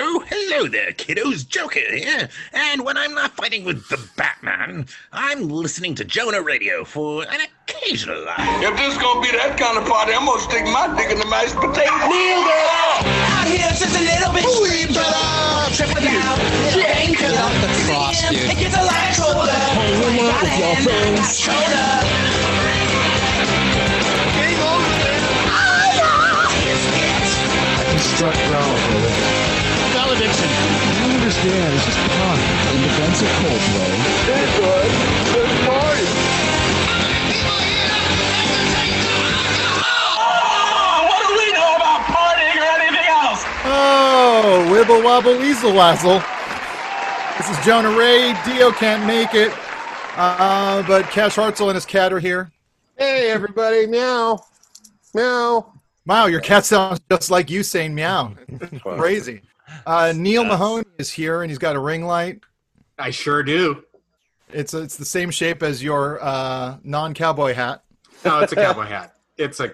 Oh, 0.00 0.24
hello 0.28 0.68
there, 0.68 0.92
kiddos. 0.92 1.42
Joker 1.48 1.80
here. 1.80 2.28
And 2.52 2.84
when 2.84 2.96
I'm 2.96 3.14
not 3.14 3.32
fighting 3.34 3.64
with 3.64 3.88
the 3.88 3.98
Batman, 4.16 4.86
I'm 5.12 5.48
listening 5.48 5.96
to 5.96 6.04
Jonah 6.04 6.40
Radio 6.40 6.84
for 6.84 7.24
an 7.24 7.40
occasional 7.66 8.22
laugh. 8.22 8.62
If 8.62 8.76
this 8.76 8.92
is 8.92 8.98
gonna 9.02 9.20
be 9.20 9.32
that 9.34 9.58
kind 9.58 9.76
of 9.76 9.82
party, 9.90 10.14
I'm 10.14 10.24
gonna 10.24 10.40
stick 10.40 10.62
my 10.70 10.86
dick 10.94 11.10
in 11.10 11.18
the 11.18 11.26
mashed 11.26 11.58
potato. 11.58 11.90
Kneel 12.06 12.46
down. 12.46 13.10
Out 13.26 13.50
here, 13.50 13.66
just 13.74 13.90
a 13.90 13.98
little 13.98 14.30
bit 14.30 14.46
sweeter. 14.46 15.02
Check 15.74 15.90
it 15.90 16.06
out. 16.14 16.38
Drink 16.78 17.18
it 17.18 17.34
up. 17.34 17.50
the 17.58 17.66
cross, 17.90 18.22
dude. 18.30 18.54
It 18.54 18.54
gets 18.54 18.78
a 18.78 18.86
lot 18.86 19.18
colder. 19.18 19.50
hang 19.50 20.22
out 20.30 20.46
with 20.46 20.62
your 20.62 20.78
friends. 20.78 21.42
Shoulder. 21.42 22.06
Ah! 25.50 26.46
Struck 27.98 28.38
ground 28.46 28.78
for 28.78 29.34
it. 29.34 29.37
Valediction. 30.18 30.50
I 30.50 30.98
don't 30.98 31.14
understand. 31.14 31.74
It's 31.74 31.86
just 31.86 31.98
punk. 32.10 32.40
In 32.74 32.82
defense 32.82 33.22
of 33.22 33.28
Coldplay. 33.38 33.92
Hey, 34.26 34.46
bud. 34.58 34.90
Let's 35.38 35.54
party. 35.62 36.06
Oh, 40.18 41.06
what 41.06 41.20
do 41.22 41.30
we 41.38 41.46
know 41.54 41.70
about 41.76 42.00
partying 42.10 42.58
or 42.58 42.66
anything 42.82 43.06
else? 43.06 43.46
Oh, 43.64 44.66
wibble 44.72 45.04
wobble 45.04 45.38
weasel 45.38 45.72
wazzle. 45.72 46.20
This 47.36 47.48
is 47.56 47.64
Jonah 47.64 47.96
Ray. 47.96 48.34
Dio 48.44 48.72
can't 48.72 49.06
make 49.06 49.34
it, 49.34 49.52
uh, 50.16 50.82
but 50.88 51.04
Cash 51.10 51.36
Hartzell 51.36 51.68
and 51.68 51.76
his 51.76 51.86
cat 51.86 52.12
are 52.12 52.18
here. 52.18 52.50
Hey, 52.96 53.30
everybody, 53.30 53.86
meow. 53.86 54.44
Meow. 55.14 55.72
Wow, 56.04 56.26
your 56.26 56.40
cat 56.40 56.64
sounds 56.64 57.00
just 57.08 57.30
like 57.30 57.50
you 57.50 57.62
saying 57.62 57.94
meow. 57.94 58.34
Crazy. 58.80 59.42
Uh, 59.86 60.12
Neil 60.14 60.44
Mahoney 60.44 60.84
is 60.98 61.10
here, 61.10 61.42
and 61.42 61.50
he's 61.50 61.58
got 61.58 61.76
a 61.76 61.78
ring 61.80 62.04
light. 62.04 62.40
I 62.98 63.10
sure 63.10 63.42
do. 63.42 63.84
It's 64.52 64.72
it's 64.74 64.96
the 64.96 65.04
same 65.04 65.30
shape 65.30 65.62
as 65.62 65.82
your 65.82 66.22
uh, 66.22 66.78
non-cowboy 66.82 67.54
hat. 67.54 67.82
No, 68.24 68.40
it's 68.40 68.52
a 68.52 68.56
cowboy 68.66 68.84
hat. 68.86 69.14
It's 69.36 69.60
a 69.60 69.72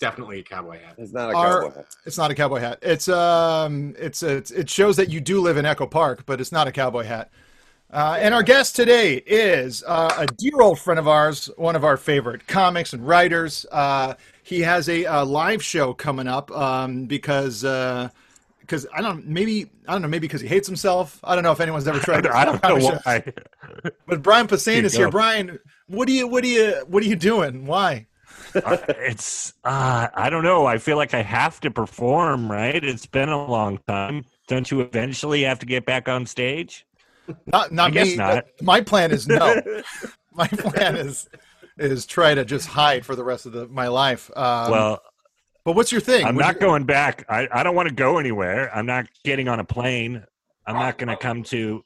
definitely 0.00 0.40
a 0.40 0.42
cowboy 0.42 0.78
hat. 0.80 0.94
It's 0.98 1.12
not 1.12 1.30
a 1.30 1.34
Our- 1.36 1.62
cowboy. 1.62 1.74
hat. 1.76 1.86
It's 2.06 2.18
not 2.18 2.30
a 2.30 2.34
cowboy 2.34 2.60
hat. 2.60 2.78
It's 2.82 3.08
um, 3.08 3.94
it's, 3.98 4.22
it's 4.22 4.50
it 4.50 4.70
shows 4.70 4.96
that 4.96 5.10
you 5.10 5.20
do 5.20 5.40
live 5.40 5.56
in 5.56 5.66
Echo 5.66 5.86
Park, 5.86 6.24
but 6.24 6.40
it's 6.40 6.52
not 6.52 6.66
a 6.68 6.72
cowboy 6.72 7.04
hat. 7.04 7.30
Uh, 7.92 8.16
and 8.20 8.32
our 8.32 8.42
guest 8.42 8.74
today 8.74 9.16
is 9.26 9.84
uh, 9.86 10.14
a 10.16 10.26
dear 10.26 10.62
old 10.62 10.78
friend 10.78 10.98
of 10.98 11.06
ours, 11.06 11.50
one 11.58 11.76
of 11.76 11.84
our 11.84 11.98
favorite 11.98 12.46
comics 12.46 12.94
and 12.94 13.06
writers. 13.06 13.66
Uh, 13.70 14.14
he 14.44 14.60
has 14.60 14.88
a, 14.88 15.04
uh 15.04 15.24
live 15.26 15.62
show 15.62 15.92
coming 15.92 16.26
up 16.26 16.50
um, 16.52 17.04
because 17.04 17.64
because 18.62 18.86
I 18.94 19.02
don't 19.02 19.26
maybe 19.26 19.70
I 19.86 19.92
don't 19.92 20.02
know 20.02 20.08
maybe 20.08 20.26
because 20.26 20.40
he 20.40 20.48
hates 20.48 20.66
himself. 20.66 21.20
I 21.22 21.34
don't 21.34 21.44
know 21.44 21.52
if 21.52 21.60
anyone's 21.60 21.86
ever 21.86 21.98
tried. 21.98 22.26
I 22.28 22.44
don't 22.44 22.62
know 22.62 22.68
comic 22.68 22.82
shows. 22.82 23.00
why. 23.04 23.24
But 24.06 24.22
Brian 24.22 24.46
Posehn 24.46 24.84
is 24.84 24.94
here. 24.94 25.10
Brian, 25.10 25.58
what 25.86 26.06
do 26.06 26.12
you 26.12 26.26
what 26.26 26.42
do 26.42 26.48
you 26.48 26.84
what 26.86 27.02
are 27.02 27.06
you 27.06 27.16
doing? 27.16 27.66
Why? 27.66 28.06
Uh, 28.54 28.76
it's 28.88 29.54
uh, 29.64 30.08
I 30.14 30.30
don't 30.30 30.44
know. 30.44 30.66
I 30.66 30.78
feel 30.78 30.96
like 30.96 31.14
I 31.14 31.22
have 31.22 31.60
to 31.60 31.70
perform. 31.70 32.50
Right? 32.50 32.82
It's 32.82 33.06
been 33.06 33.28
a 33.28 33.44
long 33.44 33.78
time. 33.86 34.24
Don't 34.48 34.70
you 34.70 34.80
eventually 34.80 35.42
have 35.42 35.58
to 35.60 35.66
get 35.66 35.84
back 35.84 36.08
on 36.08 36.26
stage? 36.26 36.86
Not 37.46 37.72
not 37.72 37.88
I 37.88 37.90
guess 37.90 38.08
me. 38.08 38.16
not. 38.16 38.44
My 38.62 38.80
plan 38.80 39.10
is 39.12 39.26
no. 39.26 39.60
my 40.34 40.48
plan 40.48 40.96
is 40.96 41.28
is 41.78 42.06
try 42.06 42.34
to 42.34 42.44
just 42.44 42.68
hide 42.68 43.04
for 43.04 43.16
the 43.16 43.24
rest 43.24 43.46
of 43.46 43.52
the, 43.52 43.66
my 43.68 43.88
life. 43.88 44.30
Um, 44.36 44.70
well, 44.70 45.02
but 45.64 45.74
what's 45.76 45.92
your 45.92 46.00
thing? 46.00 46.24
I'm 46.24 46.34
What's 46.34 46.46
not 46.46 46.54
your- 46.60 46.68
going 46.70 46.84
back. 46.84 47.24
I, 47.28 47.48
I 47.52 47.62
don't 47.62 47.74
want 47.74 47.88
to 47.88 47.94
go 47.94 48.18
anywhere. 48.18 48.74
I'm 48.74 48.86
not 48.86 49.06
getting 49.24 49.48
on 49.48 49.60
a 49.60 49.64
plane. 49.64 50.24
I'm 50.66 50.74
not 50.76 50.98
going 50.98 51.08
to 51.08 51.16
come 51.16 51.42
to 51.44 51.84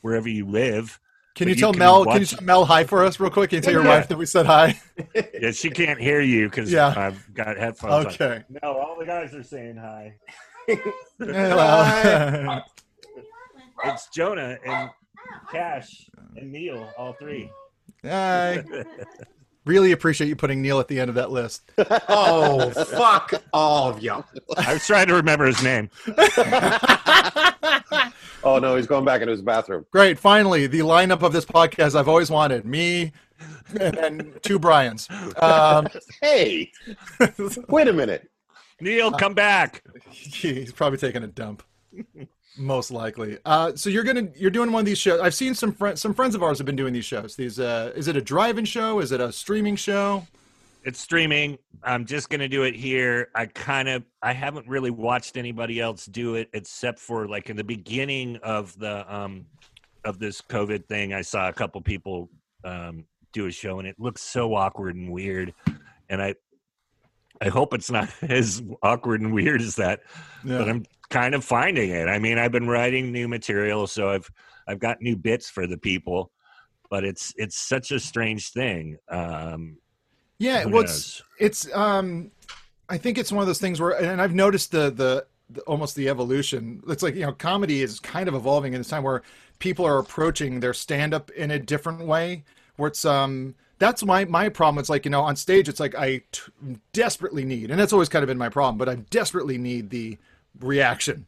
wherever 0.00 0.28
you 0.28 0.46
live. 0.46 0.98
Can 1.34 1.44
but 1.46 1.48
you 1.50 1.54
you 1.54 1.60
tell 1.60 1.72
can 1.72 1.78
Mel? 1.80 2.04
Can 2.06 2.20
you 2.20 2.26
tell 2.26 2.42
Mel 2.42 2.64
hi 2.64 2.84
for 2.84 3.04
us 3.04 3.20
real 3.20 3.30
quick? 3.30 3.50
Can 3.50 3.56
you 3.58 3.62
tell 3.62 3.72
your 3.74 3.82
Yeah. 3.84 3.96
wife 3.96 4.08
that 4.08 4.16
we 4.18 4.24
said 4.26 4.46
hi? 4.46 4.80
Yeah, 5.40 5.50
she 5.50 5.68
can't 5.70 6.00
hear 6.00 6.20
you 6.22 6.48
because 6.48 6.72
Yeah. 6.72 6.94
I've 6.96 7.34
got 7.34 7.56
headphones. 7.58 8.06
on. 8.06 8.12
Okay. 8.12 8.44
No, 8.62 8.72
all 8.78 8.96
the 8.98 9.04
guys 9.04 9.34
are 9.34 9.42
saying 9.42 9.76
hi. 9.76 10.16
Hello. 11.18 12.60
It's 13.84 14.08
Jonah 14.08 14.56
and 14.64 14.88
Cash 15.52 16.08
and 16.36 16.50
Neil, 16.50 16.90
all 16.96 17.12
three. 17.20 17.50
hi. 18.02 18.64
Really 19.66 19.92
appreciate 19.92 20.28
you 20.28 20.36
putting 20.36 20.62
Neil 20.62 20.80
at 20.80 20.88
the 20.88 20.98
end 20.98 21.08
of 21.08 21.16
that 21.16 21.30
list. 21.30 21.70
Oh, 22.08 22.70
fuck 22.86 23.34
all 23.52 23.90
of 23.90 24.02
you. 24.02 24.24
I 24.56 24.72
was 24.72 24.86
trying 24.86 25.08
to 25.08 25.14
remember 25.14 25.44
his 25.46 25.62
name. 25.62 25.90
Oh, 28.44 28.60
no, 28.60 28.76
he's 28.76 28.86
going 28.86 29.04
back 29.04 29.22
into 29.22 29.32
his 29.32 29.42
bathroom. 29.42 29.86
Great. 29.90 30.20
Finally, 30.20 30.68
the 30.68 30.78
lineup 30.80 31.22
of 31.22 31.32
this 31.32 31.44
podcast 31.44 31.96
I've 31.96 32.06
always 32.06 32.30
wanted. 32.30 32.64
Me 32.64 33.10
and, 33.80 33.96
and 33.96 34.38
two 34.44 34.60
Brians. 34.60 35.08
Um, 35.38 35.88
Hey, 36.22 36.70
wait 37.68 37.88
a 37.88 37.92
minute. 37.92 38.30
Neil, 38.80 39.10
come 39.10 39.34
back. 39.34 39.82
he's 40.10 40.70
probably 40.70 40.98
taking 40.98 41.24
a 41.24 41.26
dump. 41.26 41.64
Most 42.58 42.90
likely. 42.90 43.38
Uh, 43.44 43.72
so 43.74 43.90
you're 43.90 44.04
gonna 44.04 44.28
you're 44.34 44.50
doing 44.50 44.72
one 44.72 44.80
of 44.80 44.86
these 44.86 44.98
shows. 44.98 45.20
I've 45.20 45.34
seen 45.34 45.54
some 45.54 45.72
friends 45.72 46.00
some 46.00 46.14
friends 46.14 46.34
of 46.34 46.42
ours 46.42 46.58
have 46.58 46.66
been 46.66 46.76
doing 46.76 46.92
these 46.92 47.04
shows. 47.04 47.36
These 47.36 47.60
uh, 47.60 47.92
is 47.94 48.08
it 48.08 48.16
a 48.16 48.20
drive-in 48.22 48.64
show? 48.64 49.00
Is 49.00 49.12
it 49.12 49.20
a 49.20 49.30
streaming 49.30 49.76
show? 49.76 50.26
It's 50.84 51.00
streaming. 51.00 51.58
I'm 51.82 52.06
just 52.06 52.30
gonna 52.30 52.48
do 52.48 52.62
it 52.62 52.74
here. 52.74 53.28
I 53.34 53.46
kind 53.46 53.88
of 53.88 54.04
I 54.22 54.32
haven't 54.32 54.66
really 54.68 54.90
watched 54.90 55.36
anybody 55.36 55.80
else 55.80 56.06
do 56.06 56.36
it 56.36 56.48
except 56.52 56.98
for 56.98 57.26
like 57.26 57.50
in 57.50 57.56
the 57.56 57.64
beginning 57.64 58.38
of 58.42 58.78
the 58.78 59.14
um 59.14 59.46
of 60.04 60.18
this 60.18 60.40
COVID 60.40 60.86
thing. 60.86 61.12
I 61.12 61.22
saw 61.22 61.48
a 61.48 61.52
couple 61.52 61.80
people 61.82 62.30
um 62.64 63.04
do 63.32 63.46
a 63.46 63.50
show 63.50 63.78
and 63.80 63.86
it 63.86 63.96
looks 63.98 64.22
so 64.22 64.54
awkward 64.54 64.96
and 64.96 65.12
weird. 65.12 65.52
And 66.08 66.22
I 66.22 66.36
I 67.40 67.48
hope 67.48 67.74
it's 67.74 67.90
not 67.90 68.08
as 68.22 68.62
awkward 68.82 69.20
and 69.20 69.32
weird 69.32 69.60
as 69.60 69.76
that. 69.76 70.00
Yeah. 70.44 70.58
but 70.58 70.68
I'm 70.68 70.84
kind 71.10 71.34
of 71.34 71.44
finding 71.44 71.90
it. 71.90 72.08
I 72.08 72.18
mean, 72.18 72.38
I've 72.38 72.52
been 72.52 72.68
writing 72.68 73.12
new 73.12 73.28
material, 73.28 73.86
so 73.86 74.10
I've 74.10 74.30
I've 74.68 74.78
got 74.78 75.00
new 75.00 75.16
bits 75.16 75.48
for 75.48 75.66
the 75.66 75.78
people, 75.78 76.32
but 76.90 77.04
it's 77.04 77.32
it's 77.36 77.56
such 77.56 77.90
a 77.90 78.00
strange 78.00 78.50
thing. 78.50 78.98
Um, 79.08 79.78
Yeah, 80.38 80.64
well, 80.64 80.82
it's, 80.82 81.22
it's 81.38 81.72
um, 81.74 82.30
I 82.88 82.98
think 82.98 83.18
it's 83.18 83.32
one 83.32 83.42
of 83.42 83.46
those 83.46 83.60
things 83.60 83.80
where, 83.80 83.92
and 83.92 84.20
I've 84.20 84.34
noticed 84.34 84.72
the, 84.72 84.90
the 84.90 85.26
the 85.50 85.60
almost 85.62 85.94
the 85.94 86.08
evolution. 86.08 86.82
It's 86.88 87.02
like 87.02 87.14
you 87.14 87.22
know, 87.22 87.32
comedy 87.32 87.82
is 87.82 88.00
kind 88.00 88.28
of 88.28 88.34
evolving 88.34 88.74
in 88.74 88.80
this 88.80 88.88
time 88.88 89.02
where 89.02 89.22
people 89.58 89.86
are 89.86 89.98
approaching 89.98 90.60
their 90.60 90.74
stand 90.74 91.14
up 91.14 91.30
in 91.30 91.50
a 91.50 91.58
different 91.58 92.00
way. 92.06 92.44
Where 92.76 92.88
it's 92.88 93.04
um, 93.04 93.54
that's 93.78 94.04
my 94.04 94.24
my 94.24 94.48
problem. 94.48 94.80
It's 94.80 94.90
like 94.90 95.04
you 95.04 95.10
know, 95.10 95.22
on 95.22 95.36
stage, 95.36 95.68
it's 95.68 95.80
like 95.80 95.94
I 95.94 96.22
t- 96.32 96.42
desperately 96.92 97.44
need, 97.44 97.70
and 97.70 97.78
that's 97.78 97.92
always 97.92 98.08
kind 98.08 98.22
of 98.22 98.28
been 98.28 98.38
my 98.38 98.48
problem. 98.48 98.78
But 98.78 98.88
I 98.88 98.96
desperately 98.96 99.58
need 99.58 99.90
the 99.90 100.18
reaction 100.60 101.26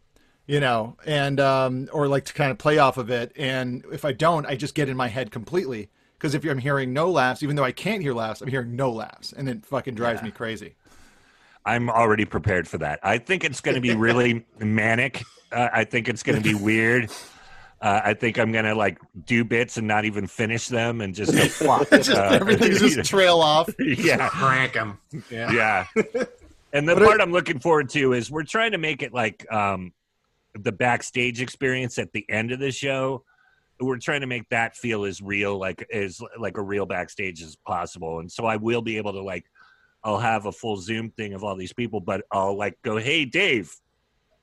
you 0.48 0.60
know, 0.60 0.96
and 1.04 1.38
um, 1.38 1.88
or 1.92 2.08
like 2.08 2.24
to 2.24 2.32
kind 2.32 2.50
of 2.50 2.58
play 2.58 2.78
off 2.78 2.96
of 2.96 3.10
it. 3.10 3.32
And 3.36 3.84
if 3.92 4.04
I 4.04 4.12
don't, 4.12 4.46
I 4.46 4.56
just 4.56 4.74
get 4.74 4.88
in 4.88 4.96
my 4.96 5.06
head 5.06 5.30
completely. 5.30 5.90
Because 6.18 6.34
if 6.34 6.44
I'm 6.44 6.58
hearing 6.58 6.92
no 6.92 7.10
laughs, 7.10 7.44
even 7.44 7.54
though 7.54 7.64
I 7.64 7.70
can't 7.70 8.02
hear 8.02 8.12
laughs, 8.12 8.40
I'm 8.40 8.48
hearing 8.48 8.74
no 8.74 8.90
laughs, 8.90 9.32
and 9.32 9.48
it 9.48 9.64
fucking 9.64 9.94
drives 9.94 10.20
me 10.20 10.32
crazy. 10.32 10.74
I'm 11.64 11.88
already 11.88 12.24
prepared 12.24 12.66
for 12.66 12.78
that. 12.78 12.98
I 13.04 13.18
think 13.18 13.44
it's 13.44 13.60
going 13.60 13.76
to 13.76 13.80
be 13.80 13.94
really 13.94 14.44
manic. 14.58 15.22
Uh, 15.52 15.68
I 15.72 15.84
think 15.84 16.08
it's 16.08 16.24
going 16.24 16.42
to 16.42 16.42
be 16.42 16.54
weird. 16.54 17.10
Uh, 17.80 18.00
I 18.06 18.14
think 18.14 18.38
I'm 18.38 18.50
going 18.50 18.64
to 18.64 18.74
like 18.74 18.98
do 19.26 19.44
bits 19.44 19.76
and 19.76 19.86
not 19.86 20.04
even 20.04 20.26
finish 20.26 20.66
them 20.66 21.00
and 21.00 21.14
just 21.14 21.32
go 21.32 21.44
flop. 21.48 21.88
just 21.90 22.10
Uh, 22.10 22.30
everything 22.32 22.72
just 22.72 23.04
trail 23.08 23.38
off. 23.40 23.70
yeah. 23.78 24.28
Crank 24.30 24.72
them. 24.72 24.98
Yeah. 25.30 25.52
yeah. 25.52 25.86
And 26.70 26.86
the 26.86 26.92
But 26.94 27.02
it- 27.02 27.06
part 27.06 27.20
I'm 27.22 27.32
looking 27.32 27.60
forward 27.60 27.88
to 27.90 28.12
is 28.12 28.30
we're 28.30 28.42
trying 28.42 28.72
to 28.72 28.78
make 28.78 29.02
it 29.02 29.14
like 29.14 29.50
um, 29.50 29.92
the 30.54 30.70
backstage 30.70 31.40
experience 31.40 31.98
at 31.98 32.12
the 32.12 32.26
end 32.28 32.52
of 32.52 32.58
the 32.58 32.70
show. 32.70 33.24
We're 33.80 33.96
trying 33.96 34.20
to 34.20 34.26
make 34.26 34.46
that 34.50 34.76
feel 34.76 35.04
as 35.06 35.22
real, 35.22 35.56
like 35.58 35.86
as 35.90 36.20
like 36.38 36.58
a 36.58 36.62
real 36.62 36.84
backstage 36.84 37.40
as 37.42 37.56
possible. 37.56 38.18
And 38.18 38.30
so 38.30 38.44
I 38.44 38.56
will 38.56 38.82
be 38.82 38.98
able 38.98 39.12
to 39.14 39.22
like, 39.22 39.46
I'll 40.04 40.18
have 40.18 40.44
a 40.44 40.52
full 40.52 40.76
Zoom 40.76 41.10
thing 41.12 41.32
of 41.32 41.42
all 41.42 41.56
these 41.56 41.72
people, 41.72 42.00
but 42.00 42.22
I'll 42.30 42.56
like 42.56 42.76
go, 42.82 42.98
hey 42.98 43.24
Dave, 43.24 43.74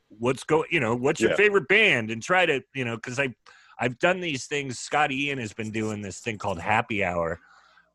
what's 0.09 0.43
go, 0.43 0.65
you 0.69 0.79
know, 0.79 0.95
what's 0.95 1.19
your 1.21 1.31
Yeah. 1.31 1.35
favorite 1.37 1.67
band, 1.67 2.11
and 2.11 2.21
try 2.21 2.45
to, 2.45 2.61
you 2.73 2.85
know, 2.85 2.95
because 2.95 3.19
I, 3.19 3.33
I've 3.79 3.97
done 3.99 4.19
these 4.21 4.45
things. 4.45 4.79
Scott 4.79 5.11
Ian 5.11 5.37
has 5.39 5.53
been 5.53 5.71
doing 5.71 6.01
this 6.01 6.19
thing 6.19 6.37
called 6.37 6.59
Happy 6.59 7.03
Hour, 7.03 7.39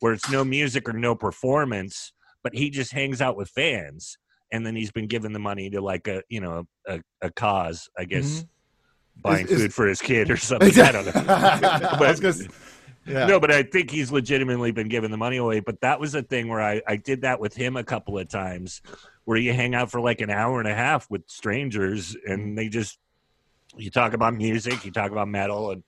where 0.00 0.12
it's 0.12 0.30
no 0.30 0.44
music 0.44 0.88
or 0.88 0.92
no 0.92 1.14
performance, 1.14 2.12
but 2.42 2.54
he 2.54 2.70
just 2.70 2.92
hangs 2.92 3.20
out 3.20 3.36
with 3.36 3.48
fans 3.50 4.16
and 4.52 4.66
then 4.66 4.74
he's 4.74 4.90
been 4.90 5.06
giving 5.06 5.32
the 5.32 5.38
money 5.38 5.70
to 5.70 5.80
like 5.80 6.08
a 6.08 6.22
you 6.28 6.40
know 6.40 6.66
a, 6.88 7.00
a 7.22 7.30
cause 7.30 7.88
i 7.96 8.04
guess 8.04 8.40
Mhm. 8.42 8.48
buying 9.22 9.44
Is- 9.46 9.52
is- 9.52 9.60
food 9.62 9.74
for 9.74 9.86
his 9.86 10.00
kid 10.02 10.28
or 10.30 10.36
something 10.50 10.80
i 10.80 10.90
don't 10.90 11.06
know 11.06 11.12
I 11.28 11.96
was 12.10 12.18
gonna 12.18 12.34
s- 12.34 12.48
yeah. 13.06 13.26
no 13.26 13.40
but 13.40 13.50
i 13.50 13.62
think 13.62 13.90
he's 13.90 14.12
legitimately 14.12 14.70
been 14.70 14.88
giving 14.88 15.10
the 15.10 15.16
money 15.16 15.38
away 15.38 15.60
but 15.60 15.80
that 15.80 15.98
was 15.98 16.14
a 16.14 16.22
thing 16.22 16.48
where 16.48 16.60
i 16.60 16.80
i 16.86 16.96
did 16.96 17.22
that 17.22 17.40
with 17.40 17.54
him 17.54 17.76
a 17.76 17.84
couple 17.84 18.18
of 18.18 18.28
times 18.28 18.82
where 19.24 19.38
you 19.38 19.52
hang 19.52 19.74
out 19.74 19.90
for 19.90 20.00
like 20.00 20.20
an 20.20 20.30
hour 20.30 20.58
and 20.60 20.68
a 20.68 20.74
half 20.74 21.10
with 21.10 21.22
strangers 21.26 22.16
and 22.26 22.56
they 22.56 22.68
just 22.68 22.98
you 23.76 23.90
talk 23.90 24.12
about 24.12 24.34
music, 24.34 24.84
you 24.84 24.90
talk 24.90 25.10
about 25.10 25.28
metal, 25.28 25.70
and 25.70 25.82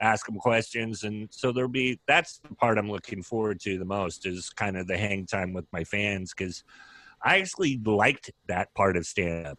ask 0.00 0.26
them 0.26 0.36
questions, 0.36 1.02
and 1.02 1.28
so 1.30 1.52
there'll 1.52 1.68
be 1.68 1.98
that's 2.06 2.38
the 2.38 2.54
part 2.54 2.78
I'm 2.78 2.90
looking 2.90 3.22
forward 3.22 3.60
to 3.60 3.78
the 3.78 3.84
most 3.84 4.26
is 4.26 4.50
kind 4.50 4.76
of 4.76 4.86
the 4.86 4.96
hang 4.96 5.26
time 5.26 5.52
with 5.52 5.66
my 5.72 5.84
fans 5.84 6.32
because 6.36 6.64
I 7.22 7.38
actually 7.38 7.80
liked 7.84 8.30
that 8.46 8.72
part 8.74 8.96
of 8.96 9.06
stand 9.06 9.46
up. 9.46 9.58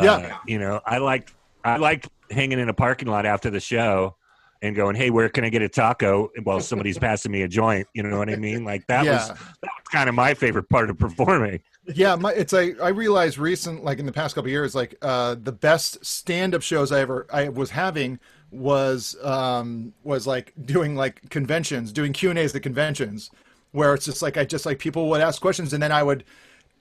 Yeah. 0.00 0.12
Uh, 0.12 0.36
you 0.46 0.58
know, 0.58 0.80
I 0.86 0.98
liked 0.98 1.34
I 1.64 1.76
liked 1.78 2.08
hanging 2.30 2.58
in 2.58 2.68
a 2.68 2.74
parking 2.74 3.08
lot 3.08 3.26
after 3.26 3.50
the 3.50 3.60
show 3.60 4.16
and 4.66 4.76
going, 4.76 4.96
"Hey, 4.96 5.10
where 5.10 5.28
can 5.28 5.44
I 5.44 5.48
get 5.48 5.62
a 5.62 5.68
taco?" 5.68 6.30
while 6.44 6.60
somebody's 6.60 6.98
passing 7.06 7.32
me 7.32 7.42
a 7.42 7.48
joint. 7.48 7.86
You 7.94 8.02
know 8.02 8.18
what 8.18 8.30
I 8.30 8.36
mean? 8.36 8.64
Like 8.64 8.86
that 8.88 9.06
was 9.08 9.28
Yeah. 9.28 9.34
that 9.62 9.70
was 9.78 9.88
kind 9.92 10.08
of 10.08 10.14
my 10.14 10.34
favorite 10.34 10.68
part 10.68 10.90
of 10.90 10.98
performing. 10.98 11.60
Yeah, 11.94 12.16
my, 12.16 12.32
it's 12.32 12.52
like 12.52 12.80
I 12.80 12.88
realized 12.88 13.38
recent, 13.38 13.84
like 13.84 13.98
in 14.00 14.06
the 14.06 14.12
past 14.12 14.34
couple 14.34 14.48
of 14.48 14.52
years, 14.52 14.74
like 14.74 14.96
uh, 15.02 15.36
the 15.40 15.52
best 15.52 16.04
stand-up 16.04 16.62
shows 16.62 16.90
I 16.90 17.00
ever 17.00 17.26
I 17.32 17.48
was 17.48 17.70
having 17.70 18.18
was 18.50 19.16
um, 19.22 19.92
was 20.02 20.26
like 20.26 20.52
doing 20.64 20.96
like 20.96 21.28
conventions, 21.30 21.92
doing 21.92 22.12
Q 22.12 22.30
and 22.30 22.38
A's 22.38 22.54
at 22.56 22.62
conventions, 22.62 23.30
where 23.72 23.94
it's 23.94 24.04
just 24.04 24.20
like 24.22 24.36
I 24.36 24.44
just 24.44 24.66
like 24.66 24.78
people 24.80 25.08
would 25.10 25.20
ask 25.20 25.40
questions 25.40 25.72
and 25.72 25.82
then 25.82 25.92
I 25.92 26.02
would, 26.02 26.24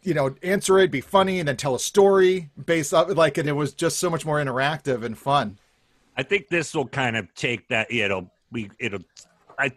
you 0.02 0.14
know, 0.16 0.36
answer 0.42 0.80
it, 0.80 0.90
be 0.92 1.02
funny, 1.02 1.40
and 1.40 1.48
then 1.48 1.58
tell 1.58 1.76
a 1.76 1.80
story 1.80 2.50
based 2.66 2.92
off 2.94 3.10
like, 3.16 3.38
and 3.38 3.48
it 3.48 3.54
was 3.54 3.74
just 3.74 4.00
so 4.00 4.10
much 4.10 4.26
more 4.26 4.38
interactive 4.44 5.04
and 5.04 5.16
fun. 5.18 5.60
I 6.18 6.24
think 6.24 6.48
this 6.50 6.74
will 6.74 6.88
kind 6.88 7.18
of 7.18 7.34
take 7.36 7.68
that. 7.70 7.92
It'll 7.92 8.30
we 8.52 8.70
it'll. 8.80 9.02
I. 9.60 9.72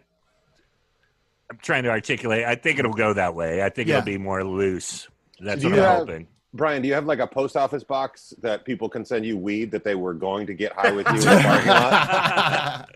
I'm 1.51 1.57
trying 1.61 1.83
to 1.83 1.89
articulate. 1.89 2.45
I 2.45 2.55
think 2.55 2.77
it'll 2.79 2.93
go 2.93 3.13
that 3.13 3.33
way. 3.33 3.63
I 3.63 3.69
think 3.69 3.87
Yeah. 3.89 3.97
it'll 3.97 4.05
be 4.05 4.17
more 4.17 4.43
loose. 4.43 5.07
That's 5.39 5.61
Do 5.61 5.69
what 5.71 5.79
I'm 5.79 5.85
have- 5.85 5.97
hoping. 5.99 6.27
Brian, 6.53 6.81
do 6.81 6.87
you 6.87 6.95
have 6.95 7.05
like 7.05 7.19
a 7.19 7.27
post 7.27 7.55
office 7.55 7.83
box 7.83 8.33
that 8.41 8.65
people 8.65 8.89
can 8.89 9.05
send 9.05 9.23
you 9.23 9.37
weed 9.37 9.69
that 9.69 9.83
they 9.83 9.93
were 9.93 10.15
going 10.15 10.47
to 10.47 10.55
get 10.55 10.71
high 10.73 10.91
with 10.91 11.05
you 11.09 11.13
in 11.13 11.19
the 11.19 11.41
parking 11.43 11.67
lot? 11.69 12.89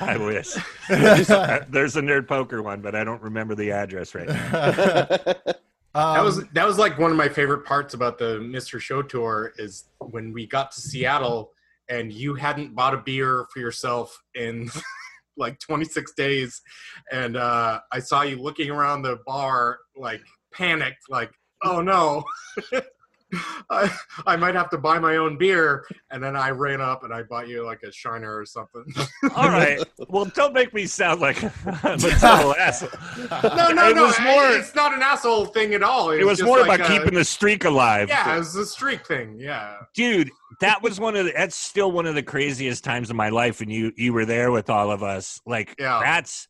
I 0.00 0.16
wish. 0.16 0.54
There's 0.88 1.96
a 1.96 2.00
nerd 2.00 2.26
poker 2.26 2.62
one, 2.62 2.80
but 2.80 2.94
I 2.94 3.04
don't 3.04 3.20
remember 3.22 3.54
the 3.54 3.72
address 3.72 4.14
right 4.14 4.28
now. 4.28 5.16
Um, 5.16 5.54
That 5.94 6.24
was 6.24 6.44
that 6.54 6.66
was 6.66 6.76
like 6.76 6.98
one 6.98 7.12
of 7.12 7.16
my 7.16 7.28
favorite 7.28 7.64
parts 7.64 7.94
about 7.94 8.18
the 8.18 8.38
Mr. 8.40 8.80
Show 8.80 9.00
tour 9.02 9.52
is 9.58 9.84
when 10.00 10.32
we 10.32 10.44
got 10.44 10.72
to 10.72 10.80
Seattle 10.80 11.52
and 11.88 12.12
you 12.12 12.34
hadn't 12.34 12.74
bought 12.74 12.94
a 12.94 12.98
beer 12.98 13.46
for 13.52 13.60
yourself 13.60 14.16
in 14.34 14.70
like 15.36 15.58
26 15.58 16.12
days, 16.14 16.60
and 17.12 17.36
uh, 17.36 17.80
I 17.92 17.98
saw 17.98 18.22
you 18.22 18.40
looking 18.40 18.70
around 18.70 19.02
the 19.02 19.18
bar 19.26 19.78
like 19.96 20.22
panicked, 20.52 21.04
like 21.08 21.30
oh 21.64 21.80
no. 21.80 22.24
I, 23.68 23.90
I 24.26 24.36
might 24.36 24.54
have 24.54 24.70
to 24.70 24.78
buy 24.78 25.00
my 25.00 25.16
own 25.16 25.36
beer, 25.36 25.84
and 26.12 26.22
then 26.22 26.36
I 26.36 26.50
ran 26.50 26.80
up 26.80 27.02
and 27.02 27.12
I 27.12 27.22
bought 27.24 27.48
you 27.48 27.64
like 27.64 27.82
a 27.82 27.90
Shiner 27.90 28.36
or 28.36 28.46
something. 28.46 28.84
All 29.34 29.48
right. 29.48 29.82
Well, 30.08 30.26
don't 30.26 30.52
make 30.52 30.72
me 30.72 30.86
sound 30.86 31.20
like 31.20 31.42
I'm 31.42 31.94
a 31.98 32.10
total 32.20 32.54
asshole. 32.54 32.90
no, 33.56 33.70
no, 33.72 33.88
It 33.90 33.96
no. 33.96 34.04
was 34.06 34.20
more- 34.20 34.50
it's 34.50 34.76
not 34.76 34.94
an 34.94 35.02
asshole 35.02 35.46
thing 35.46 35.74
at 35.74 35.82
all. 35.82 36.10
It 36.10 36.22
was 36.24 36.38
just 36.38 36.46
more 36.46 36.60
like 36.64 36.78
about 36.80 36.88
a- 36.88 36.98
keeping 36.98 37.14
the 37.14 37.24
streak 37.24 37.64
alive. 37.64 38.08
Yeah, 38.08 38.36
it 38.36 38.38
was 38.38 38.54
a 38.54 38.66
streak 38.66 39.04
thing. 39.04 39.36
Yeah. 39.40 39.78
dude 39.94 40.30
that 40.60 40.82
was 40.82 41.00
one 41.00 41.16
of 41.16 41.26
the 41.26 41.32
that's 41.32 41.56
still 41.56 41.90
one 41.92 42.06
of 42.06 42.14
the 42.14 42.22
craziest 42.22 42.84
times 42.84 43.10
of 43.10 43.16
my 43.16 43.28
life 43.28 43.60
and 43.60 43.72
you 43.72 43.92
you 43.96 44.12
were 44.12 44.24
there 44.26 44.50
with 44.50 44.70
all 44.70 44.90
of 44.90 45.02
us 45.02 45.40
like 45.46 45.74
Yeah. 45.78 46.00
that's 46.02 46.46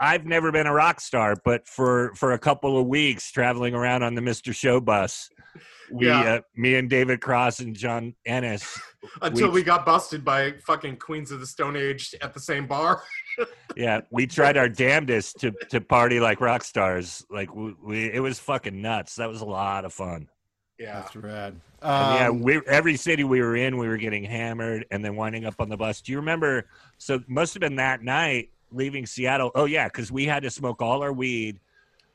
i've 0.00 0.24
never 0.26 0.52
been 0.52 0.66
a 0.66 0.72
rock 0.72 1.00
star 1.00 1.36
but 1.44 1.66
for 1.66 2.14
for 2.14 2.32
a 2.32 2.38
couple 2.38 2.78
of 2.78 2.86
weeks 2.86 3.30
traveling 3.30 3.74
around 3.74 4.02
on 4.02 4.14
the 4.14 4.20
mr 4.22 4.54
show 4.54 4.80
bus 4.80 5.28
we 5.90 6.06
Yeah. 6.08 6.20
uh, 6.34 6.40
me 6.56 6.74
and 6.74 6.90
david 6.90 7.20
cross 7.20 7.60
and 7.60 7.74
john 7.76 8.14
ennis 8.26 8.78
Until 9.22 9.48
We- 9.48 9.60
we 9.60 9.62
got 9.62 9.86
busted 9.86 10.24
by 10.24 10.52
fucking 10.66 10.96
Queens 10.96 11.30
of 11.30 11.38
the 11.38 11.46
Stone 11.46 11.76
Age 11.76 12.12
at 12.20 12.34
the 12.34 12.40
same 12.40 12.66
bar. 12.66 13.02
yeah 13.76 14.00
we 14.10 14.26
tried 14.26 14.56
our 14.56 14.68
damnedest 14.68 15.38
to 15.40 15.52
to 15.70 15.80
party 15.80 16.18
like 16.20 16.40
rock 16.40 16.64
stars 16.64 17.24
like 17.30 17.54
we, 17.54 17.74
we 17.84 18.12
it 18.12 18.20
was 18.20 18.38
fucking 18.38 18.80
nuts 18.82 19.14
that 19.16 19.28
was 19.28 19.42
a 19.42 19.44
lot 19.46 19.84
of 19.84 19.92
fun 19.92 20.26
Yeah. 20.78 21.00
That's 21.00 21.16
rad. 21.16 21.60
And 21.82 22.18
yeah, 22.20 22.28
Um, 22.28 22.40
we, 22.42 22.60
every 22.66 22.96
city 22.96 23.24
we 23.24 23.40
were 23.40 23.56
in, 23.56 23.78
we 23.78 23.88
were 23.88 23.96
getting 23.96 24.24
hammered 24.24 24.86
and 24.90 25.04
then 25.04 25.16
winding 25.16 25.44
up 25.44 25.54
on 25.58 25.68
the 25.68 25.76
bus. 25.76 26.00
Do 26.00 26.12
you 26.12 26.18
remember? 26.18 26.66
So 26.98 27.20
must 27.28 27.54
have 27.54 27.60
been 27.60 27.76
that 27.76 28.02
night 28.02 28.50
leaving 28.72 29.06
Seattle. 29.06 29.50
Oh 29.54 29.64
yeah, 29.64 29.86
because 29.86 30.12
we 30.12 30.26
had 30.26 30.42
to 30.42 30.50
smoke 30.50 30.82
all 30.82 31.02
our 31.02 31.12
weed. 31.12 31.60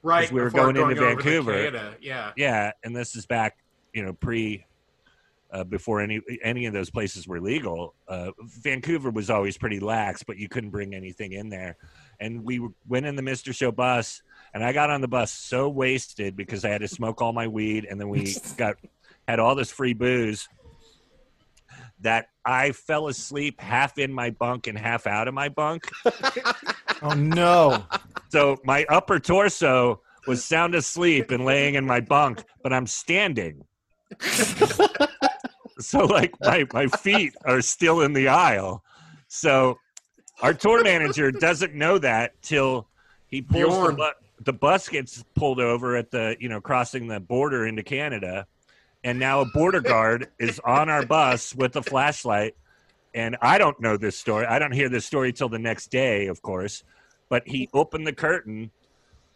Right. 0.04 0.32
we 0.32 0.42
were 0.42 0.50
before 0.50 0.74
going 0.74 0.92
into 0.92 1.02
Vancouver. 1.02 1.96
Yeah. 2.02 2.32
Yeah, 2.36 2.72
and 2.84 2.96
this 2.96 3.16
is 3.16 3.26
back, 3.26 3.58
you 3.94 4.04
know, 4.04 4.14
pre, 4.14 4.66
uh, 5.52 5.64
before 5.64 6.02
any 6.02 6.22
any 6.44 6.66
of 6.66 6.74
those 6.74 6.90
places 6.90 7.28
were 7.28 7.40
legal. 7.40 7.94
Uh, 8.08 8.32
Vancouver 8.42 9.10
was 9.12 9.30
always 9.30 9.58
pretty 9.58 9.80
lax, 9.80 10.24
but 10.24 10.38
you 10.38 10.48
couldn't 10.50 10.70
bring 10.70 10.96
anything 10.96 11.34
in 11.34 11.50
there. 11.50 11.78
And 12.20 12.44
we 12.44 12.68
went 12.88 13.06
in 13.06 13.16
the 13.16 13.22
Mister 13.22 13.54
Show 13.54 13.72
bus, 13.72 14.22
and 14.54 14.64
I 14.64 14.74
got 14.74 14.90
on 14.90 15.02
the 15.02 15.08
bus 15.08 15.32
so 15.32 15.70
wasted 15.70 16.36
because 16.36 16.66
I 16.66 16.70
had 16.70 16.82
to 16.82 16.88
smoke 16.88 17.22
all 17.22 17.34
my 17.34 17.48
weed, 17.48 17.86
and 17.90 18.00
then 18.00 18.10
we 18.10 18.36
got 18.58 18.76
had 19.28 19.40
all 19.40 19.56
this 19.56 19.72
free 19.72 19.94
booze 19.94 20.48
that 22.02 22.28
I 22.44 22.72
fell 22.72 23.08
asleep 23.08 23.62
half 23.62 23.98
in 23.98 24.12
my 24.12 24.32
bunk 24.32 24.68
and 24.68 24.78
half 24.78 25.08
out 25.08 25.28
of 25.28 25.34
my 25.34 25.50
bunk. 25.50 25.90
oh 27.02 27.14
no. 27.14 27.86
So 28.30 28.58
my 28.64 28.86
upper 28.90 29.20
torso 29.20 30.02
was 30.28 30.44
sound 30.44 30.76
asleep 30.76 31.32
and 31.32 31.46
laying 31.46 31.76
in 31.76 31.86
my 31.86 32.00
bunk, 32.00 32.44
but 32.64 32.74
I'm 32.74 32.88
standing. 32.88 33.64
so 35.80 36.06
like 36.06 36.34
my, 36.42 36.66
my 36.74 36.88
feet 36.88 37.36
are 37.46 37.62
still 37.62 38.02
in 38.02 38.14
the 38.14 38.28
aisle. 38.28 38.84
So 39.28 39.78
our 40.42 40.54
tour 40.54 40.84
manager 40.84 41.32
doesn't 41.32 41.76
know 41.76 41.98
that 42.00 42.34
till 42.42 42.88
he 43.28 43.42
pulls 43.42 43.64
the, 43.64 43.70
Bjorn. 43.70 43.96
bu- 43.96 44.21
the 44.44 44.54
bus 44.54 44.90
gets 44.90 45.24
pulled 45.36 45.60
over 45.60 45.96
at 45.96 46.12
the 46.12 46.36
you 46.40 46.50
know 46.50 46.62
crossing 46.62 47.08
the 47.08 47.20
border 47.20 47.68
into 47.68 47.84
Canada, 47.84 48.48
and 49.04 49.20
now 49.20 49.42
a 49.42 49.46
border 49.46 49.82
guard 49.82 50.30
is 50.40 50.60
on 50.66 50.90
our 50.90 51.06
bus 51.06 51.56
with 51.56 51.76
a 51.76 51.84
flashlight. 51.84 52.56
And 53.14 53.36
I 53.42 53.58
don't 53.58 53.80
know 53.82 53.98
this 53.98 54.18
story. 54.18 54.46
I 54.46 54.58
don't 54.58 54.72
hear 54.72 54.88
this 54.88 55.06
story 55.06 55.34
till 55.34 55.50
the 55.50 55.60
next 55.60 55.92
day, 55.92 56.28
of 56.28 56.42
course. 56.42 56.84
But 57.30 57.44
he 57.46 57.70
opened 57.74 58.08
the 58.08 58.14
curtain, 58.14 58.72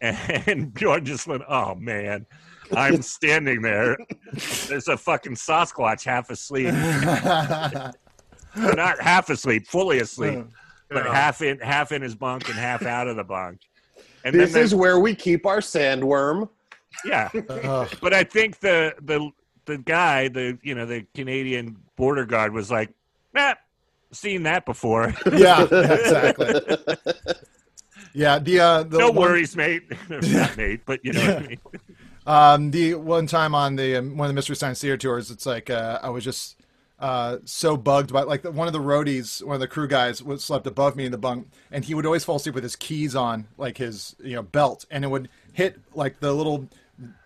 and 0.00 0.72
Bjorn 0.74 1.04
just 1.04 1.26
went, 1.26 1.42
"Oh 1.48 1.74
man." 1.74 2.26
I'm 2.74 3.00
standing 3.00 3.62
there. 3.62 3.96
There's 4.68 4.88
a 4.88 4.96
fucking 4.96 5.36
Sasquatch 5.36 6.04
half 6.04 6.30
asleep. 6.30 6.74
Not 8.56 9.00
half 9.00 9.30
asleep, 9.30 9.68
fully 9.68 10.00
asleep, 10.00 10.44
but 10.90 11.06
half 11.06 11.42
in 11.42 11.60
half 11.60 11.92
in 11.92 12.02
his 12.02 12.16
bunk 12.16 12.48
and 12.48 12.58
half 12.58 12.82
out 12.84 13.06
of 13.06 13.14
the 13.14 13.22
bunk. 13.22 13.60
And 14.26 14.34
This 14.34 14.52
then 14.54 14.62
is 14.64 14.74
where 14.74 14.98
we 14.98 15.14
keep 15.14 15.46
our 15.46 15.58
sandworm. 15.60 16.48
yeah. 17.04 17.28
Ugh. 17.48 17.88
But 18.00 18.12
I 18.12 18.24
think 18.24 18.58
the 18.60 18.94
the 19.00 19.30
the 19.66 19.78
guy, 19.78 20.28
the 20.28 20.58
you 20.62 20.74
know, 20.74 20.84
the 20.86 21.06
Canadian 21.14 21.76
border 21.96 22.24
guard 22.26 22.52
was 22.52 22.70
like, 22.70 22.90
nah, 23.34 23.54
seen 24.12 24.42
that 24.44 24.64
before. 24.66 25.14
yeah, 25.32 25.62
exactly. 25.62 26.76
Yeah, 28.14 28.38
the 28.38 28.60
uh, 28.60 28.82
the 28.84 28.98
no 28.98 29.10
one- 29.10 29.16
worries, 29.28 29.56
mate. 29.56 29.82
Not 30.08 30.56
mate, 30.56 30.80
but 30.86 31.04
you 31.04 31.12
know 31.12 31.20
what 31.26 31.36
I 31.36 31.46
mean. 31.46 31.60
Um, 32.26 32.70
the 32.72 32.94
one 32.94 33.26
time 33.26 33.54
on 33.54 33.76
the 33.76 33.96
um, 33.96 34.16
one 34.16 34.26
of 34.26 34.30
the 34.30 34.34
Mystery 34.34 34.56
Science 34.56 34.80
Theater 34.80 34.96
tours, 34.96 35.30
it's 35.30 35.46
like 35.46 35.70
uh, 35.70 36.00
I 36.02 36.08
was 36.10 36.24
just 36.24 36.56
uh, 36.98 37.38
so 37.44 37.76
bugged 37.76 38.12
by 38.12 38.22
like 38.22 38.44
one 38.44 38.66
of 38.66 38.72
the 38.72 38.80
roadies, 38.80 39.42
one 39.42 39.54
of 39.54 39.60
the 39.60 39.68
crew 39.68 39.86
guys, 39.86 40.22
was 40.22 40.42
slept 40.42 40.66
above 40.66 40.96
me 40.96 41.04
in 41.04 41.12
the 41.12 41.18
bunk, 41.18 41.48
and 41.70 41.84
he 41.84 41.94
would 41.94 42.06
always 42.06 42.24
fall 42.24 42.36
asleep 42.36 42.54
with 42.54 42.64
his 42.64 42.76
keys 42.76 43.14
on, 43.14 43.46
like 43.58 43.76
his 43.78 44.16
you 44.22 44.34
know 44.34 44.42
belt, 44.42 44.86
and 44.90 45.04
it 45.04 45.08
would 45.08 45.28
hit 45.52 45.78
like 45.94 46.20
the 46.20 46.32
little 46.32 46.68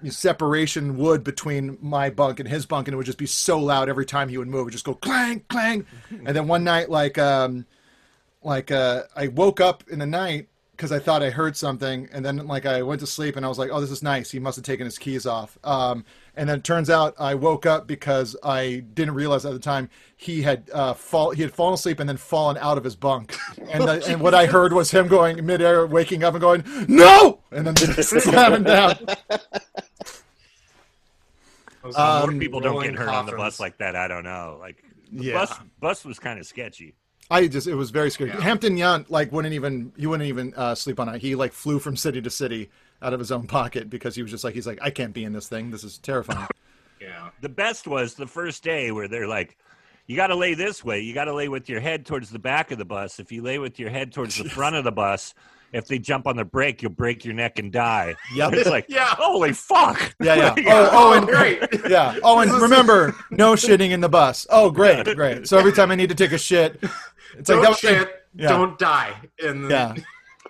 separation 0.08 0.96
wood 0.96 1.22
between 1.22 1.78
my 1.80 2.10
bunk 2.10 2.40
and 2.40 2.48
his 2.48 2.66
bunk, 2.66 2.88
and 2.88 2.94
it 2.94 2.96
would 2.96 3.06
just 3.06 3.18
be 3.18 3.26
so 3.26 3.58
loud 3.58 3.88
every 3.88 4.06
time 4.06 4.28
he 4.28 4.38
would 4.38 4.48
move. 4.48 4.62
It 4.62 4.64
would 4.64 4.72
just 4.72 4.84
go 4.84 4.94
clang 4.94 5.44
clang, 5.48 5.86
and 6.10 6.34
then 6.36 6.48
one 6.48 6.64
night 6.64 6.90
like 6.90 7.16
um 7.18 7.64
like 8.42 8.70
uh 8.70 9.04
I 9.14 9.28
woke 9.28 9.60
up 9.60 9.84
in 9.88 10.00
the 10.00 10.06
night 10.06 10.48
because 10.80 10.92
I 10.92 10.98
thought 10.98 11.22
I 11.22 11.28
heard 11.28 11.58
something, 11.58 12.08
and 12.10 12.24
then 12.24 12.46
like 12.46 12.64
I 12.64 12.80
went 12.80 13.00
to 13.00 13.06
sleep 13.06 13.36
and 13.36 13.44
I 13.44 13.50
was 13.50 13.58
like, 13.58 13.68
"Oh, 13.70 13.82
this 13.82 13.90
is 13.90 14.02
nice." 14.02 14.30
He 14.30 14.38
must 14.38 14.56
have 14.56 14.64
taken 14.64 14.86
his 14.86 14.96
keys 14.96 15.26
off. 15.26 15.58
Um, 15.62 16.06
and 16.34 16.48
then 16.48 16.60
it 16.60 16.64
turns 16.64 16.88
out 16.88 17.14
I 17.18 17.34
woke 17.34 17.66
up 17.66 17.86
because 17.86 18.34
I 18.42 18.82
didn't 18.94 19.12
realize 19.12 19.44
at 19.44 19.52
the 19.52 19.58
time 19.58 19.90
he 20.16 20.40
had 20.40 20.70
uh, 20.72 20.94
fall 20.94 21.32
he 21.32 21.42
had 21.42 21.52
fallen 21.52 21.74
asleep 21.74 22.00
and 22.00 22.08
then 22.08 22.16
fallen 22.16 22.56
out 22.56 22.78
of 22.78 22.84
his 22.84 22.96
bunk, 22.96 23.36
and 23.70 23.86
the, 23.86 24.02
and 24.06 24.22
what 24.22 24.32
I 24.34 24.46
heard 24.46 24.72
was 24.72 24.90
him 24.90 25.06
going 25.06 25.44
midair, 25.44 25.86
waking 25.86 26.24
up 26.24 26.32
and 26.32 26.40
going, 26.40 26.64
"No!" 26.88 27.40
and 27.52 27.66
then 27.66 27.76
slamming 28.02 28.62
down. 28.64 28.96
Those 31.82 31.94
More 31.94 32.04
Um, 32.04 32.38
people 32.38 32.60
don't 32.60 32.72
get 32.82 32.86
rolling 32.88 32.94
hurt 32.94 33.08
on 33.10 33.26
the 33.26 33.32
bus 33.32 33.60
like 33.60 33.76
that. 33.78 33.96
I 33.96 34.08
don't 34.08 34.24
know. 34.24 34.56
Like 34.58 34.82
the 35.12 35.24
Yeah. 35.24 35.32
bus 35.34 35.58
bus 35.78 36.04
was 36.06 36.18
kind 36.18 36.40
of 36.40 36.46
sketchy. 36.46 36.94
I 37.30 37.46
just 37.46 37.66
it 37.66 37.74
was 37.74 37.90
very 37.90 38.10
scary. 38.10 38.30
Yeah. 38.30 38.40
Hampton 38.40 38.76
Yount 38.76 39.06
like 39.08 39.30
wouldn't 39.32 39.54
even 39.54 39.92
he 39.96 40.06
wouldn't 40.06 40.28
even 40.28 40.52
uh, 40.56 40.74
sleep 40.74 40.98
on 40.98 41.08
it. 41.08 41.20
He 41.20 41.34
like 41.34 41.52
flew 41.52 41.78
from 41.78 41.96
city 41.96 42.20
to 42.20 42.30
city 42.30 42.70
out 43.02 43.12
of 43.12 43.20
his 43.20 43.30
own 43.30 43.46
pocket 43.46 43.88
because 43.88 44.14
he 44.14 44.22
was 44.22 44.30
just 44.30 44.44
like 44.44 44.54
he's 44.54 44.66
like 44.66 44.78
I 44.82 44.90
can't 44.90 45.14
be 45.14 45.24
in 45.24 45.32
this 45.32 45.48
thing. 45.48 45.70
This 45.70 45.84
is 45.84 45.98
terrifying. 45.98 46.46
Yeah. 47.00 47.30
The 47.40 47.48
best 47.48 47.86
was 47.86 48.12
the 48.12 48.26
first 48.26 48.62
day 48.62 48.90
where 48.90 49.08
they're 49.08 49.26
like, 49.26 49.56
You 50.06 50.16
got 50.16 50.26
to 50.26 50.36
lay 50.36 50.52
this 50.52 50.84
way. 50.84 51.00
You 51.00 51.14
got 51.14 51.24
to 51.24 51.34
lay 51.34 51.48
with 51.48 51.66
your 51.66 51.80
head 51.80 52.04
towards 52.04 52.28
the 52.28 52.38
back 52.38 52.70
of 52.70 52.78
the 52.78 52.84
bus. 52.84 53.18
If 53.18 53.32
you 53.32 53.40
lay 53.42 53.58
with 53.58 53.78
your 53.78 53.88
head 53.88 54.12
towards 54.12 54.36
the 54.36 54.44
front 54.50 54.76
of 54.76 54.84
the 54.84 54.92
bus, 54.92 55.34
if 55.72 55.86
they 55.86 55.98
jump 55.98 56.26
on 56.26 56.36
the 56.36 56.44
brake, 56.44 56.82
you'll 56.82 56.90
break 56.92 57.24
your 57.24 57.34
neck 57.34 57.58
and 57.58 57.72
die. 57.72 58.14
Yep. 58.34 58.52
It's 58.54 58.68
like, 58.70 58.86
Yeah. 58.88 59.06
holy 59.18 59.52
fuck. 59.52 60.14
Yeah, 60.20 60.34
yeah. 60.34 60.54
Yeah. 60.58 60.88
Oh, 60.92 61.12
oh, 61.12 61.12
and 61.18 61.26
Great. 61.36 61.62
yeah. 61.88 62.16
Oh, 62.22 62.40
and 62.40 62.50
remember, 62.52 63.14
no 63.30 63.54
shitting 63.54 63.90
in 63.90 64.00
the 64.00 64.08
bus. 64.08 64.46
Oh, 64.50 64.70
great, 64.70 65.04
great. 65.16 65.46
So 65.48 65.58
every 65.58 65.72
time 65.72 65.90
I 65.90 65.94
need 65.94 66.08
to 66.08 66.14
take 66.14 66.32
a 66.32 66.38
shit, 66.38 66.78
it's 66.82 66.92
like 67.36 67.44
Don't 67.46 67.62
that 67.62 67.68
was 67.70 67.78
shit, 67.78 68.24
yeah. 68.34 68.48
don't 68.48 68.78
die. 68.78 69.14
And 69.44 69.70
yeah. 69.70 69.94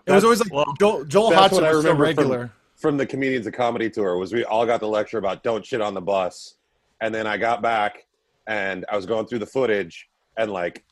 It 0.06 0.12
was 0.12 0.24
always 0.24 0.40
like 0.40 0.52
Well, 0.52 0.66
Joel, 0.78 1.04
Joel 1.04 1.30
That's 1.30 1.40
Hodgson 1.40 1.62
what 1.62 1.70
I 1.70 1.74
was 1.74 1.84
so 1.84 1.90
remember 1.92 2.02
regular. 2.04 2.38
from, 2.38 2.50
from 2.76 2.96
the 2.96 3.06
comedians 3.06 3.46
of 3.46 3.52
comedy 3.52 3.90
tour 3.90 4.16
was 4.16 4.32
we 4.32 4.44
all 4.44 4.64
got 4.66 4.80
the 4.80 4.88
lecture 4.88 5.18
about 5.18 5.42
don't 5.42 5.64
shit 5.64 5.80
on 5.80 5.94
the 5.94 6.00
bus, 6.00 6.54
and 7.00 7.14
then 7.14 7.26
I 7.26 7.36
got 7.36 7.60
back 7.62 8.06
and 8.46 8.84
I 8.90 8.96
was 8.96 9.06
going 9.06 9.26
through 9.26 9.40
the 9.40 9.46
footage 9.46 10.08
and 10.38 10.50
like 10.50 10.84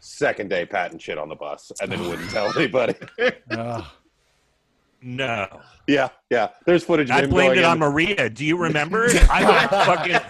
second 0.00 0.48
day 0.50 0.66
Patton 0.66 0.98
shit 0.98 1.18
on 1.18 1.28
the 1.28 1.34
bus 1.36 1.70
and 1.80 1.92
then 1.92 2.00
wouldn't 2.08 2.30
tell 2.32 2.56
anybody. 2.58 2.94
Ugh. 3.50 3.84
No. 5.02 5.60
yeah, 5.86 6.08
yeah. 6.28 6.48
There's 6.66 6.84
footage. 6.84 7.08
Of 7.08 7.16
I 7.16 7.22
him 7.22 7.30
blamed 7.30 7.54
going 7.54 7.58
it 7.60 7.64
on 7.64 7.78
Maria. 7.78 8.28
Do 8.28 8.44
you 8.44 8.58
remember? 8.58 9.06
I 9.30 9.44
went 9.48 9.70
fucking. 9.70 10.20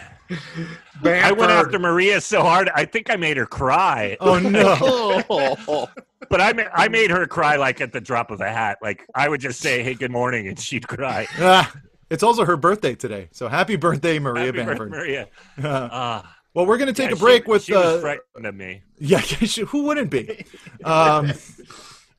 I 1.03 1.33
went 1.33 1.51
after 1.51 1.79
Maria 1.81 2.21
so 2.21 2.41
hard. 2.43 2.71
I 2.75 2.85
think 2.85 3.11
I 3.11 3.17
made 3.17 3.37
her 3.37 3.47
cry. 3.47 4.17
oh 4.21 4.39
no. 4.39 5.89
But 6.29 6.41
I, 6.41 6.53
ma- 6.53 6.63
I 6.73 6.87
made 6.87 7.11
her 7.11 7.27
cry 7.27 7.57
like 7.57 7.81
at 7.81 7.93
the 7.93 8.01
drop 8.01 8.31
of 8.31 8.41
a 8.41 8.49
hat. 8.49 8.79
Like 8.81 9.05
I 9.17 9.29
would 9.29 9.41
just 9.41 9.59
say, 9.59 9.83
"Hey, 9.83 9.95
good 9.95 10.13
morning," 10.13 10.47
and 10.47 10.57
she'd 10.61 10.87
cry. 10.87 11.27
Ah, 11.39 11.73
it's 12.09 12.23
also 12.23 12.45
her 12.45 12.57
birthday 12.57 12.95
today, 12.95 13.29
so 13.33 13.49
happy 13.49 13.75
birthday, 13.75 14.21
Maria 14.21 14.45
Happy 14.47 14.59
birthday, 14.59 14.67
Bamford. 14.69 14.91
Maria. 14.91 15.29
Uh, 15.61 15.89
Ah, 15.91 16.37
well, 16.55 16.67
we're 16.67 16.79
gonna 16.79 16.93
take 16.93 17.11
yeah, 17.11 17.17
a 17.17 17.19
break 17.19 17.45
she, 17.45 17.51
with 17.51 17.65
she 17.65 17.73
was 17.75 17.85
uh, 17.85 18.01
frightened 18.01 18.47
of 18.47 18.55
me. 18.55 18.83
Yeah, 19.03 19.21
she- 19.21 19.63
who 19.63 19.85
wouldn't 19.85 20.11
be? 20.11 20.45
Um, 20.85 21.33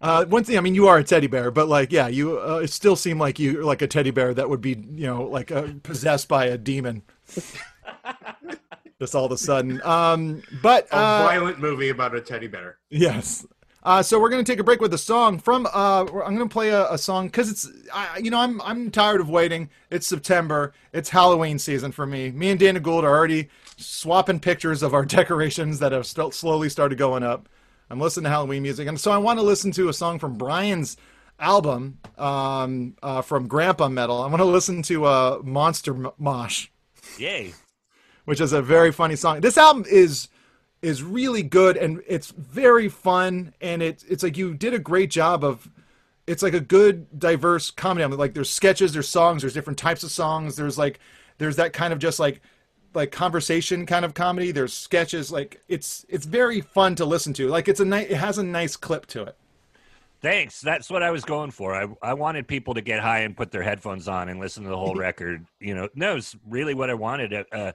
uh, 0.01 0.25
one 0.25 0.43
thing, 0.43 0.57
I 0.57 0.61
mean, 0.61 0.73
you 0.73 0.87
are 0.87 0.97
a 0.97 1.03
teddy 1.03 1.27
bear, 1.27 1.51
but 1.51 1.67
like, 1.67 1.91
yeah, 1.91 2.07
you 2.07 2.39
uh, 2.39 2.61
it 2.63 2.71
still 2.71 2.95
seem 2.95 3.19
like 3.19 3.37
you 3.37 3.61
like 3.63 3.83
a 3.83 3.87
teddy 3.87 4.09
bear 4.09 4.33
that 4.33 4.49
would 4.49 4.61
be, 4.61 4.71
you 4.71 5.05
know, 5.05 5.23
like 5.23 5.51
uh, 5.51 5.67
possessed 5.83 6.27
by 6.27 6.45
a 6.45 6.57
demon. 6.57 7.03
Just 8.99 9.15
all 9.15 9.25
of 9.25 9.31
a 9.31 9.37
sudden. 9.37 9.81
Um, 9.83 10.41
but 10.61 10.87
a 10.91 10.95
uh, 10.95 11.23
violent 11.27 11.59
movie 11.59 11.89
about 11.89 12.15
a 12.15 12.21
teddy 12.21 12.47
bear. 12.47 12.77
Yes. 12.89 13.45
Uh, 13.83 14.03
so 14.03 14.19
we're 14.19 14.29
gonna 14.29 14.43
take 14.43 14.59
a 14.59 14.63
break 14.63 14.79
with 14.79 14.93
a 14.93 14.97
song 14.97 15.39
from. 15.39 15.67
Uh, 15.73 16.01
I'm 16.01 16.35
gonna 16.35 16.47
play 16.47 16.69
a, 16.69 16.91
a 16.91 16.97
song 16.97 17.27
because 17.27 17.49
it's, 17.49 17.67
I, 17.91 18.19
you 18.19 18.29
know, 18.29 18.39
I'm 18.39 18.61
I'm 18.61 18.91
tired 18.91 19.21
of 19.21 19.29
waiting. 19.29 19.69
It's 19.89 20.05
September. 20.05 20.73
It's 20.93 21.09
Halloween 21.09 21.57
season 21.57 21.91
for 21.91 22.05
me. 22.05 22.29
Me 22.31 22.51
and 22.51 22.59
Dana 22.59 22.79
Gould 22.79 23.03
are 23.03 23.15
already 23.15 23.49
swapping 23.81 24.39
pictures 24.39 24.83
of 24.83 24.93
our 24.93 25.05
decorations 25.19 25.79
that 25.79 25.91
have 25.91 26.05
st- 26.05 26.33
slowly 26.33 26.69
started 26.69 26.97
going 26.97 27.23
up. 27.23 27.49
I'm 27.89 27.99
listening 27.99 28.25
to 28.25 28.29
Halloween 28.29 28.63
music, 28.63 28.87
and 28.87 28.99
so 28.99 29.11
I 29.11 29.17
want 29.17 29.39
to 29.39 29.43
listen 29.43 29.71
to 29.73 29.89
a 29.89 29.93
song 29.93 30.17
from 30.17 30.37
Brian's 30.37 30.95
album 31.39 31.99
um, 32.17 32.95
uh, 33.03 33.21
from 33.21 33.47
Grandpa 33.47 33.89
Metal. 33.89 34.21
I 34.21 34.27
want 34.27 34.39
to 34.39 34.45
listen 34.45 34.81
to 34.83 35.05
uh, 35.05 35.39
Monster 35.43 35.93
M- 35.93 36.11
Mosh 36.17 36.67
Yay! 37.17 37.53
which 38.25 38.39
is 38.39 38.53
a 38.53 38.61
very 38.61 38.91
funny 38.91 39.15
song. 39.15 39.41
This 39.41 39.57
album 39.57 39.83
is 39.89 40.29
is 40.81 41.03
really 41.03 41.43
good 41.43 41.77
and 41.77 42.01
it's 42.07 42.31
very 42.31 42.89
fun 42.89 43.53
and 43.61 43.83
it 43.83 44.03
it's 44.09 44.23
like 44.23 44.35
you 44.35 44.55
did 44.55 44.73
a 44.73 44.79
great 44.79 45.11
job 45.11 45.43
of 45.43 45.69
it's 46.25 46.41
like 46.41 46.53
a 46.53 46.59
good 46.59 47.19
diverse 47.19 47.71
comedy 47.71 48.03
album. 48.03 48.17
Like 48.17 48.33
there's 48.33 48.49
sketches, 48.49 48.93
there's 48.93 49.09
songs, 49.09 49.41
there's 49.41 49.53
different 49.53 49.77
types 49.77 50.03
of 50.03 50.11
songs. 50.11 50.55
There's 50.55 50.77
like 50.77 50.99
there's 51.39 51.57
that 51.57 51.73
kind 51.73 51.91
of 51.93 51.99
just 51.99 52.19
like 52.19 52.41
like 52.93 53.11
conversation 53.11 53.85
kind 53.85 54.05
of 54.05 54.13
comedy. 54.13 54.51
There's 54.51 54.73
sketches. 54.73 55.31
Like 55.31 55.61
it's 55.67 56.05
it's 56.09 56.25
very 56.25 56.61
fun 56.61 56.95
to 56.95 57.05
listen 57.05 57.33
to. 57.33 57.47
Like 57.47 57.67
it's 57.67 57.79
a 57.79 57.85
nice 57.85 58.07
it 58.09 58.17
has 58.17 58.37
a 58.37 58.43
nice 58.43 58.75
clip 58.75 59.05
to 59.07 59.23
it. 59.23 59.35
Thanks. 60.21 60.61
That's 60.61 60.89
what 60.89 61.01
I 61.01 61.09
was 61.11 61.23
going 61.23 61.51
for. 61.51 61.73
I 61.73 61.87
I 62.01 62.13
wanted 62.13 62.47
people 62.47 62.73
to 62.75 62.81
get 62.81 62.99
high 62.99 63.19
and 63.19 63.35
put 63.35 63.51
their 63.51 63.63
headphones 63.63 64.07
on 64.07 64.29
and 64.29 64.39
listen 64.39 64.63
to 64.63 64.69
the 64.69 64.77
whole 64.77 64.95
record. 65.07 65.45
You 65.59 65.75
know, 65.75 65.89
no, 65.95 66.17
it's 66.17 66.35
really 66.47 66.73
what 66.73 66.89
I 66.89 66.93
wanted. 66.93 67.33
Uh, 67.33 67.43
Uh, 67.51 67.71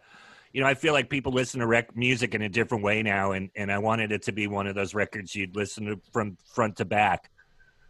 you 0.53 0.63
know, 0.63 0.69
I 0.69 0.75
feel 0.75 0.95
like 0.95 1.11
people 1.11 1.33
listen 1.33 1.61
to 1.61 1.67
rec- 1.67 1.95
music 1.95 2.35
in 2.35 2.41
a 2.41 2.49
different 2.49 2.83
way 2.83 3.03
now, 3.03 3.33
and 3.33 3.51
and 3.57 3.71
I 3.71 3.79
wanted 3.79 4.11
it 4.13 4.23
to 4.23 4.33
be 4.33 4.47
one 4.47 4.67
of 4.67 4.75
those 4.75 4.95
records 4.95 5.35
you'd 5.35 5.55
listen 5.55 5.85
to 5.87 6.01
from 6.13 6.39
front 6.55 6.77
to 6.77 6.85
back. 6.85 7.31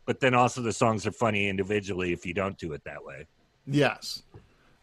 But 0.05 0.21
then 0.21 0.35
also 0.35 0.63
the 0.63 0.73
songs 0.73 1.07
are 1.07 1.13
funny 1.13 1.49
individually 1.49 2.13
if 2.13 2.25
you 2.27 2.35
don't 2.35 2.57
do 2.59 2.73
it 2.73 2.83
that 2.85 3.05
way. 3.05 3.27
Yes. 3.67 4.23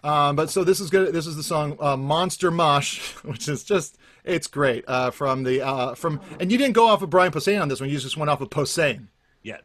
Um, 0.04 0.36
but 0.36 0.50
so 0.50 0.64
this 0.64 0.80
is 0.80 0.90
good. 0.90 1.14
This 1.14 1.28
is 1.28 1.36
the 1.36 1.44
song 1.44 1.78
uh, 1.80 1.96
"Monster 1.96 2.52
Mush," 2.52 3.02
which 3.24 3.48
is 3.48 3.64
just 3.64 3.98
it's 4.24 4.48
great 4.48 4.84
uh, 4.88 5.12
from 5.12 5.44
the 5.44 5.62
uh, 5.66 5.96
from. 5.96 6.20
And 6.40 6.52
you 6.52 6.58
didn't 6.58 6.74
go 6.74 6.88
off 6.88 7.02
of 7.02 7.10
Brian 7.10 7.32
Posehn 7.32 7.62
on 7.62 7.70
this 7.70 7.80
one. 7.80 7.90
You 7.90 7.98
just 7.98 8.18
went 8.18 8.30
off 8.30 8.42
of 8.42 8.50
Posehn. 8.50 9.08
Yeah, 9.44 9.58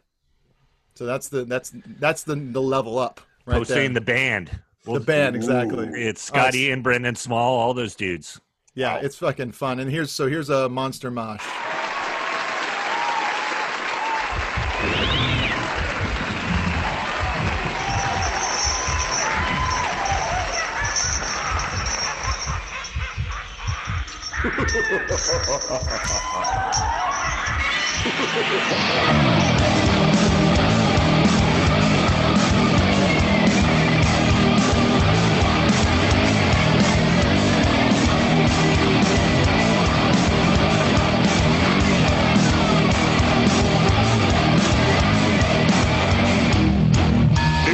So 0.95 1.07
that's 1.07 1.29
the 1.29 1.45
that's 1.45 1.73
that's 1.99 2.23
the 2.23 2.37
the 2.37 2.63
level 2.63 2.99
up 2.99 3.21
right 3.47 3.61
Posehn 3.63 3.95
the 3.95 4.01
band. 4.01 4.51
the 4.85 5.01
band 5.01 5.37
exactly. 5.37 5.89
It's 5.89 6.23
Scott 6.23 6.55
Ian 6.55 6.83
Brendan 6.83 7.15
Small, 7.17 7.59
all 7.59 7.75
those 7.75 7.95
dudes. 7.95 8.41
Yeah, 8.75 8.97
it's 8.97 9.17
fucking 9.17 9.53
fun. 9.53 9.81
And 9.81 9.91
here's 9.91 10.13
so 10.13 10.29
here's 10.29 10.51
a 10.51 10.69
Monster 10.69 11.11
Mosh. 11.11 11.43
It 24.91 24.95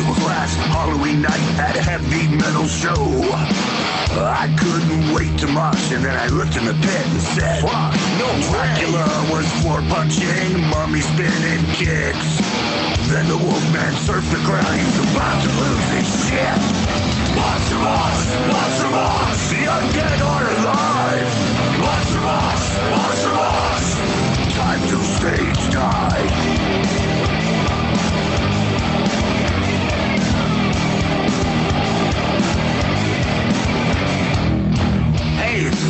was 0.02 0.18
last 0.24 0.56
Halloween 0.58 1.22
night 1.22 1.60
at 1.60 1.76
a 1.76 1.82
heavy 1.82 2.36
metal 2.36 2.66
show. 2.66 3.93
I 4.22 4.46
couldn't 4.58 5.12
wait 5.12 5.38
to 5.40 5.48
mosh, 5.48 5.90
and 5.90 6.04
then 6.04 6.14
I 6.14 6.28
looked 6.28 6.56
in 6.56 6.64
the 6.64 6.74
pit 6.74 7.06
and 7.06 7.20
said, 7.34 7.62
Fuck, 7.62 7.94
no 8.18 8.30
Dracula 8.46 9.06
was 9.32 9.46
floor 9.58 9.82
punching, 9.90 10.62
mummy 10.70 11.00
spinning 11.00 11.64
kicks. 11.74 12.38
Then 13.10 13.26
the 13.26 13.36
wolfman 13.36 13.92
surfed 14.06 14.30
the 14.30 14.38
ground, 14.46 14.70
he 14.78 14.86
was 14.86 15.10
about 15.10 15.42
to 15.42 15.50
lose 15.58 15.88
his 15.98 16.08
shit. 16.30 16.60
Monster 17.34 17.78
Mosh, 17.82 18.22
Monster 18.54 18.90
Mosh, 18.94 19.42
the 19.50 19.62
undead 19.66 20.20
are 20.22 20.46
alive. 20.62 21.30
Monster 21.82 22.22
Mosh, 22.22 22.64
Monster 22.94 23.34
Mosh, 23.34 24.54
time 24.54 24.80
to 24.88 24.98
stage 25.18 25.72
dive. 25.72 26.93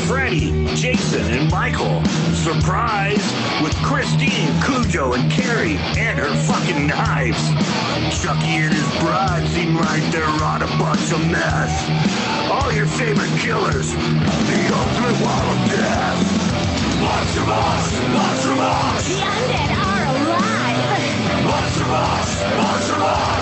Freddie, 0.06 0.52
Jason, 0.74 1.24
and 1.32 1.50
Michael. 1.50 2.04
Surprise! 2.34 3.24
With 3.62 3.74
Christine, 3.76 4.52
Cujo, 4.60 5.14
and 5.14 5.30
Carrie, 5.32 5.76
and 5.96 6.18
her 6.18 6.34
fucking 6.44 6.86
knives. 6.86 7.40
Chucky 8.20 8.60
and 8.60 8.74
his 8.74 8.88
bride 9.00 9.46
seem 9.48 9.76
like 9.76 10.02
they're 10.12 10.24
on 10.24 10.62
a 10.62 10.66
bunch 10.78 11.10
of 11.12 11.20
mess. 11.30 11.72
All 12.50 12.70
your 12.72 12.86
favorite 12.86 13.32
killers, 13.40 13.92
the 13.92 14.60
ultimate 14.76 15.16
wall 15.24 15.46
of 15.48 15.70
death. 15.70 16.44
Monster 17.00 17.46
Mosh! 17.46 17.92
Monster 18.12 18.54
Mosh! 18.56 19.08
The 19.08 19.20
undead 19.24 19.70
are 19.72 20.04
alive! 20.12 21.44
Monster 21.44 21.86
Mosh! 21.86 22.56
Monster 22.56 22.98
Mosh! 22.98 23.33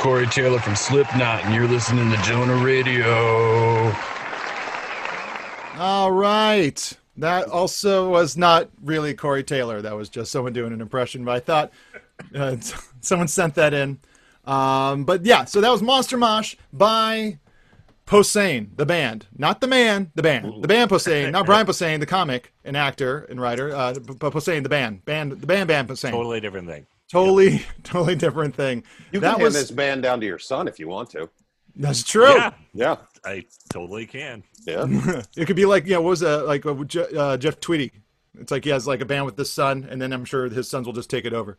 Corey 0.00 0.26
Taylor 0.28 0.58
from 0.58 0.74
Slipknot, 0.74 1.44
and 1.44 1.54
you're 1.54 1.68
listening 1.68 2.10
to 2.10 2.16
Jonah 2.22 2.64
Radio. 2.64 3.92
All 5.76 6.10
right. 6.10 6.92
That 7.18 7.48
also 7.48 8.08
was 8.08 8.34
not 8.34 8.70
really 8.82 9.12
Corey 9.12 9.44
Taylor. 9.44 9.82
That 9.82 9.94
was 9.94 10.08
just 10.08 10.32
someone 10.32 10.54
doing 10.54 10.72
an 10.72 10.80
impression, 10.80 11.22
but 11.22 11.32
I 11.36 11.40
thought 11.40 11.72
uh, 12.34 12.56
someone 13.02 13.28
sent 13.28 13.56
that 13.56 13.74
in. 13.74 13.98
Um, 14.46 15.04
but 15.04 15.26
yeah, 15.26 15.44
so 15.44 15.60
that 15.60 15.68
was 15.68 15.82
Monster 15.82 16.16
Mosh 16.16 16.56
by 16.72 17.38
Posehn, 18.06 18.74
the 18.78 18.86
band. 18.86 19.26
Not 19.36 19.60
the 19.60 19.66
man, 19.66 20.12
the 20.14 20.22
band. 20.22 20.62
The 20.62 20.68
band 20.68 20.90
Posehn, 20.90 21.30
not 21.30 21.44
Brian 21.44 21.66
Posehn, 21.66 22.00
the 22.00 22.06
comic 22.06 22.54
and 22.64 22.74
actor 22.74 23.26
and 23.28 23.38
writer, 23.38 23.76
uh, 23.76 23.92
but 23.92 24.32
Posehn, 24.32 24.62
the 24.62 24.70
band. 24.70 25.04
band 25.04 25.32
the 25.32 25.46
band 25.46 25.68
band 25.68 25.88
Posehn. 25.88 26.10
Totally 26.10 26.40
different 26.40 26.68
thing. 26.68 26.86
Totally, 27.10 27.64
totally 27.82 28.14
different 28.14 28.54
thing. 28.54 28.84
You 29.12 29.20
that 29.20 29.34
can 29.34 29.42
was 29.42 29.54
hand 29.54 29.62
this 29.64 29.70
band 29.70 30.02
down 30.02 30.20
to 30.20 30.26
your 30.26 30.38
son 30.38 30.68
if 30.68 30.78
you 30.78 30.88
want 30.88 31.10
to. 31.10 31.28
that's 31.76 32.02
true. 32.04 32.28
Yeah, 32.34 32.52
Yeah. 32.72 32.96
I 33.24 33.44
totally 33.68 34.06
can. 34.06 34.42
Yeah. 34.66 34.86
it 35.36 35.46
could 35.46 35.56
be 35.56 35.66
like 35.66 35.86
you 35.86 35.94
know 35.94 36.02
what 36.02 36.10
was 36.10 36.20
that 36.20 36.46
like 36.46 36.64
uh, 36.66 36.74
uh, 37.18 37.36
Jeff 37.36 37.60
Tweedy. 37.60 37.92
It's 38.38 38.52
like 38.52 38.64
he 38.64 38.70
has 38.70 38.86
like 38.86 39.00
a 39.00 39.04
band 39.04 39.26
with 39.26 39.36
his 39.36 39.52
son, 39.52 39.86
and 39.90 40.00
then 40.00 40.12
I'm 40.12 40.24
sure 40.24 40.48
his 40.48 40.68
sons 40.68 40.86
will 40.86 40.94
just 40.94 41.10
take 41.10 41.24
it 41.24 41.32
over. 41.32 41.58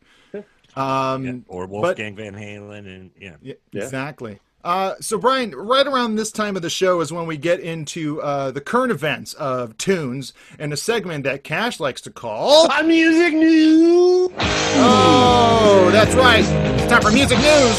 Um, 0.75 1.25
Yeah. 1.25 1.33
Or 1.47 1.67
Wolfgang 1.67 2.15
Van 2.15 2.33
Halen, 2.33 2.87
and 2.87 3.11
yeah. 3.19 3.35
Yeah, 3.41 3.55
exactly. 3.73 4.39
Uh, 4.63 4.93
so, 4.99 5.17
Brian, 5.17 5.51
right 5.51 5.87
around 5.87 6.15
this 6.15 6.31
time 6.31 6.55
of 6.55 6.61
the 6.61 6.69
show 6.69 7.01
is 7.01 7.11
when 7.11 7.25
we 7.25 7.37
get 7.37 7.59
into 7.59 8.21
uh, 8.21 8.51
the 8.51 8.61
current 8.61 8.91
events 8.91 9.33
of 9.33 9.75
tunes 9.77 10.33
and 10.59 10.71
a 10.71 10.77
segment 10.77 11.23
that 11.23 11.43
Cash 11.43 11.79
likes 11.79 12.01
to 12.01 12.11
call. 12.11 12.71
On 12.71 12.87
music 12.87 13.33
news. 13.33 14.29
Oh, 14.37 15.89
that's 15.91 16.13
right. 16.15 16.45
It's 16.79 16.91
time 16.91 17.01
for 17.01 17.11
music 17.11 17.39
news, 17.39 17.77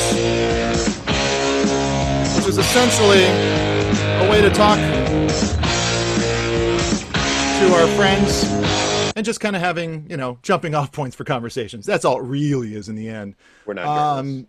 which 2.36 2.48
is 2.48 2.58
essentially 2.58 3.24
a 3.24 4.30
way 4.30 4.40
to 4.40 4.50
talk 4.50 4.78
to 7.58 7.74
our 7.74 7.86
friends 7.96 8.44
and 9.14 9.24
just 9.24 9.40
kind 9.40 9.54
of 9.54 9.62
having, 9.62 10.06
you 10.10 10.16
know, 10.16 10.38
jumping 10.42 10.74
off 10.74 10.90
points 10.90 11.14
for 11.14 11.22
conversations. 11.24 11.86
That's 11.86 12.04
all 12.04 12.18
it 12.18 12.24
really 12.24 12.74
is 12.74 12.88
in 12.88 12.96
the 12.96 13.08
end. 13.08 13.36
We're 13.66 13.74
not. 13.74 13.86
Um, 13.86 14.48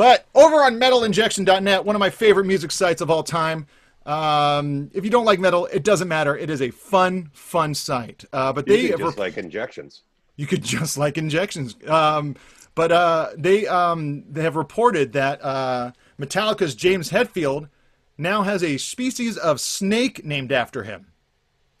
but 0.00 0.24
over 0.34 0.62
on 0.62 0.80
metalinjection.net, 0.80 1.84
one 1.84 1.94
of 1.94 2.00
my 2.00 2.08
favorite 2.08 2.46
music 2.46 2.70
sites 2.70 3.02
of 3.02 3.10
all 3.10 3.22
time. 3.22 3.66
Um, 4.06 4.90
if 4.94 5.04
you 5.04 5.10
don't 5.10 5.26
like 5.26 5.38
metal, 5.38 5.66
it 5.66 5.84
doesn't 5.84 6.08
matter. 6.08 6.34
It 6.34 6.48
is 6.48 6.62
a 6.62 6.70
fun, 6.70 7.28
fun 7.34 7.74
site. 7.74 8.24
Uh, 8.32 8.50
but 8.50 8.66
you 8.66 8.72
they 8.72 8.80
can 8.80 8.90
have 8.92 9.00
just 9.00 9.18
rep- 9.18 9.18
like 9.18 9.36
injections. 9.36 10.00
you 10.36 10.46
could 10.46 10.62
just 10.78 10.96
like 10.96 11.18
injections. 11.18 11.76
Um, 11.86 12.36
but 12.74 12.90
uh, 12.90 13.28
they 13.36 13.66
um, 13.66 14.24
they 14.26 14.40
have 14.42 14.56
reported 14.56 15.12
that 15.12 15.44
uh, 15.44 15.92
Metallica's 16.18 16.74
James 16.74 17.10
Hetfield 17.10 17.68
now 18.16 18.40
has 18.40 18.64
a 18.64 18.78
species 18.78 19.36
of 19.36 19.60
snake 19.60 20.24
named 20.24 20.50
after 20.50 20.82
him. 20.84 21.08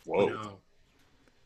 Whoa. 0.04 0.58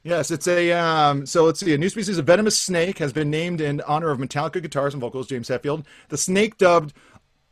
Yes, 0.05 0.31
it's 0.31 0.47
a 0.47 0.71
um, 0.73 1.25
so 1.25 1.47
let's 1.47 1.61
see. 1.61 1.73
A 1.73 1.79
new 1.79 1.89
species 1.89 2.19
of 2.19 2.27
venomous 2.27 2.59
snake 2.59 2.99
has 2.99 3.15
been 3.15 3.31
named 3.31 3.63
in 3.63 3.81
honor 3.81 4.11
of 4.11 4.19
Metallica 4.19 4.61
guitars 4.61 4.93
and 4.93 5.01
vocals 5.01 5.27
James 5.27 5.49
Hetfield. 5.49 5.87
The 6.11 6.19
snake, 6.19 6.59
dubbed 6.59 6.93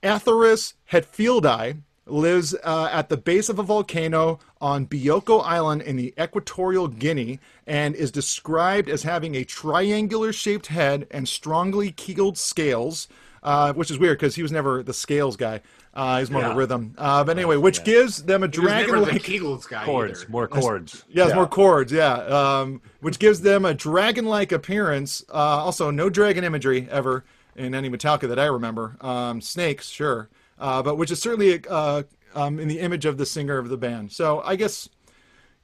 Atheris 0.03 0.75
hetfieldi, 0.91 1.81
lives 2.05 2.55
uh, 2.63 2.91
at 2.93 3.09
the 3.09 3.17
base 3.17 3.49
of 3.49 3.59
a 3.59 3.63
volcano 3.63 4.39
on 4.61 4.87
Bioko 4.87 5.43
Island 5.43 5.81
in 5.81 5.97
the 5.97 6.13
Equatorial 6.21 6.89
Guinea 6.89 7.41
and 7.67 7.95
is 7.95 8.11
described 8.11 8.91
as 8.91 9.03
having 9.03 9.35
a 9.35 9.45
triangular-shaped 9.45 10.67
head 10.67 11.07
and 11.11 11.27
strongly 11.27 11.91
keeled 11.91 12.37
scales, 12.37 13.09
uh, 13.43 13.73
which 13.73 13.91
is 13.91 13.99
weird 13.99 14.19
because 14.19 14.35
he 14.35 14.43
was 14.43 14.53
never 14.53 14.83
the 14.83 14.93
scales 14.93 15.37
guy. 15.37 15.63
Uh, 15.95 16.19
he's 16.21 16.31
more 16.31 16.43
of 16.45 16.53
a 16.53 16.55
rhythm. 16.55 16.95
Uh, 16.97 17.23
but 17.23 17.37
anyway, 17.37 17.57
which 17.57 17.85
gives 17.85 18.23
them 18.23 18.43
a 18.43 18.47
was 18.47 18.57
never 18.59 19.01
the 19.01 19.07
dragon-like 19.07 19.23
Kegels 19.23 19.69
guy 19.69 19.85
Chords, 19.85 20.23
either. 20.23 20.31
more 20.31 20.49
chords. 20.49 21.05
yeah, 21.09 21.25
it's 21.25 21.31
Yeah. 21.31 21.37
more 21.37 21.47
chords. 21.47 21.93
Yeah, 21.93 22.15
um, 22.15 22.81
which 23.01 23.19
gives 23.19 23.43
them 23.43 23.65
a 23.67 23.75
dragon-like 23.75 24.53
appearance. 24.53 25.23
Uh, 25.29 25.35
also, 25.35 25.91
no 25.91 26.09
dragon 26.09 26.45
imagery 26.45 26.89
ever 26.91 27.25
in 27.57 27.75
any 27.75 27.91
Metallica 27.91 28.27
that 28.29 28.39
I 28.39 28.47
remember. 28.47 28.97
Um, 29.03 29.43
snakes, 29.43 29.89
sure, 29.89 30.31
uh, 30.59 30.83
but 30.83 30.97
which 30.97 31.11
is 31.11 31.21
certainly 31.21 31.63
uh, 31.69 32.05
um, 32.35 32.59
in 32.59 32.69
the 32.69 32.79
image 32.81 33.05
of 33.05 33.19
the 33.19 33.27
singer 33.27 33.59
of 33.59 33.69
the 33.69 33.77
band. 33.77 34.13
So 34.13 34.41
I 34.47 34.57
guess 34.57 34.89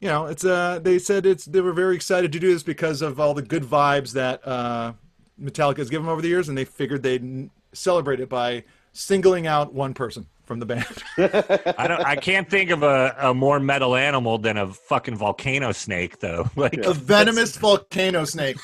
you 0.01 0.09
know 0.09 0.27
it's. 0.27 0.45
Uh, 0.45 0.79
they 0.83 0.99
said 0.99 1.25
it's. 1.25 1.47
They 1.47 1.63
were 1.63 1.73
very 1.73 1.97
excited 1.97 2.33
to 2.33 2.39
do 2.39 2.53
this 2.53 2.63
because 2.63 3.01
of 3.01 3.19
all 3.19 3.33
the 3.33 3.41
good 3.41 3.63
vibes 3.65 4.13
that 4.13 4.47
uh, 4.47 4.93
Metallica 5.41 5.79
has 5.79 5.89
given 5.89 6.05
them 6.05 6.13
over 6.13 6.21
the 6.21 6.29
years, 6.29 6.51
and 6.51 6.59
they 6.59 6.67
figured 6.67 7.03
they'd 7.03 7.49
celebrate 7.73 8.21
it 8.21 8.29
by 8.29 8.65
singling 8.99 9.47
out 9.47 9.73
one 9.73 9.95
person 9.95 10.27
from 10.45 10.59
the 10.61 10.67
band. 10.67 10.87
I 11.19 11.87
don't. 11.87 12.05
I 12.05 12.17
can't 12.17 12.49
think 12.49 12.71
of 12.71 12.83
a, 12.83 13.15
a 13.19 13.35
more 13.35 13.61
metal 13.61 13.95
animal 13.97 14.39
than 14.39 14.57
a 14.57 14.67
fucking 14.73 15.17
volcano 15.17 15.73
snake, 15.73 16.21
though. 16.21 16.51
Like 16.57 16.75
a 16.79 16.93
venomous 16.95 17.57
volcano 17.57 18.25
snake. 18.25 18.57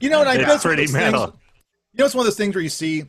You 0.00 0.10
know, 0.10 0.20
and 0.20 0.28
I 0.28 0.34
It's 0.34 0.44
guess 0.44 0.62
pretty 0.62 0.82
those 0.86 0.92
things- 0.92 1.12
you 1.12 2.02
know, 2.02 2.04
it's 2.04 2.14
one 2.14 2.22
of 2.22 2.26
those 2.26 2.36
things 2.36 2.54
where 2.54 2.62
you 2.62 2.68
see, 2.68 3.04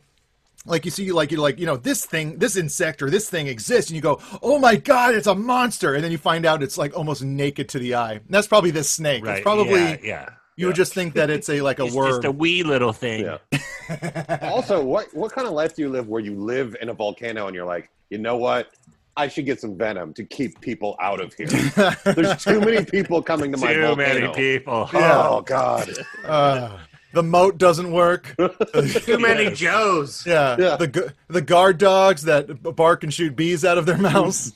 like 0.66 0.84
you 0.84 0.90
see, 0.90 1.12
like 1.12 1.30
you 1.30 1.38
like, 1.38 1.58
you 1.58 1.66
know, 1.66 1.76
this 1.76 2.04
thing, 2.06 2.38
this 2.38 2.56
insect 2.56 3.02
or 3.02 3.10
this 3.10 3.28
thing 3.28 3.46
exists, 3.46 3.90
and 3.90 3.96
you 3.96 4.00
go, 4.02 4.20
"Oh 4.42 4.58
my 4.58 4.76
god, 4.76 5.14
it's 5.14 5.26
a 5.26 5.34
monster!" 5.34 5.94
And 5.94 6.02
then 6.02 6.10
you 6.12 6.18
find 6.18 6.44
out 6.46 6.62
it's 6.62 6.78
like 6.78 6.96
almost 6.96 7.22
naked 7.22 7.68
to 7.70 7.78
the 7.78 7.94
eye. 7.94 8.12
And 8.14 8.24
that's 8.30 8.46
probably 8.48 8.70
this 8.70 8.88
snake. 8.90 9.24
right? 9.24 9.36
It's 9.38 9.42
probably 9.42 9.72
yeah, 9.80 9.96
yeah. 10.02 10.28
You 10.60 10.66
would 10.66 10.76
just 10.76 10.94
think 10.94 11.14
that 11.14 11.30
it's 11.30 11.48
a 11.48 11.60
like 11.62 11.78
a 11.78 11.86
It's 11.86 11.94
worm. 11.94 12.10
just 12.10 12.24
a 12.24 12.30
wee 12.30 12.62
little 12.62 12.92
thing. 12.92 13.24
Yeah. 13.24 14.38
also, 14.42 14.82
what 14.84 15.06
what 15.14 15.32
kind 15.32 15.46
of 15.46 15.52
life 15.54 15.74
do 15.74 15.82
you 15.82 15.88
live 15.88 16.08
where 16.08 16.20
you 16.20 16.34
live 16.36 16.76
in 16.80 16.88
a 16.88 16.94
volcano 16.94 17.46
and 17.46 17.54
you're 17.54 17.66
like, 17.66 17.90
you 18.10 18.18
know 18.18 18.36
what? 18.36 18.68
I 19.16 19.26
should 19.28 19.44
get 19.44 19.60
some 19.60 19.76
venom 19.76 20.14
to 20.14 20.24
keep 20.24 20.60
people 20.60 20.96
out 21.00 21.20
of 21.20 21.34
here. 21.34 21.46
There's 22.04 22.42
too 22.42 22.60
many 22.60 22.84
people 22.84 23.20
coming 23.22 23.50
to 23.52 23.58
my 23.58 23.74
house. 23.74 23.90
Too 23.90 23.96
many 23.96 24.20
volcano. 24.20 24.32
people. 24.34 24.88
Oh 24.94 25.40
God. 25.42 25.90
Uh, 26.24 26.78
the 27.12 27.22
moat 27.24 27.58
doesn't 27.58 27.90
work. 27.90 28.34
Too 29.02 29.18
many 29.18 29.50
Joes. 29.50 30.24
Yeah, 30.24 30.56
Yeah. 30.58 30.76
the 30.76 31.12
the 31.26 31.42
guard 31.42 31.78
dogs 31.78 32.22
that 32.22 32.62
bark 32.76 33.02
and 33.02 33.12
shoot 33.12 33.34
bees 33.34 33.64
out 33.64 33.78
of 33.78 33.84
their 33.86 33.98
mouths. 33.98 34.52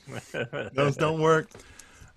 Those 0.73 0.95
don't 0.95 1.19
work. 1.19 1.49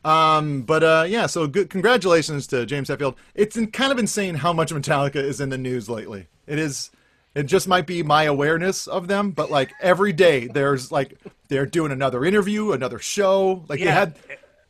Um, 0.04 0.62
but 0.62 0.82
uh, 0.82 1.04
yeah, 1.08 1.26
so 1.26 1.46
good. 1.46 1.70
Congratulations 1.70 2.46
to 2.48 2.64
James 2.66 2.88
Hetfield. 2.88 3.16
It's 3.34 3.56
in, 3.56 3.70
kind 3.70 3.92
of 3.92 3.98
insane 3.98 4.36
how 4.36 4.52
much 4.52 4.72
Metallica 4.72 5.16
is 5.16 5.40
in 5.40 5.48
the 5.50 5.58
news 5.58 5.88
lately. 5.88 6.28
It 6.46 6.58
is. 6.58 6.90
It 7.34 7.42
just 7.44 7.68
might 7.68 7.86
be 7.86 8.02
my 8.02 8.24
awareness 8.24 8.86
of 8.86 9.06
them, 9.06 9.30
but 9.32 9.50
like 9.50 9.72
every 9.80 10.12
day, 10.12 10.46
there's 10.48 10.90
like 10.90 11.14
they're 11.48 11.66
doing 11.66 11.92
another 11.92 12.24
interview, 12.24 12.72
another 12.72 12.98
show. 12.98 13.64
Like 13.68 13.80
they 13.80 13.86
had. 13.86 14.16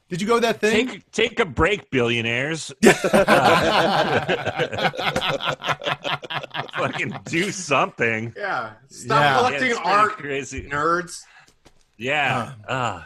Did 0.08 0.20
you 0.22 0.26
go 0.26 0.36
to 0.36 0.40
that 0.40 0.60
thing? 0.60 0.88
Take 0.88 1.10
take 1.12 1.40
a 1.40 1.44
break, 1.44 1.90
billionaires. 1.90 2.72
Fucking 6.76 7.14
do 7.24 7.50
something. 7.50 8.32
Yeah. 8.36 8.72
Stop 8.88 9.20
Yeah. 9.20 9.36
collecting 9.38 9.70
Yeah, 9.70 9.82
art, 9.84 10.12
crazy. 10.12 10.62
nerds. 10.68 11.22
Yeah. 11.96 12.52
Uh, 12.66 13.02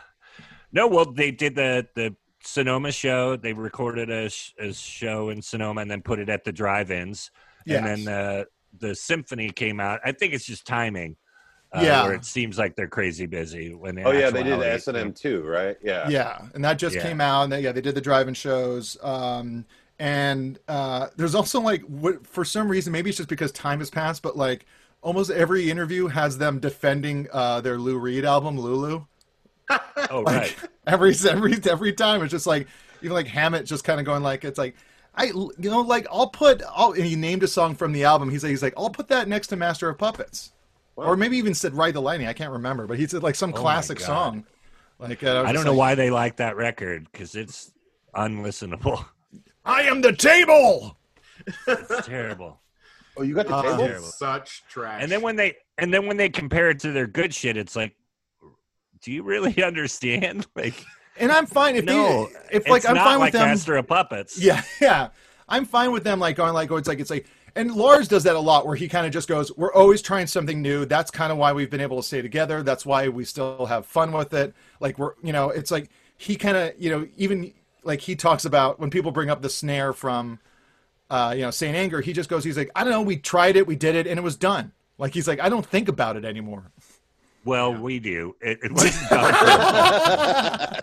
no, 0.72 0.86
well, 0.88 1.12
they 1.12 1.30
did 1.30 1.54
the 1.54 1.86
the 1.94 2.14
Sonoma 2.44 2.92
show. 2.92 3.36
They 3.36 3.52
recorded 3.52 4.10
a, 4.10 4.30
a 4.58 4.72
show 4.72 5.28
in 5.30 5.42
Sonoma 5.42 5.82
and 5.82 5.90
then 5.90 6.02
put 6.02 6.18
it 6.18 6.28
at 6.28 6.44
the 6.44 6.52
drive-ins. 6.52 7.30
And 7.68 7.84
then 7.86 8.04
the 8.04 8.46
the 8.78 8.94
symphony 8.94 9.50
came 9.52 9.80
out. 9.80 10.00
I 10.04 10.12
think 10.12 10.34
it's 10.34 10.44
just 10.46 10.66
timing. 10.66 11.16
Uh, 11.72 11.92
Yeah. 11.92 11.96
where 11.96 12.14
it 12.14 12.24
seems 12.24 12.58
like 12.58 12.76
they're 12.76 12.88
crazy 12.88 13.26
busy. 13.26 13.74
When 13.74 13.98
in 13.98 14.04
Oh 14.04 14.12
yeah, 14.12 14.30
they 14.30 14.42
did 14.42 14.62
actuality, 14.62 14.62
S 14.62 14.88
and 14.88 14.96
M 14.96 15.12
too, 15.12 15.42
right? 15.44 15.76
Yeah. 15.82 16.10
Yeah, 16.10 16.48
and 16.54 16.64
that 16.64 16.78
just 16.78 16.96
Yeah. 16.96 17.02
came 17.02 17.20
out. 17.20 17.44
And 17.44 17.52
they, 17.52 17.60
yeah, 17.62 17.72
they 17.72 17.80
did 17.80 17.94
the 17.94 18.00
drive-in 18.00 18.34
shows. 18.34 18.96
Um, 19.02 19.66
and 19.98 20.58
uh, 20.68 21.08
there's 21.16 21.34
also 21.34 21.60
like 21.60 21.82
what 21.82 22.26
for 22.26 22.44
some 22.44 22.68
reason 22.68 22.92
maybe 22.92 23.10
it's 23.10 23.18
just 23.18 23.28
because 23.28 23.52
time 23.52 23.78
has 23.78 23.90
passed, 23.90 24.22
but 24.22 24.36
like 24.36 24.66
almost 25.02 25.30
every 25.30 25.70
interview 25.70 26.08
has 26.08 26.38
them 26.38 26.58
defending 26.60 27.28
uh, 27.32 27.60
their 27.60 27.78
Lou 27.78 27.98
Reed 27.98 28.24
album, 28.24 28.58
Lulu. 28.58 29.06
Oh, 30.08 30.22
Like 30.26 30.44
right. 30.44 30.56
every 30.86 31.14
every 31.28 31.54
every 31.70 31.92
time, 31.92 32.22
it's 32.22 32.30
just 32.30 32.46
like 32.46 32.68
even 33.00 33.14
like 33.14 33.26
Hammett 33.26 33.66
just 33.66 33.84
kind 33.84 34.00
of 34.00 34.06
going 34.06 34.22
like 34.22 34.44
it's 34.44 34.58
like 34.58 34.76
I 35.14 35.26
you 35.26 35.52
know 35.58 35.80
like 35.80 36.06
I'll 36.10 36.28
put 36.28 36.62
I'll, 36.74 36.92
and 36.92 37.04
he 37.04 37.16
named 37.16 37.42
a 37.42 37.48
song 37.48 37.74
from 37.74 37.92
the 37.92 38.04
album. 38.04 38.30
He's 38.30 38.42
like, 38.42 38.50
he's 38.50 38.62
like 38.62 38.74
I'll 38.76 38.90
put 38.90 39.08
that 39.08 39.28
next 39.28 39.48
to 39.48 39.56
Master 39.56 39.88
of 39.88 39.98
Puppets, 39.98 40.52
or 40.96 41.16
maybe 41.16 41.36
even 41.38 41.54
said 41.54 41.74
Ride 41.74 41.94
the 41.94 42.02
Lightning. 42.02 42.28
I 42.28 42.32
can't 42.32 42.52
remember, 42.52 42.86
but 42.86 42.98
he 42.98 43.06
said 43.06 43.22
like 43.22 43.34
some 43.34 43.52
Oh 43.52 43.56
classic 43.56 44.00
song. 44.00 44.44
Like 44.98 45.22
uh, 45.22 45.44
I, 45.44 45.50
I 45.50 45.52
don't 45.52 45.64
know 45.64 45.72
like, 45.72 45.78
why 45.78 45.94
they 45.94 46.10
like 46.10 46.36
that 46.36 46.56
record 46.56 47.06
because 47.10 47.34
it's 47.34 47.72
unlistenable. 48.16 49.04
I 49.64 49.82
am 49.82 50.00
the 50.00 50.12
table. 50.12 50.98
It's 51.66 51.98
terrible. 52.00 52.60
Oh, 53.16 53.22
you 53.22 53.34
got 53.34 53.46
the 53.46 53.54
Uh, 53.54 53.62
table? 53.62 53.86
terrible. 53.86 54.08
Such 54.08 54.64
trash. 54.68 55.02
And 55.02 55.10
then 55.12 55.22
when 55.22 55.36
they 55.36 55.56
and 55.78 55.92
then 55.92 56.06
when 56.06 56.16
they 56.16 56.28
compare 56.28 56.70
it 56.70 56.80
to 56.80 56.92
their 56.92 57.06
good 57.06 57.34
shit, 57.34 57.56
it's 57.56 57.76
like, 57.76 57.94
do 59.02 59.12
you 59.12 59.22
really 59.22 59.62
understand? 59.62 60.46
Like, 60.56 60.84
And 61.18 61.30
I'm 61.30 61.46
fine 61.46 61.76
if 61.76 61.84
no, 61.84 62.26
they 62.50 62.56
if 62.56 62.68
like 62.68 62.78
it's 62.78 62.86
I'm 62.86 62.94
not 62.94 63.04
fine 63.04 63.18
like 63.18 63.32
with 63.32 63.40
them. 63.40 63.48
Master 63.48 63.76
of 63.76 63.86
Puppets. 63.86 64.40
Yeah, 64.40 64.62
yeah. 64.80 65.08
I'm 65.48 65.66
fine 65.66 65.92
with 65.92 66.04
them 66.04 66.20
like 66.20 66.36
going 66.36 66.54
like 66.54 66.70
oh 66.70 66.76
it's 66.76 66.88
like 66.88 67.00
it's 67.00 67.10
like 67.10 67.26
and 67.54 67.74
Lars 67.74 68.08
does 68.08 68.22
that 68.24 68.34
a 68.36 68.40
lot 68.40 68.66
where 68.66 68.76
he 68.76 68.88
kind 68.88 69.06
of 69.06 69.12
just 69.12 69.28
goes 69.28 69.54
we're 69.56 69.72
always 69.74 70.00
trying 70.00 70.26
something 70.26 70.62
new. 70.62 70.86
That's 70.86 71.10
kind 71.10 71.30
of 71.30 71.36
why 71.36 71.52
we've 71.52 71.68
been 71.68 71.80
able 71.82 71.98
to 71.98 72.02
stay 72.02 72.22
together. 72.22 72.62
That's 72.62 72.86
why 72.86 73.08
we 73.08 73.24
still 73.24 73.66
have 73.66 73.84
fun 73.84 74.12
with 74.12 74.32
it. 74.32 74.54
Like 74.80 74.98
we're 74.98 75.12
you 75.22 75.32
know 75.32 75.50
it's 75.50 75.70
like 75.70 75.90
he 76.16 76.36
kind 76.36 76.56
of 76.56 76.72
you 76.78 76.90
know 76.90 77.06
even 77.16 77.52
like 77.82 78.00
he 78.00 78.14
talks 78.16 78.44
about 78.44 78.80
when 78.80 78.88
people 78.88 79.10
bring 79.10 79.28
up 79.28 79.42
the 79.42 79.50
snare 79.50 79.92
from 79.92 80.38
uh 81.10 81.34
you 81.36 81.42
know 81.42 81.50
Saint 81.50 81.76
Anger 81.76 82.00
he 82.00 82.12
just 82.14 82.30
goes 82.30 82.44
he's 82.44 82.56
like 82.56 82.70
I 82.74 82.84
don't 82.84 82.92
know 82.92 83.02
we 83.02 83.16
tried 83.16 83.56
it 83.56 83.66
we 83.66 83.76
did 83.76 83.96
it 83.96 84.06
and 84.06 84.18
it 84.18 84.22
was 84.22 84.36
done. 84.36 84.72
Like 84.96 85.12
he's 85.12 85.28
like 85.28 85.40
I 85.40 85.48
don't 85.50 85.66
think 85.66 85.88
about 85.88 86.16
it 86.16 86.24
anymore. 86.24 86.70
Well, 87.44 87.74
we 87.74 87.98
do. 87.98 88.36
It, 88.40 88.58
it 88.62 88.72
wasn't 88.72 89.10
done. 89.10 90.78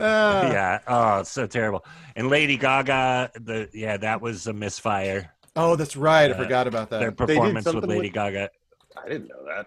Yeah. 0.00 0.78
Oh, 0.86 1.18
it's 1.20 1.30
so 1.30 1.46
terrible. 1.46 1.84
And 2.16 2.28
Lady 2.28 2.56
Gaga, 2.56 3.30
the 3.34 3.68
yeah, 3.72 3.96
that 3.98 4.20
was 4.20 4.46
a 4.46 4.52
misfire. 4.52 5.32
Oh, 5.56 5.76
that's 5.76 5.96
right. 5.96 6.30
I 6.30 6.34
Uh, 6.34 6.36
forgot 6.42 6.66
about 6.66 6.90
that. 6.90 7.00
Their 7.00 7.12
performance 7.12 7.66
with 7.72 7.84
Lady 7.84 8.08
with- 8.08 8.12
Gaga. 8.14 8.50
I 8.96 9.08
didn't 9.08 9.28
know 9.28 9.44
that. 9.46 9.66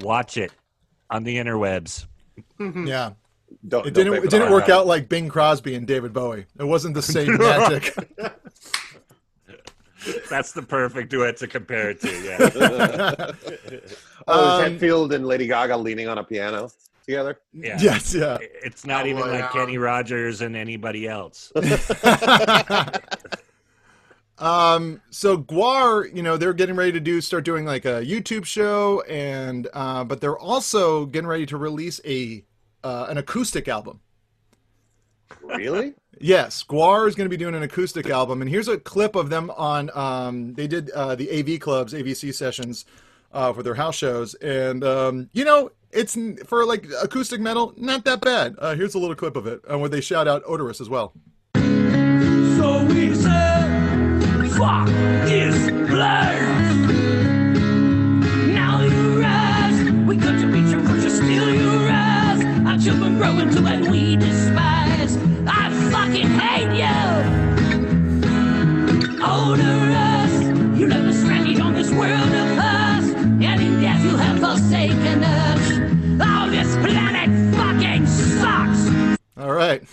Watch 0.00 0.36
it 0.36 0.52
on 1.10 1.24
the 1.24 1.36
interwebs. 1.36 2.06
Yeah. 2.58 3.12
Don't, 3.66 3.86
It 3.86 3.94
don't 3.94 4.04
didn't. 4.04 4.24
It 4.24 4.30
didn't 4.30 4.52
work 4.52 4.68
out 4.68 4.86
like 4.86 5.08
Bing 5.08 5.28
Crosby 5.28 5.74
and 5.74 5.86
David 5.86 6.12
Bowie. 6.12 6.46
It 6.58 6.64
wasn't 6.64 6.94
the 6.94 7.02
same 7.02 7.36
magic. 7.38 7.94
That's 10.28 10.52
the 10.52 10.62
perfect 10.62 11.10
duet 11.10 11.36
to 11.38 11.46
compare 11.46 11.90
it 11.90 12.00
to. 12.02 12.10
Yeah. 12.24 13.30
Oh, 14.28 14.60
is 14.62 14.66
Um, 14.68 14.78
Hetfield 14.78 15.14
and 15.14 15.26
Lady 15.26 15.46
Gaga 15.46 15.76
leaning 15.78 16.06
on 16.06 16.18
a 16.18 16.22
piano 16.24 16.70
together? 17.06 17.40
yeah. 17.54 17.78
yes. 17.80 18.14
Yeah. 18.14 18.36
It's 18.40 18.84
not 18.84 19.04
Oh, 19.04 19.08
even 19.08 19.22
well, 19.22 19.30
like 19.30 19.40
yeah. 19.40 19.48
Kenny 19.48 19.78
Rogers 19.78 20.40
and 20.42 20.54
anybody 20.54 21.08
else. 21.08 21.50
um. 24.38 25.00
So 25.10 25.38
Gwar, 25.38 26.14
you 26.14 26.22
know, 26.22 26.36
they're 26.36 26.52
getting 26.52 26.76
ready 26.76 26.92
to 26.92 27.00
do 27.00 27.20
start 27.20 27.44
doing 27.44 27.64
like 27.64 27.84
a 27.84 28.02
YouTube 28.04 28.44
show, 28.44 29.00
and 29.02 29.68
uh, 29.72 30.04
but 30.04 30.20
they're 30.20 30.38
also 30.38 31.06
getting 31.06 31.28
ready 31.28 31.46
to 31.46 31.56
release 31.56 32.00
a 32.04 32.44
uh, 32.84 33.06
an 33.08 33.18
acoustic 33.18 33.68
album. 33.68 34.00
Really? 35.42 35.94
Yes, 36.22 36.62
Gwar 36.62 37.08
is 37.08 37.14
going 37.14 37.24
to 37.24 37.30
be 37.30 37.38
doing 37.38 37.54
an 37.54 37.62
acoustic 37.62 38.10
album, 38.10 38.42
and 38.42 38.50
here's 38.50 38.68
a 38.68 38.76
clip 38.76 39.16
of 39.16 39.30
them 39.30 39.50
on. 39.56 39.90
Um, 39.94 40.52
they 40.52 40.66
did 40.66 40.90
uh, 40.90 41.14
the 41.14 41.30
AV 41.30 41.58
clubs, 41.60 41.94
AVC 41.94 42.34
sessions 42.34 42.84
uh, 43.32 43.54
for 43.54 43.62
their 43.62 43.74
house 43.74 43.96
shows, 43.96 44.34
and 44.34 44.84
um, 44.84 45.30
you 45.32 45.46
know, 45.46 45.70
it's 45.92 46.18
for 46.44 46.66
like 46.66 46.86
acoustic 47.02 47.40
metal, 47.40 47.72
not 47.78 48.04
that 48.04 48.20
bad. 48.20 48.54
Uh, 48.58 48.74
here's 48.74 48.94
a 48.94 48.98
little 48.98 49.16
clip 49.16 49.34
of 49.34 49.46
it 49.46 49.62
uh, 49.70 49.78
where 49.78 49.88
they 49.88 50.02
shout 50.02 50.28
out 50.28 50.44
Oderus 50.44 50.82
as 50.82 50.90
well. 50.90 51.14
So 51.54 52.84
we 52.84 53.14
said, 53.14 54.22
fuck 54.58 54.88
this 55.24 55.70
place. 55.88 56.50
Now 58.52 58.82
you. 58.82 59.10
We 60.06 60.16
your. 60.16 61.90
Our 62.68 62.78
children 62.78 63.16
grow 63.16 63.38
into 63.38 63.62
what 63.62 63.88
we 63.88 64.16
despise. 64.16 64.79
I 66.10 66.12
fucking 66.12 66.30
hate 66.40 66.74
you. 66.76 66.84
Oderus. 69.22 70.34
You 70.76 70.88
left 70.88 71.06
us 71.06 71.20
stranded 71.20 71.60
on 71.60 71.72
this 71.72 71.88
world 71.90 72.10
of 72.10 72.58
us. 72.58 73.14
And 73.14 73.44
in 73.44 73.80
death 73.80 74.02
you 74.02 74.16
have 74.16 74.40
forsaken 74.40 75.22
us. 75.22 75.70
Oh, 76.20 76.50
this 76.50 76.74
planet 76.78 77.54
fucking 77.54 78.06
sucks. 78.06 78.88
All 79.36 79.52
right. 79.52 79.84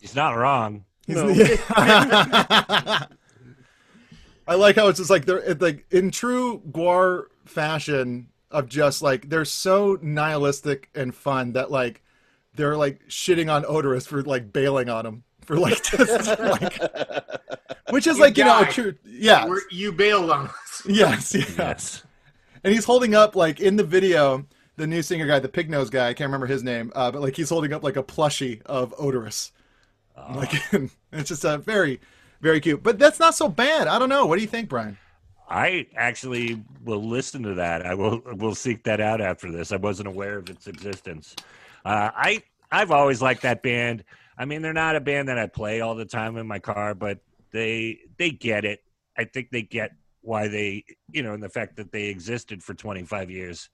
He's 0.00 0.14
not 0.14 0.36
wrong. 0.36 0.84
I 1.08 1.12
like 4.46 4.76
how 4.76 4.86
it's 4.86 4.98
just 4.98 5.10
like 5.10 5.24
they're 5.24 5.38
it's 5.38 5.60
like 5.60 5.86
in 5.90 6.12
true 6.12 6.62
Gwar 6.70 7.24
fashion 7.46 8.28
of 8.52 8.68
just 8.68 9.02
like 9.02 9.28
they're 9.28 9.44
so 9.44 9.98
nihilistic 10.00 10.88
and 10.94 11.12
fun 11.12 11.54
that 11.54 11.72
like 11.72 12.00
they're 12.60 12.76
like 12.76 13.00
shitting 13.08 13.52
on 13.52 13.64
Oderus 13.64 14.06
for 14.06 14.22
like 14.22 14.52
bailing 14.52 14.88
on 14.88 15.06
him 15.06 15.24
for 15.42 15.56
like 15.56 15.82
just 15.82 16.38
like 16.38 16.78
which 17.90 18.06
is 18.06 18.16
You 18.18 18.22
like 18.22 18.36
you 18.36 18.44
know 18.44 18.60
a 18.60 18.66
true 18.66 18.94
yeah 19.04 19.46
We're, 19.46 19.60
you 19.70 19.92
bailed 19.92 20.30
on 20.30 20.46
us. 20.46 20.82
yes 20.88 21.34
yeah. 21.34 21.44
Yes. 21.58 22.04
and 22.62 22.72
he's 22.72 22.84
holding 22.84 23.14
up 23.14 23.34
like 23.34 23.60
in 23.60 23.76
the 23.76 23.84
video 23.84 24.46
the 24.76 24.86
new 24.86 25.02
singer 25.02 25.26
guy 25.26 25.38
the 25.38 25.48
pig 25.48 25.70
nose 25.70 25.90
guy 25.90 26.08
I 26.08 26.14
can't 26.14 26.28
remember 26.28 26.46
his 26.46 26.62
name 26.62 26.92
uh, 26.94 27.10
but 27.10 27.22
like 27.22 27.36
he's 27.36 27.48
holding 27.50 27.72
up 27.72 27.82
like 27.82 27.96
a 27.96 28.02
plushie 28.02 28.62
of 28.66 28.94
Oderus 28.96 29.50
like 30.34 30.52
it's 31.12 31.28
just 31.30 31.44
a 31.44 31.58
very 31.58 32.00
very 32.40 32.60
cute 32.60 32.82
but 32.82 32.98
that's 32.98 33.18
not 33.18 33.34
so 33.34 33.48
bad 33.48 33.88
I 33.88 33.98
don't 33.98 34.08
know 34.08 34.26
what 34.26 34.36
do 34.36 34.42
you 34.42 34.48
think 34.48 34.68
Brian 34.68 34.98
I 35.52 35.88
actually 35.96 36.62
will 36.84 37.02
listen 37.02 37.42
to 37.42 37.54
that. 37.54 37.84
I 37.84 37.94
will 37.94 38.22
will 38.36 38.54
seek 38.54 38.84
that 38.84 39.00
out 39.00 39.20
after 39.20 39.50
this. 39.50 39.72
I 39.72 39.76
wasn't 39.76 40.06
aware 40.06 40.38
of 40.38 40.48
its 40.48 40.68
existence. 40.68 41.34
Uh, 41.84 42.10
I 42.14 42.42
I've 42.70 42.90
always 42.90 43.20
liked 43.20 43.42
that 43.42 43.62
band. 43.62 44.04
I 44.38 44.44
mean, 44.44 44.62
they're 44.62 44.72
not 44.72 44.96
a 44.96 45.00
band 45.00 45.28
that 45.28 45.38
I 45.38 45.46
play 45.46 45.80
all 45.80 45.94
the 45.94 46.04
time 46.04 46.36
in 46.36 46.46
my 46.46 46.58
car, 46.58 46.94
but 46.94 47.18
they 47.52 47.98
they 48.18 48.30
get 48.30 48.64
it. 48.64 48.80
I 49.18 49.24
think 49.24 49.50
they 49.50 49.62
get 49.62 49.90
why 50.22 50.48
they 50.48 50.84
you 51.12 51.22
know, 51.22 51.34
and 51.34 51.42
the 51.42 51.48
fact 51.48 51.76
that 51.76 51.92
they 51.92 52.04
existed 52.04 52.62
for 52.62 52.74
25 52.74 53.30
years. 53.30 53.68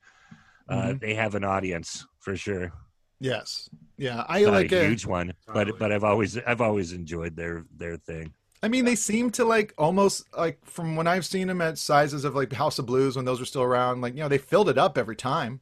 Uh, 0.68 0.74
Mhm. 0.88 1.00
They 1.00 1.14
have 1.14 1.34
an 1.36 1.44
audience 1.44 2.06
for 2.18 2.36
sure. 2.36 2.72
Yes. 3.20 3.70
Yeah, 3.96 4.24
I 4.28 4.42
Not 4.42 4.52
like 4.52 4.72
a 4.72 4.82
it. 4.84 4.88
huge 4.88 5.06
one, 5.06 5.32
Totally. 5.46 5.72
but 5.72 5.78
but 5.78 5.92
I've 5.92 6.04
always 6.04 6.36
I've 6.38 6.60
always 6.60 6.92
enjoyed 6.92 7.36
their 7.36 7.64
their 7.76 7.96
thing. 7.96 8.34
I 8.62 8.68
mean, 8.68 8.84
they 8.84 8.96
seem 8.96 9.30
to 9.32 9.44
like 9.44 9.72
almost 9.78 10.24
like 10.36 10.58
from 10.64 10.96
when 10.96 11.06
I've 11.06 11.24
seen 11.24 11.46
them 11.46 11.60
at 11.60 11.78
sizes 11.78 12.24
of 12.24 12.34
like 12.34 12.52
House 12.52 12.78
of 12.78 12.86
Blues 12.86 13.14
when 13.14 13.24
those 13.24 13.38
were 13.38 13.46
still 13.46 13.62
around. 13.62 14.00
Like 14.00 14.14
you 14.14 14.20
know, 14.20 14.28
they 14.28 14.38
filled 14.38 14.68
it 14.68 14.76
up 14.78 14.98
every 14.98 15.16
time. 15.16 15.60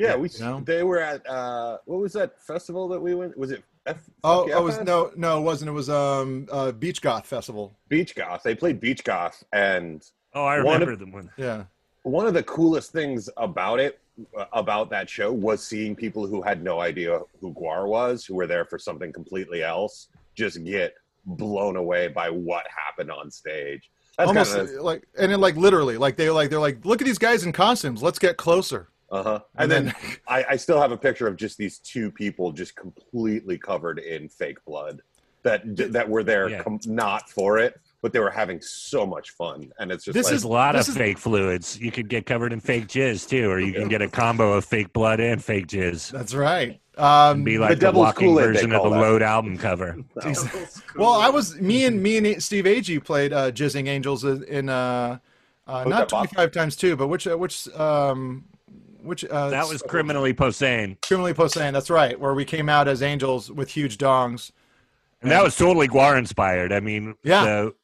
Yeah, 0.00 0.16
we 0.16 0.28
You 0.30 0.38
know? 0.40 0.60
they 0.64 0.82
were 0.82 1.00
at 1.00 1.26
uh 1.28 1.78
what 1.84 2.00
was 2.00 2.12
that 2.14 2.40
festival 2.40 2.88
that 2.88 3.00
we 3.00 3.14
went? 3.14 3.36
Was 3.36 3.50
it 3.50 3.62
F, 3.86 3.98
Oh, 4.24 4.40
Fuck 4.40 4.48
Yeah 4.48 4.54
oh, 4.56 4.60
it 4.60 4.64
was 4.64 4.80
no, 4.80 5.10
no, 5.16 5.38
it 5.38 5.42
wasn't. 5.42 5.68
It 5.68 5.72
was 5.72 5.90
um 5.90 6.46
uh 6.50 6.72
Beach 6.72 7.00
Goth 7.02 7.26
Festival. 7.26 7.76
Beach 7.88 8.14
Goth. 8.14 8.42
They 8.42 8.54
played 8.54 8.80
Beach 8.80 9.04
Goth, 9.04 9.42
and 9.52 10.02
Oh, 10.34 10.44
I 10.44 10.62
One 10.62 10.82
of- 10.82 10.88
remember 10.88 10.96
them 11.04 11.12
when 11.12 11.30
Yeah. 11.36 11.64
one 12.02 12.26
of 12.26 12.34
the 12.34 12.42
coolest 12.44 12.92
things 12.92 13.28
about 13.36 13.80
it 13.80 13.98
uh, 14.36 14.44
about 14.52 14.90
that 14.90 15.08
show 15.08 15.32
was 15.32 15.62
seeing 15.62 15.96
people 15.96 16.26
who 16.26 16.40
had 16.42 16.62
no 16.62 16.80
idea 16.80 17.20
who 17.40 17.52
Gwar 17.54 17.86
was, 17.88 18.24
who 18.24 18.34
were 18.34 18.46
there 18.46 18.64
for 18.66 18.78
something 18.78 19.12
completely 19.12 19.62
else, 19.62 20.08
just 20.34 20.62
get 20.64 20.94
blown 21.26 21.76
away 21.76 22.08
by 22.08 22.28
what 22.30 22.64
happened 22.84 23.10
on 23.10 23.30
stage. 23.30 23.90
That's 24.18 24.28
Almost 24.28 24.54
kind 24.56 24.68
of 24.68 24.74
like 24.84 25.06
and 25.18 25.32
then 25.32 25.40
like 25.40 25.56
literally 25.56 25.96
like 25.96 26.16
they 26.16 26.28
like 26.30 26.50
they're 26.50 26.60
like 26.60 26.84
look 26.84 27.00
at 27.00 27.06
these 27.06 27.18
guys 27.18 27.44
in 27.44 27.52
costumes. 27.52 28.02
Let's 28.02 28.18
get 28.18 28.36
closer. 28.36 28.88
Uh 29.10 29.22
huh. 29.22 29.40
And 29.56 29.62
And, 29.64 29.70
then- 29.72 29.84
then, 29.86 30.16
I, 30.28 30.44
I 30.50 30.56
still 30.56 30.80
have 30.80 30.92
a 30.92 30.96
picture 30.96 31.26
of 31.26 31.36
just 31.36 31.58
these 31.58 31.78
two 31.78 32.10
people 32.10 32.52
just 32.52 32.76
completely 32.76 33.58
covered 33.58 33.98
in 33.98 34.28
fake 34.28 34.64
blood 34.64 35.02
that 35.42 35.62
that 35.92 36.08
were 36.08 36.22
there 36.22 36.48
Yeah. 36.50 36.62
com- 36.62 36.78
not 36.84 37.30
for 37.30 37.58
it, 37.58 37.80
but 38.02 38.12
they 38.12 38.18
were 38.18 38.30
having 38.30 38.60
so 38.60 39.06
much 39.06 39.30
fun, 39.30 39.72
and 39.78 39.90
it's 39.90 40.04
just 40.04 40.14
This 40.14 40.26
like, 40.26 40.30
There's 40.32 40.44
a 40.44 40.48
lot 40.48 40.74
of 40.76 40.86
is- 40.86 40.94
fake 40.96 41.16
fluids. 41.18 41.78
You 41.80 41.90
could 41.90 42.08
get 42.08 42.26
covered 42.26 42.52
in 42.52 42.60
fake 42.60 42.88
jizz 42.88 43.26
too, 43.28 43.50
or 43.50 43.58
you 43.58 43.72
can 43.72 43.88
get 43.88 44.02
a 44.02 44.08
combo 44.08 44.52
of 44.52 44.64
fake 44.66 44.92
blood 44.92 45.18
and 45.18 45.42
fake 45.42 45.66
jizz. 45.66 46.10
That's 46.12 46.34
right. 46.34 46.78
Um, 46.98 47.44
Be 47.44 47.56
like 47.56 47.70
the, 47.70 47.76
devil's 47.76 48.04
walking 48.04 48.28
Kool-Aid, 48.28 48.44
version 48.48 48.72
of 48.72 48.82
call 48.82 48.90
the 48.90 48.96
that. 48.96 49.00
Load 49.02 49.22
album 49.22 49.56
cover. 49.56 49.96
well, 50.96 51.12
I 51.14 51.30
was 51.30 51.58
me 51.58 51.86
and 51.86 52.02
me 52.02 52.18
and 52.18 52.42
Steve 52.42 52.64
Agee 52.66 53.02
played 53.02 53.32
uh, 53.32 53.50
Jizzing 53.50 53.88
Angels 53.88 54.24
in- 54.24 54.44
in 54.44 54.68
uh, 54.68 55.18
uh, 55.66 55.84
not 55.84 56.10
twenty 56.10 56.34
five 56.34 56.52
times 56.52 56.76
two, 56.76 56.96
but 56.96 57.08
which 57.08 57.26
uh, 57.26 57.38
which 57.38 57.66
um 57.76 58.44
which 59.02 59.24
uh, 59.24 59.50
That 59.50 59.68
was 59.68 59.82
criminally 59.82 60.32
Posehn. 60.34 61.00
criminally 61.02 61.34
Posehn. 61.34 61.72
That's 61.72 61.90
right, 61.90 62.18
where 62.18 62.34
we 62.34 62.44
came 62.44 62.68
out 62.68 62.88
as 62.88 63.02
angels 63.02 63.50
with 63.50 63.70
huge 63.70 63.98
dongs. 63.98 64.50
And 65.22 65.30
that 65.30 65.42
was 65.42 65.54
totally 65.56 65.86
Gwar 65.88 66.16
inspired. 66.18 66.72
I 66.72 66.80
mean, 66.80 67.14
Yeah. 67.22 67.44
the- 67.44 67.74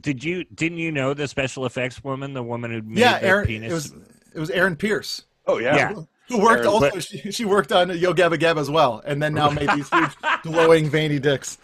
did 0.00 0.24
you 0.24 0.42
didn't 0.44 0.78
you 0.78 0.90
know 0.90 1.14
the 1.14 1.28
special 1.28 1.64
effects 1.66 2.02
woman, 2.02 2.34
the 2.34 2.42
woman 2.42 2.72
who 2.72 2.82
made 2.82 2.98
yeah, 2.98 3.18
the 3.20 3.26
Aaron. 3.26 3.46
penis? 3.46 3.70
It 3.70 3.74
was 3.74 3.94
it 4.34 4.40
was 4.40 4.50
Aaron 4.50 4.74
Pierce. 4.76 5.22
Oh 5.46 5.58
yeah. 5.58 5.76
Yeah. 5.76 5.94
Who 6.28 6.38
worked 6.42 6.58
Aaron, 6.64 6.66
also? 6.66 6.90
but- 6.90 7.04
She, 7.04 7.30
she 7.30 7.44
worked 7.44 7.70
on 7.72 7.96
Yo 7.96 8.12
Gabba 8.12 8.38
Gabba 8.38 8.58
as 8.58 8.68
well, 8.70 9.00
and 9.06 9.22
then 9.22 9.34
now 9.34 9.50
made 9.50 9.68
these 9.70 9.88
huge 9.88 10.10
glowing 10.42 10.90
veiny 10.90 11.18
dicks. 11.20 11.58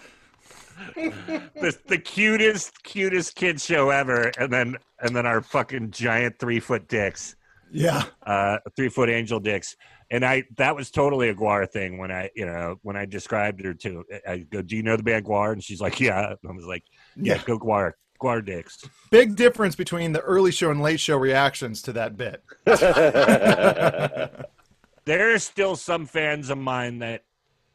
the, 0.95 1.77
the 1.87 1.99
cutest, 1.99 2.83
cutest 2.83 3.35
kids 3.37 3.65
show 3.65 3.91
ever, 3.91 4.31
and 4.39 4.53
then 4.53 4.77
and 5.01 5.15
then 5.15 5.27
our 5.27 5.41
fucking 5.43 5.91
giant 5.91 6.39
three 6.39 6.61
foot 6.61 6.89
dicks, 6.89 7.37
Yeah, 7.77 8.05
uh, 8.25 8.59
three 8.77 8.89
foot 8.89 9.11
angel 9.11 9.41
dicks, 9.41 9.75
and 10.11 10.25
I 10.25 10.45
that 10.57 10.77
was 10.77 10.91
totally 10.91 11.29
a 11.29 11.35
Gwar 11.35 11.69
thing 11.69 11.99
when 11.99 12.13
I 12.13 12.31
you 12.37 12.47
know 12.47 12.77
when 12.83 12.97
I 12.97 13.05
described 13.05 13.65
her 13.65 13.75
to 13.75 14.05
I 14.29 14.39
go, 14.39 14.63
do 14.63 14.77
you 14.77 14.83
know 14.85 14.97
the 14.97 15.03
band 15.03 15.25
Gwar? 15.27 15.53
And 15.53 15.63
she's 15.63 15.81
like, 15.81 16.01
yeah. 16.01 16.29
And 16.29 16.39
I 16.49 16.53
was 16.55 16.67
like, 16.67 16.85
yeah, 17.17 17.35
Yeah. 17.35 17.43
go 17.45 17.59
Gwar, 17.59 17.93
Gwar 18.23 18.45
dicks. 18.45 18.83
big 19.11 19.35
difference 19.37 19.75
between 19.75 20.13
the 20.13 20.21
early 20.21 20.53
show 20.53 20.71
and 20.71 20.81
late 20.81 21.01
show 21.01 21.17
reactions 21.19 21.83
to 21.83 21.93
that 21.95 22.17
bit. 22.17 22.43
There 25.07 25.35
are 25.35 25.39
still 25.39 25.77
some 25.77 26.07
fans 26.07 26.49
of 26.49 26.57
mine 26.57 27.01
that 27.01 27.25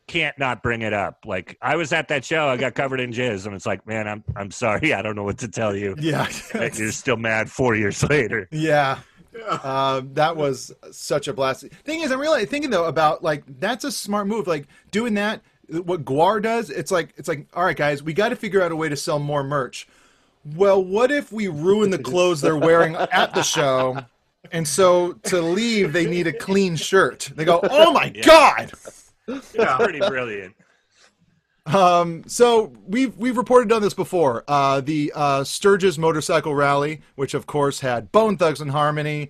can't 0.08 0.36
not 0.40 0.64
bring 0.64 0.82
it 0.82 0.94
up. 0.94 1.20
Like 1.26 1.56
I 1.62 1.76
was 1.76 1.94
at 1.94 2.08
that 2.08 2.26
show, 2.26 2.48
I 2.48 2.58
got 2.58 2.74
covered 2.74 3.00
in 3.00 3.12
jizz, 3.12 3.46
and 3.46 3.54
it's 3.54 3.68
like, 3.68 3.86
man, 3.86 4.08
I'm 4.08 4.24
I'm 4.36 4.50
sorry, 4.50 4.94
I 4.96 5.04
don't 5.04 5.16
know 5.16 5.24
what 5.24 5.38
to 5.40 5.48
tell 5.48 5.76
you. 5.76 5.94
Yeah, 6.00 6.28
You're 6.56 6.92
still 6.92 7.18
mad 7.18 7.52
four 7.52 7.76
years 7.76 8.02
later. 8.10 8.48
yeah. 8.52 9.00
Uh, 9.48 10.02
that 10.14 10.36
was 10.36 10.74
such 10.92 11.28
a 11.28 11.34
blast. 11.34 11.68
Thing 11.84 12.02
is, 12.02 12.12
I'm 12.12 12.20
really 12.20 12.46
thinking 12.46 12.70
though 12.70 12.86
about 12.86 13.24
like 13.24 13.44
that's 13.60 13.84
a 13.84 13.92
smart 13.92 14.28
move. 14.28 14.48
Like 14.48 14.68
doing 14.92 15.14
that, 15.16 15.42
what 15.70 16.04
Gwar 16.04 16.42
does, 16.42 16.70
it's 16.70 16.92
like 16.92 17.14
it's 17.18 17.28
like, 17.28 17.48
all 17.54 17.64
right, 17.64 17.78
guys, 17.78 18.02
we 18.02 18.14
got 18.14 18.30
to 18.30 18.36
figure 18.36 18.62
out 18.62 18.72
a 18.72 18.76
way 18.76 18.90
to 18.90 18.96
sell 18.96 19.20
more 19.20 19.44
merch. 19.44 19.88
Well, 20.56 20.84
what 20.84 21.12
if 21.12 21.32
we 21.32 21.48
ruin 21.48 21.90
the 21.90 22.00
clothes 22.00 22.42
they're 22.42 22.58
wearing 22.58 22.96
at 22.96 23.34
the 23.34 23.44
show? 23.44 23.98
And 24.52 24.68
so 24.68 25.14
to 25.24 25.42
leave, 25.42 25.94
they 25.94 26.06
need 26.06 26.26
a 26.26 26.34
clean 26.34 26.76
shirt. 26.76 27.30
They 27.36 27.46
go, 27.46 27.60
oh 27.62 27.92
my 27.92 28.10
god. 28.10 28.72
It's 29.28 29.52
pretty 29.52 30.00
brilliant. 30.00 30.56
Um, 31.74 32.24
so 32.28 32.74
we've 32.88 33.16
we've 33.18 33.38
reported 33.38 33.72
on 33.72 33.82
this 33.82 33.94
before. 33.94 34.44
Uh, 34.48 34.82
the 34.82 35.12
uh, 35.16 35.44
Sturgis 35.44 35.98
Motorcycle 35.98 36.56
Rally, 36.56 37.02
which 37.16 37.34
of 37.34 37.46
course 37.46 37.80
had 37.82 38.12
Bone 38.12 38.38
Thugs 38.38 38.60
and 38.60 38.72
Harmony, 38.72 39.30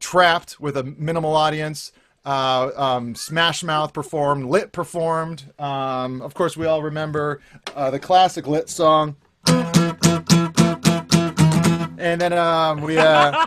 Trapt 0.00 0.60
with 0.60 0.76
a 0.76 0.84
minimal 0.84 1.34
audience. 1.34 1.92
Uh, 2.24 2.70
um, 2.76 3.14
Smash 3.16 3.64
Mouth 3.64 3.92
performed, 3.92 4.46
Lit 4.46 4.70
performed. 4.72 5.52
Um, 5.58 6.22
of 6.22 6.34
course, 6.34 6.56
we 6.56 6.66
all 6.66 6.82
remember 6.82 7.40
uh, 7.74 7.90
the 7.90 7.98
classic 7.98 8.46
Lit 8.46 8.68
song. 8.68 9.16
And 11.98 12.20
then 12.20 12.32
um, 12.32 12.80
we, 12.80 12.98
uh, 12.98 13.46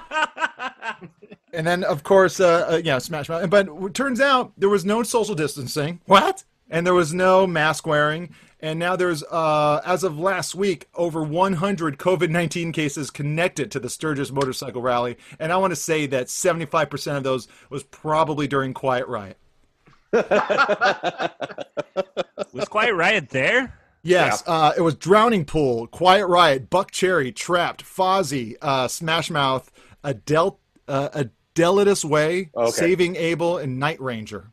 and 1.53 1.65
then 1.67 1.83
of 1.83 2.03
course, 2.03 2.39
uh, 2.39 2.67
uh, 2.69 2.81
yeah, 2.83 2.97
Smash 2.99 3.29
Mouth. 3.29 3.49
But 3.49 3.93
turns 3.93 4.19
out 4.19 4.51
there 4.57 4.69
was 4.69 4.83
no 4.85 5.03
social 5.03 5.35
distancing. 5.35 6.01
What? 6.05 6.43
And 6.69 6.85
there 6.85 6.93
was 6.93 7.13
no 7.13 7.45
mask 7.45 7.85
wearing. 7.85 8.33
And 8.59 8.79
now 8.79 8.95
there's, 8.95 9.21
uh, 9.23 9.81
as 9.85 10.03
of 10.03 10.17
last 10.17 10.55
week, 10.55 10.87
over 10.95 11.21
100 11.23 11.97
COVID 11.97 12.29
19 12.29 12.71
cases 12.71 13.11
connected 13.11 13.69
to 13.71 13.79
the 13.79 13.89
Sturgis 13.89 14.31
Motorcycle 14.31 14.81
Rally. 14.81 15.17
And 15.39 15.51
I 15.51 15.57
want 15.57 15.71
to 15.71 15.75
say 15.75 16.07
that 16.07 16.27
75% 16.27 17.17
of 17.17 17.23
those 17.23 17.47
was 17.69 17.83
probably 17.83 18.47
during 18.47 18.73
Quiet 18.73 19.07
Riot. 19.07 19.37
Was 22.53 22.69
Quiet 22.69 22.93
Riot 22.95 23.29
there? 23.29 23.77
Yes, 24.01 24.43
uh, 24.45 24.71
it 24.77 24.81
was 24.81 24.93
Drowning 24.95 25.45
Pool, 25.45 25.87
Quiet 25.87 26.27
Riot, 26.27 26.69
Buck 26.69 26.91
Cherry, 26.91 27.31
Trapt, 27.31 27.81
Fozzy, 27.81 28.55
uh, 28.61 28.87
Smash 28.87 29.31
Mouth, 29.31 29.71
Adel, 30.03 30.59
uh, 30.87 31.09
Adelitas 31.55 32.05
Way, 32.05 32.51
Okay. 32.55 32.71
Saving 32.71 33.15
Abel, 33.15 33.57
and 33.57 33.79
Night 33.79 33.99
Ranger. 33.99 34.51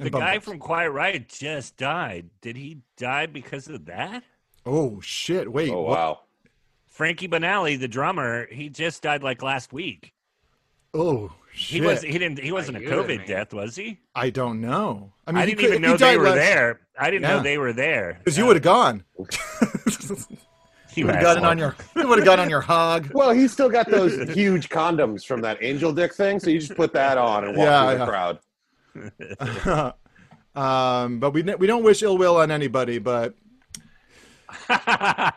But 0.00 0.06
And 0.06 0.14
the 0.14 0.18
Bum 0.18 0.20
guy 0.20 0.38
from 0.38 0.58
Quiet 0.58 0.90
Riot 0.92 1.28
just 1.28 1.76
died. 1.76 2.30
Did 2.40 2.56
he 2.56 2.78
die 2.96 3.26
because 3.26 3.68
of 3.68 3.84
that? 3.84 4.24
Oh 4.64 4.98
shit! 5.02 5.52
Wait, 5.52 5.70
Oh 5.70 5.82
what- 5.82 5.90
wow. 5.98 6.20
Frankie 6.86 7.28
Banali, 7.28 7.78
the 7.78 7.86
drummer, 7.88 8.46
he 8.50 8.70
just 8.70 9.02
died 9.02 9.22
like 9.22 9.42
last 9.42 9.72
week. 9.74 10.12
Oh 10.94 11.30
He 11.52 11.58
shit! 11.78 11.82
was 11.84 12.00
he 12.02 12.12
didn't 12.18 12.38
he 12.38 12.50
wasn't 12.50 12.78
a 12.78 12.80
COVID 12.80 13.18
man. 13.18 13.26
death, 13.26 13.52
was 13.52 13.76
he? 13.76 13.98
I 14.14 14.30
don't 14.30 14.62
know. 14.62 15.12
I 15.26 15.30
I, 15.30 15.32
mean, 15.34 15.40
he 15.40 15.46
didn't 15.54 15.58
could- 15.60 15.68
even 15.70 15.82
know 15.82 15.96
they 15.98 16.16
were 16.16 16.24
last- 16.24 16.36
there. 16.36 16.80
I 16.98 17.10
didn't 17.10 17.22
Yeah. 17.28 17.36
know 17.36 17.42
they 17.42 17.58
were 17.58 17.72
there. 17.74 18.14
Because 18.24 18.38
you 18.38 18.44
uh, 18.44 18.46
would 18.48 18.56
have 18.56 18.62
gone. 18.62 19.04
You 19.18 19.26
You 20.94 21.06
would 21.06 21.14
have 21.14 21.22
gotten 21.24 21.44
on 21.44 21.56
your. 21.58 21.76
You 21.94 22.08
would 22.08 22.18
have 22.18 22.24
got 22.26 22.40
on 22.40 22.50
your 22.50 22.60
hog. 22.60 23.10
Well, 23.14 23.30
he's 23.30 23.52
still 23.52 23.68
got 23.68 23.88
those 23.90 24.28
huge 24.30 24.68
condoms 24.70 25.24
from 25.24 25.40
that 25.42 25.58
angel 25.62 25.92
dick 25.92 26.14
thing, 26.14 26.40
so 26.40 26.50
you 26.50 26.58
just 26.58 26.74
put 26.74 26.92
that 26.94 27.16
on 27.16 27.44
and 27.44 27.56
walk 27.56 27.64
Yeah, 27.66 27.86
through 27.86 27.98
the 27.98 28.04
yeah. 28.04 28.10
crowd. 28.10 28.38
um, 30.54 31.20
but 31.20 31.30
we 31.32 31.42
we 31.42 31.66
don't 31.66 31.82
wish 31.82 32.02
ill 32.02 32.18
will 32.18 32.36
on 32.36 32.50
anybody. 32.50 32.98
But 32.98 33.34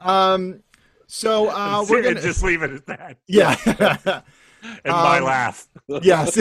um, 0.00 0.62
so 1.06 1.48
uh, 1.48 1.84
we're 1.88 2.02
gonna 2.02 2.20
just 2.20 2.42
leave 2.42 2.62
it 2.62 2.70
at 2.72 2.86
that. 2.86 3.16
yeah. 3.26 3.56
And 4.84 4.92
my 4.92 5.18
Um, 5.18 5.24
laugh. 5.24 5.68
Yes. 6.02 6.38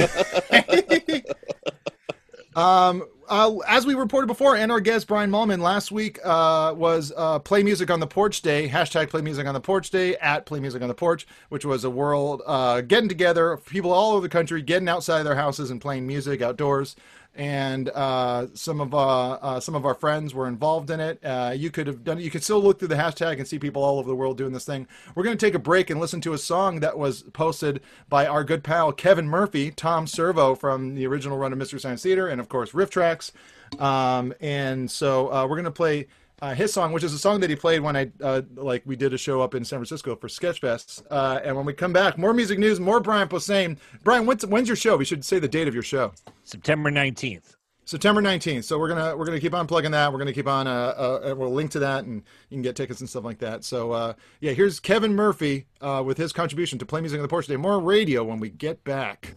um, 2.56 3.04
uh, 3.32 3.58
as 3.66 3.86
we 3.86 3.96
reported 3.96 4.28
before, 4.28 4.58
and 4.58 4.74
our 4.74 4.82
guest 4.82 5.08
Brian 5.08 5.32
Mullman 5.32 5.62
last 5.62 5.90
week 5.90 6.20
uh, 6.22 6.74
was 6.76 7.14
uh, 7.16 7.40
Play 7.40 7.64
Music 7.64 7.90
on 7.90 8.02
the 8.02 8.08
Porch 8.08 8.42
Day, 8.42 8.68
hashtag 8.68 9.10
Play 9.10 9.22
Music 9.22 9.48
on 9.48 9.54
the 9.54 9.62
Porch 9.62 9.90
Day, 9.90 10.18
at 10.18 10.46
Play 10.46 10.60
Music 10.60 10.82
on 10.82 10.90
the 10.90 10.94
Porch, 10.94 11.26
which 11.48 11.64
was 11.64 11.86
a 11.86 11.90
world 11.90 12.42
uh, 12.46 12.82
getting 12.82 13.08
together, 13.08 13.56
people 13.56 13.94
all 13.94 14.12
over 14.12 14.22
the 14.22 14.30
country 14.30 14.62
getting 14.62 14.90
outside 14.90 15.20
of 15.20 15.26
their 15.26 15.36
houses 15.36 15.72
and 15.72 15.80
playing 15.80 16.06
music 16.06 16.42
outdoors. 16.42 16.98
And 17.34 17.88
uh, 17.90 18.48
some 18.54 18.82
of 18.82 18.94
uh, 18.94 19.32
uh, 19.32 19.60
some 19.62 19.74
of 19.74 19.86
our 19.86 19.94
friends 19.94 20.34
were 20.34 20.48
involved 20.48 20.90
in 20.90 21.00
it. 21.00 21.24
Uh, 21.24 21.54
you 21.56 21.72
could 21.72 21.88
have 21.88 22.04
done. 22.04 22.20
You 22.20 22.30
could 22.30 22.44
still 22.44 22.62
look 22.62 22.80
through 22.80 22.90
the 22.90 22.96
hashtag 22.96 23.38
and 23.38 23.48
see 23.48 23.58
people 23.58 23.84
all 23.84 24.00
over 24.00 24.10
the 24.10 24.16
world 24.16 24.38
doing 24.38 24.52
this 24.52 24.66
thing. 24.66 24.86
We're 25.16 25.24
going 25.24 25.38
to 25.38 25.46
take 25.46 25.56
a 25.56 25.60
break 25.60 25.90
and 25.90 26.00
listen 26.00 26.20
to 26.22 26.34
a 26.34 26.38
song 26.38 26.82
that 26.82 26.98
was 26.98 27.24
posted 27.24 27.82
by 28.10 28.28
our 28.28 28.44
good 28.44 28.64
pal 28.66 28.92
Kevin 28.92 29.28
Murphy, 29.28 29.72
Tom 29.72 30.08
Servo 30.08 30.56
from 30.56 30.96
the 30.96 31.08
original 31.08 31.38
run 31.38 31.54
of 31.54 31.58
Mystery 31.58 31.80
Science 31.80 32.04
Theater, 32.04 32.28
and 32.28 32.42
of 32.42 32.50
course 32.50 32.72
RiffTrax. 32.72 33.32
Um, 33.80 34.34
and 34.42 34.92
so 34.92 35.32
uh, 35.32 35.44
we're 35.44 35.56
going 35.56 35.64
to 35.66 35.72
play 35.72 36.08
uh, 36.42 36.56
his 36.56 36.74
song, 36.74 36.92
which 36.92 37.04
is 37.04 37.14
a 37.14 37.20
song 37.20 37.40
that 37.42 37.50
he 37.50 37.56
played 37.56 37.82
when 37.82 37.96
I 37.96 38.12
uh, 38.22 38.42
like 38.56 38.82
we 38.86 38.96
did 38.96 39.14
a 39.14 39.18
show 39.18 39.42
up 39.42 39.54
in 39.54 39.64
San 39.64 39.78
Francisco 39.78 40.16
for 40.16 40.28
Sketchfest. 40.28 41.04
Uh, 41.10 41.40
and 41.44 41.56
when 41.56 41.66
we 41.66 41.74
come 41.74 41.94
back, 41.94 42.18
more 42.18 42.34
music 42.34 42.58
news, 42.58 42.80
more 42.80 43.00
Brian 43.00 43.28
Posehn. 43.28 43.78
Brian, 44.04 44.26
when's, 44.26 44.46
when's 44.46 44.68
your 44.68 44.76
show? 44.76 44.98
We 44.98 45.06
should 45.06 45.24
say 45.24 45.40
the 45.40 45.48
date 45.48 45.68
of 45.68 45.74
your 45.74 45.84
show. 45.84 46.14
September 46.44 46.90
nineteenth. 46.90 47.56
September 47.86 48.22
nineteenth. 48.22 48.66
So 48.66 48.80
we're 48.80 48.90
gonna 48.90 49.16
we're 49.16 49.26
gonna 49.26 49.40
keep 49.40 49.54
on 49.54 49.68
plugging 49.68 49.92
that. 49.92 50.12
We're 50.12 50.20
gonna 50.20 50.34
keep 50.34 50.48
on. 50.48 50.66
Uh, 50.66 50.72
uh, 50.72 51.36
we'll 51.38 51.54
link 51.54 51.72
to 51.72 51.80
that, 51.80 52.06
and 52.06 52.24
you 52.50 52.56
can 52.56 52.62
get 52.62 52.76
tickets 52.76 53.02
and 53.02 53.10
stuff 53.10 53.24
like 53.24 53.40
that. 53.40 53.64
So 53.64 53.92
uh, 53.92 54.14
yeah, 54.40 54.54
here's 54.54 54.80
Kevin 54.80 55.14
Murphy 55.14 55.68
uh, 55.80 56.02
with 56.06 56.18
his 56.18 56.34
contribution 56.34 56.80
to 56.80 56.86
Play 56.86 57.02
Music 57.02 57.20
on 57.20 57.22
the 57.22 57.28
Porch 57.28 57.48
Day. 57.48 57.58
More 57.58 57.80
radio 57.80 58.24
when 58.24 58.40
we 58.40 58.50
get 58.50 58.84
back. 58.84 59.36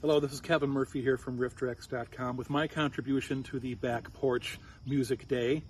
Hello, 0.00 0.18
this 0.18 0.32
is 0.32 0.40
Kevin 0.40 0.70
Murphy 0.70 1.02
here 1.02 1.18
from 1.18 1.36
RiffTrax.com 1.36 2.38
with 2.38 2.48
my 2.48 2.66
contribution 2.66 3.42
to 3.42 3.60
the 3.60 3.74
Back 3.74 4.10
Porch 4.14 4.58
Music 4.86 5.28
Day. 5.28 5.62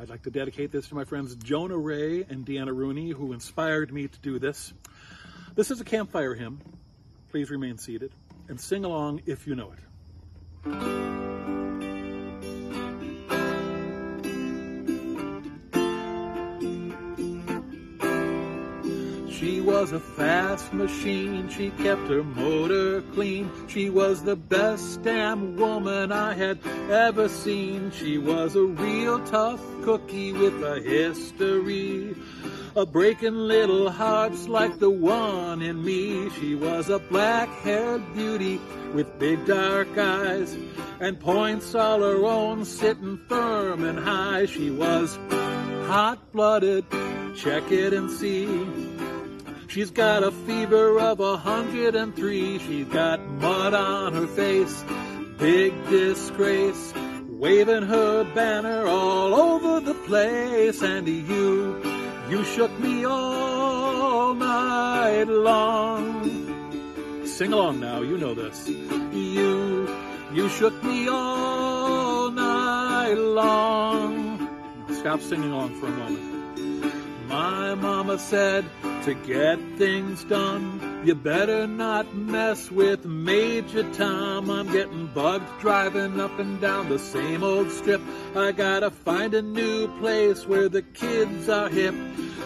I'd 0.00 0.08
like 0.08 0.22
to 0.22 0.30
dedicate 0.30 0.70
this 0.70 0.86
to 0.88 0.94
my 0.94 1.02
friends 1.02 1.34
Jonah 1.34 1.76
Ray 1.76 2.22
and 2.22 2.46
Deanna 2.46 2.74
Rooney, 2.74 3.10
who 3.10 3.32
inspired 3.32 3.92
me 3.92 4.06
to 4.06 4.18
do 4.20 4.38
this. 4.38 4.72
This 5.56 5.72
is 5.72 5.80
a 5.80 5.84
campfire 5.84 6.34
hymn. 6.34 6.60
Please 7.32 7.50
remain 7.50 7.78
seated 7.78 8.12
and 8.48 8.60
sing 8.60 8.84
along 8.84 9.22
if 9.26 9.44
you 9.48 9.56
know 9.56 9.72
it. 9.72 11.57
She 19.38 19.60
was 19.60 19.92
a 19.92 20.00
fast 20.00 20.72
machine, 20.72 21.48
she 21.48 21.70
kept 21.70 22.08
her 22.08 22.24
motor 22.24 23.02
clean. 23.14 23.48
She 23.68 23.88
was 23.88 24.24
the 24.24 24.34
best 24.34 25.02
damn 25.02 25.54
woman 25.54 26.10
I 26.10 26.34
had 26.34 26.58
ever 26.90 27.28
seen. 27.28 27.92
She 27.92 28.18
was 28.18 28.56
a 28.56 28.64
real 28.64 29.24
tough 29.26 29.60
cookie 29.84 30.32
with 30.32 30.60
a 30.64 30.80
history 30.80 32.16
of 32.74 32.92
breaking 32.92 33.36
little 33.36 33.90
hearts 33.90 34.48
like 34.48 34.80
the 34.80 34.90
one 34.90 35.62
in 35.62 35.84
me. 35.84 36.30
She 36.30 36.56
was 36.56 36.88
a 36.90 36.98
black 36.98 37.48
haired 37.60 38.02
beauty 38.14 38.60
with 38.92 39.20
big 39.20 39.46
dark 39.46 39.96
eyes 39.96 40.56
and 40.98 41.20
points 41.20 41.76
all 41.76 42.00
her 42.00 42.24
own, 42.24 42.64
sitting 42.64 43.18
firm 43.28 43.84
and 43.84 44.00
high. 44.00 44.46
She 44.46 44.72
was 44.72 45.16
hot 45.86 46.32
blooded, 46.32 46.84
check 47.36 47.70
it 47.70 47.92
and 47.92 48.10
see. 48.10 48.87
She's 49.68 49.90
got 49.90 50.22
a 50.22 50.30
fever 50.30 50.98
of 50.98 51.20
a 51.20 51.36
hundred 51.36 51.94
and 51.94 52.16
three. 52.16 52.58
She's 52.58 52.86
got 52.86 53.20
mud 53.20 53.74
on 53.74 54.14
her 54.14 54.26
face, 54.26 54.82
big 55.36 55.74
disgrace. 55.90 56.94
waving 57.28 57.82
her 57.82 58.24
banner 58.34 58.86
all 58.86 59.34
over 59.34 59.80
the 59.80 59.92
place. 59.92 60.82
And 60.82 61.06
you, 61.06 61.82
you 62.30 62.44
shook 62.44 62.76
me 62.80 63.04
all 63.04 64.32
night 64.32 65.28
long. 65.28 67.26
Sing 67.26 67.52
along 67.52 67.80
now, 67.80 68.00
you 68.00 68.16
know 68.16 68.32
this. 68.32 68.66
You, 68.68 69.86
you 70.32 70.48
shook 70.48 70.82
me 70.82 71.08
all 71.08 72.30
night 72.30 73.18
long. 73.18 74.48
Stop 74.92 75.20
singing 75.20 75.52
along 75.52 75.78
for 75.78 75.88
a 75.88 75.90
moment. 75.90 77.28
My 77.28 77.74
mama 77.74 78.18
said 78.18 78.64
to 79.08 79.14
get 79.26 79.58
things 79.78 80.22
done, 80.24 80.87
you 81.04 81.14
better 81.14 81.66
not 81.66 82.14
mess 82.14 82.70
with 82.70 83.04
Major 83.04 83.82
Tom. 83.92 84.50
I'm 84.50 84.70
getting 84.72 85.06
bugged 85.08 85.60
driving 85.60 86.20
up 86.20 86.38
and 86.38 86.60
down 86.60 86.88
the 86.88 86.98
same 86.98 87.42
old 87.42 87.70
strip. 87.70 88.00
I 88.34 88.52
gotta 88.52 88.90
find 88.90 89.34
a 89.34 89.42
new 89.42 89.88
place 89.98 90.46
where 90.46 90.68
the 90.68 90.82
kids 90.82 91.48
are 91.48 91.68
hip. 91.68 91.94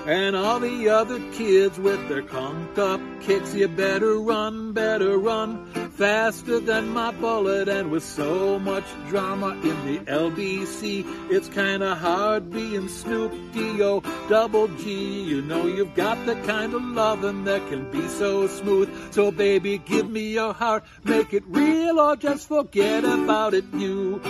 And 0.07 0.35
all 0.35 0.59
the 0.59 0.89
other 0.89 1.21
kids 1.31 1.79
with 1.79 2.09
their 2.09 2.23
conked 2.23 2.77
up 2.77 3.01
kicks, 3.21 3.55
you 3.55 3.69
better 3.69 4.19
run, 4.19 4.73
better 4.73 5.17
run 5.17 5.65
faster 5.93 6.59
than 6.59 6.89
my 6.89 7.13
bullet. 7.13 7.69
And 7.69 7.91
with 7.91 8.03
so 8.03 8.59
much 8.59 8.85
drama 9.09 9.51
in 9.63 9.87
the 9.87 9.99
LBC, 10.11 11.05
it's 11.31 11.49
kinda 11.49 11.95
hard 11.95 12.51
being 12.51 12.89
Snoop 12.89 13.33
D-O 13.53 14.03
double 14.29 14.67
G. 14.69 15.23
You 15.23 15.43
know 15.43 15.67
you've 15.67 15.95
got 15.95 16.27
the 16.27 16.35
kind 16.43 16.75
of 16.75 16.83
loving 16.83 17.45
that 17.45 17.65
can 17.69 17.89
be 17.93 18.09
so 18.49 18.63
smooth. 18.63 19.13
So 19.13 19.31
baby, 19.31 19.79
give 19.79 20.09
me 20.09 20.33
your 20.33 20.53
heart, 20.53 20.85
make 21.05 21.33
it 21.33 21.45
real 21.47 22.01
or 22.01 22.17
just 22.17 22.49
forget 22.49 23.05
about 23.05 23.55
it. 23.55 23.65
You, 23.73 24.21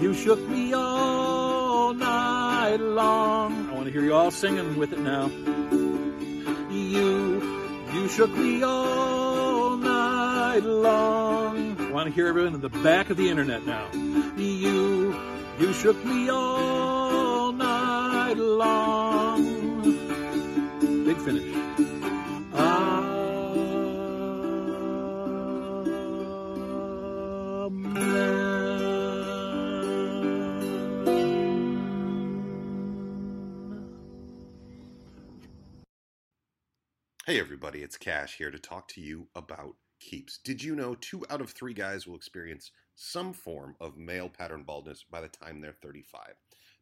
you 0.00 0.14
shook 0.14 0.40
me 0.48 0.72
all 0.72 1.92
night 1.94 2.76
long. 2.76 3.70
I 3.70 3.74
want 3.74 3.86
to 3.86 3.92
hear 3.92 4.02
you 4.02 4.14
all 4.14 4.30
singing 4.30 4.76
with 4.76 4.92
it 4.92 4.98
now. 4.98 5.26
You, 6.70 7.40
you 7.92 8.08
shook 8.08 8.30
me 8.30 8.62
all 8.62 9.76
night 9.76 10.64
long. 10.64 11.76
I 11.80 11.90
want 11.90 12.08
to 12.08 12.14
hear 12.14 12.26
everyone 12.26 12.54
in 12.54 12.60
the 12.60 12.68
back 12.68 13.10
of 13.10 13.16
the 13.16 13.28
internet 13.28 13.66
now. 13.66 13.90
You, 14.36 15.14
you 15.58 15.72
shook 15.74 16.02
me 16.04 16.28
all 16.28 17.52
night 17.52 18.36
long. 18.36 19.80
Big 21.04 21.18
finish. 21.18 21.56
Ah. 22.52 23.09
Hey 28.00 28.08
everybody, 37.38 37.82
it's 37.82 37.98
Cash 37.98 38.38
here 38.38 38.50
to 38.50 38.58
talk 38.58 38.88
to 38.88 39.00
you 39.02 39.28
about 39.34 39.76
keeps. 40.00 40.38
Did 40.38 40.64
you 40.64 40.74
know 40.74 40.94
two 40.94 41.24
out 41.28 41.42
of 41.42 41.50
three 41.50 41.74
guys 41.74 42.06
will 42.06 42.16
experience 42.16 42.70
some 42.94 43.34
form 43.34 43.76
of 43.80 43.98
male 43.98 44.30
pattern 44.30 44.64
baldness 44.64 45.04
by 45.08 45.20
the 45.20 45.28
time 45.28 45.60
they're 45.60 45.76
35? 45.82 46.22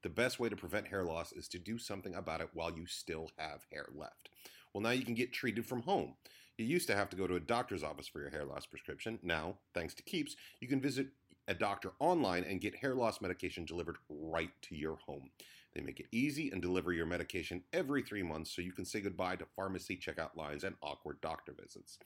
The 0.04 0.08
best 0.08 0.38
way 0.38 0.48
to 0.48 0.56
prevent 0.56 0.86
hair 0.86 1.04
loss 1.04 1.32
is 1.32 1.48
to 1.48 1.58
do 1.58 1.78
something 1.78 2.14
about 2.14 2.40
it 2.40 2.50
while 2.54 2.70
you 2.70 2.86
still 2.86 3.30
have 3.36 3.66
hair 3.72 3.88
left. 3.92 4.30
Well, 4.72 4.82
now 4.82 4.90
you 4.90 5.04
can 5.04 5.14
get 5.14 5.32
treated 5.32 5.66
from 5.66 5.82
home. 5.82 6.14
You 6.58 6.66
used 6.66 6.88
to 6.88 6.96
have 6.96 7.08
to 7.10 7.16
go 7.16 7.28
to 7.28 7.36
a 7.36 7.40
doctor's 7.40 7.84
office 7.84 8.08
for 8.08 8.20
your 8.20 8.30
hair 8.30 8.44
loss 8.44 8.66
prescription. 8.66 9.20
Now, 9.22 9.54
thanks 9.74 9.94
to 9.94 10.02
Keeps, 10.02 10.34
you 10.60 10.66
can 10.66 10.80
visit 10.80 11.06
a 11.46 11.54
doctor 11.54 11.92
online 12.00 12.42
and 12.42 12.60
get 12.60 12.74
hair 12.74 12.96
loss 12.96 13.20
medication 13.20 13.64
delivered 13.64 13.96
right 14.10 14.50
to 14.62 14.74
your 14.74 14.96
home. 14.96 15.30
They 15.72 15.80
make 15.80 16.00
it 16.00 16.08
easy 16.10 16.50
and 16.50 16.60
deliver 16.60 16.92
your 16.92 17.06
medication 17.06 17.62
every 17.72 18.02
three 18.02 18.24
months 18.24 18.54
so 18.54 18.60
you 18.60 18.72
can 18.72 18.84
say 18.84 19.00
goodbye 19.00 19.36
to 19.36 19.46
pharmacy 19.54 19.96
checkout 19.96 20.36
lines 20.36 20.64
and 20.64 20.74
awkward 20.82 21.20
doctor 21.20 21.52
visits. 21.52 21.98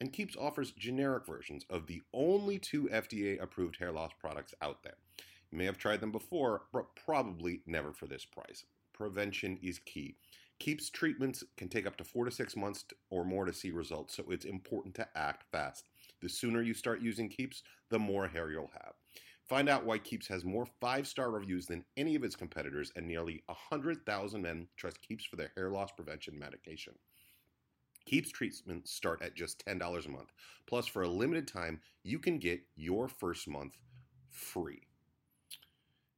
And 0.00 0.12
Keeps 0.12 0.36
offers 0.36 0.72
generic 0.72 1.24
versions 1.24 1.64
of 1.70 1.86
the 1.86 2.02
only 2.12 2.58
two 2.58 2.88
FDA 2.92 3.40
approved 3.40 3.76
hair 3.78 3.92
loss 3.92 4.10
products 4.20 4.52
out 4.60 4.82
there. 4.82 4.96
You 5.52 5.58
may 5.58 5.64
have 5.64 5.78
tried 5.78 6.00
them 6.00 6.10
before, 6.10 6.62
but 6.72 6.96
probably 6.96 7.60
never 7.66 7.92
for 7.92 8.08
this 8.08 8.24
price. 8.24 8.64
Prevention 8.92 9.58
is 9.62 9.78
key. 9.78 10.16
Keeps 10.58 10.88
treatments 10.88 11.44
can 11.56 11.68
take 11.68 11.86
up 11.86 11.96
to 11.98 12.04
four 12.04 12.24
to 12.24 12.30
six 12.30 12.56
months 12.56 12.84
or 13.10 13.24
more 13.24 13.44
to 13.44 13.52
see 13.52 13.70
results, 13.70 14.16
so 14.16 14.24
it's 14.30 14.46
important 14.46 14.94
to 14.94 15.06
act 15.14 15.44
fast. 15.52 15.88
The 16.22 16.28
sooner 16.28 16.62
you 16.62 16.72
start 16.72 17.02
using 17.02 17.28
Keeps, 17.28 17.62
the 17.90 17.98
more 17.98 18.26
hair 18.26 18.50
you'll 18.50 18.70
have. 18.72 18.94
Find 19.48 19.68
out 19.68 19.84
why 19.84 19.98
Keeps 19.98 20.26
has 20.28 20.44
more 20.44 20.66
five 20.80 21.06
star 21.06 21.30
reviews 21.30 21.66
than 21.66 21.84
any 21.96 22.14
of 22.14 22.24
its 22.24 22.34
competitors, 22.34 22.90
and 22.96 23.06
nearly 23.06 23.42
100,000 23.46 24.42
men 24.42 24.66
trust 24.76 25.00
Keeps 25.02 25.24
for 25.24 25.36
their 25.36 25.52
hair 25.56 25.70
loss 25.70 25.92
prevention 25.92 26.38
medication. 26.38 26.94
Keeps 28.06 28.30
treatments 28.30 28.92
start 28.92 29.20
at 29.20 29.34
just 29.34 29.64
$10 29.66 30.06
a 30.06 30.08
month. 30.08 30.32
Plus, 30.66 30.86
for 30.86 31.02
a 31.02 31.08
limited 31.08 31.46
time, 31.46 31.80
you 32.02 32.18
can 32.18 32.38
get 32.38 32.60
your 32.76 33.08
first 33.08 33.46
month 33.46 33.76
free. 34.30 34.85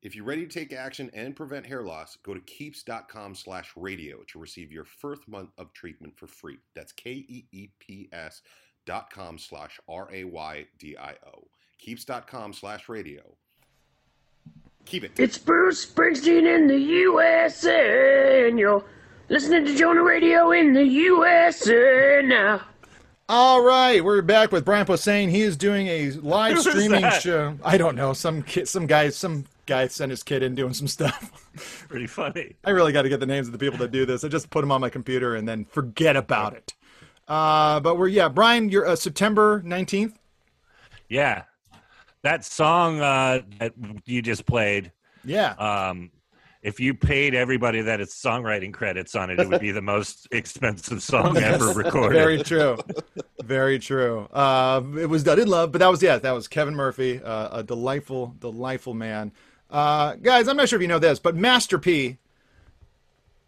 If 0.00 0.14
you're 0.14 0.24
ready 0.24 0.46
to 0.46 0.52
take 0.52 0.72
action 0.72 1.10
and 1.12 1.34
prevent 1.34 1.66
hair 1.66 1.82
loss, 1.82 2.16
go 2.22 2.32
to 2.32 2.40
keeps.com 2.40 3.34
slash 3.34 3.72
raydio 3.76 4.24
to 4.28 4.38
receive 4.38 4.70
your 4.70 4.84
first 4.84 5.26
month 5.26 5.50
of 5.58 5.72
treatment 5.72 6.16
for 6.16 6.28
free. 6.28 6.58
That's 6.76 6.92
K-E-E-P-S 6.92 8.42
dot 8.86 9.10
com 9.12 9.38
slash 9.38 9.80
R-A-Y-D-I-O. 9.88 11.48
Keeps.com 11.78 12.52
slash 12.52 12.86
raydio. 12.86 13.22
Keep 14.84 15.04
it. 15.04 15.12
It's 15.18 15.36
Bruce 15.36 15.84
Springsteen 15.84 16.46
in 16.46 16.68
the 16.68 16.78
USA, 16.78 18.48
and 18.48 18.58
you're 18.58 18.84
listening 19.28 19.64
to 19.66 19.76
Jonah 19.76 20.00
Raydio 20.00 20.58
in 20.58 20.72
the 20.72 20.84
USA 20.84 22.22
now. 22.24 22.62
All 23.28 23.62
right, 23.62 24.02
we're 24.02 24.22
back 24.22 24.52
with 24.52 24.64
Brian 24.64 24.86
Posehn. 24.86 25.28
He 25.28 25.42
is 25.42 25.56
doing 25.58 25.88
a 25.88 26.12
live 26.12 26.54
Who's 26.54 26.70
streaming 26.70 27.02
that? 27.02 27.20
show. 27.20 27.58
I 27.62 27.76
don't 27.76 27.96
know, 27.96 28.12
some 28.14 28.42
kid, 28.42 28.68
some 28.68 28.86
guy, 28.86 29.10
some 29.10 29.44
guy 29.68 29.86
sent 29.86 30.10
his 30.10 30.24
kid 30.24 30.42
in 30.42 30.56
doing 30.56 30.72
some 30.72 30.88
stuff. 30.88 31.48
Pretty 31.88 32.08
funny. 32.08 32.56
I 32.64 32.70
really 32.70 32.92
got 32.92 33.02
to 33.02 33.08
get 33.08 33.20
the 33.20 33.26
names 33.26 33.46
of 33.46 33.52
the 33.52 33.58
people 33.58 33.78
that 33.78 33.92
do 33.92 34.04
this. 34.04 34.24
I 34.24 34.28
just 34.28 34.50
put 34.50 34.62
them 34.62 34.72
on 34.72 34.80
my 34.80 34.88
computer 34.90 35.36
and 35.36 35.46
then 35.46 35.64
forget 35.64 36.16
about 36.16 36.54
it. 36.54 36.74
Uh, 37.28 37.78
but 37.78 37.98
we're 37.98 38.08
yeah, 38.08 38.28
Brian, 38.28 38.70
you're 38.70 38.86
uh, 38.86 38.96
September 38.96 39.62
nineteenth. 39.64 40.18
Yeah, 41.08 41.44
that 42.22 42.44
song 42.44 43.00
uh, 43.00 43.42
that 43.60 43.74
you 44.06 44.22
just 44.22 44.46
played. 44.46 44.90
Yeah. 45.24 45.50
Um, 45.52 46.10
if 46.62 46.80
you 46.80 46.92
paid 46.94 47.34
everybody 47.34 47.82
that 47.82 48.00
it's 48.00 48.20
songwriting 48.20 48.72
credits 48.72 49.14
on 49.14 49.30
it, 49.30 49.38
it 49.38 49.48
would 49.48 49.60
be 49.60 49.70
the 49.70 49.82
most 49.82 50.26
expensive 50.32 51.02
song 51.02 51.36
ever 51.36 51.66
recorded. 51.66 52.16
Very 52.16 52.42
true. 52.42 52.78
Very 53.44 53.78
true. 53.78 54.28
Uh, 54.32 54.82
it 54.98 55.06
was 55.06 55.22
done 55.22 55.38
in 55.38 55.48
love, 55.48 55.70
but 55.70 55.78
that 55.78 55.88
was 55.88 56.02
yeah, 56.02 56.18
that 56.18 56.32
was 56.32 56.48
Kevin 56.48 56.74
Murphy, 56.74 57.20
uh, 57.22 57.58
a 57.58 57.62
delightful, 57.62 58.34
delightful 58.38 58.94
man. 58.94 59.32
Uh, 59.70 60.14
guys, 60.16 60.48
I'm 60.48 60.56
not 60.56 60.68
sure 60.68 60.78
if 60.78 60.82
you 60.82 60.88
know 60.88 60.98
this, 60.98 61.18
but 61.18 61.36
Master 61.36 61.78
P 61.78 62.16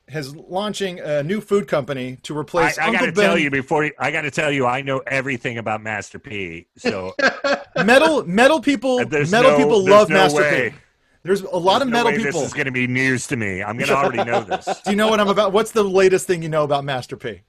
has 0.09 0.35
launching 0.35 0.99
a 1.01 1.23
new 1.23 1.41
food 1.41 1.69
company 1.69 2.19
to 2.25 2.37
replace 2.37 2.77
I 2.79 2.91
got 2.93 3.03
to 3.03 3.13
tell 3.13 3.39
you 3.39 3.51
before 3.51 3.85
you, 3.85 3.93
I 3.99 4.11
got 4.11 4.23
to 4.23 4.31
tell 4.31 4.51
you, 4.51 4.67
I 4.67 4.83
know 4.83 4.99
everything 5.07 5.57
about 5.59 5.83
Master 5.83 6.19
P. 6.19 6.67
So 6.77 7.15
metal 7.85 8.25
metal 8.27 8.61
people 8.61 9.05
There's 9.07 9.31
metal 9.31 9.53
no- 9.53 9.57
people 9.57 9.85
love 9.85 10.09
no 10.09 10.17
Master 10.17 10.41
way. 10.43 10.71
P. 10.71 10.77
There's 11.23 11.43
a 11.43 11.49
lot 11.57 11.79
There's 11.79 11.83
of 11.83 11.89
no 11.89 11.93
metal 11.93 12.13
way 12.13 12.19
people. 12.25 12.41
This 12.41 12.49
is 12.49 12.55
going 12.55 12.65
to 12.67 12.73
be 12.73 12.87
news 12.87 13.27
to 13.29 13.37
me. 13.37 13.63
I'm 13.63 13.77
going 13.77 13.89
to 13.91 13.97
already 13.97 14.25
know 14.25 14.43
this. 14.43 14.65
Do 14.85 14.91
you 14.91 14.97
know 14.97 15.09
what 15.09 15.21
I'm 15.21 15.29
about? 15.29 15.53
What's 15.53 15.71
the 15.71 15.85
latest 15.85 16.27
thing 16.27 16.43
you 16.43 16.49
know 16.49 16.65
about 16.65 16.83
Master 16.85 17.17
P? 17.17 17.43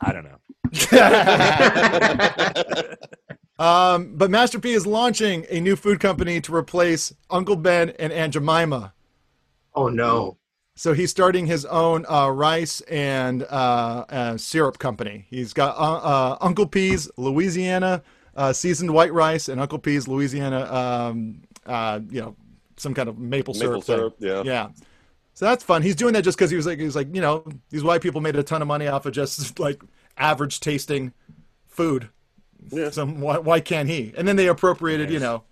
I 0.00 0.12
don't 0.12 0.24
know. 0.24 0.38
Um, 3.56 4.16
but 4.16 4.32
Master 4.32 4.58
P 4.58 4.72
is 4.72 4.84
launching 4.84 5.46
a 5.48 5.60
new 5.60 5.76
food 5.76 6.00
company 6.00 6.40
to 6.40 6.52
replace 6.52 7.14
Uncle 7.30 7.54
Ben 7.54 7.90
and 8.00 8.12
Aunt 8.12 8.32
Jemima. 8.32 8.92
Oh 9.76 9.86
no! 9.86 10.38
So 10.74 10.92
he's 10.92 11.12
starting 11.12 11.46
his 11.46 11.64
own 11.64 12.04
uh, 12.10 12.30
rice 12.30 12.80
and 12.80 13.44
uh, 13.44 14.06
uh, 14.08 14.36
syrup 14.38 14.80
company. 14.80 15.26
He's 15.30 15.52
got 15.52 15.76
uh, 15.78 15.98
uh, 15.98 16.38
Uncle 16.40 16.66
P's 16.66 17.08
Louisiana 17.16 18.02
uh, 18.36 18.52
seasoned 18.52 18.92
white 18.92 19.12
rice 19.12 19.48
and 19.48 19.60
Uncle 19.60 19.78
P's 19.78 20.08
Louisiana, 20.08 20.72
um, 20.72 21.42
uh, 21.66 22.00
you 22.10 22.20
know, 22.20 22.36
some 22.76 22.94
kind 22.94 23.08
of 23.08 23.18
maple, 23.18 23.54
Maple 23.54 23.80
syrup. 23.80 23.84
thing. 23.84 23.96
syrup, 23.96 24.16
yeah. 24.18 24.42
yeah. 24.44 24.68
So 25.34 25.46
that's 25.46 25.64
fun. 25.64 25.82
He's 25.82 25.96
doing 25.96 26.12
that 26.14 26.22
just 26.22 26.38
because 26.38 26.50
he 26.50 26.56
was 26.56 26.66
like, 26.66 26.78
he 26.78 26.84
was 26.84 26.96
like, 26.96 27.12
you 27.14 27.20
know, 27.20 27.44
these 27.70 27.82
white 27.82 28.02
people 28.02 28.20
made 28.20 28.36
a 28.36 28.42
ton 28.42 28.62
of 28.62 28.68
money 28.68 28.86
off 28.86 29.06
of 29.06 29.12
just 29.12 29.58
like 29.58 29.82
average 30.16 30.60
tasting 30.60 31.12
food. 31.66 32.08
Yeah. 32.70 32.90
So 32.90 33.06
why, 33.06 33.38
why 33.38 33.60
can't 33.60 33.88
he? 33.88 34.12
And 34.16 34.26
then 34.26 34.36
they 34.36 34.48
appropriated, 34.48 35.10
you 35.10 35.18
know, 35.20 35.44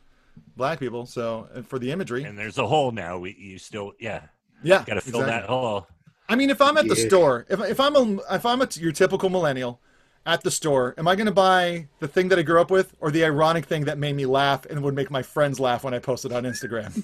black 0.56 0.78
people. 0.80 1.06
So 1.06 1.48
for 1.68 1.78
the 1.78 1.92
imagery. 1.92 2.24
And 2.24 2.38
there's 2.38 2.58
a 2.58 2.66
hole 2.66 2.90
now. 2.92 3.18
We 3.18 3.34
you 3.38 3.58
still 3.58 3.92
yeah 4.00 4.22
Yeah, 4.62 4.84
got 4.86 4.94
to 4.94 5.00
fill 5.00 5.20
exactly. 5.20 5.30
that 5.40 5.48
hole. 5.48 5.86
I 6.28 6.36
mean, 6.36 6.48
if 6.50 6.60
I'm 6.62 6.78
at 6.78 6.88
the 6.88 6.94
Yeah. 6.96 7.08
store, 7.08 7.46
if 7.50 7.60
if 7.60 7.80
I'm 7.80 7.96
a 7.96 8.20
if 8.34 8.46
I'm 8.46 8.62
a 8.62 8.68
your 8.74 8.92
typical 8.92 9.28
millennial 9.28 9.80
at 10.24 10.42
the 10.42 10.50
store, 10.50 10.94
am 10.96 11.08
I 11.08 11.16
going 11.16 11.26
to 11.26 11.32
buy 11.32 11.88
the 11.98 12.06
thing 12.08 12.28
that 12.28 12.38
I 12.38 12.42
grew 12.42 12.60
up 12.60 12.70
with, 12.70 12.94
or 13.00 13.10
the 13.10 13.24
ironic 13.24 13.64
thing 13.66 13.84
that 13.86 13.98
made 13.98 14.14
me 14.14 14.24
laugh 14.24 14.64
and 14.66 14.80
would 14.82 14.94
make 14.94 15.10
my 15.10 15.20
friends 15.22 15.58
laugh 15.58 15.82
when 15.84 15.92
I 15.94 15.98
posted 15.98 16.32
on 16.32 16.44
Instagram? 16.44 17.02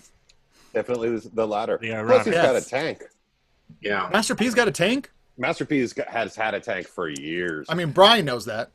Definitely 0.72 1.18
the- 1.18 1.28
the 1.34 1.46
latter. 1.46 1.78
Yeah, 1.82 2.04
Plus, 2.04 2.24
he's 2.26 2.34
right. 2.36 2.42
got 2.44 2.56
a 2.56 2.60
tank. 2.60 3.02
Yeah. 3.80 4.08
Master 4.12 4.34
P's 4.36 4.54
got 4.54 4.68
a 4.68 4.70
tank. 4.70 5.10
Master 5.38 5.64
P 5.64 5.80
has, 5.80 5.92
got- 5.92 6.08
has 6.08 6.34
had 6.36 6.54
a 6.54 6.60
tank 6.60 6.86
for 6.88 7.08
years. 7.08 7.66
I 7.70 7.74
mean, 7.74 7.90
Brian 7.92 8.24
knows 8.24 8.44
that. 8.46 8.70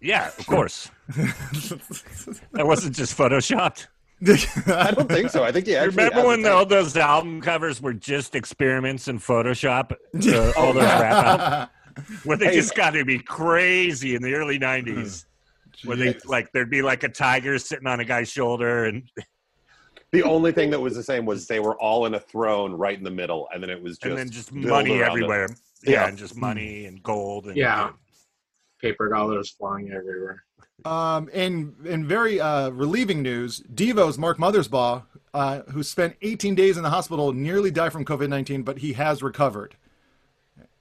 Yeah, 0.00 0.28
of 0.38 0.46
course. 0.46 0.90
that 1.16 2.66
wasn't 2.66 2.94
just 2.96 3.16
photoshopped. 3.16 3.86
I 4.66 4.90
don't 4.90 5.08
think 5.08 5.30
so. 5.30 5.44
I 5.44 5.52
think 5.52 5.66
he 5.66 5.76
actually. 5.76 5.96
Remember 6.04 6.26
when 6.26 6.42
tank. 6.42 6.54
all 6.54 6.66
those 6.66 6.96
album 6.96 7.40
covers 7.40 7.80
were 7.80 7.92
just 7.94 8.34
experiments 8.34 9.06
in 9.08 9.18
Photoshop? 9.18 9.92
Uh, 9.92 10.52
all 10.56 10.72
those 10.72 10.82
rap 10.84 11.24
albums? 11.96 12.24
Where 12.24 12.36
they 12.36 12.46
Hey. 12.46 12.54
just 12.56 12.74
got 12.74 12.90
to 12.90 13.04
be 13.04 13.18
crazy 13.18 14.14
in 14.14 14.22
the 14.22 14.34
early 14.34 14.58
90s. 14.58 15.24
Where 15.84 15.96
they 15.96 16.16
like 16.24 16.50
there'd 16.52 16.70
be 16.70 16.82
like 16.82 17.04
a 17.04 17.08
tiger 17.08 17.58
sitting 17.58 17.86
on 17.86 18.00
a 18.00 18.04
guy's 18.04 18.28
shoulder 18.28 18.84
and 18.86 19.08
The 20.10 20.22
only 20.24 20.50
thing 20.52 20.70
that 20.70 20.80
was 20.80 20.94
the 20.96 21.02
same 21.02 21.24
was 21.26 21.46
they 21.46 21.60
were 21.60 21.76
all 21.80 22.06
in 22.06 22.14
a 22.14 22.20
throne 22.20 22.72
right 22.72 22.96
in 22.98 23.04
the 23.04 23.10
middle, 23.10 23.48
and 23.52 23.62
then 23.62 23.70
it 23.70 23.80
was 23.80 23.98
just 23.98 24.06
and 24.10 24.18
then 24.18 24.30
just 24.30 24.52
money 24.52 25.02
everywhere. 25.02 25.44
it. 25.44 25.52
Everywhere. 25.82 26.00
Yeah, 26.00 26.04
Yeah. 26.04 26.08
and 26.08 26.18
just 26.18 26.36
money 26.36 26.84
and 26.86 27.02
gold 27.02 27.46
and 27.46 27.56
Yeah. 27.56 27.90
Paper 28.80 29.08
dollars 29.08 29.50
flying 29.50 29.90
everywhere. 29.90 30.44
Um, 30.84 31.28
in 31.30 31.74
in 31.84 32.06
very 32.06 32.40
uh, 32.40 32.70
relieving 32.70 33.22
news, 33.22 33.58
Devo's 33.74 34.16
Mark 34.18 34.38
Mothersbaugh, 34.38 35.02
uh, 35.34 35.62
who 35.72 35.82
spent 35.82 36.16
18 36.22 36.54
days 36.54 36.76
in 36.76 36.84
the 36.84 36.90
hospital, 36.90 37.32
nearly 37.32 37.72
died 37.72 37.92
from 37.92 38.04
COVID 38.04 38.28
19, 38.28 38.62
but 38.62 38.78
he 38.78 38.92
has 38.92 39.20
recovered. 39.22 39.74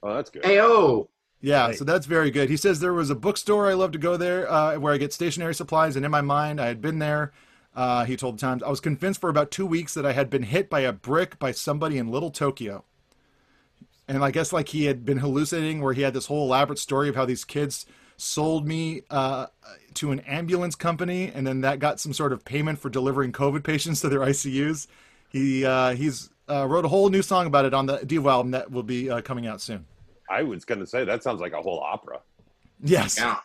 Oh, 0.04 0.14
that's 0.14 0.30
good. 0.30 0.44
Ayo. 0.44 1.08
Yeah, 1.42 1.72
so 1.72 1.84
that's 1.84 2.06
very 2.08 2.30
good. 2.32 2.50
He 2.50 2.58
says 2.58 2.80
there 2.80 2.94
was 2.94 3.10
a 3.10 3.16
bookstore 3.16 3.68
I 3.70 3.74
love 3.74 3.92
to 3.94 3.98
go 4.00 4.18
there 4.18 4.52
uh, 4.52 4.78
where 4.80 4.94
I 4.94 4.98
get 4.98 5.14
stationery 5.14 5.54
supplies, 5.56 5.96
and 5.96 6.04
in 6.06 6.12
my 6.12 6.22
mind, 6.22 6.60
I 6.62 6.68
had 6.68 6.82
been 6.82 7.00
there. 7.00 7.32
Uh, 7.76 8.06
he 8.06 8.16
told 8.18 8.38
the 8.38 8.42
Times, 8.42 8.64
I 8.64 8.70
was 8.70 8.80
convinced 8.80 9.22
for 9.22 9.30
about 9.30 9.52
two 9.52 9.66
weeks 9.66 9.94
that 9.94 10.06
I 10.06 10.14
had 10.14 10.32
been 10.32 10.44
hit 10.44 10.68
by 10.70 10.80
a 10.80 10.92
brick 10.92 11.38
by 11.38 11.52
somebody 11.52 11.98
in 12.00 12.10
Little 12.12 12.32
Tokyo. 12.32 12.86
And 14.08 14.24
I 14.24 14.32
guess 14.32 14.54
like 14.54 14.70
he 14.70 14.86
had 14.86 15.04
been 15.06 15.18
hallucinating, 15.18 15.82
where 15.82 15.94
he 15.94 16.02
had 16.02 16.14
this 16.14 16.28
whole 16.28 16.46
elaborate 16.46 16.80
story 16.80 17.10
of 17.10 17.16
how 17.16 17.26
these 17.26 17.44
kids 17.44 17.86
sold 18.16 18.66
me 18.68 19.02
uh, 19.10 19.48
to 19.96 20.12
an 20.12 20.22
ambulance 20.22 20.76
company, 20.76 21.32
and 21.34 21.46
then 21.46 21.62
that 21.62 21.80
got 21.80 22.00
some 22.00 22.14
sort 22.14 22.34
of 22.34 22.44
payment 22.46 22.80
for 22.80 22.90
delivering 22.90 23.32
COVID 23.32 23.64
patients 23.64 24.02
to 24.02 24.10
their 24.10 24.22
ICUs. 24.22 24.88
He 25.30 25.66
uh, 25.66 25.94
he's 25.94 26.30
uh, 26.50 26.66
wrote 26.68 26.86
a 26.86 26.88
whole 26.88 27.10
new 27.10 27.22
song 27.22 27.48
about 27.48 27.66
it 27.66 27.74
on 27.74 27.86
the 27.86 27.98
Devo 28.00 28.32
album 28.32 28.52
that 28.52 28.72
will 28.72 28.84
be 28.84 29.10
uh, 29.10 29.22
coming 29.22 29.46
out 29.46 29.60
soon. 29.62 29.86
I 30.30 30.44
was 30.44 30.64
going 30.66 30.80
to 30.80 30.88
say 30.88 31.04
that 31.04 31.22
sounds 31.24 31.42
like 31.42 31.54
a 31.54 31.62
whole 31.62 31.80
opera. 31.82 32.20
Yes. 32.82 33.18
Yeah. 33.18 33.38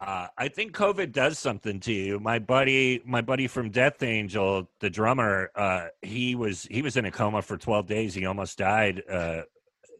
Uh, 0.00 0.26
I 0.36 0.48
think 0.48 0.72
COVID 0.76 1.12
does 1.12 1.38
something 1.38 1.80
to 1.80 1.92
you. 1.92 2.20
My 2.20 2.38
buddy, 2.38 3.00
my 3.06 3.22
buddy 3.22 3.46
from 3.46 3.70
Death 3.70 4.02
Angel, 4.02 4.68
the 4.80 4.90
drummer, 4.90 5.50
uh, 5.54 5.86
he 6.02 6.34
was 6.34 6.64
he 6.70 6.82
was 6.82 6.96
in 6.98 7.06
a 7.06 7.10
coma 7.10 7.40
for 7.40 7.56
twelve 7.56 7.86
days. 7.86 8.12
He 8.12 8.26
almost 8.26 8.58
died 8.58 9.02
uh, 9.10 9.14
i- 9.14 9.44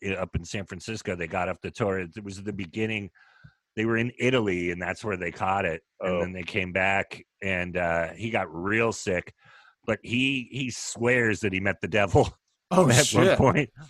up 0.05 0.37
in 0.37 0.45
San 0.45 0.65
Francisco. 0.67 1.17
They 1.17 1.27
got 1.27 1.49
off 1.49 1.61
the 1.63 1.71
tour. 1.71 1.99
It 1.99 2.23
was 2.23 2.43
the 2.43 2.53
beginning. 2.53 3.11
They 3.77 3.87
were 3.87 3.97
in 3.97 4.13
Italy, 4.19 4.71
and 4.71 4.81
that's 4.81 5.05
where 5.05 5.17
they 5.17 5.31
caught 5.31 5.65
it. 5.65 5.83
And 6.01 6.15
Oh. 6.17 6.21
then 6.21 6.33
they 6.33 6.43
came 6.43 6.73
back, 6.73 7.25
and 7.43 7.77
uh, 7.77 8.09
he 8.13 8.31
got 8.31 8.53
real 8.55 8.93
sick. 8.93 9.33
But 9.87 9.99
he 10.03 10.49
he 10.51 10.71
swears 10.71 11.41
that 11.41 11.53
he 11.53 11.61
met 11.61 11.81
the 11.81 11.89
devil 11.89 12.33
Oh 12.71 12.89
at 12.89 12.97
one 12.97 13.05
shit! 13.05 13.39
point. 13.39 13.71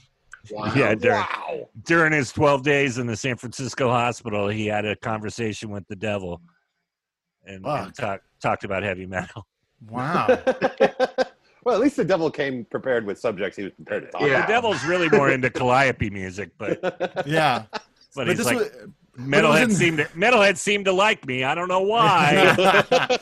Wow. 0.50 0.74
Yeah, 0.76 0.94
during, 0.94 1.20
Wow. 1.20 1.68
during 1.84 2.12
his 2.12 2.30
12 2.30 2.62
days 2.62 2.98
in 2.98 3.06
the 3.06 3.16
San 3.16 3.36
Francisco 3.38 3.88
hospital, 3.88 4.46
he 4.48 4.66
had 4.66 4.84
a 4.84 4.94
conversation 4.94 5.70
with 5.70 5.88
the 5.88 5.96
devil 5.96 6.42
and, 7.46 7.64
and 7.64 7.94
talk, 7.94 8.20
talked 8.42 8.62
about 8.62 8.82
heavy 8.82 9.06
metal. 9.06 9.46
Wow. 9.88 10.42
well, 11.64 11.74
at 11.74 11.80
least 11.80 11.96
the 11.96 12.04
devil 12.04 12.30
came 12.30 12.64
prepared 12.66 13.04
with 13.06 13.18
subjects 13.18 13.56
he 13.56 13.64
was 13.64 13.72
prepared 13.72 14.04
to 14.04 14.10
talk 14.10 14.20
Yeah. 14.22 14.42
The 14.42 14.46
devil's 14.52 14.84
really 14.84 15.08
more 15.08 15.30
into 15.30 15.50
calliope 15.50 16.10
music, 16.10 16.50
but 16.58 16.78
yeah, 17.26 17.64
but, 18.14 18.26
Yeah. 18.26 18.32
he's 18.32 18.36
this 18.38 18.46
like 18.46 18.56
was- 18.58 18.70
metalheads 19.18 19.62
in- 19.64 19.70
seem 19.70 19.96
to 19.98 20.04
metalheads 20.06 20.58
seem 20.58 20.84
to 20.84 20.92
like 20.92 21.26
me. 21.26 21.44
I 21.44 21.54
don't 21.54 21.68
know 21.68 21.82
why. 21.82 22.54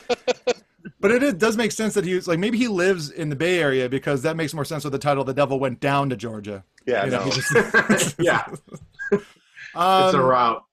but 0.99 1.11
it 1.11 1.21
is, 1.23 1.33
does 1.35 1.55
make 1.57 1.71
sense 1.71 1.93
that 1.93 2.03
he 2.05 2.15
was 2.15 2.27
like 2.27 2.39
maybe 2.39 2.57
he 2.57 2.67
lives 2.67 3.09
in 3.11 3.29
the 3.29 3.35
Bay 3.35 3.59
Area 3.59 3.87
because 3.89 4.21
that 4.23 4.35
makes 4.35 4.53
more 4.53 4.65
sense 4.65 4.83
with 4.83 4.93
the 4.93 4.99
title 4.99 5.23
"The 5.23 5.33
Devil 5.33 5.59
Went 5.59 5.79
Down 5.79 6.09
to 6.09 6.15
Georgia." 6.15 6.63
Yeah, 6.85 7.05
You 7.05 7.11
know, 7.11 7.25
no. 7.25 7.31
just- 7.31 8.15
yeah. 8.19 8.45
it's 9.11 9.23
a 9.75 9.79
Um, 9.79 10.15
route. 10.17 10.63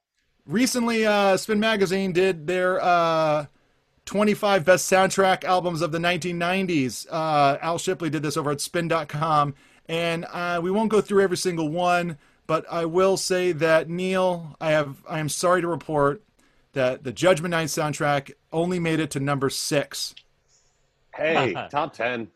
recently, 0.47 1.07
uh, 1.07 1.37
Spin 1.37 1.61
Magazine 1.61 2.13
did 2.13 2.47
their 2.47 2.81
uh, 2.83 3.47
25 4.11 4.65
best 4.65 4.91
soundtrack 4.91 5.45
albums 5.45 5.83
of 5.83 5.93
the 5.93 5.99
1990s. 5.99 7.07
Uh, 7.09 7.57
Al 7.63 7.79
Shipley 7.79 8.11
did 8.11 8.25
this 8.25 8.37
over 8.37 8.51
at 8.51 8.61
Spin.com, 8.61 9.55
and 9.89 10.27
uh, 10.33 10.59
we 10.61 10.73
won't 10.73 10.91
go 10.91 11.01
through 11.01 11.23
every 11.23 11.37
single 11.37 11.69
one, 11.69 12.19
but 12.49 12.67
I 12.69 12.87
will 12.87 13.17
say 13.17 13.53
that 13.53 13.89
Neil, 13.89 14.57
I 14.61 14.73
have, 14.73 14.97
I 15.09 15.21
am 15.21 15.29
sorry 15.29 15.61
to 15.61 15.69
report 15.69 16.25
that 16.73 17.05
the 17.05 17.13
Judgment 17.13 17.53
Night 17.53 17.69
soundtrack 17.69 18.33
only 18.53 18.81
made 18.81 18.99
it 18.99 19.13
to 19.13 19.21
number 19.21 19.49
six. 19.49 20.13
Hey, 21.15 21.53
top 21.71 21.93
ten. 21.93 22.27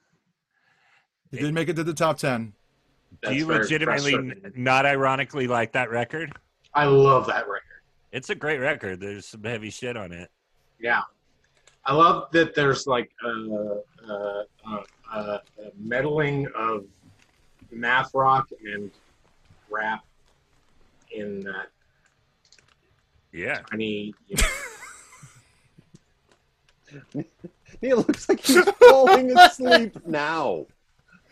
It 1.33 1.41
did 1.41 1.55
make 1.55 1.69
it 1.69 1.75
to 1.75 1.83
the 1.83 1.93
top 1.93 2.19
10. 2.19 2.53
Do 3.25 3.35
you 3.35 3.47
legitimately, 3.47 4.13
frustrating. 4.13 4.53
not 4.55 4.87
ironically, 4.87 5.49
like 5.49 5.73
that 5.73 5.91
record? 5.91 6.33
I 6.73 6.85
love 6.85 7.27
that 7.27 7.49
record. 7.49 7.63
It's 8.13 8.31
a 8.31 8.37
great 8.37 8.59
record. 8.59 9.01
There's 9.01 9.27
some 9.27 9.43
heavy 9.43 9.71
shit 9.71 9.97
on 9.97 10.13
it. 10.13 10.31
Yeah. 10.79 11.01
I 11.87 11.93
love 11.95 12.31
that 12.33 12.55
there's 12.55 12.87
like 12.87 13.11
a, 13.25 13.29
a, 14.09 14.45
a, 15.13 15.19
a 15.19 15.41
meddling 15.79 16.47
of 16.57 16.85
math 17.71 18.11
rock 18.15 18.49
and 18.65 18.91
rap 19.71 20.01
in 21.13 21.41
that 21.41 21.67
Yeah. 23.33 23.63
tiny. 23.71 24.15
You 24.27 24.37
know, 27.15 27.25
He 27.81 27.93
looks 27.95 28.29
like 28.29 28.41
he's 28.41 28.65
falling 28.79 29.31
asleep 29.33 29.97
now. 30.07 30.67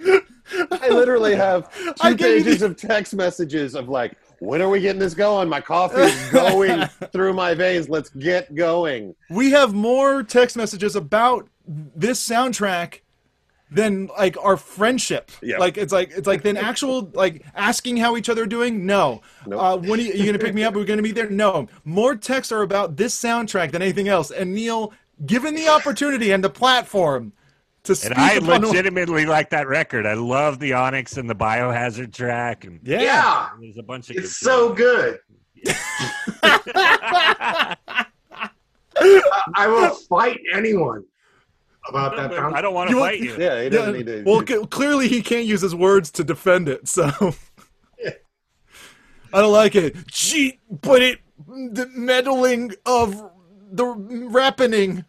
I 0.04 0.88
literally 0.90 1.34
have 1.36 1.72
two 1.72 1.92
I 2.00 2.12
gave 2.14 2.38
you 2.38 2.44
pages 2.44 2.62
of 2.62 2.76
text 2.76 3.14
messages 3.14 3.74
of 3.74 3.88
like, 3.88 4.16
when 4.42 4.60
are 4.60 4.68
we 4.68 4.80
getting 4.80 4.98
this 4.98 5.14
going? 5.14 5.48
My 5.48 5.60
coffee 5.60 6.00
is 6.00 6.30
going 6.30 6.86
through 7.12 7.32
my 7.32 7.54
veins. 7.54 7.88
Let's 7.88 8.10
get 8.10 8.52
going. 8.56 9.14
We 9.30 9.52
have 9.52 9.72
more 9.72 10.24
text 10.24 10.56
messages 10.56 10.96
about 10.96 11.48
this 11.64 12.28
soundtrack 12.28 13.02
than 13.70 14.08
like 14.18 14.36
our 14.42 14.56
friendship. 14.56 15.30
Yeah. 15.42 15.58
Like 15.58 15.78
it's 15.78 15.92
like 15.92 16.10
it's 16.10 16.26
like 16.26 16.42
than 16.42 16.56
actual 16.56 17.08
like 17.14 17.44
asking 17.54 17.98
how 17.98 18.16
each 18.16 18.28
other 18.28 18.42
are 18.42 18.46
doing. 18.46 18.84
No. 18.84 19.22
Nope. 19.46 19.60
Uh, 19.60 19.76
when 19.76 20.00
are 20.00 20.02
you, 20.02 20.12
you 20.12 20.26
gonna 20.26 20.40
pick 20.40 20.54
me 20.54 20.64
up? 20.64 20.74
Are 20.74 20.78
we 20.80 20.86
gonna 20.86 21.02
be 21.02 21.12
there? 21.12 21.30
No. 21.30 21.68
More 21.84 22.16
texts 22.16 22.50
are 22.50 22.62
about 22.62 22.96
this 22.96 23.16
soundtrack 23.16 23.70
than 23.70 23.80
anything 23.80 24.08
else. 24.08 24.32
And 24.32 24.52
Neil, 24.52 24.92
given 25.24 25.54
the 25.54 25.68
opportunity 25.68 26.32
and 26.32 26.42
the 26.42 26.50
platform 26.50 27.32
to 27.84 27.94
speak 27.94 28.10
And 28.12 28.20
I 28.20 28.34
upon 28.34 28.62
legitimately 28.62 29.26
like 29.26 29.50
that 29.50 29.66
record. 29.66 30.06
I 30.06 30.14
love 30.14 30.58
the 30.58 30.72
Onyx 30.74 31.16
and 31.16 31.28
the 31.28 31.34
Biohazard 31.34 32.12
track, 32.12 32.64
and 32.64 32.80
yeah. 32.84 33.00
yeah. 33.02 33.48
there's 33.60 33.78
a 33.78 33.82
bunch 33.82 34.10
of. 34.10 34.16
It's 34.16 34.36
so 34.36 34.72
good. 34.72 35.18
I 39.54 39.66
will 39.66 39.90
fight 40.08 40.40
anyone 40.54 41.04
about 41.88 42.16
that. 42.16 42.32
I 42.32 42.60
don't 42.60 42.74
want 42.74 42.90
to 42.90 42.94
You 42.94 43.00
want- 43.00 43.12
fight 43.12 43.20
you. 43.20 43.36
Yeah, 43.38 43.62
he 43.62 43.68
doesn't 43.68 43.94
need 43.94 44.06
to. 44.06 44.22
well, 44.24 44.46
c- 44.46 44.64
clearly 44.66 45.08
he 45.08 45.22
can't 45.22 45.46
use 45.46 45.60
his 45.60 45.74
words 45.74 46.10
to 46.12 46.24
defend 46.24 46.68
it, 46.68 46.88
so 46.88 47.10
I 49.34 49.40
don't 49.40 49.52
like 49.52 49.74
it. 49.74 50.06
Cheat, 50.08 50.60
but 50.70 51.02
it 51.02 51.18
the 51.46 51.88
meddling 51.94 52.72
of 52.86 53.20
the 53.72 53.84
rappening. 53.84 55.04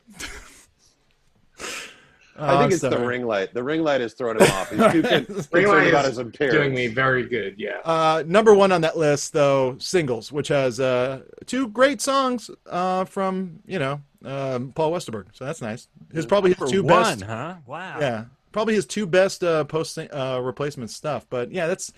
I 2.37 2.59
think 2.59 2.71
it's 2.73 2.81
the 2.81 2.97
ring 2.97 3.25
light. 3.25 3.53
The 3.53 3.63
ring 3.63 3.83
light 3.83 4.01
is 4.01 4.13
throwing 4.13 4.37
him 4.39 4.49
off. 4.51 4.69
He's 4.69 4.79
too 4.91 5.01
Ring 5.03 5.25
concerned 5.25 5.67
light 5.67 5.87
about 5.89 6.05
is 6.05 6.09
his 6.11 6.17
appearance. 6.17 6.55
doing 6.55 6.73
me 6.73 6.87
very 6.87 7.27
good. 7.27 7.55
Yeah. 7.57 7.77
Uh, 7.85 8.23
number 8.25 8.53
one 8.53 8.71
on 8.71 8.81
that 8.81 8.97
list, 8.97 9.33
though, 9.33 9.77
singles, 9.79 10.31
which 10.31 10.47
has 10.47 10.79
uh, 10.79 11.21
two 11.45 11.67
great 11.67 12.01
songs 12.01 12.49
uh, 12.69 13.05
from 13.05 13.59
you 13.65 13.77
know 13.79 14.01
um, 14.25 14.71
Paul 14.73 14.91
Westerberg. 14.91 15.27
So 15.33 15.45
that's 15.45 15.61
nice. 15.61 15.87
His 16.11 16.25
probably 16.25 16.53
his 16.53 16.71
two 16.71 16.83
one, 16.83 17.19
best. 17.19 17.21
huh? 17.21 17.55
Wow. 17.67 17.99
Yeah, 17.99 18.25
probably 18.51 18.73
his 18.75 18.85
two 18.85 19.05
best 19.05 19.43
uh, 19.43 19.63
post 19.65 19.97
uh, 19.97 20.39
replacement 20.41 20.89
stuff. 20.89 21.27
But 21.29 21.51
yeah, 21.51 21.67
that's 21.67 21.93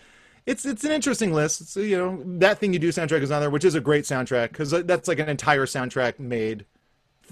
it's 0.46 0.66
it's 0.66 0.84
an 0.84 0.92
interesting 0.92 1.34
list. 1.34 1.62
It's 1.62 1.76
you 1.78 1.98
know 1.98 2.22
that 2.40 2.60
thing 2.60 2.74
you 2.74 2.80
do 2.80 2.90
soundtrack 2.90 3.22
is 3.22 3.32
on 3.32 3.42
there, 3.42 3.50
which 3.50 3.66
is 3.66 3.76
a 3.76 3.82
great 3.82 4.04
soundtrack 4.04 4.50
because 4.50 4.72
that's 4.72 5.08
like 5.08 5.20
an 5.20 5.30
entire 5.30 5.66
soundtrack 5.66 6.20
made. 6.20 6.66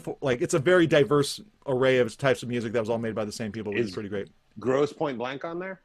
For, 0.01 0.17
like 0.21 0.41
it's 0.41 0.53
a 0.53 0.59
very 0.59 0.87
diverse 0.87 1.39
array 1.67 1.99
of 1.99 2.17
types 2.17 2.43
of 2.43 2.49
music 2.49 2.73
that 2.73 2.79
was 2.79 2.89
all 2.89 2.97
made 2.97 3.15
by 3.15 3.25
the 3.25 3.31
same 3.31 3.51
people, 3.51 3.71
which 3.71 3.81
is, 3.81 3.87
Is- 3.89 3.93
pretty 3.93 4.09
great. 4.09 4.29
Grosse 4.59 4.93
Pointe 4.93 5.17
Blank 5.17 5.45
on 5.45 5.59
there. 5.59 5.81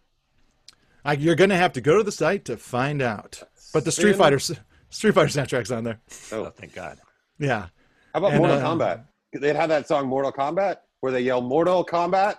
I, 1.05 1.15
you're 1.15 1.37
gonna 1.37 1.57
have 1.57 1.73
to 1.75 1.81
go 1.81 1.97
to 1.97 2.03
the 2.03 2.13
site 2.13 2.45
to 2.47 2.57
find 2.57 3.01
out. 3.01 3.43
But 3.73 3.85
the 3.85 3.93
Street 3.93 4.17
Fighter 4.17 4.39
Street 4.39 5.13
Fighter 5.15 5.29
soundtrack's 5.29 5.71
on 5.71 5.85
there. 5.85 6.01
Oh, 6.33 6.45
Oh, 6.47 6.51
thank 6.51 6.75
God. 6.75 6.99
Yeah. 7.39 7.67
how 8.13 8.19
about 8.21 8.33
And, 8.33 8.39
Mortal 8.41 8.59
uh, 8.59 8.63
Kombat? 8.63 9.05
They'd 9.33 9.57
have 9.57 9.69
that 9.69 9.87
song 9.89 10.07
Mortal 10.09 10.33
Kombat 10.33 10.79
where 11.01 11.13
they 11.13 11.21
yell 11.21 11.41
Mortal 11.41 11.85
Kombat. 11.85 12.37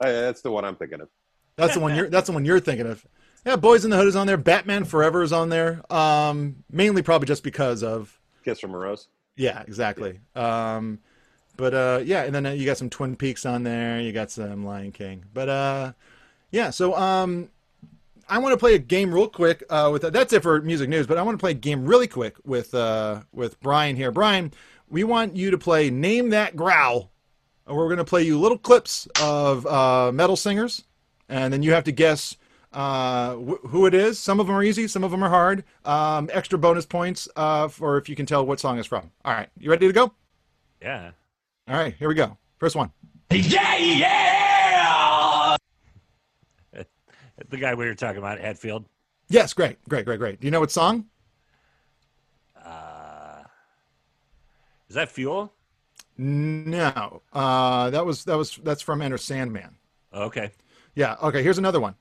Uh, 0.00 0.10
that's 0.12 0.40
the 0.40 0.50
one 0.50 0.64
I'm 0.64 0.76
thinking 0.76 1.00
of. 1.00 1.08
That's 1.56 1.74
the 1.74 1.80
one 1.80 1.94
you're. 1.94 2.08
That's 2.08 2.26
the 2.26 2.32
one 2.32 2.44
you're 2.44 2.60
thinking 2.60 2.86
of. 2.86 3.04
Yeah, 3.44 3.56
Boys 3.56 3.84
in 3.84 3.90
the 3.90 3.96
Hood 3.96 4.06
is 4.06 4.16
on 4.16 4.26
there. 4.26 4.36
Batman 4.38 4.84
Forever 4.84 5.22
is 5.22 5.32
on 5.32 5.48
there. 5.50 5.82
Um, 5.92 6.56
mainly 6.70 7.02
probably 7.02 7.26
just 7.26 7.42
because 7.42 7.82
of. 7.82 8.18
Kiss 8.44 8.60
from 8.60 8.74
a 8.74 8.78
Rose. 8.78 9.08
Yeah, 9.40 9.62
exactly. 9.62 10.20
Um, 10.36 10.98
but 11.56 11.72
uh, 11.72 12.00
yeah, 12.04 12.24
and 12.24 12.34
then 12.34 12.44
uh, 12.44 12.50
you 12.50 12.66
got 12.66 12.76
some 12.76 12.90
Twin 12.90 13.16
Peaks 13.16 13.46
on 13.46 13.62
there. 13.62 13.98
You 13.98 14.12
got 14.12 14.30
some 14.30 14.66
Lion 14.66 14.92
King. 14.92 15.24
But 15.32 15.48
uh, 15.48 15.92
yeah, 16.50 16.68
so 16.68 16.94
um, 16.94 17.48
I 18.28 18.36
want 18.36 18.52
to 18.52 18.58
play 18.58 18.74
a 18.74 18.78
game 18.78 19.14
real 19.14 19.28
quick. 19.28 19.64
Uh, 19.70 19.88
with 19.90 20.02
that's 20.02 20.34
it 20.34 20.42
for 20.42 20.60
music 20.60 20.90
news. 20.90 21.06
But 21.06 21.16
I 21.16 21.22
want 21.22 21.38
to 21.38 21.40
play 21.40 21.52
a 21.52 21.54
game 21.54 21.86
really 21.86 22.06
quick 22.06 22.36
with 22.44 22.74
uh, 22.74 23.22
with 23.32 23.58
Brian 23.60 23.96
here. 23.96 24.12
Brian, 24.12 24.52
we 24.90 25.04
want 25.04 25.36
you 25.36 25.50
to 25.52 25.58
play 25.58 25.88
Name 25.88 26.28
That 26.30 26.54
Growl. 26.54 27.10
We're 27.66 27.86
going 27.86 27.96
to 27.96 28.04
play 28.04 28.22
you 28.22 28.38
little 28.38 28.58
clips 28.58 29.08
of 29.22 29.66
uh, 29.66 30.12
metal 30.12 30.36
singers, 30.36 30.84
and 31.30 31.50
then 31.50 31.62
you 31.62 31.72
have 31.72 31.84
to 31.84 31.92
guess 31.92 32.36
uh, 32.72 33.34
wh- 33.36 33.66
who 33.68 33.86
it 33.86 33.94
is. 33.94 34.18
Some 34.18 34.40
of 34.40 34.46
them 34.46 34.56
are 34.56 34.62
easy, 34.62 34.86
some 34.88 35.04
of 35.04 35.10
them 35.10 35.22
are 35.22 35.28
hard. 35.28 35.64
Um, 35.84 36.28
extra 36.32 36.58
bonus 36.58 36.86
points 36.86 37.28
uh, 37.36 37.68
for 37.68 37.98
if 37.98 38.08
you 38.08 38.16
can 38.16 38.26
tell 38.26 38.44
what 38.46 38.60
song 38.60 38.78
is 38.78 38.86
from. 38.86 39.10
All 39.24 39.32
right, 39.32 39.48
you 39.58 39.70
ready 39.70 39.86
to 39.86 39.92
go? 39.92 40.12
Yeah. 40.80 41.10
All 41.68 41.76
right, 41.76 41.94
here 41.98 42.08
we 42.08 42.14
go. 42.14 42.36
First 42.58 42.76
one. 42.76 42.90
Yeah, 43.30 43.76
yeah! 43.76 45.56
The 47.48 47.56
guy 47.56 47.74
we 47.74 47.86
were 47.86 47.94
talking 47.94 48.18
about, 48.18 48.38
Hetfield. 48.38 48.84
Yes, 49.28 49.54
great, 49.54 49.82
great, 49.88 50.04
great, 50.04 50.18
great. 50.18 50.40
Do 50.40 50.46
you 50.46 50.50
know 50.50 50.60
what 50.60 50.70
song? 50.70 51.06
Uh, 52.62 53.42
is 54.88 54.94
that 54.94 55.10
Fuel? 55.10 55.52
No, 56.18 57.22
uh, 57.32 57.88
that 57.90 58.04
was 58.04 58.24
that 58.24 58.36
was 58.36 58.56
that's 58.62 58.82
from 58.82 59.00
Enter 59.00 59.16
Sandman. 59.16 59.76
Okay. 60.12 60.50
Yeah. 60.94 61.16
Okay. 61.22 61.42
Here's 61.42 61.56
another 61.58 61.80
one. 61.80 61.94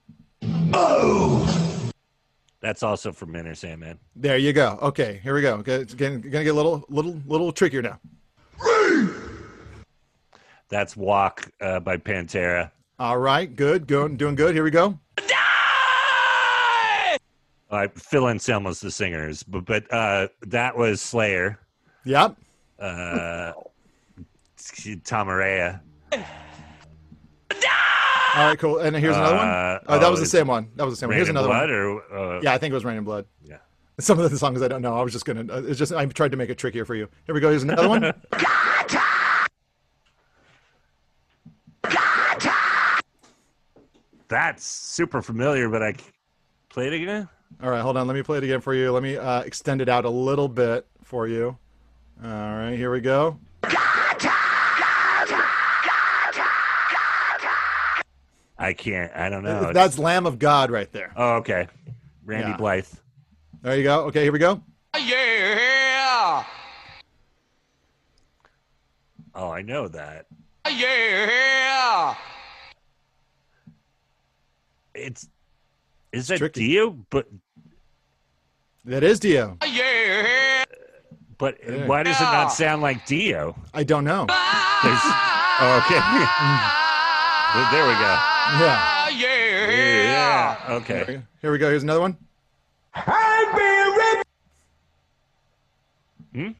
That's 2.61 2.83
also 2.83 3.11
from 3.11 3.35
Enter 3.35 3.55
Sandman. 3.55 3.97
There 4.15 4.37
you 4.37 4.53
go. 4.53 4.77
Okay, 4.81 5.19
here 5.23 5.33
we 5.33 5.41
go. 5.41 5.55
Okay, 5.55 5.75
It's 5.75 5.93
getting, 5.93 6.21
gonna 6.21 6.43
get 6.43 6.51
a 6.51 6.53
little 6.53 6.85
little 6.89 7.19
little 7.25 7.51
trickier 7.51 7.81
now. 7.81 7.99
That's 10.67 10.95
Walk 10.95 11.49
uh, 11.61 11.79
by 11.79 11.97
Pantera. 11.97 12.71
All 12.99 13.17
right, 13.17 13.53
good, 13.55 13.87
going, 13.87 14.17
doing 14.17 14.35
good. 14.35 14.53
Here 14.53 14.63
we 14.63 14.71
go. 14.71 14.99
Uh, 17.71 17.87
Phil 17.95 18.23
Anselmo's 18.27 18.79
the 18.79 18.91
singers, 18.91 19.43
but 19.43 19.65
but 19.65 19.91
uh, 19.93 20.27
that 20.47 20.75
was 20.75 21.01
Slayer. 21.01 21.59
Yep. 22.03 22.35
Uh, 22.79 23.53
Tom 25.03 25.27
Araya. 25.27 25.79
All 28.35 28.47
right, 28.47 28.59
cool. 28.59 28.77
And 28.79 28.95
here's 28.95 29.15
another 29.15 29.35
one. 29.35 29.47
Uh, 29.47 29.79
Oh, 29.87 29.99
that 29.99 30.05
oh, 30.07 30.11
was 30.11 30.19
the 30.19 30.25
same 30.25 30.47
one. 30.47 30.69
That 30.75 30.85
was 30.85 30.93
the 30.93 30.97
same 30.99 31.09
one. 31.09 31.15
Here's 31.17 31.29
another 31.29 31.47
Blood 31.47 31.69
one. 31.69 31.71
or, 31.71 32.37
uh, 32.37 32.41
yeah, 32.41 32.53
I 32.53 32.57
think 32.57 32.71
it 32.71 32.75
was 32.75 32.85
Raining 32.85 33.03
Blood. 33.03 33.25
Yeah. 33.43 33.57
Some 33.99 34.19
of 34.19 34.29
the 34.29 34.37
songs 34.37 34.61
I 34.61 34.67
don't 34.67 34.81
know. 34.81 34.95
I 34.95 35.01
was 35.01 35.11
just 35.11 35.25
gonna. 35.25 35.51
Uh, 35.51 35.61
it's 35.65 35.77
just 35.79 35.91
I 35.91 36.05
tried 36.05 36.31
to 36.31 36.37
make 36.37 36.49
it 36.49 36.57
trickier 36.57 36.85
for 36.85 36.95
you. 36.95 37.09
Here 37.25 37.35
we 37.35 37.41
go. 37.41 37.49
Here's 37.49 37.63
another 37.63 37.89
one. 37.89 38.13
That's 44.27 44.63
super 44.63 45.21
familiar, 45.21 45.69
but 45.69 45.81
I 45.81 45.95
play 46.69 46.87
it 46.87 46.93
again. 46.93 47.27
All 47.63 47.69
right, 47.69 47.81
hold 47.81 47.97
on. 47.97 48.07
Let 48.07 48.13
me 48.13 48.21
play 48.23 48.37
it 48.37 48.43
again 48.43 48.61
for 48.61 48.75
you. 48.75 48.91
Let 48.91 49.01
me 49.01 49.17
uh, 49.17 49.41
extend 49.41 49.81
it 49.81 49.89
out 49.89 50.05
a 50.05 50.09
little 50.09 50.47
bit 50.47 50.85
for 51.03 51.27
you. 51.27 51.57
All 52.23 52.29
right, 52.29 52.75
here 52.75 52.91
we 52.91 53.01
go. 53.01 53.39
I 58.59 58.73
can't. 58.73 59.11
I 59.15 59.29
don't 59.29 59.43
know. 59.43 59.71
That's 59.71 59.97
Lamb 59.97 60.25
of 60.27 60.37
God 60.37 60.69
right 60.69 60.91
there. 60.91 61.13
Oh, 61.15 61.35
okay. 61.37 61.67
Randy 62.25 62.49
Yeah. 62.51 62.57
Blythe. 62.57 62.85
There 63.61 63.77
you 63.77 63.83
go. 63.83 64.01
Okay, 64.07 64.23
here 64.23 64.33
we 64.33 64.39
go. 64.39 64.61
Oh, 64.93 64.97
yeah! 64.99 66.43
Oh, 69.33 69.49
I 69.49 69.61
know 69.61 69.87
that. 69.87 70.25
Oh, 70.65 70.69
yeah! 70.69 72.15
It's 74.93 75.29
is 76.11 76.27
that 76.27 76.39
tricky. 76.39 76.67
Dio? 76.67 76.91
But 77.09 77.27
That 78.85 79.03
is 79.03 79.19
Dio. 79.19 79.57
Oh, 79.61 79.65
yeah! 79.65 80.65
but 81.37 81.57
Yeah. 81.65 81.85
why 81.87 82.03
does 82.03 82.19
it 82.19 82.23
not 82.25 82.51
sound 82.51 82.81
like 82.81 83.05
Dio? 83.05 83.55
I 83.73 83.83
don't 83.83 84.03
know. 84.03 84.25
Ah. 84.29 84.79
There's, 84.83 84.99
oh, 85.61 85.77
okay. 85.85 86.85
Well, 87.55 87.71
there 87.71 87.87
we 87.87 87.93
go. 87.93 88.15
Yeah. 88.61 89.09
Yeah! 89.09 89.71
Yeah. 89.71 90.75
Okay. 90.75 91.21
Here 91.41 91.51
we 91.51 91.57
go. 91.57 91.67
Here's 91.69 91.81
another 91.81 91.99
one. 91.99 92.15
Hmm? 96.33 96.51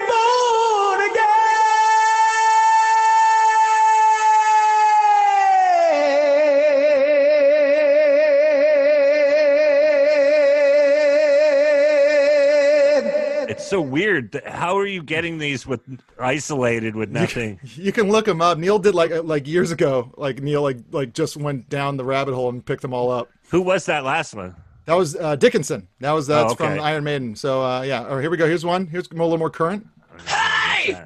It's 13.60 13.68
so 13.68 13.82
weird. 13.82 14.41
How 14.45 14.78
are 14.78 14.86
you 14.88 15.03
getting 15.03 15.38
these 15.38 15.68
with 15.68 15.82
isolated 16.18 16.95
with 16.95 17.10
nothing? 17.10 17.60
You 17.76 17.91
can 17.91 18.10
look 18.10 18.24
them 18.24 18.41
up. 18.41 18.57
Neil 18.57 18.80
did 18.80 18.95
like 18.95 19.12
uh, 19.12 19.22
like 19.22 19.47
years 19.47 19.72
ago. 19.72 20.14
Like 20.16 20.41
Neil 20.41 20.62
like 20.62 20.78
like 20.91 21.14
just 21.14 21.36
went 21.36 21.68
down 21.68 21.97
the 21.97 22.05
rabbit 22.05 22.34
hole 22.36 22.47
and 22.47 22.66
picked 22.66 22.82
them 22.82 22.93
all 22.93 23.12
up. 23.12 23.30
Who 23.49 23.62
was 23.62 23.86
that 23.88 24.05
last 24.05 24.34
one? 24.34 24.55
That 24.86 24.93
was 24.93 25.18
uh, 25.18 25.36
Dickinson. 25.36 25.89
That 25.99 26.12
was 26.14 26.28
that's 26.28 26.51
Oh, 26.51 26.53
okay. 26.53 26.76
from 26.76 26.80
Iron 26.80 27.03
Maiden. 27.03 27.36
So 27.36 27.62
uh, 27.62 27.82
yeah. 27.82 28.05
All 28.07 28.16
right, 28.16 28.22
here 28.22 28.30
we 28.30 28.38
go. 28.38 28.47
Here's 28.47 28.64
one. 28.66 28.88
Here's 28.88 29.07
a 29.07 29.14
little 29.14 29.38
more 29.38 29.49
current. 29.49 29.86
Hey! 30.26 30.97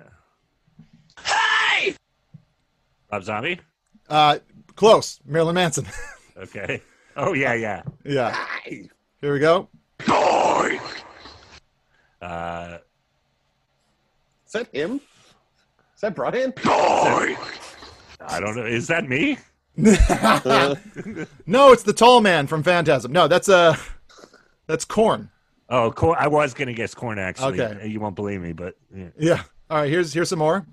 Hey! 1.25 1.95
Rob 3.11 3.23
Zombie. 3.23 3.59
Uh, 4.07 4.37
close. 4.75 5.19
Marilyn 5.25 5.55
Manson. 5.55 5.87
Okay. 6.35 6.81
Oh 7.15 7.33
yeah, 7.33 7.53
yeah. 7.53 7.83
yeah. 8.03 8.35
Here 9.21 9.33
we 9.33 9.37
go. 9.39 9.69
Uh, 12.23 12.77
Is 14.45 14.51
that 14.53 14.67
him? 14.73 15.01
Is 15.95 16.01
that 16.01 16.15
Brian? 16.15 16.53
I 16.65 18.39
don't 18.39 18.55
know. 18.55 18.65
Is 18.65 18.87
that 18.87 19.07
me? 19.09 19.37
No, 21.45 21.71
it's 21.71 21.83
the 21.83 21.93
tall 21.93 22.21
man 22.21 22.47
from 22.47 22.61
Phantasm. 22.63 23.11
No, 23.11 23.27
that's 23.27 23.49
uh 23.49 23.75
that's 24.67 24.85
Korn. 24.85 25.29
Oh, 25.69 25.91
Korn. 25.91 26.15
I 26.19 26.27
was 26.27 26.53
gonna 26.53 26.73
guess 26.73 26.93
Korn. 26.93 27.17
Actually, 27.19 27.59
Okay. 27.61 27.87
You 27.87 27.99
won't 27.99 28.15
believe 28.15 28.41
me, 28.41 28.53
but 28.53 28.75
yeah. 28.95 29.07
Yeah. 29.17 29.43
All 29.69 29.79
right. 29.81 29.89
Here's 29.89 30.13
here's 30.13 30.29
some 30.29 30.39
more. 30.39 30.65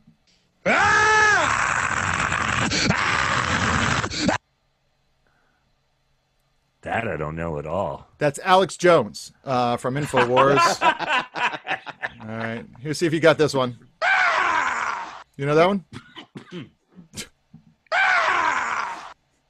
That 6.83 7.07
I 7.07 7.17
don't 7.17 7.37
know 7.37 7.59
at 7.59 7.67
all. 7.67 8.09
That's 8.19 8.39
Alex 8.41 8.77
Jones 8.77 9.33
uh, 9.45 9.77
from 9.77 9.95
Infowars. 9.95 10.81
All 12.23 12.27
right. 12.37 12.65
Here, 12.81 12.95
see 12.95 13.07
if 13.07 13.13
you 13.13 13.21
got 13.21 13.39
this 13.39 13.55
one. 13.55 13.79
You 15.37 15.47
know 15.47 15.55
that 15.55 15.67
one? 15.67 15.85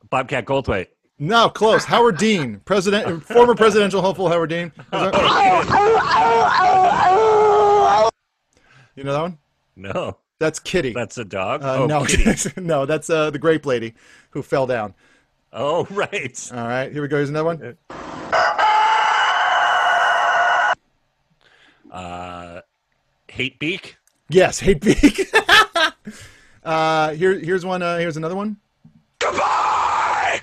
Bobcat 0.09 0.45
Goldthwait. 0.45 0.89
No, 1.19 1.49
close. 1.51 1.85
Howard 1.85 2.17
Dean, 2.17 2.61
president, 2.65 3.23
former 3.25 3.55
presidential 3.55 4.01
hopeful 4.01 4.29
Howard 4.29 4.51
Dean. 4.51 4.73
You 8.97 9.05
know 9.05 9.13
that 9.13 9.21
one? 9.23 9.39
No, 9.77 10.19
That's 10.39 10.59
Kitty. 10.59 10.93
that's 10.93 11.17
a 11.19 11.25
dog. 11.25 11.63
Uh, 11.63 11.77
oh, 11.81 11.87
no, 11.87 12.05
kitty. 12.07 12.51
no, 12.61 12.85
that's 12.87 13.09
uh, 13.09 13.31
the 13.31 13.39
grape 13.39 13.65
lady 13.67 13.95
who 14.31 14.43
fell 14.43 14.67
down. 14.67 14.95
Oh, 15.53 15.85
right. 15.91 16.51
All 16.53 16.67
right, 16.67 16.93
here 16.93 17.03
we 17.03 17.09
go. 17.09 17.17
Here's 17.17 17.29
another 17.31 17.45
one. 17.45 17.77
Uh, 21.91 22.61
Hatebeak. 23.29 23.95
Yes, 24.29 24.61
Hatebeak. 24.61 25.27
uh, 26.65 27.11
here, 27.15 27.39
here's 27.39 27.65
one. 27.67 27.83
Uh, 27.83 27.99
here's 27.99 28.17
another 28.17 28.37
one. 28.37 28.57
Goodbye. 29.19 30.41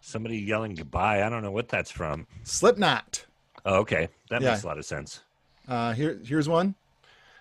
Somebody 0.00 0.38
yelling 0.38 0.74
goodbye. 0.74 1.24
I 1.24 1.28
don't 1.30 1.42
know 1.42 1.50
what 1.50 1.68
that's 1.68 1.90
from. 1.90 2.26
Slipknot. 2.42 3.24
Oh, 3.64 3.76
okay, 3.78 4.08
that 4.28 4.42
Yeah. 4.42 4.50
makes 4.50 4.64
a 4.64 4.66
lot 4.66 4.78
of 4.78 4.84
sense. 4.84 5.20
Uh, 5.68 5.92
here, 5.92 6.20
here's 6.24 6.48
one. 6.48 6.74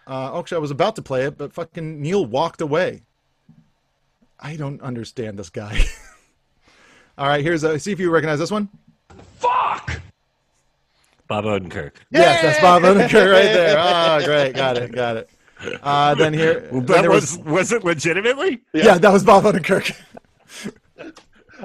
Uh, 0.08 0.38
actually, 0.40 0.58
I 0.58 0.60
was 0.60 0.72
about 0.72 0.96
to 0.96 1.02
play 1.02 1.26
it, 1.26 1.38
but 1.38 1.54
fucking 1.54 2.02
Neil 2.02 2.26
walked 2.26 2.62
away. 2.62 3.04
I 4.42 4.56
don't 4.56 4.82
understand 4.82 5.38
this 5.38 5.50
guy. 5.50 5.84
All 7.18 7.28
right, 7.28 7.44
here's 7.44 7.64
a. 7.64 7.78
See 7.80 7.92
if 7.92 8.00
you 8.00 8.10
recognize 8.12 8.40
this 8.40 8.52
one. 8.52 8.70
Fuck. 9.38 10.00
Bob 11.28 11.44
Odenkirk. 11.46 11.92
Yes, 12.10 12.42
that's 12.42 12.62
Bob 12.62 12.82
Odenkirk 12.84 13.32
right 13.32 13.44
there. 13.54 13.78
Oh, 13.78 14.22
great, 14.26 14.56
got 14.56 14.78
it, 14.78 14.92
got 14.92 15.18
it. 15.18 15.30
Uh, 15.84 16.16
then 16.16 16.34
here, 16.34 16.68
Well, 16.72 16.82
then 16.82 16.86
that 16.96 17.02
there 17.02 17.12
was 17.12 17.38
was 17.40 17.72
it 17.72 17.84
legitimately? 17.84 18.62
yeah. 18.74 18.98
that 18.98 19.12
was 19.12 19.24
Bob 19.24 19.44
Odenkirk. 19.44 19.96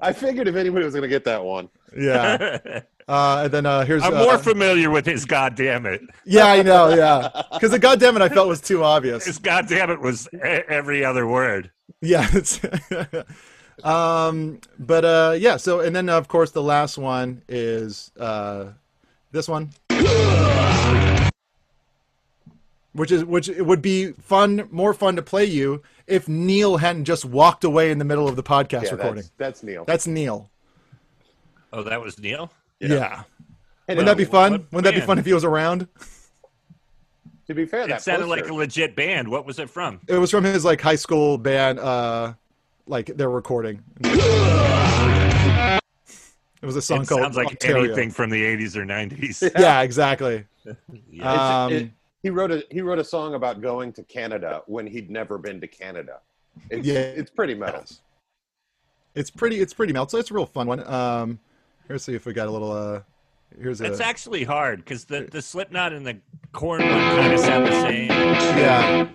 I 0.03 0.13
figured 0.13 0.49
if 0.49 0.57
anybody 0.57 0.85
was 0.85 0.93
going 0.95 1.03
to 1.03 1.09
get 1.09 1.25
that 1.25 1.45
one. 1.45 1.69
Yeah. 1.97 2.81
Uh, 3.07 3.43
and 3.45 3.53
then 3.53 3.67
uh, 3.67 3.85
here's 3.85 4.03
I'm 4.03 4.15
uh, 4.15 4.25
more 4.25 4.39
familiar 4.39 4.91
with 4.91 5.07
his 5.07 5.25
goddamn 5.25 5.87
it. 5.87 6.01
Yeah, 6.25 6.47
I 6.47 6.63
know. 6.63 6.89
Yeah, 6.89 7.43
because 7.53 7.71
the 7.71 7.79
goddamn 7.79 8.17
it, 8.17 8.23
I 8.23 8.29
felt 8.29 8.49
was 8.49 8.61
too 8.61 8.83
obvious. 8.83 9.27
His 9.27 9.39
goddamn 9.39 9.91
it 9.91 10.01
was 10.01 10.27
e- 10.35 10.39
every 10.39 11.05
other 11.05 11.27
word. 11.27 11.71
Yeah. 12.05 12.29
It's 12.33 12.61
um, 13.85 14.61
but 14.79 15.05
uh, 15.05 15.35
yeah. 15.39 15.57
So 15.57 15.81
and 15.81 15.95
then 15.95 16.09
of 16.09 16.29
course 16.29 16.51
the 16.53 16.63
last 16.63 16.99
one 16.99 17.43
is 17.49 18.11
uh, 18.19 18.67
this 19.33 19.49
one, 19.49 19.71
which 22.93 23.11
is 23.11 23.25
which 23.25 23.49
it 23.49 23.63
would 23.63 23.83
be 23.83 24.13
fun, 24.13 24.69
more 24.71 24.95
fun 24.95 25.17
to 25.17 25.23
play 25.23 25.45
you 25.45 25.83
if 26.07 26.29
Neil 26.29 26.77
hadn't 26.77 27.05
just 27.05 27.25
walked 27.25 27.65
away 27.65 27.91
in 27.91 27.99
the 27.99 28.05
middle 28.05 28.29
of 28.29 28.37
the 28.37 28.43
podcast 28.43 28.85
Yeah, 28.85 28.91
recording. 28.93 29.15
that's, 29.17 29.31
that's 29.39 29.63
Neil. 29.63 29.85
That's 29.85 30.07
Neil. 30.07 30.51
Oh, 31.73 31.83
that 31.83 32.01
was 32.01 32.19
Neil. 32.19 32.53
Yeah. 32.79 33.23
Hey, 33.87 33.95
Wouldn't 33.95 34.07
now, 34.07 34.13
that 34.13 34.17
be 34.17 34.25
fun? 34.25 34.53
Wouldn't 34.71 34.85
that 34.85 34.95
be 34.95 35.01
fun 35.05 35.19
if 35.19 35.27
he 35.27 35.33
was 35.33 35.45
around? 35.45 35.89
To 37.47 37.55
be 37.55 37.67
fair, 37.67 37.83
It 37.83 37.89
that 37.89 38.03
sounded 38.03 38.27
poster- 38.27 38.43
like 38.43 38.51
a 38.51 38.55
legit 38.55 38.97
band. 38.97 39.29
What 39.29 39.45
was 39.45 39.59
it 39.59 39.69
from? 39.69 40.01
It 40.09 40.17
was 40.17 40.31
from 40.31 40.45
his 40.45 40.65
like 40.65 40.81
high 40.81 40.97
school 40.97 41.37
band, 41.37 41.79
uh, 41.79 42.33
like 42.87 43.07
they're 43.17 43.29
recording. 43.31 43.83
It 44.03 45.81
was 46.67 46.77
a 46.77 46.83
song 46.83 47.03
It 47.03 47.09
called 47.09 47.21
sounds 47.21 47.37
like 47.37 47.49
Ontario. 47.49 47.85
anything 47.85 48.11
from 48.11 48.31
the 48.31 48.43
80s 48.43 48.75
or 48.77 48.87
90s. 48.87 49.51
Yeah, 49.61 49.83
exactly. 49.83 50.45
Yeah. 50.65 50.73
Um, 51.67 51.73
It's- 51.73 51.83
it- 51.83 51.91
he 52.23 52.31
wrote 52.31 52.51
a 52.51 52.65
he 52.71 52.81
wrote 52.81 52.99
a 52.99 53.05
song 53.05 53.35
about 53.35 53.61
going 53.61 53.93
to 53.93 54.03
Canada 54.05 54.63
when 54.67 54.87
he'd 54.87 55.11
never 55.11 55.37
been 55.37 55.61
to 55.61 55.67
Canada. 55.67 56.21
It's, 56.71 56.87
Yeah. 56.87 56.95
it's 57.01 57.31
pretty 57.31 57.55
metal. 57.55 57.85
It's 59.15 59.29
pretty. 59.29 59.61
It's 59.61 59.75
pretty 59.75 59.93
melt. 59.93 60.11
So 60.11 60.17
it's 60.17 60.31
a 60.31 60.35
real 60.35 60.47
fun 60.47 60.67
one. 60.67 60.83
Um, 60.91 61.39
here's 61.87 62.03
see 62.03 62.15
if 62.15 62.25
we 62.25 62.33
got 62.33 62.49
a 62.49 62.51
little. 62.51 62.73
Uh, 62.73 63.01
here's 63.61 63.81
a. 63.81 63.85
It's 63.85 64.01
actually 64.01 64.45
hard 64.45 64.79
because 64.79 65.05
the, 65.05 65.29
the 65.31 65.43
Slipknot 65.43 65.93
and 65.93 66.07
the 66.07 66.19
Korn 66.53 66.81
one 66.83 66.91
kind 66.91 67.33
of 67.33 67.41
sound 67.41 67.67
the 67.67 67.83
same. 67.83 68.09
Yeah. 68.09 69.11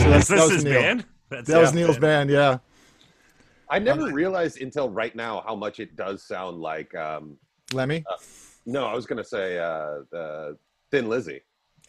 So 0.00 0.14
Is 0.14 0.28
that 0.28 0.38
was 0.42 0.52
his 0.52 0.64
Neil. 0.64 0.80
band? 0.80 1.04
That's 1.28 1.48
That 1.48 1.60
was 1.60 1.70
his 1.70 1.74
Neil's 1.76 1.98
band. 1.98 2.30
Yeah. 2.30 2.58
I 3.70 3.78
never 3.78 4.12
realized 4.12 4.60
until 4.60 4.88
right 4.88 5.14
now 5.14 5.42
how 5.46 5.54
much 5.54 5.78
it 5.80 5.96
does 5.96 6.22
sound 6.22 6.60
like. 6.60 6.94
Um, 6.94 7.36
Lemmy. 7.72 8.04
no, 8.66 8.86
I 8.86 8.94
was 8.94 9.06
gonna 9.06 9.24
say 9.24 9.58
uh, 9.58 10.00
uh, 10.16 10.52
Thin 10.90 11.08
Lizzy. 11.08 11.40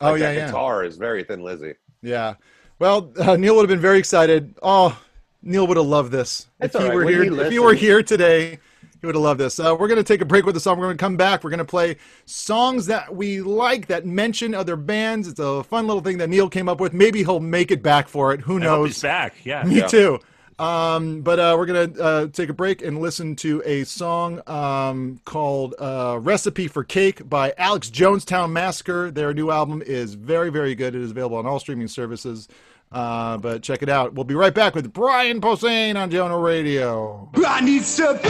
Oh, 0.01 0.13
yeah, 0.15 0.27
that 0.31 0.35
yeah. 0.35 0.45
Guitar 0.47 0.83
is 0.83 0.97
very 0.97 1.23
Thin 1.23 1.41
Lizzy. 1.41 1.73
Yeah. 2.01 2.35
Well, 2.79 3.11
uh, 3.19 3.35
Neil 3.35 3.55
would 3.55 3.63
have 3.63 3.69
been 3.69 3.81
very 3.81 3.99
excited. 3.99 4.55
Oh, 4.63 4.97
Neil 5.41 5.67
would 5.67 5.77
have 5.77 5.85
loved 5.85 6.11
this 6.11 6.47
That's 6.59 6.75
if 6.75 6.81
he 6.81 6.87
all 6.87 6.89
right. 6.91 6.95
were 6.95 7.05
When 7.05 7.13
here. 7.13 7.23
he 7.33 7.39
if 7.41 7.51
he 7.51 7.59
were 7.59 7.73
here 7.73 8.01
today, 8.03 8.59
he 9.01 9.05
would 9.05 9.15
have 9.15 9.21
loved 9.23 9.39
this. 9.39 9.59
Uh, 9.59 9.75
we're 9.77 9.87
going 9.87 9.97
to 9.97 10.03
take 10.03 10.21
a 10.21 10.25
break 10.25 10.45
with 10.45 10.55
the 10.55 10.59
song. 10.61 10.77
We're 10.79 10.85
going 10.87 10.97
to 10.97 11.01
come 11.03 11.17
back. 11.17 11.43
We're 11.43 11.49
going 11.49 11.57
to 11.59 11.65
play 11.65 11.97
songs 12.25 12.85
that 12.87 13.13
we 13.15 13.41
like 13.41 13.87
that 13.87 14.05
mention 14.05 14.53
other 14.53 14.75
bands. 14.75 15.27
It's 15.27 15.39
a 15.39 15.63
fun 15.63 15.87
little 15.87 16.01
thing 16.01 16.17
that 16.19 16.29
Neil 16.29 16.49
came 16.49 16.67
up 16.69 16.79
with. 16.79 16.93
Maybe 16.93 17.19
he'll 17.19 17.39
make 17.41 17.71
it 17.71 17.81
back 17.83 18.07
for 18.07 18.33
it. 18.33 18.41
Who 18.41 18.53
I 18.57 18.61
hope 18.61 18.63
knows? 18.63 18.87
he's 18.89 19.01
back. 19.01 19.35
Yeah. 19.43 19.63
Me 19.63 19.77
Yeah. 19.79 19.87
too. 19.87 20.19
Um, 20.59 21.21
but 21.21 21.39
uh, 21.39 21.55
we're 21.57 21.65
gonna 21.65 22.01
uh, 22.01 22.27
take 22.27 22.49
a 22.49 22.53
break 22.53 22.81
and 22.81 22.99
listen 22.99 23.37
to 23.37 23.63
a 23.65 23.85
song 23.85 24.41
um, 24.45 25.21
called 25.23 25.73
uh, 25.79 26.19
"Recipe 26.21 26.67
for 26.67 26.83
Cake" 26.83 27.27
by 27.29 27.53
Alex 27.57 27.89
Jonestown 27.89 28.51
Massacre. 28.51 29.09
Their 29.09 29.33
new 29.33 29.51
album 29.51 29.81
is 29.81 30.15
very, 30.15 30.49
very 30.49 30.75
good. 30.75 30.95
It 30.95 31.01
is 31.01 31.11
available 31.11 31.37
on 31.37 31.45
all 31.45 31.59
streaming 31.59 31.87
services. 31.87 32.49
Uh, 32.91 33.37
but 33.37 33.61
check 33.61 33.83
it 33.83 33.89
out. 33.89 34.13
We'll 34.15 34.23
be 34.23 34.35
right 34.35 34.53
back 34.53 34.75
with 34.75 34.91
Brian 34.91 35.39
Posehn 35.39 35.95
on 35.95 36.09
Jonah 36.09 36.33
Raydio. 36.33 37.29
I 37.45 37.61
need 37.61 37.83
stability. 37.83 38.29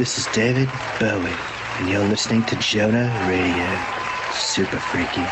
This 0.00 0.16
is 0.16 0.26
David 0.34 0.66
Bowie, 0.98 1.30
and 1.76 1.90
you're 1.90 2.08
listening 2.08 2.42
to 2.44 2.56
Jonah 2.56 3.14
Raydio. 3.28 4.32
Super 4.32 4.78
freaky. 4.78 5.26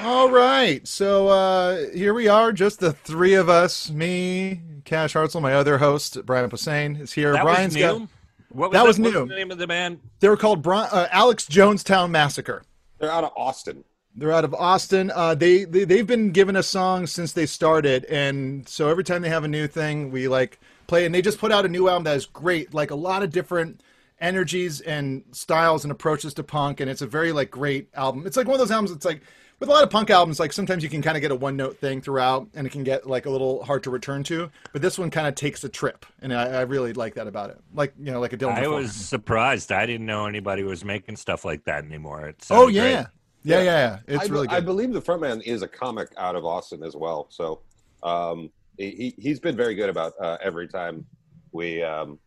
All 0.00 0.30
right, 0.30 0.80
so 0.88 1.28
uh, 1.28 1.90
here 1.90 2.14
we 2.14 2.26
are, 2.26 2.50
just 2.52 2.80
the 2.80 2.94
three 2.94 3.34
of 3.34 3.50
us. 3.50 3.90
Me, 3.90 4.62
Cash 4.86 5.12
Hartzell, 5.12 5.42
my 5.42 5.52
other 5.52 5.76
host, 5.76 6.24
Brian 6.24 6.48
Posehn, 6.48 6.98
is 6.98 7.12
here. 7.12 7.32
That 7.32 7.42
Brian's 7.42 7.74
was 7.74 7.82
got. 7.82 7.98
new. 7.98 8.08
What 8.48 8.70
was 8.70 8.72
that 8.72 8.78
that 8.78 8.86
was 8.86 8.98
what 8.98 9.12
new. 9.12 9.28
the 9.28 9.34
name 9.34 9.50
of 9.50 9.58
the 9.58 9.66
band? 9.66 10.00
They 10.20 10.30
were 10.30 10.38
called 10.38 10.62
Bri- 10.62 10.88
uh, 10.90 11.08
Alex 11.10 11.44
Jonestown 11.44 12.08
Massacre. 12.08 12.62
They're 12.96 13.12
out 13.12 13.24
of 13.24 13.32
Austin. 13.36 13.84
They're 14.16 14.32
out 14.32 14.46
of 14.46 14.54
Austin. 14.54 15.12
Uh, 15.14 15.34
they, 15.34 15.64
they 15.64 15.84
they've 15.84 16.06
been 16.06 16.30
giving 16.30 16.56
us 16.56 16.66
songs 16.66 17.12
since 17.12 17.34
they 17.34 17.44
started, 17.44 18.06
and 18.06 18.66
so 18.66 18.88
every 18.88 19.04
time 19.04 19.20
they 19.20 19.28
have 19.28 19.44
a 19.44 19.48
new 19.48 19.66
thing, 19.66 20.10
we 20.10 20.28
like 20.28 20.58
play. 20.88 21.06
And 21.06 21.14
they 21.14 21.22
just 21.22 21.38
put 21.38 21.52
out 21.52 21.64
a 21.64 21.68
new 21.68 21.88
album 21.88 22.02
that 22.04 22.16
is 22.16 22.26
great, 22.26 22.74
like 22.74 22.90
a 22.90 22.96
lot 22.96 23.22
of 23.22 23.30
different 23.30 23.82
energies 24.20 24.80
and 24.80 25.22
styles 25.30 25.84
and 25.84 25.92
approaches 25.92 26.34
to 26.34 26.42
punk, 26.42 26.80
and 26.80 26.90
it's 26.90 27.02
a 27.02 27.06
very 27.06 27.30
like 27.30 27.50
great 27.52 27.88
album. 27.94 28.26
It's 28.26 28.36
like 28.36 28.46
one 28.48 28.54
of 28.54 28.58
those 28.58 28.72
albums. 28.72 28.90
It's 28.90 29.04
like 29.04 29.22
with 29.60 29.68
a 29.68 29.72
lot 29.72 29.82
of 29.84 29.90
punk 29.90 30.10
albums, 30.10 30.38
like 30.40 30.52
sometimes 30.52 30.82
you 30.82 30.88
can 30.88 31.02
kind 31.02 31.16
of 31.16 31.20
get 31.20 31.30
a 31.30 31.36
one 31.36 31.56
note 31.56 31.78
thing 31.78 32.00
throughout, 32.00 32.48
and 32.54 32.66
it 32.66 32.70
can 32.70 32.82
get 32.82 33.06
like 33.06 33.26
a 33.26 33.30
little 33.30 33.62
hard 33.64 33.82
to 33.84 33.90
return 33.90 34.24
to. 34.24 34.50
But 34.72 34.82
this 34.82 34.98
one 34.98 35.10
kind 35.10 35.26
of 35.28 35.34
takes 35.36 35.62
a 35.64 35.68
trip, 35.68 36.04
and 36.20 36.32
I, 36.34 36.46
I 36.46 36.60
really 36.62 36.92
like 36.94 37.14
that 37.14 37.26
about 37.28 37.50
it. 37.50 37.58
Like 37.72 37.92
you 37.98 38.10
know, 38.10 38.18
like 38.20 38.32
a 38.32 38.36
Dylan. 38.36 38.54
I 38.54 38.60
Dafoe. 38.60 38.76
was 38.76 38.92
surprised. 38.92 39.70
I 39.70 39.86
didn't 39.86 40.06
know 40.06 40.26
anybody 40.26 40.64
was 40.64 40.84
making 40.84 41.16
stuff 41.16 41.44
like 41.44 41.64
that 41.64 41.84
anymore. 41.84 42.26
It 42.28 42.36
Oh 42.50 42.66
sounded 42.66 42.74
yeah. 42.74 42.84
yeah, 42.84 43.06
yeah, 43.44 43.62
yeah. 43.62 43.98
It's 44.08 44.24
I, 44.24 44.26
be- 44.26 44.32
really 44.32 44.48
I 44.48 44.60
believe 44.60 44.92
the 44.92 45.02
frontman 45.02 45.42
is 45.44 45.62
a 45.62 45.68
comic 45.68 46.08
out 46.16 46.34
of 46.34 46.44
Austin 46.44 46.82
as 46.82 46.96
well. 46.96 47.26
So 47.30 47.60
um, 48.02 48.50
he 48.78 48.90
he- 48.90 49.14
he's 49.22 49.40
been 49.40 49.56
very 49.56 49.74
good 49.74 49.90
about 49.90 50.14
uh, 50.20 50.38
every 50.42 50.68
time 50.68 51.04
we 51.52 51.82
um, 51.82 52.18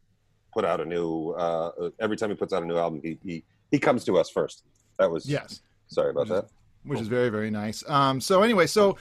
put 0.54 0.66
out 0.66 0.80
a 0.82 0.86
new 0.86 1.32
uh, 1.32 1.90
every 2.00 2.18
time 2.18 2.30
he 2.30 2.36
puts 2.36 2.54
out 2.54 2.62
a 2.62 2.66
new 2.66 2.78
album, 2.78 3.00
he 3.04 3.18
he, 3.24 3.44
he 3.72 3.80
comes 3.80 4.04
to 4.06 4.18
us 4.18 4.30
first. 4.30 4.64
That 5.00 5.10
was 5.10 5.26
Yes. 5.26 5.62
Sorry 5.88 6.12
about 6.12 6.28
that. 6.28 6.46
which 6.84 7.00
is 7.00 7.08
very 7.08 7.30
very 7.30 7.50
nice. 7.50 7.84
Um, 7.90 8.22
so 8.22 8.44
anyway, 8.44 8.68
so 8.68 8.98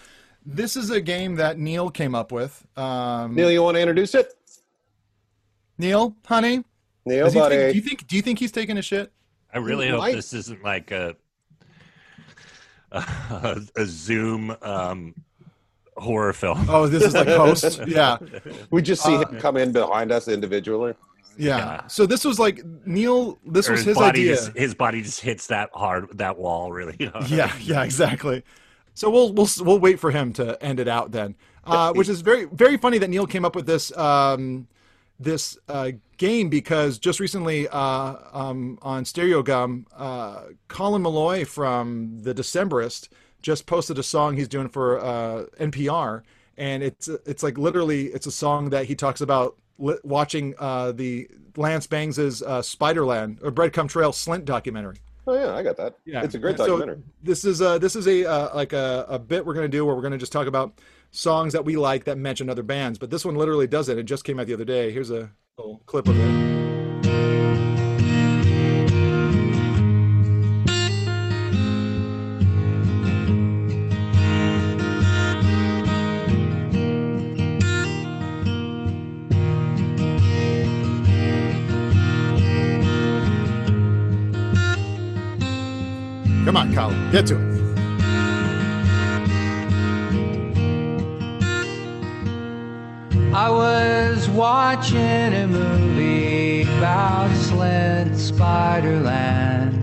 this 0.46 0.74
is 0.76 0.90
a 0.90 1.00
game 1.00 1.34
that 1.36 1.58
Neil 1.58 1.90
came 1.90 2.14
up 2.14 2.32
with. 2.32 2.66
Um, 2.76 3.34
Neil, 3.34 3.50
you 3.50 3.62
want 3.62 3.74
to 3.76 3.80
introduce 3.80 4.14
it? 4.14 4.32
Neil, 5.78 6.14
honey, 6.26 6.62
Neil, 7.06 7.32
buddy. 7.32 7.56
think- 7.56 7.72
do 7.72 7.76
you 7.76 7.82
think? 7.82 8.06
Do 8.06 8.16
you 8.16 8.22
think 8.22 8.38
he's 8.38 8.52
taking 8.52 8.78
a 8.78 8.82
shit? 8.82 9.12
I 9.52 9.58
really 9.58 9.86
He 9.86 9.90
hope 9.90 10.00
might. 10.00 10.14
this 10.14 10.32
isn't 10.32 10.62
like 10.62 10.90
a 10.92 11.16
a, 12.92 13.60
a 13.76 13.86
Zoom 13.86 14.54
um, 14.62 15.14
horror 16.00 16.32
film. 16.32 16.66
Oh, 16.68 16.86
this 16.86 17.02
is 17.04 17.14
like 17.14 17.28
host. 17.28 17.80
Yeah. 17.86 18.16
We 18.70 18.82
just 18.82 19.02
see 19.02 19.14
Uh, 19.14 19.28
him 19.28 19.38
come 19.40 19.56
in 19.56 19.72
behind 19.72 20.10
us 20.12 20.28
individually. 20.28 20.94
Yeah. 21.38 21.86
So 21.86 22.06
this 22.06 22.24
was 22.24 22.38
like 22.38 22.62
Neil. 22.86 23.38
This 23.46 23.68
Or 23.68 23.72
was 23.72 23.84
his 23.84 23.96
body 23.96 24.20
idea. 24.22 24.34
Just, 24.36 24.56
his 24.56 24.74
body 24.74 25.02
just 25.02 25.20
hits 25.20 25.46
that 25.48 25.70
hard, 25.72 26.06
that 26.18 26.38
wall 26.38 26.72
really. 26.72 27.06
hard. 27.12 27.28
yeah, 27.30 27.52
yeah, 27.60 27.82
exactly. 27.84 28.42
So 28.94 29.08
we'll 29.08 29.32
we'll 29.32 29.48
we'll 29.60 29.78
wait 29.78 30.00
for 30.00 30.10
him 30.10 30.32
to 30.34 30.62
end 30.62 30.80
it 30.80 30.88
out 30.88 31.12
then, 31.12 31.36
uh, 31.64 31.92
which 31.92 32.08
is 32.08 32.20
very 32.20 32.44
very 32.46 32.76
funny 32.76 32.98
that 32.98 33.08
Neil 33.08 33.26
came 33.26 33.44
up 33.44 33.54
with 33.56 33.64
this 33.66 33.96
um, 33.96 34.66
this 35.18 35.56
uh, 35.68 35.92
game 36.18 36.48
because 36.50 36.98
just 36.98 37.20
recently 37.20 37.68
uh, 37.68 38.16
um, 38.32 38.78
on 38.82 39.04
Stereogum, 39.04 39.84
uh, 39.96 40.42
Colin 40.68 41.02
Meloy 41.02 41.46
from 41.46 42.18
the 42.22 42.34
Decemberist 42.34 43.08
just 43.42 43.66
posted 43.66 43.98
a 43.98 44.02
song 44.02 44.36
he's 44.36 44.48
doing 44.48 44.68
for 44.68 44.98
uh, 45.00 45.44
NPR, 45.58 46.22
and 46.56 46.82
it's 46.82 47.08
it's 47.08 47.42
like 47.42 47.58
literally 47.58 48.06
it's 48.06 48.26
a 48.26 48.30
song 48.32 48.70
that 48.70 48.86
he 48.86 48.94
talks 48.94 49.20
about 49.20 49.56
li- 49.78 49.98
watching 50.04 50.54
uh, 50.58 50.92
the 50.92 51.28
Lance 51.56 51.86
Bangs' 51.86 52.18
uh, 52.42 52.60
Spiderland 52.60 53.42
or 53.42 53.50
Breadcrumb 53.50 53.88
Trail 53.88 54.12
Slint 54.12 54.44
documentary. 54.44 54.96
Oh 55.26 55.34
yeah, 55.34 55.54
I 55.54 55.62
got 55.62 55.76
that. 55.76 55.96
Yeah, 56.04 56.22
it's 56.22 56.34
a 56.34 56.38
great 56.38 56.56
So 56.56 56.66
documentary. 56.66 57.02
this 57.22 57.44
is 57.44 57.60
a 57.60 57.78
this 57.78 57.94
is 57.96 58.06
a 58.08 58.24
uh, 58.28 58.54
like 58.54 58.72
a, 58.72 59.06
a 59.08 59.18
bit 59.18 59.44
we're 59.46 59.54
gonna 59.54 59.68
do 59.68 59.84
where 59.84 59.94
we're 59.94 60.02
gonna 60.02 60.18
just 60.18 60.32
talk 60.32 60.46
about 60.46 60.78
songs 61.12 61.52
that 61.52 61.64
we 61.64 61.76
like 61.76 62.04
that 62.04 62.18
mention 62.18 62.48
other 62.48 62.62
bands. 62.62 62.98
But 62.98 63.10
this 63.10 63.24
one 63.24 63.34
literally 63.36 63.66
does 63.66 63.88
it. 63.88 63.98
It 63.98 64.04
just 64.04 64.24
came 64.24 64.40
out 64.40 64.46
the 64.46 64.54
other 64.54 64.64
day. 64.64 64.92
Here's 64.92 65.10
a 65.10 65.30
little 65.58 65.82
clip 65.86 66.08
of 66.08 66.18
it. 66.18 66.69
Get 87.10 87.26
to 87.28 87.36
it. 87.36 87.60
I 93.32 93.48
was 93.48 94.28
watching 94.28 94.98
a 94.98 95.46
movie 95.46 96.62
about 96.62 97.30
Slint 97.30 98.14
Spiderland 98.16 99.80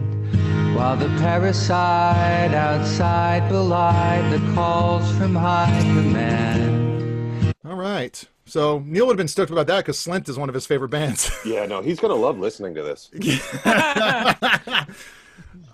while 0.75 0.97
the 0.97 1.07
parasite 1.19 2.53
outside 2.53 3.47
belied 3.49 4.32
the 4.32 4.53
calls 4.53 5.09
from 5.17 5.34
high 5.34 5.80
command. 5.82 7.53
All 7.65 7.75
right. 7.75 8.23
So 8.45 8.80
Neil 8.86 9.05
would 9.07 9.13
have 9.13 9.17
been 9.17 9.28
stoked 9.28 9.51
about 9.51 9.67
that 9.67 9.78
because 9.86 9.97
Slint 9.97 10.30
is 10.30 10.38
one 10.38 10.49
of 10.49 10.55
his 10.55 10.65
favorite 10.65 10.89
bands. 10.89 11.32
Yeah, 11.45 11.65
no, 11.65 11.82
he's 11.82 11.99
gonna 11.99 12.15
love 12.15 12.38
listening 12.39 12.75
to 12.75 12.84
this. 12.84 13.09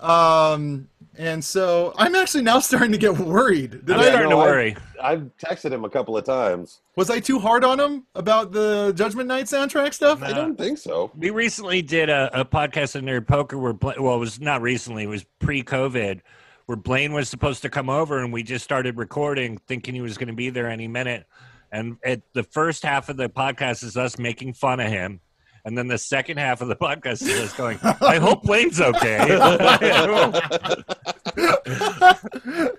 um, 0.00 0.88
and 1.16 1.44
so 1.44 1.94
I'm 1.96 2.14
actually 2.14 2.42
now 2.42 2.58
starting 2.60 2.92
to 2.92 2.98
get 2.98 3.18
worried. 3.18 3.84
Did 3.84 3.88
Yeah, 3.88 3.96
I, 3.96 4.28
no, 4.28 4.40
I- 4.40 4.76
I've 5.02 5.30
texted 5.38 5.72
him 5.72 5.84
a 5.84 5.90
couple 5.90 6.16
of 6.16 6.24
times. 6.24 6.80
Was 6.96 7.10
I 7.10 7.20
too 7.20 7.38
hard 7.38 7.64
on 7.64 7.78
him 7.78 8.06
about 8.14 8.52
the 8.52 8.92
Judgment 8.96 9.28
Night 9.28 9.46
soundtrack 9.46 9.92
stuff? 9.94 10.22
I 10.22 10.32
don't 10.32 10.56
think 10.56 10.78
so. 10.78 11.10
We 11.16 11.30
recently 11.30 11.82
did 11.82 12.08
a, 12.08 12.40
a 12.40 12.44
podcast 12.44 12.96
in 12.96 13.04
Nerd 13.04 13.26
Poker 13.26 13.58
where, 13.58 13.72
Bla- 13.72 13.94
well, 13.98 14.16
it 14.16 14.20
was 14.20 14.40
not 14.40 14.62
recently, 14.62 15.04
it 15.04 15.08
was 15.08 15.24
pre 15.40 15.62
COVID, 15.62 16.20
where 16.66 16.76
Blaine 16.76 17.12
was 17.12 17.28
supposed 17.28 17.62
to 17.62 17.68
come 17.68 17.90
over 17.90 18.18
and 18.22 18.32
we 18.32 18.42
just 18.42 18.64
started 18.64 18.96
recording 18.96 19.58
thinking 19.66 19.94
he 19.94 20.00
was 20.00 20.16
going 20.16 20.28
to 20.28 20.34
be 20.34 20.50
there 20.50 20.68
any 20.68 20.88
minute. 20.88 21.26
And 21.70 21.96
at 22.04 22.22
the 22.32 22.44
first 22.44 22.82
half 22.84 23.08
of 23.08 23.16
the 23.16 23.28
podcast 23.28 23.82
is 23.82 23.96
us 23.96 24.18
making 24.18 24.54
fun 24.54 24.80
of 24.80 24.88
him. 24.88 25.20
And 25.66 25.76
then 25.78 25.88
the 25.88 25.96
second 25.98 26.36
half 26.38 26.60
of 26.60 26.68
the 26.68 26.76
podcast 26.76 27.22
is 27.22 27.40
us 27.40 27.52
going, 27.54 27.78
I 27.82 28.18
hope 28.18 28.42
Blaine's 28.42 28.80
okay. 28.82 29.18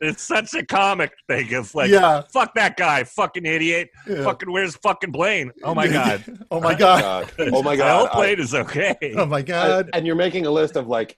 it's 0.02 0.22
such 0.22 0.54
a 0.54 0.64
comic 0.66 1.12
thing 1.28 1.54
of 1.56 1.74
like, 1.74 1.90
Yeah. 1.90 2.22
fuck 2.32 2.54
that 2.56 2.78
guy, 2.78 3.04
fucking 3.04 3.46
idiot. 3.46 3.90
Yeah. 4.08 4.24
Fucking, 4.24 4.52
where's 4.52 4.76
fucking 4.78 5.12
Blaine? 5.12 5.52
Oh 5.64 5.74
my 5.74 5.88
God. 5.92 6.24
oh 6.52 6.62
my 6.62 6.76
god. 6.76 7.32
Oh 7.40 7.64
my 7.64 7.76
God. 7.76 7.86
I 7.86 7.88
god! 7.88 8.08
hope 8.10 8.18
Blaine 8.18 8.40
is 8.40 8.54
okay. 8.54 8.96
Oh 9.18 9.26
my 9.26 9.42
god. 9.42 9.90
And 9.94 10.06
you're 10.06 10.16
making 10.16 10.46
a 10.46 10.52
list 10.52 10.76
of 10.76 10.88
like, 10.88 11.18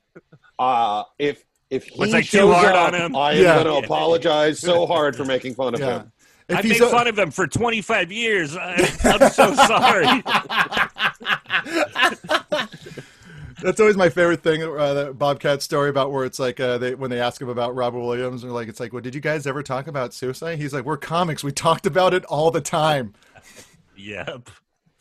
uh, 0.60 1.04
if 1.20 1.44
if 1.70 1.84
he 1.84 2.00
Was 2.00 2.14
I 2.14 2.22
too 2.22 2.28
shows 2.28 2.56
hard 2.56 2.76
up, 2.76 2.94
on 2.94 2.96
him? 2.96 3.16
I 3.16 3.34
am 3.34 3.44
Yeah. 3.44 3.64
going 3.64 3.82
to 3.82 3.86
apologize 3.86 4.60
so 4.60 4.86
hard 4.88 5.18
for 5.18 5.26
making 5.26 5.56
fun 5.56 5.74
of 5.74 5.82
Yeah. 5.82 6.00
him. 6.00 6.12
If 6.50 6.58
I've 6.58 6.66
made 6.66 6.82
a- 6.82 6.90
fun 6.90 7.08
of 7.08 7.20
him 7.20 7.32
for 7.32 7.46
25 7.46 8.12
years. 8.12 8.56
I, 8.56 8.76
I'm 9.04 9.30
so 9.30 9.54
sorry. 9.56 10.06
That's 13.62 13.80
always 13.80 13.98
my 13.98 14.10
favorite 14.10 14.44
thing. 14.44 14.62
Uh, 14.62 14.94
that 14.94 15.18
Bobcat 15.18 15.64
story 15.64 15.90
about 15.90 16.12
where 16.12 16.26
it's 16.26 16.38
like 16.38 16.60
uh, 16.60 16.78
they 16.78 16.94
when 16.94 17.10
they 17.10 17.20
ask 17.20 17.42
him 17.42 17.50
about 17.50 17.76
Robin 17.76 18.02
Williams, 18.02 18.44
and 18.44 18.54
like 18.54 18.68
it's 18.68 18.80
like, 18.80 18.94
well, 18.94 19.02
did 19.02 19.16
you 19.16 19.22
guys 19.22 19.48
ever 19.48 19.64
talk 19.64 19.88
about 19.88 20.14
suicide? 20.14 20.60
He's 20.60 20.74
like, 20.74 20.86
we're 20.86 20.96
comics. 20.98 21.44
We 21.44 21.52
talked 21.52 21.88
about 21.88 22.14
it 22.14 22.24
all 22.26 22.52
the 22.52 22.62
time. 22.62 23.14
yep. 23.96 24.50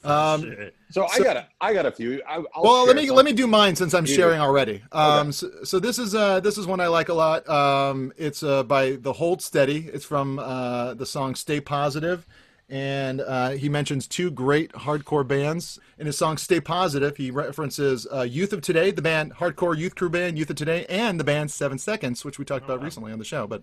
Um, 0.05 0.71
So, 0.91 1.07
I 1.13 1.19
got 1.19 1.37
a, 1.37 1.49
I 1.61 1.73
got 1.73 1.85
a 1.85 1.91
few. 1.91 2.23
I, 2.27 2.37
I'll 2.55 2.63
well, 2.63 2.87
let 2.87 2.95
me 2.95 3.07
some. 3.09 3.17
let 3.17 3.25
me 3.25 3.33
do 3.33 3.47
mine 3.49 3.75
since 3.75 3.93
I'm 3.93 4.07
You 4.07 4.15
sharing 4.15 4.41
already. 4.41 4.83
Um, 4.93 5.33
so, 5.33 5.51
so 5.65 5.81
this 5.81 5.99
is 5.99 6.15
uh, 6.15 6.39
this 6.41 6.59
is 6.59 6.67
one 6.67 6.81
I 6.81 6.87
like 6.87 7.09
a 7.09 7.15
lot. 7.15 7.49
Um, 7.49 8.13
it's 8.17 8.43
uh, 8.43 8.63
by 8.63 8.93
the 8.93 9.13
Hold 9.15 9.43
Steady. 9.43 9.89
It's 9.93 10.05
from 10.05 10.39
uh, 10.39 10.95
the 10.95 11.07
song 11.07 11.35
"Stay 11.35 11.61
Positive," 11.61 12.25
and 12.69 13.21
uh, 13.21 13.51
he 13.51 13.69
mentions 13.69 14.07
two 14.07 14.31
great 14.31 14.73
hardcore 14.73 15.27
bands 15.27 15.81
in 15.99 16.07
his 16.07 16.17
song 16.17 16.37
"Stay 16.37 16.61
Positive." 16.61 17.17
He 17.17 17.33
references 17.33 18.07
uh, 18.13 18.23
Youth 18.23 18.53
of 18.53 18.61
Today, 18.61 18.93
the 18.93 19.03
band 19.03 19.35
hardcore 19.35 19.77
youth 19.77 19.97
crew 19.97 20.09
band 20.09 20.39
Youth 20.39 20.51
of 20.51 20.57
Today, 20.57 20.87
and 20.89 21.19
the 21.19 21.25
band 21.25 21.51
Seven 21.51 21.79
Seconds, 21.79 22.25
which 22.25 22.39
we 22.39 22.45
talked 22.45 22.65
about 22.65 22.81
recently 22.81 23.13
on 23.13 23.19
the 23.19 23.25
show. 23.25 23.49
But 23.49 23.63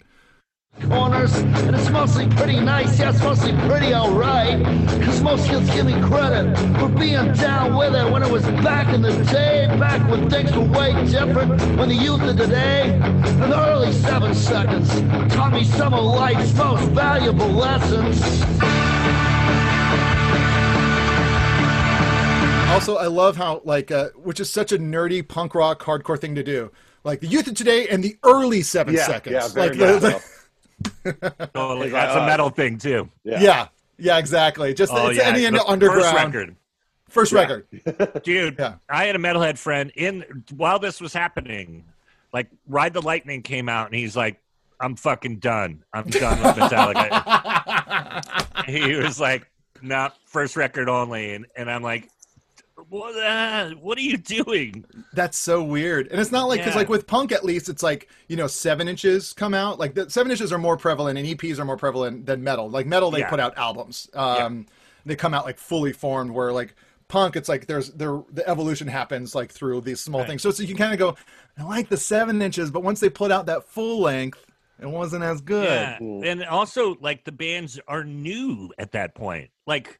corners, 0.81 1.33
and 1.37 1.75
it's 1.75 1.89
mostly 1.89 2.27
pretty 2.29 2.59
nice. 2.59 2.99
Yeah, 2.99 3.09
it's 3.11 3.21
mostly 3.23 3.53
pretty 3.67 3.93
alright. 3.93 4.63
Cause 5.03 5.21
most 5.21 5.47
kids 5.47 5.69
give 5.73 5.85
me 5.85 5.93
credit 6.01 6.57
for 6.79 6.89
being 6.89 7.31
down 7.33 7.75
with 7.75 7.95
it 7.95 8.11
when 8.11 8.23
it 8.23 8.29
was 8.31 8.43
back 8.63 8.93
in 8.93 9.01
the 9.01 9.11
day, 9.25 9.67
back 9.79 10.09
when 10.09 10.29
things 10.29 10.51
were 10.53 10.65
way 10.65 10.91
different. 11.05 11.61
When 11.77 11.89
the 11.89 11.95
youth 11.95 12.21
of 12.21 12.37
today, 12.37 12.93
in 12.95 13.49
the 13.49 13.67
early 13.69 13.93
seven 13.93 14.33
seconds, 14.35 14.89
taught 15.33 15.53
me 15.53 15.63
some 15.63 15.93
of 15.93 16.03
life's 16.03 16.53
most 16.55 16.83
valuable 16.89 17.47
lessons. 17.47 18.21
Also, 22.71 22.97
I 22.97 23.05
love 23.05 23.37
how 23.37 23.61
like 23.65 23.91
uh, 23.91 24.09
which 24.15 24.39
is 24.39 24.49
such 24.49 24.71
a 24.71 24.77
nerdy 24.79 25.25
punk 25.25 25.53
rock 25.53 25.83
hardcore 25.83 26.19
thing 26.19 26.33
to 26.35 26.43
do. 26.43 26.71
Like 27.03 27.19
the 27.19 27.27
youth 27.27 27.47
of 27.47 27.53
today 27.55 27.87
and 27.87 28.03
the 28.03 28.17
early 28.23 28.61
seven 28.63 28.95
Yeah, 28.95 29.05
seconds. 29.05 29.33
yeah, 29.33 29.47
very 29.49 29.69
like 29.69 29.77
much 29.77 30.01
the- 30.01 30.19
so. 30.19 30.29
Totally. 31.53 31.89
Like, 31.89 31.91
That's 31.91 32.15
a 32.15 32.23
uh, 32.23 32.25
metal 32.25 32.49
thing, 32.49 32.77
too. 32.77 33.09
yeah. 33.23 33.67
yeah, 33.97 34.17
exactly. 34.17 34.73
Just 34.73 34.91
Oh, 34.93 35.09
it's 35.09 35.19
yeah. 35.19 35.25
any 35.25 35.49
the 35.49 35.63
underground 35.65 36.03
First 36.03 36.15
record. 36.15 36.55
First 37.09 37.31
record. 37.31 37.67
Dude, 38.23 38.55
Yeah. 38.57 38.75
I 38.89 39.05
had 39.05 39.15
a 39.15 39.19
metalhead 39.19 39.57
friend 39.57 39.91
in 39.95 40.43
while 40.55 40.79
this 40.79 40.99
was 40.99 41.13
happening. 41.13 41.85
Like, 42.33 42.47
Ride 42.67 42.93
the 42.93 43.01
Lightning 43.01 43.43
came 43.43 43.69
out, 43.69 43.87
and 43.87 43.95
he's 43.95 44.15
like, 44.15 44.39
I'm 44.79 44.95
fucking 44.95 45.37
done. 45.37 45.83
I'm 45.93 46.05
done 46.05 46.41
with 46.41 46.55
Metallica. 46.55 47.05
he 48.69 48.95
was 48.95 49.19
like, 49.19 49.47
nah, 49.81 50.09
first 50.25 50.55
record 50.55 50.89
only. 50.89 51.35
And, 51.35 51.45
and 51.55 51.69
I'm 51.69 51.83
like, 51.83 52.09
what, 52.93 53.15
uh, 53.17 53.69
what 53.81 53.97
are 53.97 54.01
you 54.01 54.17
doing? 54.17 54.85
That's 55.13 55.37
so 55.37 55.63
weird. 55.63 56.07
And 56.07 56.19
it's 56.21 56.31
not 56.31 56.47
like 56.47 56.59
because 56.59 56.73
Yeah. 56.73 56.79
like 56.79 56.89
with 56.89 57.07
punk 57.07 57.31
at 57.31 57.43
least 57.43 57.69
it's 57.69 57.83
like 57.83 58.09
you 58.27 58.35
know 58.37 58.47
seven 58.47 58.87
inches 58.87 59.33
come 59.33 59.53
out 59.53 59.79
like 59.79 59.95
the 59.95 60.09
seven 60.09 60.31
inches 60.31 60.51
are 60.53 60.57
more 60.57 60.77
prevalent 60.77 61.17
and 61.17 61.27
EPs 61.27 61.59
are 61.59 61.65
more 61.65 61.77
prevalent 61.77 62.25
than 62.25 62.43
metal. 62.43 62.69
Like 62.69 62.85
metal 62.85 63.11
they 63.11 63.19
Yeah. 63.19 63.29
put 63.29 63.39
out 63.39 63.57
albums. 63.57 64.09
Um, 64.13 64.65
They 65.05 65.15
come 65.15 65.33
out 65.33 65.43
like 65.45 65.57
fully 65.57 65.91
formed. 65.91 66.31
Where 66.31 66.51
like 66.53 66.75
punk 67.09 67.35
it's 67.35 67.49
like 67.49 67.67
there's 67.67 67.89
there 67.91 68.21
the 68.31 68.47
evolution 68.47 68.87
happens 68.87 69.35
like 69.35 69.51
through 69.51 69.81
these 69.81 69.99
small 69.99 70.21
Right. 70.21 70.29
things. 70.29 70.41
So, 70.41 70.51
so 70.51 70.61
you 70.63 70.67
can 70.69 70.77
kind 70.77 70.93
of 70.93 70.99
go 70.99 71.15
I 71.57 71.63
like 71.63 71.89
the 71.89 71.97
seven 71.97 72.41
inches, 72.41 72.71
but 72.71 72.83
once 72.83 72.99
they 72.99 73.09
put 73.09 73.31
out 73.31 73.45
that 73.47 73.67
full 73.67 74.01
length, 74.01 74.45
it 74.81 74.87
wasn't 74.89 75.23
as 75.23 75.39
good. 75.41 75.65
Yeah. 75.65 75.97
And 76.01 76.43
also, 76.45 76.95
like, 76.99 77.25
the 77.25 77.31
bands 77.31 77.79
are 77.87 78.03
new 78.03 78.71
at 78.79 78.93
that 78.93 79.13
point. 79.13 79.51
Like, 79.67 79.99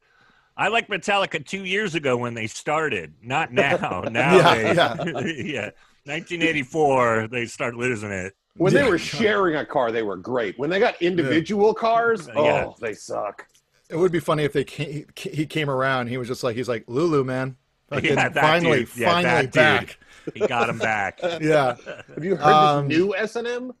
I 0.56 0.68
like 0.68 0.88
Metallica 0.88 1.44
two 1.44 1.64
years 1.64 1.94
ago 1.94 2.16
when 2.16 2.34
they 2.34 2.46
started, 2.46 3.14
not 3.22 3.52
now. 3.52 4.04
Now 4.10 4.36
Yeah, 4.36 4.54
they, 4.54 4.74
yeah. 4.74 4.94
yeah. 5.64 5.70
1984, 6.06 7.28
they 7.28 7.46
start 7.46 7.74
losing 7.76 8.10
it. 8.10 8.34
When 8.56 8.72
they 8.72 8.88
were 8.88 8.98
sharing 8.98 9.56
a 9.56 9.66
car, 9.66 9.90
they 9.90 10.02
were 10.02 10.16
great. 10.16 10.58
When 10.58 10.70
they 10.70 10.78
got 10.78 11.00
individual 11.02 11.74
cars, 11.74 12.28
oh, 12.36 12.44
Yeah. 12.44 12.70
they 12.80 12.94
suck. 12.94 13.46
It 13.90 13.96
would 13.96 14.12
be 14.12 14.20
funny 14.20 14.44
if 14.44 14.52
they 14.52 14.64
came, 14.64 15.06
he 15.16 15.44
came 15.46 15.68
around. 15.68 16.06
He 16.08 16.16
was 16.18 16.28
just 16.28 16.44
like 16.44 16.56
he's 16.56 16.68
like 16.68 16.84
Lulu 16.86 17.24
man. 17.24 17.56
Fucking 17.90 18.10
Yeah, 18.10 18.28
that 18.28 18.34
finally, 18.34 18.80
dude. 18.84 18.96
Yeah, 18.96 19.10
finally 19.12 19.34
that 19.34 19.42
dude. 19.44 19.52
back. 19.54 19.98
He 20.34 20.40
got 20.46 20.68
him 20.70 20.78
back. 20.78 21.20
Yeah. 21.40 21.74
Have 22.14 22.24
you 22.24 22.36
heard 22.36 22.46
Um, 22.52 22.88
this 22.88 22.96
new 22.98 23.14
S 23.14 23.36
and 23.36 23.46
M? 23.46 23.72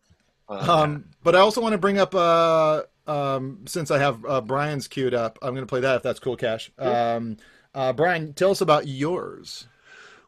Um, 0.48 1.04
but 1.22 1.34
I 1.34 1.38
also 1.38 1.60
want 1.62 1.72
to 1.72 1.78
bring 1.78 1.98
up, 1.98 2.14
uh, 2.14 2.82
um, 3.06 3.64
since 3.66 3.90
I 3.90 3.98
have 3.98 4.24
uh, 4.24 4.40
Brian's 4.40 4.88
queued 4.88 5.14
up, 5.14 5.38
I'm 5.42 5.54
going 5.54 5.62
to 5.66 5.70
play 5.70 5.80
that 5.80 5.96
if 5.96 6.02
that's 6.02 6.20
cool, 6.20 6.36
Cash. 6.36 6.70
Um, 6.78 7.36
Uh, 7.74 7.92
Brian, 7.92 8.32
tell 8.34 8.52
us 8.52 8.60
about 8.60 8.86
yours. 8.86 9.66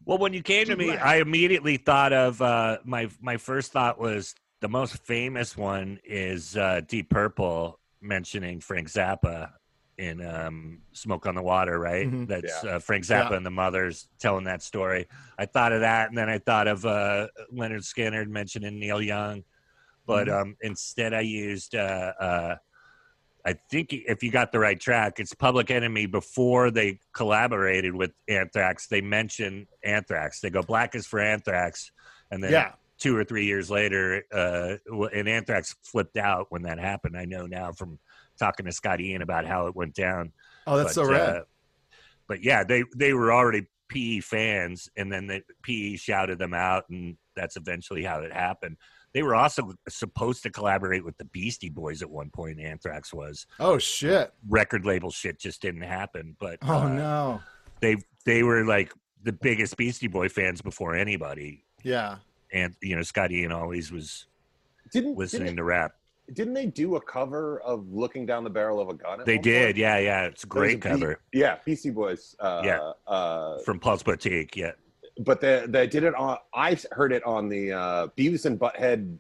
Well, 0.04 0.18
when 0.18 0.32
you 0.32 0.42
came 0.42 0.66
to 0.66 0.76
me, 0.76 0.96
I 0.96 1.16
immediately 1.16 1.76
thought 1.76 2.12
of 2.12 2.42
uh, 2.42 2.78
my 2.84 3.08
my 3.20 3.36
first 3.36 3.72
thought 3.72 3.98
was 4.00 4.34
the 4.60 4.68
most 4.68 4.96
famous 5.04 5.56
one 5.56 6.00
is 6.04 6.56
uh, 6.56 6.80
Deep 6.86 7.08
Purple 7.10 7.78
mentioning 8.00 8.60
Frank 8.60 8.88
Zappa 8.88 9.50
in 9.98 10.24
um, 10.26 10.82
Smoke 10.92 11.26
on 11.26 11.34
the 11.34 11.42
Water, 11.42 11.78
right? 11.78 12.06
Mhm. 12.06 12.26
That's 12.28 12.62
Yeah. 12.64 12.70
uh, 12.76 12.78
Frank 12.80 13.04
Zappa 13.04 13.30
Yeah. 13.30 13.36
and 13.36 13.46
the 13.46 13.50
mothers 13.50 14.08
telling 14.18 14.44
that 14.44 14.62
story. 14.62 15.06
I 15.38 15.46
thought 15.46 15.72
of 15.72 15.80
that, 15.80 16.08
and 16.08 16.18
then 16.18 16.28
I 16.28 16.38
thought 16.38 16.66
of 16.68 16.84
uh, 16.84 17.28
Lynyrd 17.52 17.82
Skynyrd 17.84 18.28
mentioning 18.28 18.78
Neil 18.78 19.00
Young, 19.00 19.44
but 20.04 20.26
Mhm. 20.28 20.40
um, 20.40 20.56
instead 20.62 21.14
I 21.14 21.20
used. 21.22 21.74
Uh, 21.76 22.12
uh, 22.20 22.56
I 23.46 23.54
think 23.70 23.92
if 23.92 24.24
you 24.24 24.32
got 24.32 24.50
the 24.50 24.58
right 24.58 24.78
track, 24.78 25.20
it's 25.20 25.32
Public 25.32 25.70
Enemy. 25.70 26.06
Before 26.06 26.72
they 26.72 26.98
collaborated 27.14 27.94
with 27.94 28.10
Anthrax, 28.26 28.88
they 28.88 29.00
mention 29.00 29.68
Anthrax. 29.84 30.40
They 30.40 30.50
go 30.50 30.62
Black 30.62 30.96
is 30.96 31.06
for 31.06 31.20
Anthrax, 31.20 31.92
and 32.32 32.42
then 32.42 32.50
Yeah. 32.50 32.72
two 32.98 33.16
or 33.16 33.22
three 33.22 33.44
years 33.44 33.70
later, 33.70 34.24
uh, 34.32 34.76
and 35.14 35.28
Anthrax 35.28 35.76
flipped 35.84 36.16
out 36.16 36.46
when 36.50 36.62
that 36.62 36.80
happened. 36.80 37.16
I 37.16 37.24
know 37.24 37.46
now 37.46 37.70
from 37.70 38.00
talking 38.36 38.66
to 38.66 38.72
Scott 38.72 39.00
Ian 39.00 39.22
about 39.22 39.46
how 39.46 39.68
it 39.68 39.76
went 39.76 39.94
down. 39.94 40.32
Oh, 40.66 40.76
that's 40.76 40.94
so 40.94 41.04
rad. 41.04 41.36
Uh, 41.36 41.40
but 42.26 42.42
yeah, 42.42 42.64
they 42.64 42.82
they 42.96 43.12
were 43.12 43.32
already 43.32 43.68
PE 43.88 44.20
fans, 44.20 44.88
and 44.96 45.12
then 45.12 45.28
the 45.28 45.42
PE 45.62 45.94
shouted 45.96 46.40
them 46.40 46.52
out, 46.52 46.88
and 46.88 47.16
that's 47.36 47.56
eventually 47.56 48.02
how 48.02 48.18
it 48.22 48.32
happened. 48.32 48.76
They 49.16 49.22
were 49.22 49.34
also 49.34 49.72
supposed 49.88 50.42
to 50.42 50.50
collaborate 50.50 51.02
with 51.02 51.16
the 51.16 51.24
Beastie 51.24 51.70
Boys 51.70 52.02
at 52.02 52.10
one 52.10 52.28
point. 52.28 52.60
Anthrax 52.60 53.14
was 53.14 53.46
Oh 53.58 53.78
shit! 53.78 54.30
record 54.46 54.84
label 54.84 55.10
shit 55.10 55.38
just 55.38 55.62
didn't 55.62 55.80
happen. 55.80 56.36
But 56.38 56.58
Oh 56.60 56.80
uh, 56.82 56.88
no! 56.90 57.40
they 57.80 57.96
they 58.26 58.42
were 58.42 58.66
like 58.66 58.92
the 59.22 59.32
biggest 59.32 59.78
Beastie 59.78 60.06
Boy 60.06 60.28
fans 60.28 60.60
before 60.60 60.94
anybody, 60.94 61.64
Yeah. 61.82 62.16
and 62.52 62.74
you 62.82 62.94
know 62.94 63.00
Scott 63.00 63.32
Ian 63.32 63.52
always 63.52 63.90
was 63.90 64.26
Didn't 64.92 65.16
listening 65.16 65.44
didn't, 65.44 65.56
to 65.56 65.64
rap. 65.64 65.94
didn't 66.34 66.52
they 66.52 66.66
do 66.66 66.96
a 66.96 67.00
cover 67.00 67.60
of 67.62 67.90
"Looking 67.90 68.26
Down 68.26 68.44
the 68.44 68.50
Barrel 68.50 68.80
of 68.80 68.90
a 68.90 68.94
Gun"? 68.94 69.20
They 69.24 69.38
did, 69.38 69.68
point? 69.68 69.76
yeah, 69.78 69.96
yeah. 69.96 70.24
It's 70.26 70.44
a 70.44 70.46
great 70.46 70.82
P- 70.82 70.90
cover 70.90 71.20
yeah, 71.32 71.56
Beastie 71.64 71.88
Boys. 71.88 72.36
Uh, 72.38 72.60
Yeah. 72.62 72.92
uh, 73.06 73.60
from 73.60 73.80
Paul's 73.80 74.02
Boutique. 74.02 74.54
Yeah, 74.56 74.72
but 75.18 75.40
they 75.40 75.64
they 75.66 75.86
did 75.86 76.04
it 76.04 76.14
on. 76.14 76.38
I 76.54 76.76
heard 76.92 77.12
it 77.12 77.24
on 77.24 77.48
the 77.48 77.72
uh, 77.72 78.06
Beavis 78.16 78.44
and 78.46 78.58
Butthead 78.58 79.16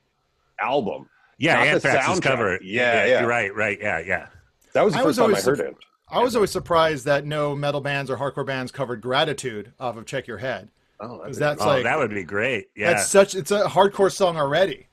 album. 0.60 1.08
yeah. 1.38 1.62
Anthrax's 1.62 2.20
cover. 2.20 2.58
Yeah, 2.62 3.04
yeah, 3.06 3.20
You're 3.20 3.28
right, 3.28 3.54
right. 3.54 3.78
Yeah, 3.80 3.98
yeah. 4.00 4.26
That 4.72 4.84
was 4.84 4.94
the 4.94 5.00
I 5.00 5.02
first 5.02 5.06
was 5.06 5.16
time 5.18 5.22
I 5.22 5.28
always 5.28 5.44
heard 5.44 5.58
sup- 5.58 5.66
it. 5.66 5.76
I 6.08 6.22
was 6.22 6.36
always 6.36 6.50
surprised 6.50 7.04
that 7.06 7.24
no 7.26 7.56
metal 7.56 7.80
bands 7.80 8.10
or 8.10 8.16
hardcore 8.16 8.46
bands 8.46 8.70
covered 8.70 9.00
"Gratitude" 9.00 9.72
off 9.80 9.96
of 9.96 10.06
"Check 10.06 10.26
Your 10.26 10.38
Head." 10.38 10.68
Oh, 11.00 11.18
Because 11.22 11.38
that's 11.38 11.60
oh, 11.62 11.66
like 11.66 11.82
that 11.82 11.98
would 11.98 12.10
be 12.10 12.22
great. 12.24 12.68
Yeah, 12.76 12.92
that's 12.92 13.08
such 13.08 13.34
it's 13.34 13.50
a 13.50 13.64
hardcore 13.64 14.10
song 14.12 14.36
already. 14.36 14.86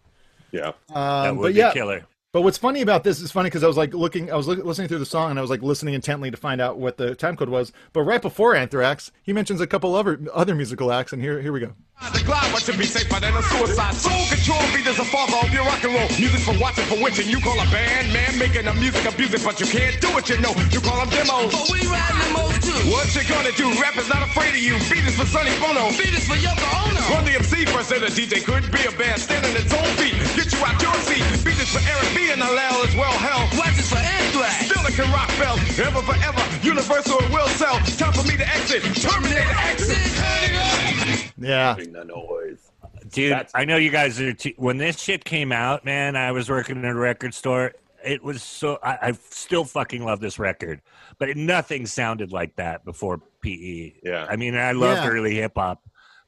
Yeah, 0.52 0.68
Um, 0.68 1.24
that 1.24 1.36
would 1.36 1.42
but 1.44 1.54
be 1.54 1.60
yeah, 1.60 1.72
killer. 1.74 2.06
But 2.34 2.42
what's 2.42 2.58
funny 2.58 2.82
about 2.82 3.04
this 3.04 3.22
is 3.22 3.32
funny 3.32 3.46
because 3.52 3.64
I 3.64 3.68
was 3.68 3.78
like 3.78 3.94
looking, 3.94 4.32
I 4.32 4.36
was 4.36 4.48
li- 4.48 4.56
listening 4.56 4.88
through 4.88 4.98
the 4.98 5.06
song 5.06 5.30
and 5.30 5.38
I 5.38 5.42
was 5.44 5.52
like 5.52 5.62
listening 5.62 5.94
intently 5.94 6.32
to 6.32 6.38
find 6.38 6.60
out 6.60 6.80
what 6.80 6.98
the 6.98 7.14
time 7.14 7.38
code 7.38 7.48
was. 7.48 7.72
But 7.94 8.10
right 8.10 8.24
before 8.24 8.56
Anthrax, 8.56 9.12
he 9.22 9.34
mentions 9.34 9.62
a 9.62 9.68
couple 9.68 9.94
other 9.94 10.18
other 10.34 10.56
musical 10.56 10.92
acts, 10.92 11.14
and 11.14 11.22
here 11.22 11.40
here 11.40 11.54
we 11.54 11.60
go. 11.60 11.78
The 12.10 12.26
glide, 12.26 12.50
but 12.52 12.66
to 12.66 12.74
be 12.74 12.90
safer 12.90 13.22
than 13.22 13.38
a 13.38 13.44
suicide. 13.54 13.94
Soul 13.94 14.18
control 14.34 14.66
beat 14.74 14.82
is 14.90 14.98
a 14.98 15.06
father 15.06 15.46
of 15.46 15.54
your 15.54 15.62
rock 15.62 15.78
and 15.86 15.94
roll. 15.94 16.10
Music's 16.18 16.42
for 16.42 16.58
watching, 16.58 16.90
for 16.90 16.98
witching. 16.98 17.30
You 17.30 17.38
call 17.40 17.54
a 17.54 17.70
band, 17.70 18.10
man, 18.12 18.34
making 18.42 18.66
the 18.66 18.74
music 18.82 19.06
abuse 19.06 19.30
it, 19.38 19.46
but 19.46 19.62
you 19.62 19.70
can't 19.70 20.02
do 20.02 20.10
it, 20.18 20.26
you 20.26 20.42
know. 20.42 20.58
You 20.74 20.82
call 20.82 20.98
them 21.06 21.14
demos. 21.14 21.54
But 21.54 21.70
we 21.70 21.86
ride 21.86 22.18
demos 22.18 22.58
too. 22.66 22.82
What 22.90 23.14
you 23.14 23.22
gonna 23.30 23.54
do? 23.54 23.70
Rap 23.78 23.94
is 24.02 24.10
not 24.10 24.26
afraid 24.26 24.58
of 24.58 24.64
you. 24.66 24.74
Beat 24.90 25.06
is 25.06 25.14
for 25.14 25.30
Sonny 25.30 25.54
Bono. 25.62 25.94
Beat 26.02 26.18
is 26.18 26.26
for 26.26 26.34
Yoko 26.42 26.66
Ono. 26.82 27.02
Run 27.14 27.30
the 27.30 27.38
MC 27.38 27.70
first, 27.70 27.94
then 27.94 28.02
the 28.02 28.10
DJ 28.10 28.42
could 28.42 28.66
be 28.74 28.82
a 28.90 28.92
band. 28.98 29.22
Stand 29.22 29.46
on 29.46 29.54
its 29.54 29.70
own 29.70 29.86
feet. 30.02 30.18
Get 30.34 30.50
you 30.50 30.66
out 30.66 30.82
your 30.82 30.98
seat. 31.06 31.22
Beat 31.46 31.53
is 31.64 31.70
for 31.72 31.80
Eric 31.90 32.16
B 32.16 32.30
and 32.32 32.42
L.L. 32.42 32.84
as 32.84 32.96
well. 32.96 33.12
Hell, 33.12 33.48
watch 33.58 33.80
is 33.80 33.90
for 33.90 33.98
Anthrax. 33.98 34.66
Still 34.66 34.86
it 34.86 34.94
can 34.94 35.12
rock 35.14 35.30
bell. 35.40 35.56
Ever 35.86 36.02
forever. 36.02 36.42
Universal 36.66 37.20
it 37.20 37.32
will 37.32 37.48
sell. 37.48 37.80
Time 37.98 38.12
for 38.14 38.28
me 38.28 38.36
to 38.38 38.48
exit. 38.48 38.84
Terminator 39.02 39.56
exit. 39.72 41.34
Yeah, 41.38 41.76
the 41.76 42.04
noise. 42.06 42.70
Dude, 43.12 43.48
I 43.54 43.66
know 43.66 43.78
you 43.78 43.92
guys 43.92 44.20
are. 44.20 44.34
T- 44.34 44.56
when 44.58 44.78
this 44.78 45.00
shit 45.00 45.24
came 45.24 45.52
out, 45.52 45.86
man, 45.86 46.16
I 46.16 46.32
was 46.32 46.50
working 46.50 46.78
in 46.78 46.86
a 46.86 46.96
record 46.96 47.34
store. 47.34 47.74
It 48.04 48.24
was 48.24 48.44
so. 48.44 48.80
I, 48.84 48.98
I 49.02 49.12
still 49.30 49.64
fucking 49.64 50.04
love 50.04 50.20
this 50.20 50.40
record, 50.40 50.82
but 51.18 51.30
it, 51.30 51.38
nothing 51.38 51.86
sounded 51.86 52.32
like 52.34 52.56
that 52.58 52.84
before 52.86 53.22
PE. 53.42 53.94
Yeah. 54.04 54.26
I 54.30 54.36
mean, 54.36 54.56
I 54.56 54.72
loved 54.74 55.04
Yeah. 55.04 55.10
early 55.10 55.36
hip 55.36 55.54
hop, 55.56 55.82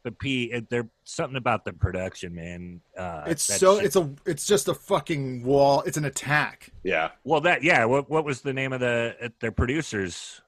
but 0.05 0.19
P. 0.19 0.43
it, 0.51 0.69
there 0.69 0.87
something 1.03 1.35
about 1.35 1.65
the 1.65 1.73
production, 1.73 2.35
man. 2.35 2.79
Uh, 2.95 3.23
it's 3.25 3.41
so 3.41 3.77
shit- 3.77 3.85
it's 3.87 3.95
a 3.95 4.09
it's 4.27 4.45
just 4.45 4.67
a 4.67 4.75
fucking 4.75 5.43
wall. 5.43 5.81
It's 5.81 5.97
an 5.97 6.05
attack. 6.05 6.69
Yeah. 6.83 7.09
well. 7.23 7.41
That 7.41 7.63
yeah. 7.63 7.85
What 7.85 8.07
what 8.07 8.23
was 8.23 8.41
the 8.41 8.53
name 8.53 8.71
of 8.71 8.79
the 8.81 9.15
uh, 9.19 9.29
their 9.39 9.51
producers? 9.51 10.41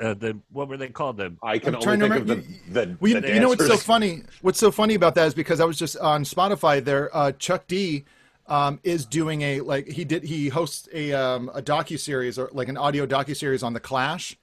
Uh, 0.00 0.14
the 0.14 0.38
what 0.52 0.68
were 0.68 0.76
they 0.76 0.88
called? 0.88 1.16
The 1.16 1.34
I 1.42 1.58
can 1.58 1.74
I'm 1.74 1.82
only 1.82 1.84
trying 1.84 1.98
to 1.98 2.08
think 2.08 2.16
of 2.22 2.28
remember- 2.28 2.48
the 2.68 2.86
the. 2.86 2.96
Well, 3.00 3.10
you, 3.10 3.20
the 3.20 3.34
you 3.34 3.40
know 3.40 3.48
what's 3.48 3.66
so 3.66 3.76
funny? 3.76 4.22
What's 4.40 4.60
so 4.60 4.70
funny 4.70 4.94
about 4.94 5.16
that 5.16 5.26
is 5.26 5.34
because 5.34 5.58
I 5.58 5.64
was 5.64 5.76
just 5.76 5.96
on 5.96 6.22
Spotify. 6.22 6.82
There, 6.82 7.14
uh, 7.14 7.32
Chuck 7.32 7.66
D 7.66 8.04
um, 8.46 8.78
is 8.84 9.04
doing 9.04 9.42
a 9.42 9.60
like 9.62 9.88
he 9.88 10.04
did 10.04 10.22
he 10.22 10.48
hosts 10.48 10.88
a 10.94 11.12
um, 11.12 11.50
a 11.54 11.60
docu 11.60 11.98
series 11.98 12.38
or 12.38 12.50
like 12.52 12.68
an 12.68 12.76
audio 12.76 13.04
docu 13.04 13.36
series 13.36 13.64
on 13.64 13.72
the 13.72 13.80
Clash, 13.80 14.38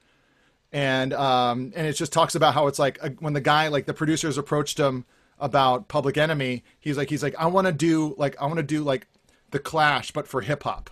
and 0.72 1.13
um, 1.13 1.72
and 1.76 1.88
it 1.88 1.93
just 1.93 2.13
talks 2.13 2.36
about 2.36 2.53
how 2.53 2.68
it's 2.68 2.80
like 2.80 2.97
uh, 3.03 3.09
when 3.20 3.34
the 3.34 3.41
guy 3.41 3.68
like 3.70 3.86
the 3.86 3.93
producers 3.93 4.38
approached 4.38 4.80
him 4.80 5.05
about 5.39 5.88
Public 5.88 6.18
Enemy, 6.18 6.63
he's 6.80 6.97
like 6.97 7.09
he's 7.09 7.24
like 7.24 7.36
I 7.38 7.47
want 7.47 7.68
to 7.68 7.74
do 7.74 8.15
like 8.18 8.36
I 8.41 8.45
want 8.45 8.57
to 8.57 8.63
do 8.63 8.84
like 8.84 9.07
the 9.51 9.59
Clash 9.59 10.11
but 10.11 10.28
for 10.28 10.41
hip 10.41 10.63
hop, 10.63 10.89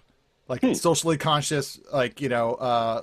like 0.47 0.61
Hmm. 0.61 0.73
socially 0.73 1.17
conscious, 1.17 1.79
like 1.93 2.21
you 2.21 2.29
know. 2.29 2.53
Uh, 2.55 3.01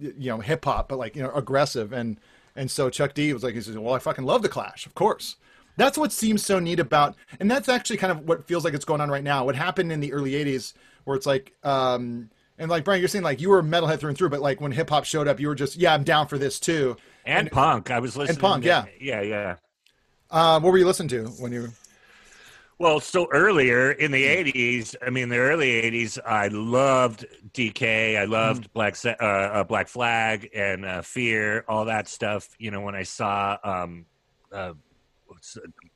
you 0.00 0.30
know 0.30 0.38
hip 0.38 0.64
hop, 0.64 0.88
but 0.88 1.00
like 1.00 1.16
you 1.16 1.22
know 1.22 1.32
aggressive 1.32 1.92
and 1.92 2.20
and 2.54 2.70
so 2.70 2.88
Chuck 2.88 3.12
D 3.12 3.32
was 3.32 3.42
like 3.42 3.54
he 3.54 3.60
says, 3.60 3.76
well 3.76 3.92
I 3.94 3.98
fucking 3.98 4.24
love 4.24 4.42
the 4.42 4.48
Clash, 4.48 4.86
of 4.86 4.94
course. 4.94 5.34
That's 5.76 5.98
what 5.98 6.12
seems 6.12 6.46
so 6.46 6.60
neat 6.60 6.78
about, 6.78 7.16
and 7.40 7.50
that's 7.50 7.68
actually 7.68 7.96
kind 7.96 8.12
of 8.12 8.20
what 8.28 8.46
feels 8.46 8.64
like 8.64 8.72
it's 8.74 8.84
going 8.84 9.00
on 9.00 9.10
right 9.10 9.24
now. 9.24 9.44
What 9.44 9.56
happened 9.56 9.90
in 9.90 9.98
the 9.98 10.12
early 10.12 10.30
'80s, 10.34 10.74
where 11.02 11.16
it's 11.16 11.26
like, 11.26 11.54
um, 11.64 12.30
and 12.58 12.70
like 12.70 12.84
Brian, 12.84 13.00
you're 13.00 13.08
saying 13.08 13.24
like 13.24 13.40
you 13.40 13.50
were 13.50 13.58
a 13.58 13.62
metalhead 13.62 13.98
through 13.98 14.10
and 14.10 14.18
through, 14.18 14.30
but 14.30 14.40
like 14.40 14.60
when 14.60 14.72
hip 14.72 14.90
hop 14.90 15.04
showed 15.04 15.28
up, 15.28 15.40
you 15.40 15.48
were 15.48 15.54
just 15.54 15.76
yeah, 15.76 15.94
I'm 15.94 16.04
down 16.04 16.28
for 16.28 16.38
this 16.38 16.60
too. 16.60 16.96
and, 17.24 17.50
punk. 17.50 17.90
I 17.90 17.98
was 17.98 18.16
listening. 18.16 18.36
And 18.36 18.40
punk, 18.40 18.62
to- 18.62 18.68
yeah. 18.68 18.84
yeah, 19.00 19.20
yeah. 19.22 19.56
Uh, 20.30 20.60
what 20.60 20.72
were 20.72 20.78
you 20.78 20.86
listening 20.86 21.08
to 21.08 21.26
when 21.40 21.52
you? 21.52 21.68
Well, 22.78 22.98
so 22.98 23.28
earlier 23.32 23.92
in 23.92 24.10
the 24.10 24.24
'80s, 24.24 24.96
I 25.04 25.10
mean, 25.10 25.28
the 25.28 25.38
early 25.38 25.80
'80s, 25.82 26.18
I 26.26 26.48
loved 26.48 27.24
DK. 27.52 28.18
I 28.18 28.24
loved 28.24 28.72
Black 28.72 28.96
uh, 29.04 29.10
uh, 29.20 29.64
Black 29.64 29.88
Flag 29.88 30.50
and 30.54 30.84
uh, 30.84 31.02
Fear, 31.02 31.64
all 31.68 31.84
that 31.84 32.08
stuff. 32.08 32.48
You 32.58 32.72
know, 32.72 32.80
when 32.80 32.96
I 32.96 33.04
saw 33.04 33.56
um, 33.62 34.06
uh, 34.52 34.72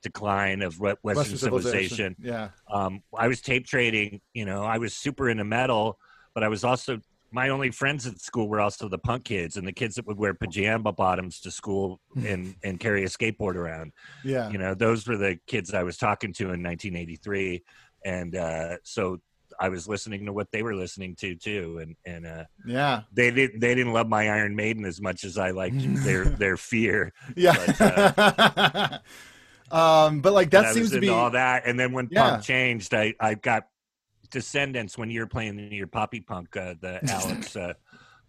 decline 0.01 0.61
of 0.61 0.79
Western, 0.79 0.99
Western 1.03 1.37
civilization, 1.37 2.15
civilization, 2.15 2.15
yeah. 2.21 2.49
um, 2.71 3.03
I 3.17 3.27
was 3.27 3.41
tape 3.41 3.65
trading. 3.65 4.21
You 4.33 4.45
know, 4.45 4.63
I 4.63 4.77
was 4.77 4.93
super 4.93 5.29
into 5.29 5.43
metal, 5.43 5.99
but 6.33 6.43
I 6.43 6.47
was 6.47 6.63
also 6.63 6.99
my 7.31 7.49
only 7.49 7.69
friends 7.69 8.07
at 8.07 8.19
school 8.19 8.47
were 8.49 8.59
also 8.59 8.89
the 8.89 8.97
punk 8.97 9.25
kids 9.25 9.55
and 9.57 9.67
the 9.67 9.71
kids 9.71 9.95
that 9.95 10.07
would 10.07 10.17
wear 10.17 10.33
pajama 10.33 10.91
bottoms 10.91 11.39
to 11.41 11.51
school 11.51 11.99
and 12.25 12.55
and 12.63 12.79
carry 12.79 13.03
a 13.03 13.07
skateboard 13.07 13.55
around 13.55 13.91
Yeah. 14.23 14.49
you 14.49 14.57
know 14.57 14.73
those 14.73 15.07
were 15.07 15.15
the 15.17 15.37
kids 15.45 15.73
i 15.75 15.83
was 15.83 15.95
talking 15.97 16.33
to 16.33 16.45
in 16.45 16.63
1983 16.63 17.61
and 18.03 18.35
uh 18.35 18.77
so 18.83 19.19
i 19.59 19.69
was 19.69 19.87
listening 19.87 20.25
to 20.25 20.33
what 20.33 20.47
they 20.51 20.63
were 20.63 20.73
listening 20.75 21.15
to 21.17 21.35
too 21.35 21.77
and 21.83 21.95
and 22.03 22.25
uh 22.25 22.45
Yeah. 22.65 23.01
they 23.13 23.29
didn't 23.29 23.59
they 23.59 23.75
didn't 23.75 23.93
love 23.93 24.09
my 24.09 24.27
iron 24.29 24.55
maiden 24.55 24.83
as 24.85 24.99
much 24.99 25.23
as 25.23 25.37
i 25.37 25.51
liked 25.51 25.83
their 26.03 26.25
their 26.25 26.57
fear 26.57 27.13
Yeah. 27.35 27.55
But, 27.77 27.81
uh, 27.81 28.97
um, 29.71 30.21
but 30.21 30.33
like 30.33 30.49
that 30.49 30.73
seems 30.73 30.91
to 30.91 30.99
be 30.99 31.09
all 31.09 31.29
that 31.31 31.63
and 31.67 31.79
then 31.79 31.91
when 31.91 32.07
Yeah. 32.09 32.29
punk 32.31 32.43
changed 32.43 32.93
i 32.95 33.13
i 33.19 33.35
got 33.35 33.67
Descendents 34.31 34.97
when 34.97 35.09
you 35.09 35.21
were 35.21 35.27
playing 35.27 35.71
your 35.71 35.87
poppy 35.87 36.21
punk 36.21 36.55
uh 36.57 36.75
the 36.81 36.99
alex 37.11 37.55
uh 37.55 37.73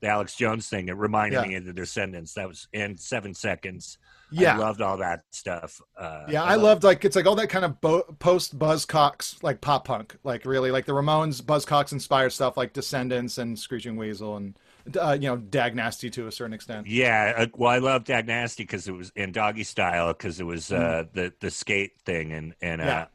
the 0.00 0.08
alex 0.08 0.34
jones 0.34 0.68
thing 0.68 0.88
it 0.88 0.96
reminded 0.96 1.42
Yeah. 1.42 1.48
me 1.48 1.54
of 1.56 1.64
the 1.66 1.72
Descendents 1.72 2.34
that 2.34 2.48
was 2.48 2.68
in 2.72 2.96
seven 2.96 3.34
seconds 3.34 3.98
Yeah. 4.30 4.54
i 4.54 4.58
loved 4.58 4.80
all 4.80 4.96
that 4.98 5.24
stuff 5.30 5.80
uh 5.98 6.24
Yeah, 6.28 6.42
I 6.42 6.54
loved 6.54 6.84
like 6.84 7.04
it's 7.04 7.16
like 7.16 7.26
all 7.26 7.34
that 7.36 7.48
kind 7.50 7.64
of 7.64 7.80
bo- 7.80 8.04
post 8.18 8.58
Buzzcocks 8.58 9.42
like 9.42 9.60
pop 9.60 9.84
punk, 9.86 10.16
like 10.24 10.44
really 10.46 10.70
like 10.70 10.86
the 10.86 10.92
Ramones 10.92 11.42
Buzzcocks 11.42 11.92
inspired 11.92 12.32
stuff 12.32 12.56
like 12.56 12.72
Descendents 12.72 13.38
and 13.38 13.58
Screeching 13.58 13.96
Weasel 13.96 14.36
and 14.36 14.56
uh, 14.98 15.12
you 15.20 15.28
know 15.28 15.36
Dag 15.36 15.74
Nasty 15.76 16.08
to 16.10 16.26
a 16.26 16.32
certain 16.32 16.54
extent. 16.54 16.86
Yeah, 16.86 17.34
uh, 17.36 17.46
well, 17.54 17.70
I 17.70 17.78
love 17.78 18.04
Dag 18.04 18.26
Nasty 18.26 18.62
because 18.62 18.88
it 18.88 18.92
was 18.92 19.12
in 19.14 19.30
Doggy 19.30 19.64
Style 19.64 20.08
because 20.14 20.40
it 20.40 20.44
was 20.44 20.72
uh, 20.72 21.04
the 21.12 21.32
the 21.40 21.50
skate 21.50 22.00
thing, 22.06 22.32
and 22.32 22.54
and 22.62 22.80
uh, 22.80 22.84
Mm. 22.84 22.88
Yeah. 22.88 23.06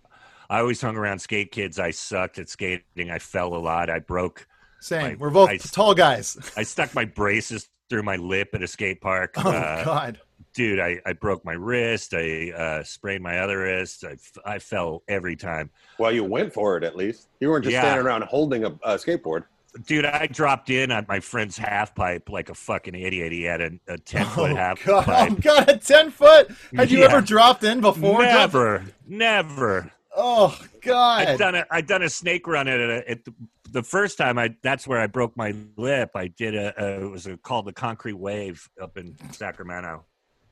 I 0.50 0.60
always 0.60 0.82
hung 0.82 0.96
around 0.96 1.20
skate 1.20 1.52
kids. 1.52 1.80
I 1.80 1.92
sucked 1.92 2.40
at 2.40 2.50
skating. 2.50 3.10
I 3.12 3.20
fell 3.20 3.56
a 3.56 3.58
lot. 3.60 3.90
I 3.90 4.00
broke. 4.00 4.48
Same. 4.82 5.02
my- 5.02 5.16
We're 5.16 5.30
both 5.32 5.50
I- 5.50 5.58
tall 5.58 5.96
guys. 5.96 6.38
I 6.56 6.64
stuck 6.64 6.94
my 6.94 7.06
braces 7.06 7.70
through 7.90 8.04
my 8.04 8.16
lip 8.16 8.50
at 8.54 8.62
a 8.64 8.68
skate 8.68 9.02
park. 9.02 9.34
Oh 9.38 9.50
Uh, 9.50 9.84
God. 9.84 10.20
dude, 10.54 10.80
I, 10.80 11.00
I 11.06 11.14
broke 11.14 11.44
my 11.46 11.54
wrist. 11.54 12.14
I 12.14 12.52
uh, 12.52 12.84
sprained 12.84 13.24
my 13.24 13.40
other 13.40 13.60
wrist. 13.60 14.04
I, 14.04 14.12
f- 14.14 14.38
I 14.46 14.60
fell 14.60 15.04
every 15.08 15.36
time. 15.36 15.70
Well, 16.00 16.12
you 16.12 16.24
went 16.24 16.54
for 16.54 16.78
it 16.78 16.84
at 16.84 16.96
least. 16.96 17.28
You 17.40 17.50
weren't 17.50 17.64
just 17.64 17.74
Yeah. 17.74 17.82
standing 17.82 18.06
around 18.06 18.24
holding 18.24 18.64
a, 18.64 18.70
a 18.84 18.96
skateboard. 18.96 19.44
Dude, 19.86 20.06
I 20.06 20.28
dropped 20.28 20.70
in 20.70 20.90
on 20.92 21.06
my 21.10 21.20
friend's 21.20 21.58
half 21.58 21.94
pipe 21.96 22.30
like 22.30 22.50
a 22.50 22.56
fucking 22.56 22.96
idiot. 22.96 23.32
He 23.34 23.44
had 23.44 23.60
a, 23.62 23.72
a 23.88 23.98
10 24.06 24.26
foot 24.28 24.52
Oh 24.52 24.56
half 24.56 24.84
God. 24.86 25.06
pipe. 25.06 25.32
Oh 25.32 25.36
God. 25.42 25.70
A 25.70 25.78
ten 25.78 26.12
foot. 26.12 26.50
Had 26.76 26.90
you 26.92 27.00
Yeah. 27.00 27.06
ever 27.06 27.22
dropped 27.22 27.64
in 27.66 27.82
before? 27.82 28.22
Never, 28.22 28.86
never. 29.08 29.92
Oh 30.16 30.58
God. 30.82 31.28
I've 31.28 31.40
done 31.40 31.56
a 31.56 31.66
I 31.70 31.82
done 31.82 32.04
a 32.04 32.10
snake 32.10 32.48
run 32.48 32.68
at 32.68 32.80
it. 32.80 33.08
At 33.08 33.26
the, 33.26 33.34
the 33.72 33.84
first 33.84 34.18
time 34.18 34.38
I 34.38 34.56
that's 34.64 34.88
where 34.88 35.00
I 35.00 35.08
broke 35.08 35.36
my 35.36 35.54
lip. 35.76 36.12
I 36.16 36.28
did 36.28 36.56
a, 36.56 36.74
a 36.82 37.06
it 37.06 37.12
was 37.12 37.28
a, 37.28 37.38
called 37.38 37.66
the 37.66 37.74
Concrete 37.74 38.14
Wave 38.14 38.68
up 38.82 38.98
in 38.98 39.16
Sacramento. 39.32 40.06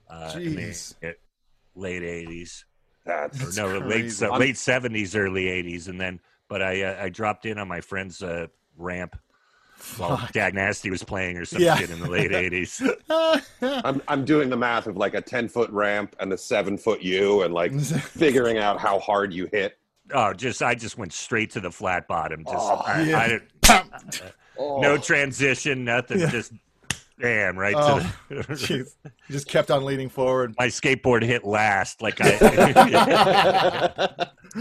Uh, 0.10 0.32
in 0.36 0.56
the 0.56 0.62
Jeez. 0.62 0.96
uh, 1.04 1.12
late 1.76 2.04
eighties. 2.04 2.66
That's 3.06 3.58
or 3.58 3.80
no, 3.80 3.80
late 3.80 4.02
crazy. 4.02 4.10
se- 4.10 4.38
late 4.38 4.58
seventies, 4.58 5.16
early 5.16 5.48
eighties, 5.48 5.88
and 5.88 6.00
then 6.00 6.20
but 6.50 6.62
I 6.62 6.84
uh, 6.84 7.04
I 7.04 7.10
dropped 7.10 7.46
in 7.46 7.58
on 7.58 7.68
my 7.68 7.82
friend's 7.82 8.22
uh, 8.22 8.48
ramp 8.78 9.16
while 9.98 10.18
Fuck. 10.18 10.32
Dag 10.32 10.54
Nasty 10.54 10.90
was 10.90 11.04
playing 11.04 11.38
or 11.38 11.46
some 11.46 11.62
Yeah. 11.62 11.76
shit 11.76 11.90
in 11.90 12.00
the 12.00 12.10
late 12.10 12.32
eighties. 12.34 12.82
I'm 13.62 14.02
I'm 14.08 14.26
doing 14.26 14.50
the 14.50 14.58
math 14.58 14.88
of 14.88 14.98
like 14.98 15.14
a 15.14 15.22
ten 15.22 15.48
foot 15.48 15.70
ramp 15.72 16.16
and 16.20 16.32
a 16.34 16.38
seven 16.38 16.78
foot 16.78 17.02
U, 17.02 17.44
and 17.44 17.54
like 17.54 17.74
figuring 17.80 18.58
out 18.58 18.80
how 18.80 19.00
hard 19.00 19.34
you 19.34 19.48
hit. 19.52 19.78
Oh, 20.14 20.34
just 20.34 20.62
I 20.62 20.76
just 20.76 20.98
went 20.98 21.14
straight 21.14 21.52
to 21.52 21.60
the 21.60 21.72
flat 21.72 22.08
bottom. 22.08 22.44
Just 22.44 22.56
Oh, 22.58 22.76
I, 22.86 23.02
yeah. 23.04 23.18
I 23.20 23.28
didn't, 23.28 23.50
uh, 23.70 23.84
Oh. 24.60 24.80
no 24.82 24.98
transition, 24.98 25.84
nothing. 25.84 26.20
Yeah. 26.20 26.30
Just 26.30 26.52
damn 27.20 27.58
right 27.58 27.76
Oh, 27.78 28.14
the. 28.30 28.88
just 29.30 29.48
kept 29.48 29.72
on 29.72 29.86
leaning 29.86 30.10
forward. 30.10 30.56
My 30.60 30.68
skateboard 30.68 31.24
hit 31.24 31.44
last, 31.44 32.02
like 32.02 32.18
I. 32.20 34.28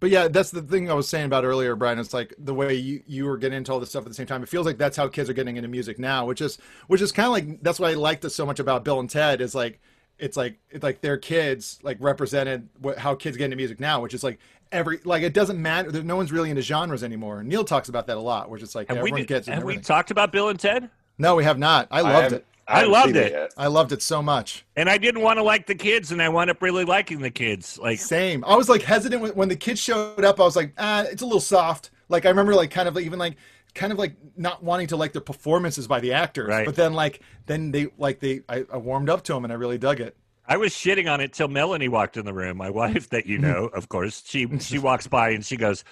But 0.00 0.10
yeah, 0.10 0.28
that's 0.28 0.50
the 0.50 0.62
thing 0.62 0.90
I 0.90 0.94
was 0.94 1.08
saying 1.08 1.26
about 1.26 1.44
earlier, 1.44 1.76
Brian. 1.76 1.98
It's 1.98 2.14
like 2.14 2.34
the 2.38 2.54
way 2.54 2.74
you, 2.74 3.02
you 3.06 3.26
were 3.26 3.36
getting 3.36 3.58
into 3.58 3.72
all 3.72 3.80
this 3.80 3.90
stuff 3.90 4.04
at 4.04 4.08
the 4.08 4.14
same 4.14 4.26
time. 4.26 4.42
It 4.42 4.48
feels 4.48 4.64
like 4.64 4.78
that's 4.78 4.96
how 4.96 5.08
kids 5.08 5.28
are 5.28 5.34
getting 5.34 5.56
into 5.56 5.68
music 5.68 5.98
now, 5.98 6.24
which 6.24 6.40
is 6.40 6.58
which 6.86 7.02
is 7.02 7.12
kind 7.12 7.26
of 7.26 7.32
like 7.32 7.62
that's 7.62 7.78
why 7.78 7.90
I 7.90 7.94
liked 7.94 8.24
it 8.24 8.30
so 8.30 8.46
much 8.46 8.58
about 8.58 8.84
Bill 8.84 9.00
and 9.00 9.10
Ted 9.10 9.40
is 9.40 9.54
like 9.54 9.80
it's 10.18 10.36
like 10.36 10.58
it's 10.70 10.82
like 10.82 11.00
their 11.00 11.16
kids 11.16 11.78
like 11.82 11.96
represented 12.00 12.68
what, 12.80 12.98
how 12.98 13.14
kids 13.14 13.36
get 13.36 13.46
into 13.46 13.56
music 13.56 13.80
now, 13.80 14.00
which 14.00 14.14
is 14.14 14.24
like 14.24 14.38
every 14.72 15.00
like 15.04 15.22
it 15.22 15.34
doesn't 15.34 15.60
matter. 15.60 15.90
No 16.02 16.16
one's 16.16 16.32
really 16.32 16.50
into 16.50 16.62
genres 16.62 17.04
anymore. 17.04 17.42
Neil 17.42 17.64
talks 17.64 17.88
about 17.88 18.06
that 18.06 18.16
a 18.16 18.20
lot, 18.20 18.50
which 18.50 18.62
is 18.62 18.74
like 18.74 18.88
have 18.88 18.96
we, 18.96 19.10
everyone 19.10 19.24
gets. 19.24 19.48
have 19.48 19.64
we 19.64 19.78
talked 19.78 20.10
about 20.10 20.32
Bill 20.32 20.48
and 20.48 20.58
Ted? 20.58 20.90
No, 21.18 21.34
we 21.34 21.44
have 21.44 21.58
not. 21.58 21.88
I 21.90 22.00
loved 22.00 22.14
haven't- 22.14 22.36
it. 22.38 22.44
I 22.70 22.80
haven't 22.80 22.92
loved 22.92 23.14
seen 23.14 23.16
it. 23.16 23.54
I 23.56 23.66
loved 23.68 23.92
it 23.92 24.02
so 24.02 24.22
much. 24.22 24.66
And 24.76 24.90
I 24.90 24.98
didn't 24.98 25.22
want 25.22 25.38
to 25.38 25.42
like 25.42 25.66
the 25.66 25.74
kids, 25.74 26.12
and 26.12 26.20
I 26.20 26.28
wound 26.28 26.50
up 26.50 26.60
really 26.60 26.84
liking 26.84 27.20
the 27.20 27.30
kids. 27.30 27.78
Like 27.78 27.98
Same. 27.98 28.44
I 28.44 28.56
was 28.56 28.68
like 28.68 28.82
hesitant 28.82 29.22
when, 29.22 29.32
when 29.32 29.48
the 29.48 29.56
kids 29.56 29.80
showed 29.80 30.22
up. 30.22 30.38
I 30.38 30.42
was 30.42 30.54
like, 30.54 30.74
ah, 30.76 31.04
it's 31.10 31.22
a 31.22 31.24
little 31.24 31.40
soft. 31.40 31.90
Like 32.10 32.26
I 32.26 32.28
remember, 32.28 32.54
like 32.54 32.70
kind 32.70 32.86
of 32.86 32.94
like, 32.94 33.06
even 33.06 33.18
like 33.18 33.36
kind 33.74 33.90
of 33.90 33.98
like 33.98 34.16
not 34.36 34.62
wanting 34.62 34.86
to 34.88 34.96
like 34.96 35.14
the 35.14 35.20
performances 35.20 35.86
by 35.86 36.00
the 36.00 36.12
actors. 36.12 36.48
Right. 36.48 36.66
But 36.66 36.76
then 36.76 36.92
like 36.92 37.20
then 37.46 37.70
they 37.70 37.88
like 37.96 38.20
they 38.20 38.42
I, 38.50 38.66
I 38.70 38.76
warmed 38.76 39.08
up 39.08 39.24
to 39.24 39.32
them 39.32 39.44
and 39.44 39.52
I 39.52 39.56
really 39.56 39.78
dug 39.78 40.00
it. 40.00 40.14
I 40.46 40.56
was 40.58 40.72
shitting 40.72 41.10
on 41.10 41.20
it 41.22 41.32
till 41.32 41.48
Melanie 41.48 41.88
walked 41.88 42.18
in 42.18 42.26
the 42.26 42.34
room. 42.34 42.58
My 42.58 42.70
wife, 42.82 43.08
that 43.10 43.24
you 43.24 43.38
know, 43.38 43.66
of 43.66 43.88
course, 43.88 44.22
she 44.26 44.46
she 44.58 44.78
walks 44.78 45.06
by 45.06 45.30
and 45.30 45.44
she 45.44 45.56
goes, 45.56 45.84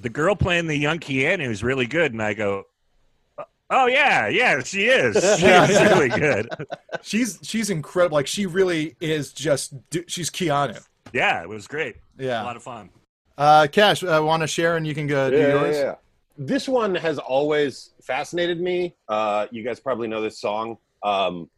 "The 0.00 0.08
girl 0.08 0.34
playing 0.34 0.66
the 0.66 0.76
young 0.76 0.98
Keanu 0.98 1.48
is 1.48 1.62
really 1.62 1.86
good." 1.86 2.12
And 2.12 2.20
I 2.22 2.34
go, 2.34 2.66
"Oh 3.70 3.86
yeah, 3.86 4.28
yeah, 4.28 4.62
she 4.62 4.84
is. 4.86 5.14
She's 5.14 5.42
Yeah, 5.42 5.68
yeah. 5.68 5.88
really 5.98 6.08
good." 6.08 6.48
She's 7.02 7.38
she's 7.42 7.70
incredible. 7.70 8.16
Like 8.16 8.26
she 8.26 8.46
really 8.46 8.96
is 9.00 9.32
just 9.32 9.74
she's 10.06 10.30
Keanu. 10.30 10.84
Yeah, 11.12 11.42
it 11.42 11.48
was 11.48 11.66
great. 11.66 11.96
Yeah. 12.18 12.42
a 12.42 12.44
lot 12.44 12.56
of 12.56 12.62
fun. 12.62 12.90
Uh, 13.36 13.66
Cash, 13.70 14.02
I 14.04 14.18
want 14.20 14.42
to 14.42 14.46
share 14.46 14.76
and 14.76 14.86
you 14.86 14.94
can 14.94 15.06
go 15.06 15.30
do 15.30 15.36
yours. 15.36 15.76
yeah, 15.76 15.82
yeah. 15.82 15.94
This 16.36 16.68
one 16.68 16.94
has 16.94 17.18
always 17.18 17.90
fascinated 18.02 18.60
me. 18.60 18.94
Uh, 19.08 19.46
you 19.50 19.62
guys 19.64 19.80
probably 19.80 20.08
know 20.08 20.20
this 20.20 20.38
song. 20.40 20.76
Um, 21.02 21.48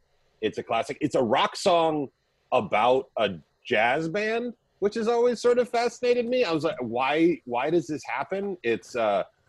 it's 0.40 0.58
a 0.58 0.62
classic. 0.62 0.98
It's 1.00 1.14
a 1.14 1.22
rock 1.22 1.56
song 1.56 2.08
about 2.52 3.10
a 3.18 3.30
jazz 3.64 4.08
band, 4.08 4.54
which 4.80 4.94
has 4.94 5.08
always 5.08 5.40
sort 5.40 5.58
of 5.58 5.68
fascinated 5.68 6.26
me. 6.26 6.44
I 6.44 6.52
was 6.52 6.64
like, 6.64 6.76
why? 6.80 7.40
Why 7.44 7.70
does 7.70 7.86
this 7.86 8.02
happen? 8.04 8.56
It's 8.62 8.94
uh, 8.96 9.22
the 9.22 9.39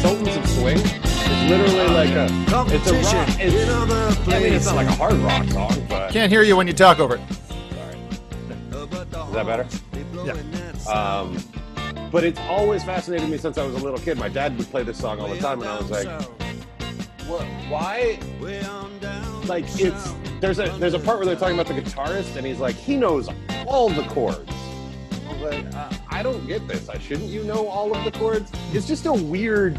Sultans 0.00 0.36
of 0.36 0.46
Swing. 0.48 0.78
It's 0.80 1.50
literally 1.50 1.88
like 1.94 2.10
a. 2.10 2.28
It's 2.74 2.90
a 2.90 2.94
rock. 2.94 3.28
It's, 3.40 4.28
I 4.28 4.38
mean, 4.40 4.52
it's 4.52 4.66
not 4.66 4.76
like 4.76 4.88
a 4.88 4.92
hard 4.92 5.14
rock 5.14 5.46
song, 5.48 5.86
but 5.88 6.12
Can't 6.12 6.30
hear 6.30 6.42
you 6.42 6.56
when 6.56 6.66
you 6.66 6.72
talk 6.72 6.98
over 7.00 7.16
it. 7.16 7.20
is 7.30 7.38
that 9.32 9.46
better? 9.46 9.66
Yeah. 10.24 10.92
Um, 10.92 11.36
but 12.10 12.24
it's 12.24 12.38
always 12.40 12.82
fascinated 12.84 13.28
me 13.28 13.36
since 13.38 13.58
I 13.58 13.64
was 13.66 13.74
a 13.74 13.78
little 13.78 13.98
kid. 13.98 14.18
My 14.18 14.28
dad 14.28 14.56
would 14.56 14.66
play 14.68 14.82
this 14.82 14.98
song 14.98 15.20
all 15.20 15.28
the 15.28 15.38
time, 15.38 15.60
and 15.60 15.68
I 15.68 15.76
was 15.78 15.90
like, 15.90 16.08
"What? 17.26 17.44
Why?" 17.68 18.18
Like 19.46 19.64
it's 19.80 20.12
there's 20.40 20.58
a 20.58 20.68
there's 20.78 20.94
a 20.94 20.98
part 20.98 21.18
where 21.18 21.26
they're 21.26 21.36
talking 21.36 21.58
about 21.58 21.66
the 21.74 21.80
guitarist, 21.80 22.36
and 22.36 22.46
he's 22.46 22.58
like, 22.60 22.74
he 22.76 22.96
knows 22.96 23.28
all 23.66 23.88
the 23.88 24.02
chords. 24.04 24.50
I 25.28 25.32
was 25.32 25.40
like, 25.54 25.74
uh, 25.74 25.92
I 26.18 26.22
don't 26.24 26.44
get 26.48 26.66
this. 26.66 26.88
I 26.88 26.98
shouldn't 26.98 27.28
you 27.30 27.44
know 27.44 27.68
all 27.68 27.94
of 27.96 28.04
the 28.04 28.10
chords? 28.10 28.50
It's 28.72 28.88
just 28.88 29.06
a 29.06 29.12
weird 29.12 29.78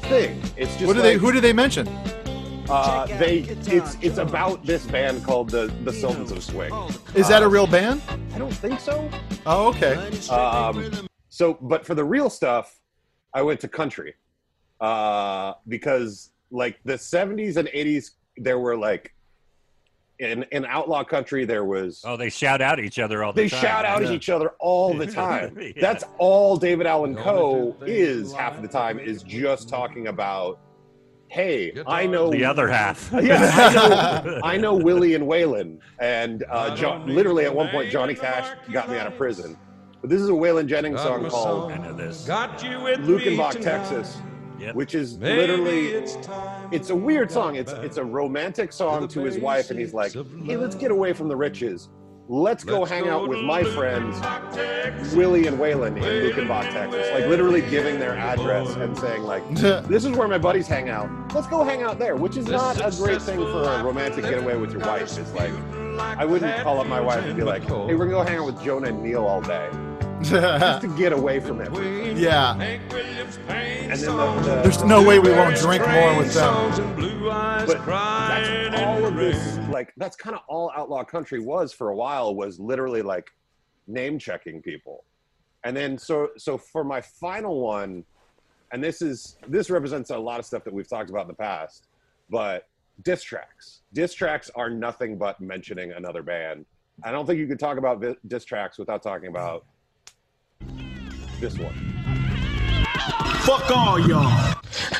thing. 0.00 0.42
It's 0.56 0.72
just 0.74 0.84
What 0.88 0.96
do 0.96 1.00
they 1.02 1.14
who 1.14 1.30
do 1.30 1.40
they 1.40 1.52
mention? 1.52 1.86
uh, 2.68 3.06
they 3.20 3.38
it's 3.68 3.96
it's 4.00 4.18
about 4.18 4.66
this 4.66 4.84
band 4.84 5.22
called 5.24 5.48
the 5.50 5.72
the 5.84 5.92
Sultans 5.92 6.32
of 6.32 6.42
Swing. 6.42 6.72
Is 7.14 7.28
that 7.28 7.44
a 7.44 7.46
Uh, 7.46 7.50
real 7.50 7.68
band? 7.68 8.02
I 8.34 8.38
don't 8.38 8.52
think 8.52 8.80
so. 8.80 9.08
Oh, 9.46 9.68
okay. 9.68 9.94
Um, 10.28 11.06
so, 11.28 11.54
but 11.60 11.86
for 11.86 11.94
the 11.94 12.04
real 12.04 12.30
stuff, 12.30 12.80
I 13.32 13.42
went 13.42 13.60
to 13.60 13.68
country 13.68 14.14
uh, 14.80 15.52
because, 15.68 16.32
like, 16.50 16.80
the 16.84 16.94
'70s 16.94 17.58
and 17.58 17.68
'80s, 17.68 18.10
there 18.38 18.58
were 18.58 18.76
like 18.76 19.14
in 20.18 20.44
in 20.52 20.64
outlaw 20.66 21.04
country, 21.04 21.44
there 21.44 21.64
was 21.64 22.02
Oh, 22.06 22.16
they 22.16 22.30
shout 22.30 22.60
out 22.62 22.80
each 22.80 22.98
other 22.98 23.22
all 23.24 23.32
the 23.32 23.42
time. 23.42 23.44
they 23.44 23.48
time. 23.50 23.60
shout 23.60 23.84
out 23.84 24.02
at 24.02 24.10
each 24.10 24.28
other 24.30 24.50
all 24.58 24.94
the 24.94 25.06
time. 25.12 25.58
That's 25.80 26.04
all 26.18 26.56
David 26.56 26.86
Allan 26.86 27.14
Coe 27.16 27.76
is 27.82 28.32
half 28.32 28.56
of 28.56 28.62
the 28.62 28.68
time 28.68 28.98
is 28.98 29.22
just 29.22 29.68
talking 29.68 30.08
about. 30.08 30.58
Hey, 31.28 31.72
I 31.88 32.06
know 32.06 32.30
The 32.30 32.44
other 32.44 32.68
half. 32.68 33.10
yeah, 33.20 33.50
I 33.52 33.74
know, 33.74 34.40
I 34.44 34.56
know 34.56 34.74
Willie 34.74 35.16
and 35.16 35.24
Waylon, 35.24 35.80
and 35.98 36.44
uh, 36.48 36.74
jo- 36.76 37.02
literally 37.04 37.44
at 37.44 37.52
one 37.54 37.68
point 37.70 37.90
Johnny 37.90 38.14
Cash 38.14 38.56
got 38.72 38.88
me 38.88 38.96
out 38.96 39.08
of 39.08 39.16
prison. 39.16 39.58
But 40.00 40.08
this 40.08 40.22
is 40.22 40.28
a 40.28 40.32
Waylon 40.32 40.68
Jennings 40.68 41.00
song 41.02 41.28
called 41.28 41.72
I 41.72 41.78
know 41.78 41.92
this. 41.94 42.24
Got 42.26 42.62
you 42.62 42.80
with 42.80 43.00
Luckenbach, 43.00 43.56
me 43.56 43.60
Texas, 43.60 44.18
Yep. 44.58 44.74
which 44.74 44.94
is 44.94 45.18
Maybe 45.18 45.40
literally 45.40 45.86
it's 45.88 46.16
time 46.16 46.68
it's 46.72 46.90
a 46.90 46.94
weird 46.96 47.30
song. 47.30 47.56
It's 47.56 47.72
it's 47.72 47.96
a 47.98 48.04
romantic 48.04 48.72
song 48.72 49.06
to 49.08 49.20
his 49.22 49.38
wife, 49.38 49.70
and 49.70 49.78
he's 49.78 49.94
like, 49.94 50.12
"Hey, 50.44 50.56
let's 50.56 50.74
get 50.74 50.90
away 50.90 51.12
from 51.12 51.28
the 51.28 51.36
riches. 51.36 51.88
Let's 52.28 52.64
go 52.64 52.84
hang 52.84 53.08
out 53.08 53.28
with 53.28 53.40
my 53.42 53.62
friends, 53.62 54.16
Willie 55.14 55.46
and 55.46 55.58
Waylon 55.58 55.96
in 55.96 56.02
Luckenbach, 56.02 56.72
Texas." 56.72 57.08
Like 57.12 57.26
literally 57.26 57.60
giving 57.62 58.00
their 58.00 58.16
address 58.16 58.74
and 58.74 58.98
saying 58.98 59.22
like, 59.22 59.48
"This 59.88 60.04
is 60.04 60.10
where 60.16 60.26
my 60.26 60.38
buddies 60.38 60.66
hang 60.66 60.88
out. 60.88 61.08
Let's 61.34 61.46
go 61.46 61.62
hang 61.62 61.82
out 61.82 61.98
there." 61.98 62.16
Which 62.16 62.36
is 62.36 62.46
not 62.48 62.78
a 62.78 62.90
great 62.96 63.22
thing 63.22 63.38
for 63.38 63.62
a 63.62 63.82
romantic 63.84 64.24
getaway 64.24 64.56
with 64.56 64.72
your 64.72 64.80
wife. 64.80 65.16
It's 65.18 65.32
like, 65.34 65.52
I 66.00 66.24
wouldn't 66.24 66.62
call 66.62 66.80
up 66.80 66.86
my 66.88 67.00
wife 67.00 67.24
and 67.24 67.36
be 67.36 67.44
like, 67.44 67.62
"Hey, 67.62 67.94
we're 67.94 68.06
gonna 68.08 68.10
go 68.10 68.22
hang 68.22 68.38
out 68.38 68.46
with 68.46 68.62
Jonah 68.62 68.88
and 68.88 69.02
Neil 69.02 69.24
all 69.24 69.40
day." 69.40 69.70
Just 70.60 70.80
to 70.82 70.88
get 70.96 71.12
away 71.12 71.40
from 71.40 71.60
it. 71.60 72.16
yeah. 72.16 72.52
And 72.52 74.00
then 74.00 74.16
the, 74.16 74.40
the, 74.42 74.62
There's 74.62 74.82
no 74.82 75.02
way 75.02 75.18
we 75.18 75.30
won't 75.30 75.56
drink 75.56 75.86
more 75.86 76.16
with 76.18 76.34
them. 76.34 76.72
but 77.66 77.86
that's 77.86 78.80
all 78.82 79.04
of 79.04 79.16
this 79.16 79.58
like 79.68 79.92
that's 79.96 80.16
kind 80.16 80.34
of 80.36 80.42
all 80.48 80.72
outlaw 80.76 81.04
country 81.04 81.38
was 81.40 81.72
for 81.72 81.90
a 81.90 81.96
while 81.96 82.34
was 82.34 82.58
literally 82.58 83.02
like 83.02 83.30
name 83.86 84.18
checking 84.18 84.60
people 84.62 85.04
and 85.64 85.76
then 85.76 85.98
so 85.98 86.30
so 86.36 86.56
for 86.58 86.82
my 86.84 87.00
final 87.00 87.60
one 87.60 88.04
and 88.72 88.82
this 88.82 89.02
is 89.02 89.36
this 89.48 89.70
represents 89.70 90.10
a 90.10 90.18
lot 90.18 90.38
of 90.40 90.46
stuff 90.46 90.64
that 90.64 90.72
we've 90.72 90.88
talked 90.88 91.10
about 91.10 91.22
in 91.22 91.28
the 91.28 91.34
past 91.34 91.88
but 92.30 92.68
diss 93.02 93.22
tracks 93.22 93.80
diss 93.92 94.14
tracks 94.14 94.50
are 94.54 94.70
nothing 94.70 95.16
but 95.18 95.40
mentioning 95.40 95.92
another 95.92 96.22
band 96.22 96.64
i 97.04 97.10
don't 97.10 97.26
think 97.26 97.38
you 97.38 97.46
could 97.46 97.58
talk 97.60 97.76
about 97.78 98.00
vi- 98.00 98.16
diss 98.28 98.44
tracks 98.44 98.78
without 98.78 99.02
talking 99.02 99.28
about 99.28 99.64
this 101.40 101.58
one 101.58 101.74
Fuck 103.46 103.70
all 103.70 104.00
y'all. 104.00 104.54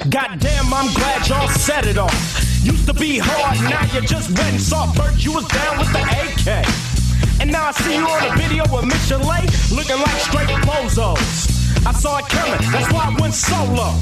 Goddamn, 0.09 0.73
I'm 0.73 0.93
glad 0.95 1.27
y'all 1.29 1.49
set 1.49 1.85
it 1.85 1.99
off. 1.99 2.15
Used 2.63 2.87
to 2.87 2.95
be 2.95 3.19
hard, 3.19 3.59
now 3.69 3.83
you're 3.93 4.07
just 4.07 4.31
wet 4.39 4.53
and 4.53 4.61
soft. 4.61 4.97
Bert, 4.97 5.19
you 5.19 5.33
was 5.33 5.49
down 5.49 5.79
with 5.79 5.91
the 5.93 5.99
AK. 5.99 7.41
And 7.41 7.51
now 7.51 7.67
I 7.67 7.73
see 7.73 7.97
you 7.97 8.07
on 8.07 8.23
a 8.23 8.37
video 8.37 8.63
with 8.71 8.85
Michel'le, 8.85 9.43
looking 9.75 9.97
like 9.97 10.21
straight 10.23 10.49
bozos. 10.63 11.87
I 11.87 11.93
saw 11.93 12.19
it 12.19 12.27
coming, 12.27 12.71
that's 12.71 12.93
why 12.93 13.11
I 13.11 13.21
went 13.21 13.35
solo 13.35 13.99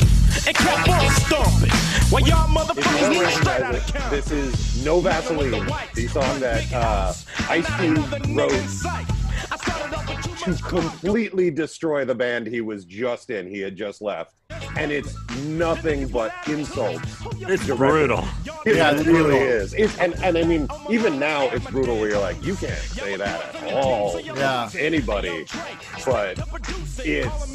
and 0.47 0.55
kept 0.55 0.89
on 0.89 1.11
stomping. 1.25 1.71
While 2.11 2.23
y'all 2.23 2.49
motherfuckers 2.49 3.11
need 3.11 3.27
straight 3.33 3.63
out 3.63 3.75
of 3.77 4.11
this 4.11 4.31
is 4.31 4.85
No 4.85 5.01
Vaseline, 5.01 5.67
the 5.95 6.07
song 6.09 6.41
that 6.41 6.71
uh, 6.73 7.15
Ice 7.49 7.67
Cube 7.81 8.37
wrote 8.37 8.53
to 10.45 10.55
completely 10.63 11.51
destroy 11.51 12.05
the 12.05 12.15
band 12.15 12.47
he 12.47 12.61
was 12.61 12.85
just 12.85 13.31
in. 13.31 13.47
He 13.49 13.61
had 13.61 13.77
just 13.77 14.03
left. 14.03 14.35
And 14.77 14.91
it's 14.93 15.15
nothing 15.45 16.09
but 16.09 16.33
insults. 16.47 17.03
It's 17.41 17.67
directed- 17.67 17.77
brutal. 17.77 18.25
It 18.67 18.77
Yeah, 18.77 18.91
it's 18.93 19.07
really 19.07 19.23
brutal. 19.23 19.39
is. 19.41 19.75
It's, 19.75 19.97
and, 19.99 20.15
and 20.23 20.37
I 20.37 20.43
mean, 20.43 20.69
even 20.91 21.19
now 21.19 21.45
it's 21.49 21.65
brutal 21.71 21.97
where 21.99 22.11
you're 22.11 22.21
like, 22.21 22.43
you 22.45 22.57
can't 22.57 22.79
say 22.79 23.17
that 23.17 23.55
at 23.55 23.73
all 23.73 24.21
Yeah. 24.21 24.69
to 24.73 24.81
anybody. 24.81 25.47
But 26.05 26.39
it's, 26.99 27.49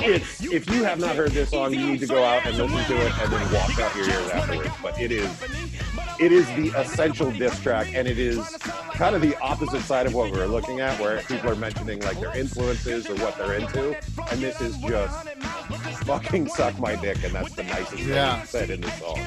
it's, 0.00 0.44
if 0.44 0.68
you 0.70 0.84
have 0.84 0.98
not 0.98 1.14
heard 1.16 1.30
this 1.32 1.50
song, 1.50 1.72
you 1.72 1.86
need 1.86 2.00
to 2.00 2.06
go 2.06 2.22
out 2.24 2.44
and 2.46 2.56
listen 2.56 2.84
to 2.96 3.06
it 3.06 3.18
and 3.18 3.32
then 3.32 3.52
wash 3.52 3.78
out 3.78 3.94
your 3.96 4.08
ears 4.10 4.30
afterwards. 4.30 4.70
But 4.82 5.00
it 5.00 5.12
is, 5.12 5.30
it 6.20 6.32
is 6.32 6.46
the 6.54 6.68
essential 6.78 7.30
diss 7.30 7.58
track, 7.60 7.94
and 7.94 8.06
it 8.06 8.18
is 8.18 8.38
kind 8.92 9.14
of 9.14 9.22
the 9.22 9.36
opposite 9.38 9.80
side 9.82 10.06
of 10.06 10.14
what 10.14 10.30
we 10.30 10.38
were 10.38 10.46
looking 10.46 10.80
at, 10.80 10.98
where 11.00 11.20
people 11.22 11.50
are 11.50 11.56
mentioning 11.56 12.00
like 12.00 12.20
their 12.20 12.36
influences 12.36 13.08
or 13.08 13.14
what 13.16 13.36
they're 13.38 13.54
into, 13.54 13.96
and 14.30 14.40
this 14.40 14.60
is 14.60 14.76
just 14.78 15.28
fucking 16.04 16.46
suck 16.48 16.78
my 16.78 16.94
dick, 16.96 17.22
and 17.24 17.32
that's 17.34 17.54
the 17.54 17.62
nicest 17.64 18.02
Yeah. 18.02 18.36
thing 18.40 18.46
said 18.46 18.70
in 18.70 18.80
the 18.80 18.90
song. 18.92 19.18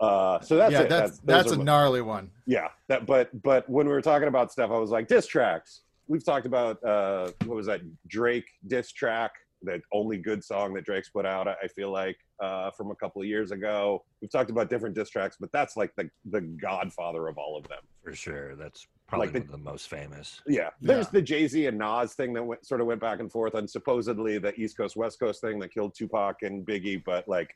Uh, 0.00 0.40
so 0.40 0.56
that's 0.56 0.72
yeah, 0.72 0.80
it. 0.82 0.88
that's 0.88 1.12
those 1.18 1.20
that's 1.24 1.52
a 1.52 1.56
my- 1.58 1.64
gnarly 1.64 2.02
one. 2.02 2.30
yeah. 2.46 2.68
That, 2.88 3.06
but 3.06 3.30
but 3.42 3.68
when 3.70 3.86
we 3.86 3.92
were 3.92 4.02
talking 4.02 4.28
about 4.28 4.52
stuff, 4.52 4.70
I 4.70 4.78
was 4.78 4.90
like 4.90 5.08
diss 5.08 5.26
tracks. 5.26 5.82
We've 6.08 6.24
talked 6.24 6.44
about 6.46 6.82
uh, 6.84 7.30
what 7.46 7.56
was 7.56 7.66
that 7.66 7.80
Drake 8.06 8.44
diss 8.66 8.92
track, 8.92 9.30
that 9.62 9.80
only 9.92 10.18
good 10.18 10.44
song 10.44 10.74
that 10.74 10.84
Drake's 10.84 11.08
put 11.08 11.24
out. 11.24 11.48
I 11.48 11.54
I 11.62 11.68
feel 11.68 11.90
like 11.90 12.16
uh, 12.40 12.70
from 12.72 12.90
a 12.90 12.94
couple 12.96 13.22
of 13.22 13.28
years 13.28 13.50
ago. 13.50 14.04
We've 14.20 14.30
talked 14.30 14.50
about 14.50 14.68
different 14.70 14.94
diss 14.94 15.10
tracks, 15.10 15.36
but 15.38 15.50
that's 15.52 15.76
like 15.76 15.92
the 15.96 16.10
the 16.30 16.40
godfather 16.40 17.28
of 17.28 17.38
all 17.38 17.56
of 17.56 17.66
them. 17.68 17.78
For 18.02 18.14
sure. 18.14 18.56
That's 18.56 18.86
probably 19.06 19.26
Like 19.28 19.32
the- 19.34 19.40
one 19.40 19.46
of 19.46 19.52
the 19.52 19.70
most 19.70 19.88
famous. 19.88 20.40
Yeah, 20.46 20.70
there's 20.80 21.08
the 21.08 21.22
Jay 21.22 21.46
Z 21.46 21.66
and 21.66 21.78
Nas 21.78 22.14
thing 22.14 22.32
that 22.34 22.42
went, 22.42 22.66
sort 22.66 22.80
of 22.80 22.86
went 22.86 23.00
back 23.00 23.20
and 23.20 23.30
forth, 23.30 23.54
and 23.54 23.68
supposedly 23.68 24.38
the 24.38 24.54
East 24.60 24.76
Coast 24.76 24.96
West 24.96 25.20
Coast 25.20 25.40
thing 25.40 25.58
that 25.60 25.72
killed 25.72 25.94
Tupac 25.96 26.42
and 26.42 26.66
Biggie. 26.66 27.02
But 27.04 27.28
like, 27.28 27.54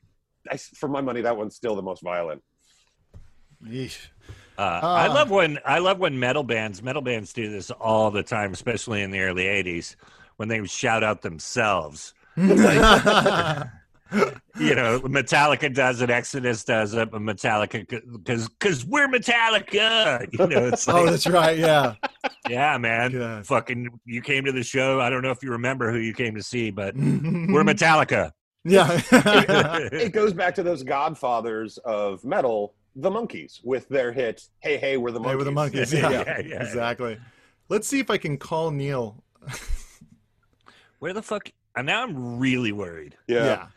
I, 0.51 0.57
for 0.57 0.89
my 0.89 1.01
money, 1.01 1.21
that 1.23 1.37
one's 1.37 1.57
still 1.57 1.75
the 1.77 1.83
most 1.83 2.03
violent. 2.03 2.43
Yeesh. 3.65 3.99
Uh, 4.57 4.81
I 4.83 5.07
love 5.09 5.31
when 5.31 5.59
I 5.65 5.79
love 5.79 5.99
when 5.99 6.19
metal 6.19 6.43
bands 6.43 6.83
metal 6.83 7.03
bands 7.03 7.33
do 7.33 7.51
this 7.51 7.71
all 7.71 8.11
the 8.11 8.23
time, 8.23 8.53
especially 8.53 9.03
in 9.03 9.11
the 9.11 9.21
early 9.21 9.45
'80s 9.45 9.97
when 10.37 10.49
they 10.49 10.65
shout 10.67 11.03
out 11.03 11.23
themselves. 11.23 12.15
you 14.59 14.75
know, 14.75 15.01
Metallica 15.01 15.73
does 15.73 16.01
it, 16.01 16.11
Exodus 16.11 16.65
does 16.65 16.95
it, 16.95 17.11
but 17.11 17.21
Metallica 17.21 17.87
because 18.13 18.49
because 18.49 18.85
we're 18.85 19.09
Metallica. 19.09 20.27
You 20.39 20.47
know, 20.47 20.67
it's 20.69 20.89
oh, 20.89 20.93
like, 20.95 21.03
oh, 21.03 21.11
that's 21.11 21.27
right. 21.27 21.59
Yeah. 21.59 21.95
yeah, 22.49 22.79
man. 22.79 23.43
Fucking, 23.45 23.89
you 24.05 24.23
came 24.23 24.45
to 24.45 24.53
the 24.53 24.63
show. 24.63 25.01
I 25.01 25.11
don't 25.11 25.23
know 25.23 25.31
if 25.31 25.43
you 25.43 25.51
remember 25.51 25.91
who 25.91 25.99
you 25.99 26.13
came 26.15 26.35
to 26.35 26.43
see, 26.43 26.71
but 26.71 26.95
we're 26.97 27.65
Metallica. 27.65 28.33
Yeah. 28.65 29.01
it 29.13 30.13
goes 30.13 30.33
back 30.33 30.55
to 30.57 30.63
those 30.63 30.83
godfathers 30.83 31.79
of 31.79 32.25
metal, 32.25 32.75
the 32.97 33.11
Monkees, 33.11 33.61
with 33.65 33.89
their 33.89 34.13
hit 34.13 34.43
"Hey 34.61 34.77
Hey, 34.77 34.97
we're 34.97 35.11
the 35.11 35.21
Monkees." 35.21 35.29
Hey, 35.29 35.37
with 35.37 35.47
the 35.47 35.53
Monkees. 35.53 35.93
Yeah, 35.93 36.11
Yeah, 36.11 36.41
yeah. 36.41 36.63
exactly. 36.63 37.19
Let's 37.69 37.87
see 37.87 38.01
if 38.01 38.11
I 38.11 38.17
can 38.17 38.39
call 38.39 38.71
Neil. 38.71 39.23
Where 40.99 41.13
the 41.13 41.23
fuck? 41.23 41.51
And 41.77 41.87
now 41.87 42.03
I'm 42.03 42.39
really 42.39 42.73
worried. 42.73 43.17
Yeah. 43.29 43.69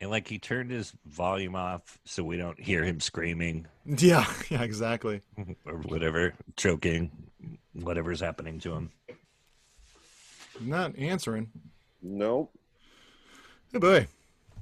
Yeah. 0.00 0.04
And 0.04 0.10
like 0.10 0.28
he 0.28 0.38
turned 0.38 0.70
his 0.70 0.92
volume 1.06 1.54
off 1.56 1.98
so 2.04 2.22
we 2.22 2.36
don't 2.36 2.58
hear 2.58 2.84
him 2.84 3.00
screaming 3.00 3.66
Yeah. 3.84 4.26
Yeah. 4.48 4.62
Exactly. 4.62 5.22
or 5.66 5.74
whatever, 5.78 6.34
choking, 6.56 7.10
whatever's 7.72 8.20
happening 8.20 8.58
to 8.60 8.72
him. 8.74 8.90
Not 10.60 10.96
answering. 10.98 11.48
Nope. 12.02 12.52
Hey 13.72 13.78
boy. 13.78 14.06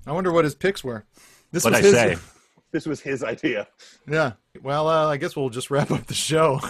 I 0.07 0.13
wonder 0.13 0.33
what 0.33 0.45
his 0.45 0.55
picks 0.55 0.83
were. 0.85 1.05
This 1.53 1.65
What'd 1.65 1.83
was 1.85 1.95
I 1.95 2.09
his. 2.09 2.19
say? 2.19 2.27
This 2.73 2.85
was 2.85 3.01
his 3.01 3.25
idea. 3.25 3.69
Yeah. 4.07 4.33
Well, 4.63 4.89
uh, 4.89 5.07
I 5.07 5.17
guess 5.17 5.35
we'll 5.35 5.49
just 5.49 5.71
wrap 5.71 5.91
up 5.93 6.07
the 6.07 6.15
show. 6.15 6.61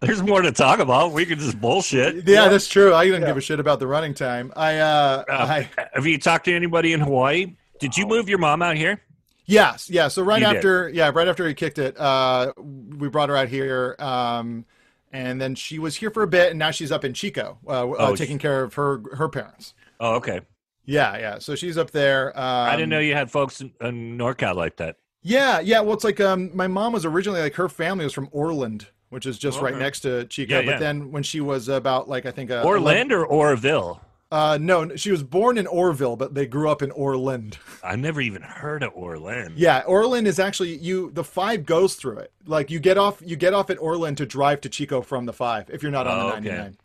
There's 0.00 0.22
more 0.22 0.40
to 0.42 0.52
talk 0.52 0.78
about. 0.78 1.12
We 1.12 1.26
could 1.26 1.38
just 1.40 1.60
bullshit. 1.60 2.28
Yeah, 2.28 2.48
that's 2.48 2.68
true. 2.68 2.94
I 2.94 3.06
didn't 3.06 3.24
give 3.24 3.36
a 3.36 3.40
shit 3.40 3.58
about 3.58 3.80
the 3.80 3.86
running 3.88 4.14
time. 4.14 4.52
I, 4.54 4.76
uh, 4.78 5.24
I, 5.28 5.68
Have 5.94 6.06
you 6.06 6.18
talked 6.18 6.44
to 6.44 6.54
anybody 6.54 6.92
in 6.92 7.00
Hawaii? 7.00 7.56
Did 7.78 7.96
you 7.96 8.06
move 8.06 8.28
your 8.28 8.38
mom 8.38 8.62
out 8.62 8.76
here? 8.76 9.00
yes, 9.48 9.90
yeah. 9.90 10.08
So 10.08 10.22
right 10.22 10.40
You 10.40 10.46
did. 10.46 10.56
after, 10.56 10.88
yeah, 10.90 11.10
right 11.12 11.26
after 11.26 11.48
he 11.48 11.54
kicked 11.54 11.78
it, 11.78 11.98
uh, 11.98 12.52
we 12.56 13.08
brought 13.08 13.28
her 13.30 13.36
out 13.36 13.48
here, 13.48 13.96
um, 13.98 14.64
and 15.12 15.40
then 15.40 15.54
she 15.54 15.78
was 15.78 15.96
here 15.96 16.10
for 16.10 16.22
a 16.22 16.26
bit, 16.26 16.50
and 16.50 16.58
now 16.58 16.70
she's 16.70 16.92
up 16.92 17.04
in 17.04 17.14
Chico, 17.14 17.58
uh, 17.66 17.90
uh, 17.90 17.96
Oh, 17.98 18.16
taking 18.16 18.38
care 18.38 18.62
of 18.62 18.74
her 18.74 19.02
her 19.14 19.28
parents. 19.28 19.74
Oh, 19.98 20.16
okay. 20.16 20.42
Yeah, 20.84 21.18
yeah. 21.18 21.38
So 21.38 21.54
she's 21.54 21.76
up 21.76 21.90
there. 21.90 22.38
Um, 22.38 22.68
I 22.68 22.76
didn't 22.76 22.88
know 22.88 23.00
you 23.00 23.14
had 23.14 23.30
folks 23.30 23.60
in, 23.60 23.72
in 23.80 24.16
NorCal 24.16 24.54
like 24.54 24.76
that. 24.76 24.96
Yeah, 25.22 25.60
yeah. 25.60 25.80
Well, 25.80 25.94
it's 25.94 26.04
like 26.04 26.20
um, 26.20 26.50
my 26.56 26.66
mom 26.66 26.92
was 26.92 27.04
originally 27.04 27.40
like 27.40 27.54
her 27.54 27.68
family 27.68 28.04
was 28.04 28.14
from 28.14 28.28
Orland, 28.32 28.86
which 29.10 29.26
is 29.26 29.38
just 29.38 29.60
right 29.60 29.76
next 29.76 30.00
to 30.00 30.24
Chico. 30.26 30.54
Yeah, 30.54 30.62
but 30.62 30.70
yeah. 30.72 30.78
then 30.78 31.10
when 31.10 31.22
she 31.22 31.40
was 31.40 31.68
about 31.68 32.08
like 32.08 32.24
I 32.24 32.30
think 32.30 32.50
uh, 32.50 32.62
Orland 32.64 33.12
or 33.12 33.26
Orville? 33.26 34.00
Uh, 34.30 34.58
no, 34.60 34.94
she 34.96 35.10
was 35.10 35.22
born 35.22 35.56
in 35.56 35.66
Orville, 35.66 36.14
but 36.16 36.34
they 36.34 36.46
grew 36.46 36.68
up 36.68 36.82
in 36.82 36.90
Orland. 36.90 37.56
I've 37.82 37.98
never 37.98 38.20
even 38.20 38.42
heard 38.42 38.82
of 38.82 38.92
Orland. 38.94 39.56
Yeah, 39.56 39.80
Orland 39.86 40.26
is 40.28 40.38
actually 40.38 40.76
you. 40.76 41.10
The 41.12 41.24
five 41.24 41.64
goes 41.64 41.94
through 41.94 42.18
it. 42.18 42.32
Like 42.46 42.70
you 42.70 42.78
get 42.78 42.98
off, 42.98 43.22
you 43.24 43.36
get 43.36 43.54
off 43.54 43.70
at 43.70 43.78
Orland 43.78 44.18
to 44.18 44.26
drive 44.26 44.60
to 44.62 44.68
Chico 44.68 45.00
from 45.00 45.24
the 45.24 45.32
five 45.32 45.70
if 45.70 45.82
you're 45.82 45.92
not 45.92 46.06
on 46.06 46.18
Oh, 46.18 46.26
the 46.28 46.32
okay. 46.36 46.48
99. 46.48 46.76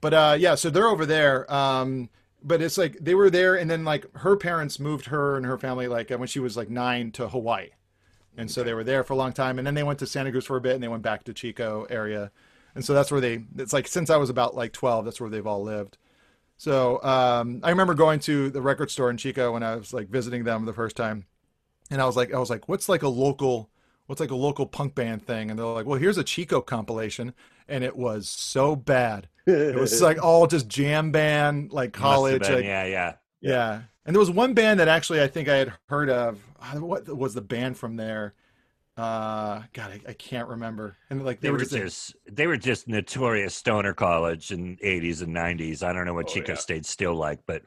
But 0.00 0.14
uh, 0.14 0.36
yeah, 0.38 0.54
so 0.54 0.70
they're 0.70 0.86
over 0.88 1.04
there. 1.04 1.52
Um, 1.52 2.08
but 2.44 2.62
it's 2.62 2.78
like 2.78 2.96
they 3.00 3.14
were 3.16 3.30
there, 3.30 3.56
and 3.56 3.68
then 3.68 3.84
like 3.84 4.06
her 4.18 4.36
parents 4.36 4.78
moved 4.78 5.06
her 5.06 5.36
and 5.36 5.44
her 5.44 5.58
family 5.58 5.88
like 5.88 6.10
when 6.10 6.28
she 6.28 6.38
was 6.40 6.56
like 6.56 6.70
nine 6.70 7.10
to 7.12 7.28
Hawaii, 7.28 7.70
and 8.36 8.48
so 8.50 8.62
they 8.62 8.74
were 8.74 8.84
there 8.84 9.02
for 9.02 9.12
a 9.12 9.16
long 9.16 9.32
time, 9.32 9.58
and 9.58 9.66
then 9.66 9.74
they 9.74 9.82
went 9.84 9.98
to 10.00 10.06
Santa 10.06 10.30
Cruz 10.30 10.46
for 10.46 10.56
a 10.56 10.60
bit, 10.60 10.74
and 10.74 10.82
they 10.82 10.88
went 10.88 11.02
back 11.02 11.24
to 11.24 11.32
Chico 11.34 11.84
area, 11.90 12.30
and 12.76 12.84
so 12.84 12.94
that's 12.94 13.10
where 13.10 13.20
they. 13.20 13.44
It's 13.58 13.72
like 13.72 13.86
since 13.88 14.08
I 14.10 14.16
was 14.18 14.30
about 14.30 14.54
like 14.56 14.72
12, 14.72 15.04
that's 15.04 15.20
where 15.20 15.30
they've 15.30 15.46
all 15.46 15.62
lived. 15.64 15.98
So 16.62 17.02
um, 17.02 17.58
I 17.64 17.70
remember 17.70 17.92
going 17.92 18.20
to 18.20 18.48
the 18.48 18.62
record 18.62 18.88
store 18.88 19.10
in 19.10 19.16
Chico 19.16 19.54
when 19.54 19.64
I 19.64 19.74
was 19.74 19.92
like 19.92 20.08
visiting 20.08 20.44
them 20.44 20.64
the 20.64 20.72
first 20.72 20.94
time, 20.94 21.26
and 21.90 22.00
I 22.00 22.06
was 22.06 22.14
like, 22.16 22.32
I 22.32 22.38
was 22.38 22.50
like, 22.50 22.68
what's 22.68 22.88
like 22.88 23.02
a 23.02 23.08
local, 23.08 23.68
what's 24.06 24.20
like 24.20 24.30
a 24.30 24.36
local 24.36 24.66
punk 24.66 24.94
band 24.94 25.26
thing? 25.26 25.50
And 25.50 25.58
they're 25.58 25.66
like, 25.66 25.86
well, 25.86 25.98
here's 25.98 26.18
a 26.18 26.22
Chico 26.22 26.60
compilation, 26.60 27.34
and 27.66 27.82
it 27.82 27.96
was 27.96 28.28
so 28.28 28.76
bad. 28.76 29.26
It 29.44 29.74
was 29.74 30.00
like 30.00 30.22
all 30.22 30.46
just 30.46 30.68
jam 30.68 31.10
band, 31.10 31.72
like 31.72 31.92
college, 31.92 32.42
been, 32.42 32.54
like, 32.54 32.64
yeah, 32.64 32.84
yeah. 32.84 33.14
yeah. 33.40 33.80
And 34.06 34.14
there 34.14 34.20
was 34.20 34.30
one 34.30 34.54
band 34.54 34.78
that 34.78 34.86
actually 34.86 35.20
I 35.20 35.26
think 35.26 35.48
I 35.48 35.56
had 35.56 35.72
heard 35.88 36.10
of. 36.10 36.38
What 36.74 37.08
was 37.08 37.34
the 37.34 37.40
band 37.40 37.76
from 37.76 37.96
there? 37.96 38.34
Uh, 38.96 39.62
God, 39.72 39.90
I, 39.90 40.10
I 40.10 40.12
can't 40.12 40.48
remember. 40.48 40.96
And 41.08 41.24
like 41.24 41.40
They, 41.40 41.50
were 41.50 41.64
just, 41.64 42.14
they 42.30 42.46
were 42.46 42.58
just 42.58 42.88
notorious 42.88 43.54
stoner 43.54 43.94
college 43.94 44.50
in 44.50 44.76
80s 44.84 45.22
and 45.22 45.34
90s. 45.34 45.82
I 45.82 45.92
don't 45.92 46.04
know 46.04 46.14
what 46.14 46.26
Oh, 46.28 46.34
Chico 46.34 46.54
State's 46.54 46.90
still 46.90 47.14
like, 47.14 47.40
but 47.46 47.62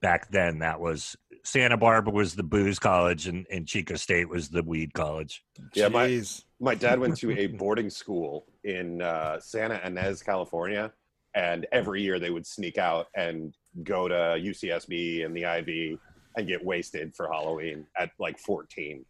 back 0.00 0.30
then 0.30 0.60
that 0.60 0.78
was 0.80 1.16
Santa 1.42 1.76
Barbara 1.76 2.12
was 2.12 2.34
the 2.34 2.42
booze 2.42 2.78
college 2.78 3.26
and, 3.26 3.46
and 3.50 3.66
Chico 3.66 3.96
State 3.96 4.28
was 4.28 4.50
the 4.50 4.62
weed 4.62 4.92
college. 4.92 5.44
Yeah, 5.74 5.88
my 5.88 6.22
my 6.60 6.74
dad 6.74 7.00
went 7.00 7.16
to 7.18 7.32
a 7.32 7.46
boarding 7.58 7.90
school 7.90 8.46
in 8.64 9.02
uh, 9.02 9.40
Santa 9.40 9.80
Ynez, 9.84 10.22
California, 10.22 10.92
and 11.34 11.66
every 11.72 12.02
year 12.02 12.18
they 12.18 12.30
would 12.30 12.46
sneak 12.46 12.78
out 12.78 13.06
and 13.16 13.54
go 13.82 14.08
to 14.08 14.14
UCSB 14.14 15.24
and 15.24 15.36
the 15.36 15.46
I.V. 15.46 15.98
and 16.36 16.46
get 16.46 16.64
wasted 16.64 17.14
for 17.14 17.28
Halloween 17.28 17.86
at 17.98 18.10
like 18.18 18.38
14, 18.38 19.04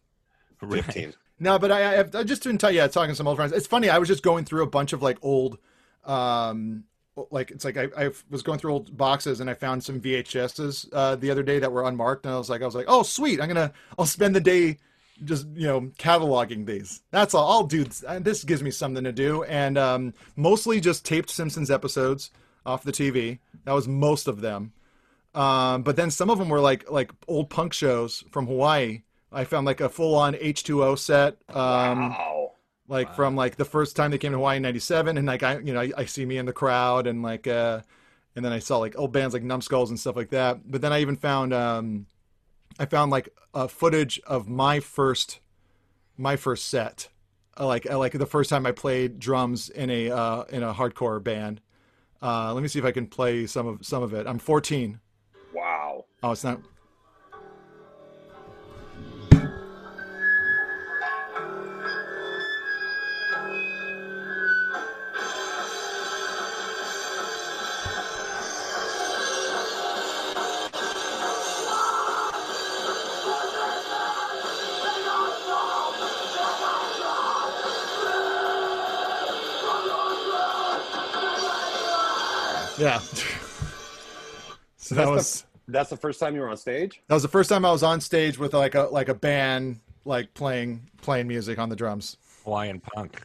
15. 0.69 1.13
No, 1.39 1.57
but 1.57 1.71
I, 1.71 2.01
I, 2.01 2.05
I 2.13 2.23
just 2.23 2.43
didn't 2.43 2.59
tell 2.59 2.71
you. 2.71 2.81
I 2.81 2.85
was 2.85 2.93
talking 2.93 3.11
to 3.11 3.15
some 3.15 3.27
old 3.27 3.37
friends. 3.37 3.53
It's 3.53 3.67
funny. 3.67 3.89
I 3.89 3.97
was 3.97 4.07
just 4.07 4.23
going 4.23 4.45
through 4.45 4.63
a 4.63 4.67
bunch 4.67 4.93
of 4.93 5.01
like 5.01 5.17
old, 5.21 5.57
um, 6.05 6.83
like 7.31 7.51
it's 7.51 7.65
like 7.65 7.77
I, 7.77 7.87
I 7.97 8.11
was 8.29 8.43
going 8.43 8.59
through 8.59 8.73
old 8.73 8.95
boxes 8.95 9.39
and 9.39 9.49
I 9.49 9.53
found 9.53 9.83
some 9.83 9.99
VHSs 9.99 10.89
uh, 10.93 11.15
the 11.15 11.31
other 11.31 11.43
day 11.43 11.59
that 11.59 11.71
were 11.71 11.87
unmarked, 11.87 12.25
and 12.25 12.33
I 12.33 12.37
was 12.37 12.49
like, 12.49 12.61
I 12.61 12.65
was 12.65 12.75
like, 12.75 12.85
oh 12.87 13.03
sweet, 13.03 13.41
I'm 13.41 13.47
gonna, 13.47 13.71
I'll 13.97 14.05
spend 14.05 14.35
the 14.35 14.41
day 14.41 14.77
just 15.23 15.47
you 15.53 15.67
know 15.67 15.81
cataloging 15.97 16.65
these. 16.65 17.01
That's 17.11 17.33
all. 17.33 17.51
I'll 17.51 17.67
do. 17.67 17.85
This 18.19 18.43
gives 18.43 18.63
me 18.63 18.71
something 18.71 19.03
to 19.03 19.11
do, 19.11 19.43
and 19.43 19.77
um, 19.77 20.13
mostly 20.35 20.79
just 20.79 21.05
taped 21.05 21.29
Simpsons 21.29 21.71
episodes 21.71 22.31
off 22.65 22.83
the 22.83 22.91
TV. 22.91 23.39
That 23.65 23.73
was 23.73 23.87
most 23.87 24.27
of 24.27 24.41
them. 24.41 24.73
Um, 25.35 25.83
but 25.83 25.95
then 25.95 26.09
some 26.11 26.29
of 26.29 26.39
them 26.39 26.49
were 26.49 26.59
like 26.59 26.89
like 26.89 27.11
old 27.27 27.49
punk 27.49 27.73
shows 27.73 28.23
from 28.31 28.47
Hawaii. 28.47 29.03
I 29.31 29.43
found 29.43 29.65
like 29.65 29.81
a 29.81 29.89
full 29.89 30.15
on 30.15 30.33
H2O 30.33 30.97
set. 30.97 31.37
Um, 31.49 32.09
wow. 32.09 32.51
Like 32.87 33.13
from 33.15 33.35
like 33.35 33.55
the 33.55 33.65
first 33.65 33.95
time 33.95 34.09
they 34.09 34.17
came 34.17 34.31
to 34.31 34.37
Hawaii 34.39 34.57
in 34.57 34.63
'97, 34.63 35.17
and 35.17 35.27
like 35.27 35.43
I, 35.43 35.59
you 35.59 35.73
know, 35.73 35.81
I, 35.81 35.91
I 35.95 36.05
see 36.05 36.25
me 36.25 36.39
in 36.39 36.47
the 36.47 36.53
crowd, 36.53 37.05
and 37.05 37.21
like, 37.21 37.45
uh, 37.45 37.81
and 38.35 38.43
then 38.43 38.51
I 38.51 38.57
saw 38.57 38.77
like 38.77 38.97
old 38.97 39.11
bands 39.11 39.33
like 39.35 39.43
Numbskulls 39.43 39.91
and 39.91 39.99
stuff 39.99 40.15
like 40.15 40.29
that. 40.31 40.69
But 40.69 40.81
then 40.81 40.91
I 40.91 41.01
even 41.01 41.15
found 41.15 41.53
um, 41.53 42.07
I 42.79 42.85
found 42.85 43.11
like 43.11 43.29
uh, 43.53 43.67
footage 43.67 44.19
of 44.25 44.49
my 44.49 44.79
first 44.79 45.39
my 46.17 46.35
first 46.35 46.67
set, 46.67 47.09
uh, 47.59 47.67
like 47.67 47.89
uh, 47.89 47.99
like 47.99 48.13
the 48.13 48.25
first 48.25 48.49
time 48.49 48.65
I 48.65 48.71
played 48.71 49.19
drums 49.19 49.69
in 49.69 49.91
a 49.91 50.09
uh, 50.09 50.43
in 50.45 50.63
a 50.63 50.73
hardcore 50.73 51.23
band. 51.23 51.61
Uh, 52.21 52.53
let 52.53 52.61
me 52.61 52.67
see 52.67 52.79
if 52.79 52.85
I 52.85 52.91
can 52.91 53.07
play 53.07 53.45
some 53.45 53.67
of 53.67 53.85
some 53.85 54.03
of 54.03 54.13
it. 54.13 54.27
I'm 54.27 54.39
14. 54.39 54.99
Wow. 55.53 56.05
Oh, 56.23 56.31
it's 56.31 56.43
not. 56.43 56.59
Yeah. 82.79 82.99
so 84.77 84.95
that 84.95 85.05
That's 85.05 85.09
was 85.09 85.41
the, 85.65 85.71
that's 85.71 85.89
the 85.89 85.97
first 85.97 86.19
time 86.19 86.35
you 86.35 86.41
were 86.41 86.49
on 86.49 86.57
stage. 86.57 87.01
that 87.07 87.13
was 87.13 87.23
the 87.23 87.29
first 87.29 87.49
time 87.49 87.65
I 87.65 87.71
was 87.71 87.83
on 87.83 88.01
stage 88.01 88.37
with 88.37 88.53
like 88.53 88.75
a 88.75 88.83
like 88.83 89.09
a 89.09 89.13
band 89.13 89.79
like 90.05 90.33
playing 90.33 90.89
playing 91.01 91.27
music 91.27 91.59
on 91.59 91.69
the 91.69 91.75
drums. 91.75 92.17
Hawaiian 92.43 92.79
punk. 92.79 93.21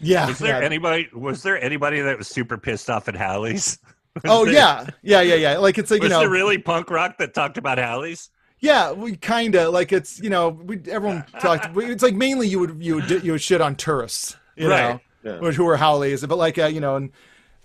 Yeah, 0.00 0.28
Was 0.28 0.38
there 0.38 0.60
yeah. 0.60 0.64
anybody? 0.66 1.08
Was 1.12 1.42
there 1.42 1.60
anybody 1.60 2.00
that 2.00 2.18
was 2.18 2.28
super 2.28 2.56
pissed 2.56 2.88
off 2.88 3.08
at 3.08 3.16
haoles? 3.16 3.78
Was 4.14 4.22
Oh 4.26 4.44
there- 4.44 4.54
yeah, 4.54 4.86
yeah, 5.02 5.20
yeah, 5.22 5.34
yeah. 5.34 5.58
Like 5.58 5.78
it's 5.78 5.90
like 5.90 6.02
you 6.02 6.08
know, 6.08 6.20
there 6.20 6.30
really 6.30 6.58
punk 6.58 6.90
rock 6.90 7.18
that 7.18 7.34
talked 7.34 7.58
about 7.58 7.78
haoles? 7.78 8.30
yeah, 8.60 8.92
we 8.92 9.16
kind 9.16 9.54
of 9.56 9.72
like 9.72 9.92
it's 9.92 10.20
you 10.20 10.30
know 10.30 10.50
we 10.50 10.80
everyone 10.88 11.24
talked. 11.40 11.68
It's 11.76 12.02
like 12.02 12.14
mainly 12.14 12.46
you 12.46 12.60
would 12.60 12.76
you 12.82 12.96
would 12.96 13.10
you 13.10 13.32
would 13.32 13.40
shit 13.42 13.60
on 13.60 13.74
tourists, 13.74 14.36
you 14.56 14.68
Right. 14.68 15.00
know, 15.24 15.40
Yeah. 15.42 15.50
who 15.52 15.66
are 15.66 15.76
haoles, 15.76 16.24
but 16.26 16.36
like 16.38 16.58
uh, 16.58 16.66
you 16.66 16.80
know 16.80 16.96
and. 16.96 17.10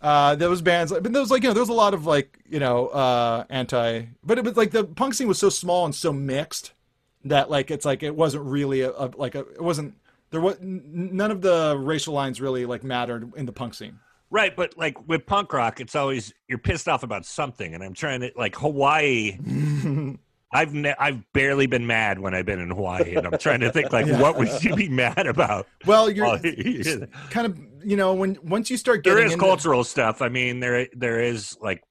Uh, 0.04 0.36
those 0.36 0.62
bands, 0.62 0.92
but 0.92 1.02
there 1.14 1.22
was 1.22 1.32
like 1.32 1.44
you 1.44 1.50
know, 1.50 1.54
there 1.54 1.62
was 1.62 1.70
a 1.70 1.74
lot 1.74 1.94
of 1.94 2.06
like 2.06 2.38
you 2.50 2.60
know, 2.60 2.88
uh, 2.90 3.46
anti, 3.50 4.04
but 4.22 4.38
it 4.38 4.44
was 4.44 4.58
like 4.58 4.72
the 4.72 4.84
punk 4.84 5.14
scene 5.14 5.30
was 5.30 5.40
so 5.40 5.48
small 5.48 5.86
and 5.86 5.96
so 5.96 6.12
mixed 6.12 6.74
that 7.24 7.50
like 7.50 7.72
it's 7.72 7.86
like 7.86 8.04
it 8.04 8.14
wasn't 8.14 8.44
really 8.44 8.82
a, 8.82 8.92
a 8.92 9.12
like 9.16 9.34
a 9.34 9.40
it 9.40 9.62
wasn't 9.62 9.96
there 10.32 10.42
was 10.42 10.58
none 10.62 11.32
of 11.32 11.42
the 11.42 11.78
racial 11.80 12.14
lines 12.14 12.42
really 12.42 12.66
like 12.66 12.84
mattered 12.84 13.32
in 13.38 13.46
the 13.46 13.54
punk 13.54 13.76
scene. 13.76 13.98
Right, 14.30 14.54
but 14.54 14.78
like 14.78 15.08
with 15.08 15.26
punk 15.26 15.54
rock, 15.54 15.80
it's 15.80 15.96
always 15.96 16.34
you're 16.50 16.58
pissed 16.58 16.90
off 16.90 17.04
about 17.04 17.26
something, 17.26 17.74
and 17.74 17.82
I'm 17.82 17.94
trying 17.94 18.20
to 18.22 18.32
like 18.36 18.56
Hawaii. 18.58 19.38
I've 20.56 20.74
ne- 20.74 20.96
I've 21.00 21.32
barely 21.34 21.66
been 21.66 21.88
mad 21.88 22.20
when 22.20 22.36
I've 22.36 22.46
been 22.46 22.60
in 22.60 22.70
Hawaii, 22.70 23.16
and 23.16 23.26
I'm 23.26 23.38
trying 23.40 23.62
to 23.62 23.72
think 23.72 23.92
like 23.94 24.06
Yeah. 24.08 24.22
what 24.22 24.38
would 24.38 24.64
you 24.64 24.76
be 24.76 24.90
mad 24.90 25.28
about? 25.28 25.68
Well, 25.86 26.10
you're 26.12 26.38
kind 27.30 27.48
of 27.48 27.60
you 27.84 27.96
know 27.96 28.14
when 28.14 28.38
once 28.44 28.70
you 28.70 28.78
start 28.78 29.04
there 29.04 29.16
getting 29.16 29.28
is 29.28 29.34
into- 29.34 29.46
cultural 29.46 29.84
stuff. 29.84 30.22
I 30.22 30.30
mean, 30.30 30.60
there 30.60 30.88
there 30.94 31.20
is 31.22 31.58
like 31.62 31.84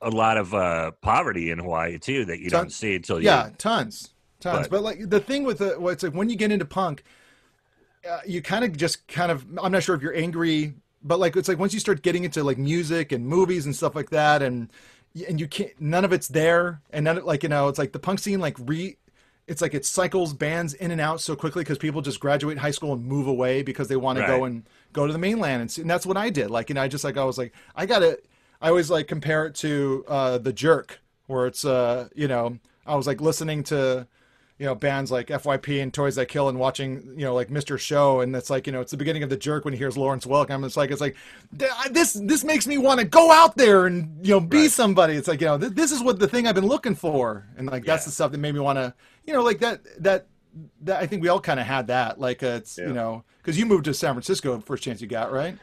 a 0.00 0.10
lot 0.10 0.36
of 0.36 0.52
uh, 0.52 0.92
poverty 1.00 1.50
in 1.50 1.58
Hawaii 1.58 1.98
too 1.98 2.24
that 2.26 2.40
you 2.40 2.50
Ton- 2.50 2.64
don't 2.64 2.70
see 2.70 2.96
until 2.96 3.20
you 3.20 3.26
yeah, 3.26 3.50
tons, 3.58 4.12
tons. 4.40 4.68
But- 4.68 4.70
But, 4.70 4.82
like 4.82 5.08
the 5.08 5.20
thing 5.20 5.44
with 5.44 5.58
the 5.58 5.78
what's 5.78 6.02
like 6.02 6.12
when 6.14 6.28
you 6.28 6.36
get 6.36 6.50
into 6.50 6.64
punk, 6.64 7.04
uh, 8.08 8.20
you 8.26 8.42
kind 8.42 8.64
of 8.64 8.76
just 8.76 9.06
kind 9.06 9.30
of 9.30 9.46
I'm 9.62 9.72
not 9.72 9.82
sure 9.82 9.94
if 9.94 10.02
you're 10.02 10.14
angry, 10.16 10.74
but 11.02 11.18
like 11.20 11.36
it's 11.36 11.48
like 11.48 11.58
once 11.58 11.72
you 11.72 11.80
start 11.80 12.02
getting 12.02 12.24
into 12.24 12.42
like 12.42 12.58
music 12.58 13.12
and 13.12 13.26
movies 13.26 13.64
and 13.66 13.74
stuff 13.76 13.94
like 13.94 14.10
that, 14.10 14.42
and 14.42 14.70
and 15.28 15.38
you 15.40 15.46
can't 15.46 15.70
none 15.80 16.04
of 16.04 16.12
it's 16.12 16.28
there, 16.28 16.80
and 16.90 17.04
none 17.04 17.18
of, 17.18 17.24
like 17.24 17.42
you 17.42 17.48
know 17.48 17.68
it's 17.68 17.78
like 17.78 17.92
the 17.92 17.98
punk 18.00 18.18
scene 18.18 18.40
like 18.40 18.56
re. 18.60 18.96
It's 19.48 19.60
like 19.60 19.74
it 19.74 19.84
cycles 19.84 20.32
bands 20.32 20.72
in 20.72 20.92
and 20.92 21.00
out 21.00 21.20
so 21.20 21.34
quickly 21.34 21.62
because 21.62 21.76
people 21.76 22.00
just 22.00 22.20
graduate 22.20 22.58
high 22.58 22.70
school 22.70 22.92
and 22.92 23.04
move 23.04 23.26
away 23.26 23.62
because 23.62 23.88
they 23.88 23.96
want 23.96 24.18
to 24.20 24.26
go 24.26 24.44
and 24.44 24.62
go 24.92 25.06
to 25.06 25.12
the 25.12 25.18
mainland 25.18 25.62
and, 25.62 25.70
see, 25.70 25.82
and 25.82 25.90
that's 25.90 26.06
what 26.06 26.16
I 26.16 26.30
did. 26.30 26.50
Like 26.50 26.68
you 26.68 26.74
know, 26.74 26.82
I 26.82 26.88
just 26.88 27.04
like 27.04 27.16
I 27.16 27.24
was 27.24 27.38
like 27.38 27.52
I 27.76 27.86
gotta. 27.86 28.18
I 28.60 28.68
always 28.68 28.90
like 28.90 29.08
compare 29.08 29.46
it 29.46 29.56
to 29.56 30.04
uh, 30.06 30.38
the 30.38 30.52
Jerk, 30.52 31.00
where 31.26 31.46
it's 31.46 31.64
uh 31.64 32.08
you 32.14 32.28
know 32.28 32.58
I 32.86 32.94
was 32.94 33.06
like 33.06 33.20
listening 33.20 33.64
to 33.64 34.06
you 34.58 34.66
know 34.66 34.76
bands 34.76 35.10
like 35.10 35.26
FYP 35.26 35.82
and 35.82 35.92
Toys 35.92 36.14
That 36.14 36.26
Kill 36.26 36.48
and 36.48 36.56
watching 36.56 37.14
you 37.16 37.24
know 37.24 37.34
like 37.34 37.48
Mr. 37.48 37.76
Show 37.76 38.20
and 38.20 38.34
it's 38.36 38.50
like 38.50 38.68
you 38.68 38.72
know 38.72 38.80
it's 38.80 38.92
the 38.92 38.96
beginning 38.96 39.24
of 39.24 39.30
the 39.30 39.36
Jerk 39.36 39.64
when 39.64 39.74
he 39.74 39.78
hears 39.78 39.96
Lawrence 39.96 40.24
Welcome. 40.24 40.56
And 40.56 40.64
it's 40.64 40.76
like 40.76 40.92
it's 40.92 41.00
like 41.00 41.16
this 41.90 42.12
this 42.12 42.44
makes 42.44 42.66
me 42.68 42.78
want 42.78 43.00
to 43.00 43.06
go 43.06 43.32
out 43.32 43.56
there 43.56 43.86
and 43.86 44.24
you 44.24 44.34
know 44.34 44.40
be 44.40 44.68
somebody. 44.68 45.14
It's 45.14 45.26
like 45.26 45.40
you 45.40 45.48
know 45.48 45.58
th- 45.58 45.72
this 45.72 45.90
is 45.90 46.00
what 46.00 46.20
the 46.20 46.28
thing 46.28 46.46
I've 46.46 46.54
been 46.54 46.66
looking 46.66 46.94
for 46.94 47.48
and 47.56 47.66
like 47.66 47.84
that's 47.84 48.04
the 48.04 48.12
stuff 48.12 48.30
that 48.30 48.38
made 48.38 48.54
me 48.54 48.60
want 48.60 48.78
to 48.78 48.94
you 49.26 49.32
know 49.32 49.42
like 49.42 49.58
that 49.58 49.80
that. 50.02 50.26
That, 50.82 51.00
I 51.00 51.06
think 51.06 51.22
we 51.22 51.28
all 51.30 51.40
kind 51.40 51.58
of 51.58 51.64
had 51.64 51.86
that, 51.86 52.20
like 52.20 52.42
uh, 52.42 52.58
it's 52.58 52.76
you 52.76 52.92
know, 52.92 53.24
because 53.42 53.58
you 53.58 53.66
moved 53.66 53.84
to 53.86 53.94
San 53.94 54.14
Francisco 54.14 54.58
first 54.60 54.82
chance 54.82 55.00
you 55.00 55.08
got, 55.08 55.32
right? 55.32 55.58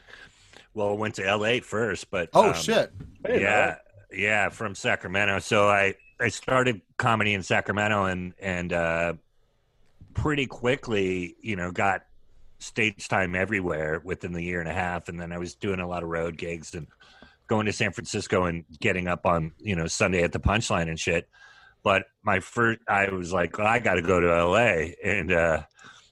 well, 0.74 0.90
I 0.90 0.94
went 0.94 1.16
to 1.16 1.26
L.A. 1.26 1.60
first, 1.60 2.12
but 2.12 2.30
Oh 2.34 2.50
um, 2.50 2.54
shit! 2.54 2.92
yeah, 3.28 3.78
yeah, 4.12 4.50
from 4.50 4.76
Sacramento. 4.76 5.40
So 5.40 5.68
I 5.68 5.96
I 6.20 6.30
started 6.30 6.82
comedy 6.98 7.34
in 7.34 7.44
Sacramento 7.44 8.06
and 8.06 8.34
and 8.40 8.74
uh, 8.74 9.14
pretty 10.14 10.46
quickly, 10.46 11.36
you 11.42 11.56
know, 11.56 11.72
got 11.72 12.06
stage 12.60 13.08
time 13.08 13.36
everywhere 13.36 14.02
within 14.04 14.34
the 14.34 14.42
year 14.42 14.60
and 14.60 14.70
a 14.70 14.74
half, 14.74 15.10
and 15.10 15.20
then 15.20 15.32
I 15.32 15.38
was 15.38 15.56
doing 15.56 15.80
a 15.80 15.88
lot 15.88 16.04
of 16.04 16.10
road 16.10 16.38
gigs 16.38 16.74
and 16.76 16.88
going 17.48 17.66
to 17.66 17.74
San 17.74 17.92
Francisco 17.92 18.46
and 18.46 18.64
getting 18.80 19.08
up 19.08 19.26
on 19.26 19.52
you 19.60 19.76
know 19.76 19.88
Sunday 19.88 20.24
at 20.24 20.32
the 20.32 20.40
Punchline 20.40 20.88
and 20.88 21.00
shit. 21.00 21.28
But 21.82 22.08
my 22.24 22.42
first, 22.42 22.82
I 22.90 23.10
was 23.10 23.32
like, 23.32 23.58
well, 23.58 23.66
I 23.66 23.80
got 23.80 23.94
to 23.94 24.02
go 24.02 24.20
to 24.20 24.30
L.A. 24.30 24.96
and 25.04 25.32
uh, 25.32 25.62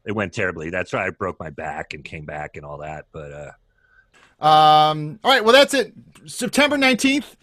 it 0.08 0.14
went 0.14 0.34
terribly. 0.34 0.70
That's 0.72 0.92
why 0.94 1.06
I 1.06 1.10
broke 1.12 1.40
my 1.40 1.50
back 1.52 1.94
and 1.94 2.04
came 2.04 2.26
back 2.26 2.56
and 2.56 2.66
all 2.66 2.80
that. 2.80 3.06
But 3.12 3.32
uh, 3.32 3.52
Um, 4.46 5.20
all 5.24 5.32
right, 5.32 5.44
well, 5.44 5.54
that's 5.54 5.74
it. 5.74 5.94
September 6.26 6.78
19th, 6.78 7.36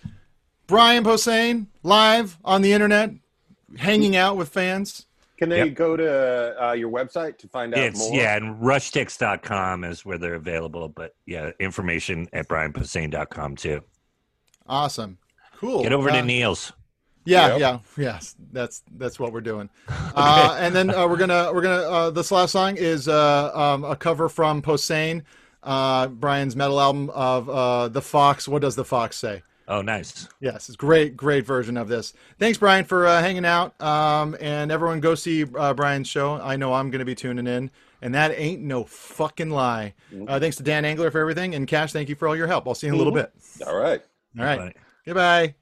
Brian 0.66 1.04
Posehn 1.04 1.66
live 1.82 2.38
on 2.44 2.62
the 2.62 2.72
internet, 2.72 3.10
hanging 3.76 4.16
out 4.16 4.36
with 4.36 4.48
fans. 4.48 5.06
Can 5.36 5.48
they 5.48 5.68
go 5.68 5.96
to 5.96 6.64
uh, 6.68 6.72
your 6.72 6.90
website 6.90 7.38
to 7.38 7.48
find 7.48 7.74
out 7.74 7.80
It's 7.80 7.98
more? 7.98 8.14
yeah, 8.16 8.36
and 8.36 8.62
rushtix.com 8.62 9.82
is 9.84 10.04
where 10.06 10.16
they're 10.16 10.34
available. 10.36 10.88
But 10.88 11.14
yeah, 11.26 11.50
information 11.58 12.28
at 12.32 12.48
brianposehn.com 12.48 13.56
too. 13.56 13.82
Awesome. 14.66 15.18
Cool. 15.58 15.82
Get 15.82 15.92
over 15.92 16.08
Uh, 16.08 16.14
to 16.14 16.22
Neil's. 16.22 16.72
Yeah, 17.24 17.56
Yep. 17.56 17.60
yeah, 17.60 17.78
yes. 18.04 18.34
That's 18.52 18.82
that's 18.96 19.18
what 19.18 19.32
we're 19.32 19.40
doing. 19.40 19.70
Uh, 20.16 20.56
and 20.60 20.72
then 20.72 20.90
uh, 20.90 21.08
we're 21.08 21.16
gonna 21.16 21.50
we're 21.52 21.60
gonna 21.62 21.82
uh, 21.82 22.10
this 22.10 22.30
last 22.30 22.52
song 22.52 22.76
is 22.76 23.08
uh, 23.08 23.50
um, 23.52 23.82
a 23.84 23.96
cover 23.96 24.28
from 24.28 24.62
Posehn, 24.62 25.24
uh, 25.64 26.06
Brian's 26.06 26.54
metal 26.54 26.80
album 26.80 27.10
of 27.10 27.50
uh, 27.50 27.88
the 27.88 28.00
Fox. 28.00 28.46
What 28.46 28.62
does 28.62 28.76
the 28.76 28.84
Fox 28.84 29.16
say? 29.16 29.42
Oh, 29.66 29.80
nice. 29.82 30.28
Yes, 30.40 30.68
it's 30.68 30.76
great, 30.76 31.16
great 31.16 31.44
version 31.46 31.76
of 31.76 31.88
this. 31.88 32.12
Thanks, 32.38 32.58
Brian, 32.58 32.84
for 32.84 33.06
uh, 33.06 33.20
hanging 33.20 33.44
out. 33.46 33.80
Um, 33.80 34.36
and 34.40 34.70
everyone, 34.70 35.00
go 35.00 35.14
see 35.16 35.44
uh, 35.56 35.72
Brian's 35.74 36.06
show. 36.06 36.34
I 36.34 36.54
know 36.56 36.74
I'm 36.74 36.90
going 36.90 36.98
to 37.00 37.04
be 37.06 37.14
tuning 37.14 37.46
in, 37.48 37.70
and 38.02 38.14
that 38.14 38.38
ain't 38.38 38.60
no 38.62 38.84
fucking 38.84 39.50
lie. 39.50 39.94
Uh, 40.28 40.38
thanks 40.38 40.56
to 40.58 40.62
Dan 40.62 40.84
Angler 40.84 41.10
for 41.10 41.18
everything, 41.18 41.54
and 41.54 41.66
Cash, 41.66 41.92
thank 41.92 42.08
you 42.08 42.14
for 42.14 42.28
all 42.28 42.36
your 42.36 42.46
help. 42.46 42.68
I'll 42.68 42.74
see 42.74 42.86
you 42.86 42.92
in 42.92 42.94
a 42.94 42.98
little 42.98 43.12
bit. 43.12 43.32
All 43.66 43.76
right. 43.76 44.02
All 44.38 44.44
right. 44.44 44.58
Bye. 44.58 44.74
Goodbye. 45.06 45.54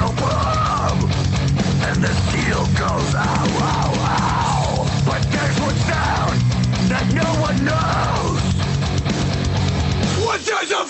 And 0.00 1.98
the 2.02 2.14
seal 2.30 2.64
goes. 2.78 3.14
But 5.04 5.22
there's 5.32 5.58
one 5.60 5.74
sound 5.90 6.40
that 6.88 7.06
no 7.12 7.28
one 7.40 7.64
knows. 7.64 8.40
What 10.24 10.44
does 10.44 10.70
a 10.70 10.84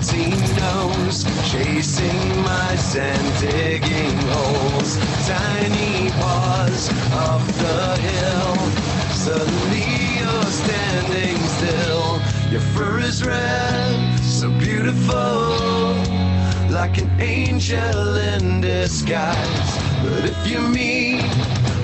empty 0.00 0.30
nose, 0.56 1.24
chasing 1.50 2.42
mice 2.42 2.96
and 2.96 3.40
digging 3.40 4.16
holes. 4.28 4.96
Tiny 5.28 6.10
paws 6.12 6.88
off 7.12 7.46
the 7.58 7.96
hill. 8.00 8.56
Suddenly 9.12 9.84
you're 10.18 10.50
standing 10.50 11.36
still. 11.58 12.20
Your 12.50 12.60
fur 12.72 13.00
is 13.00 13.24
red, 13.24 14.18
so 14.20 14.50
beautiful, 14.58 15.94
like 16.70 16.98
an 16.98 17.10
angel 17.20 18.16
in 18.16 18.60
disguise. 18.60 19.70
But 20.02 20.24
if 20.24 20.50
you 20.50 20.60
meet 20.60 21.24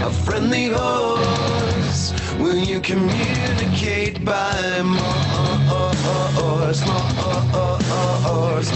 a 0.00 0.10
friendly 0.24 0.68
horse, 0.68 2.12
will 2.38 2.56
you 2.56 2.80
communicate 2.80 4.24
by 4.24 4.82
Morse? 4.82 6.06
Morse, 6.36 6.82
Morse. 6.86 8.72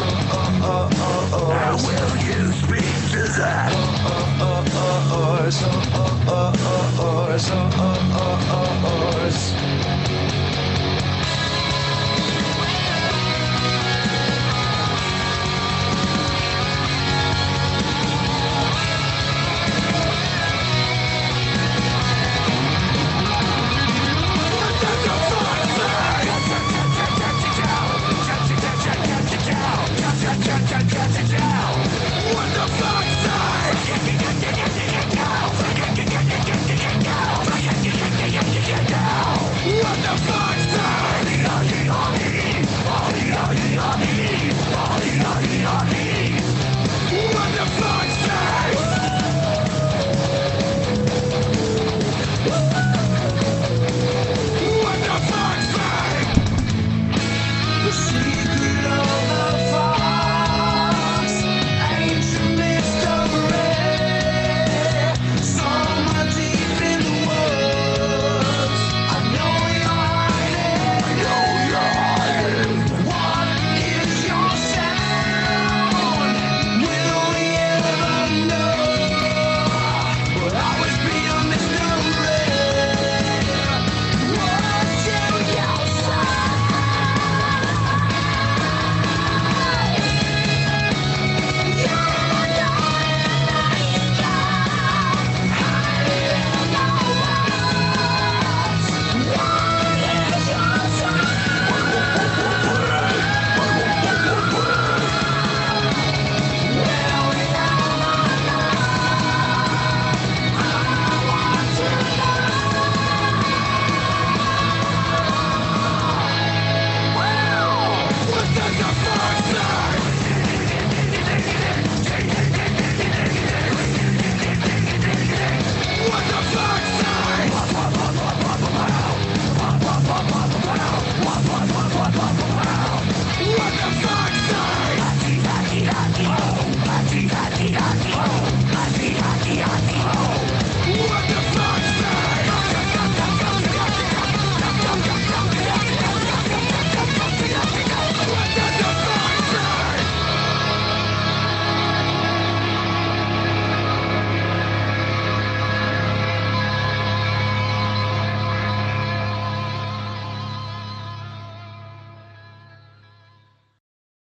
Will 1.86 2.16
you 2.28 2.52
speak 2.52 2.96
to 3.12 3.22
that? 3.38 3.70
Morse, 5.10 5.60
Morse, 6.96 7.50
Morse. 8.82 9.69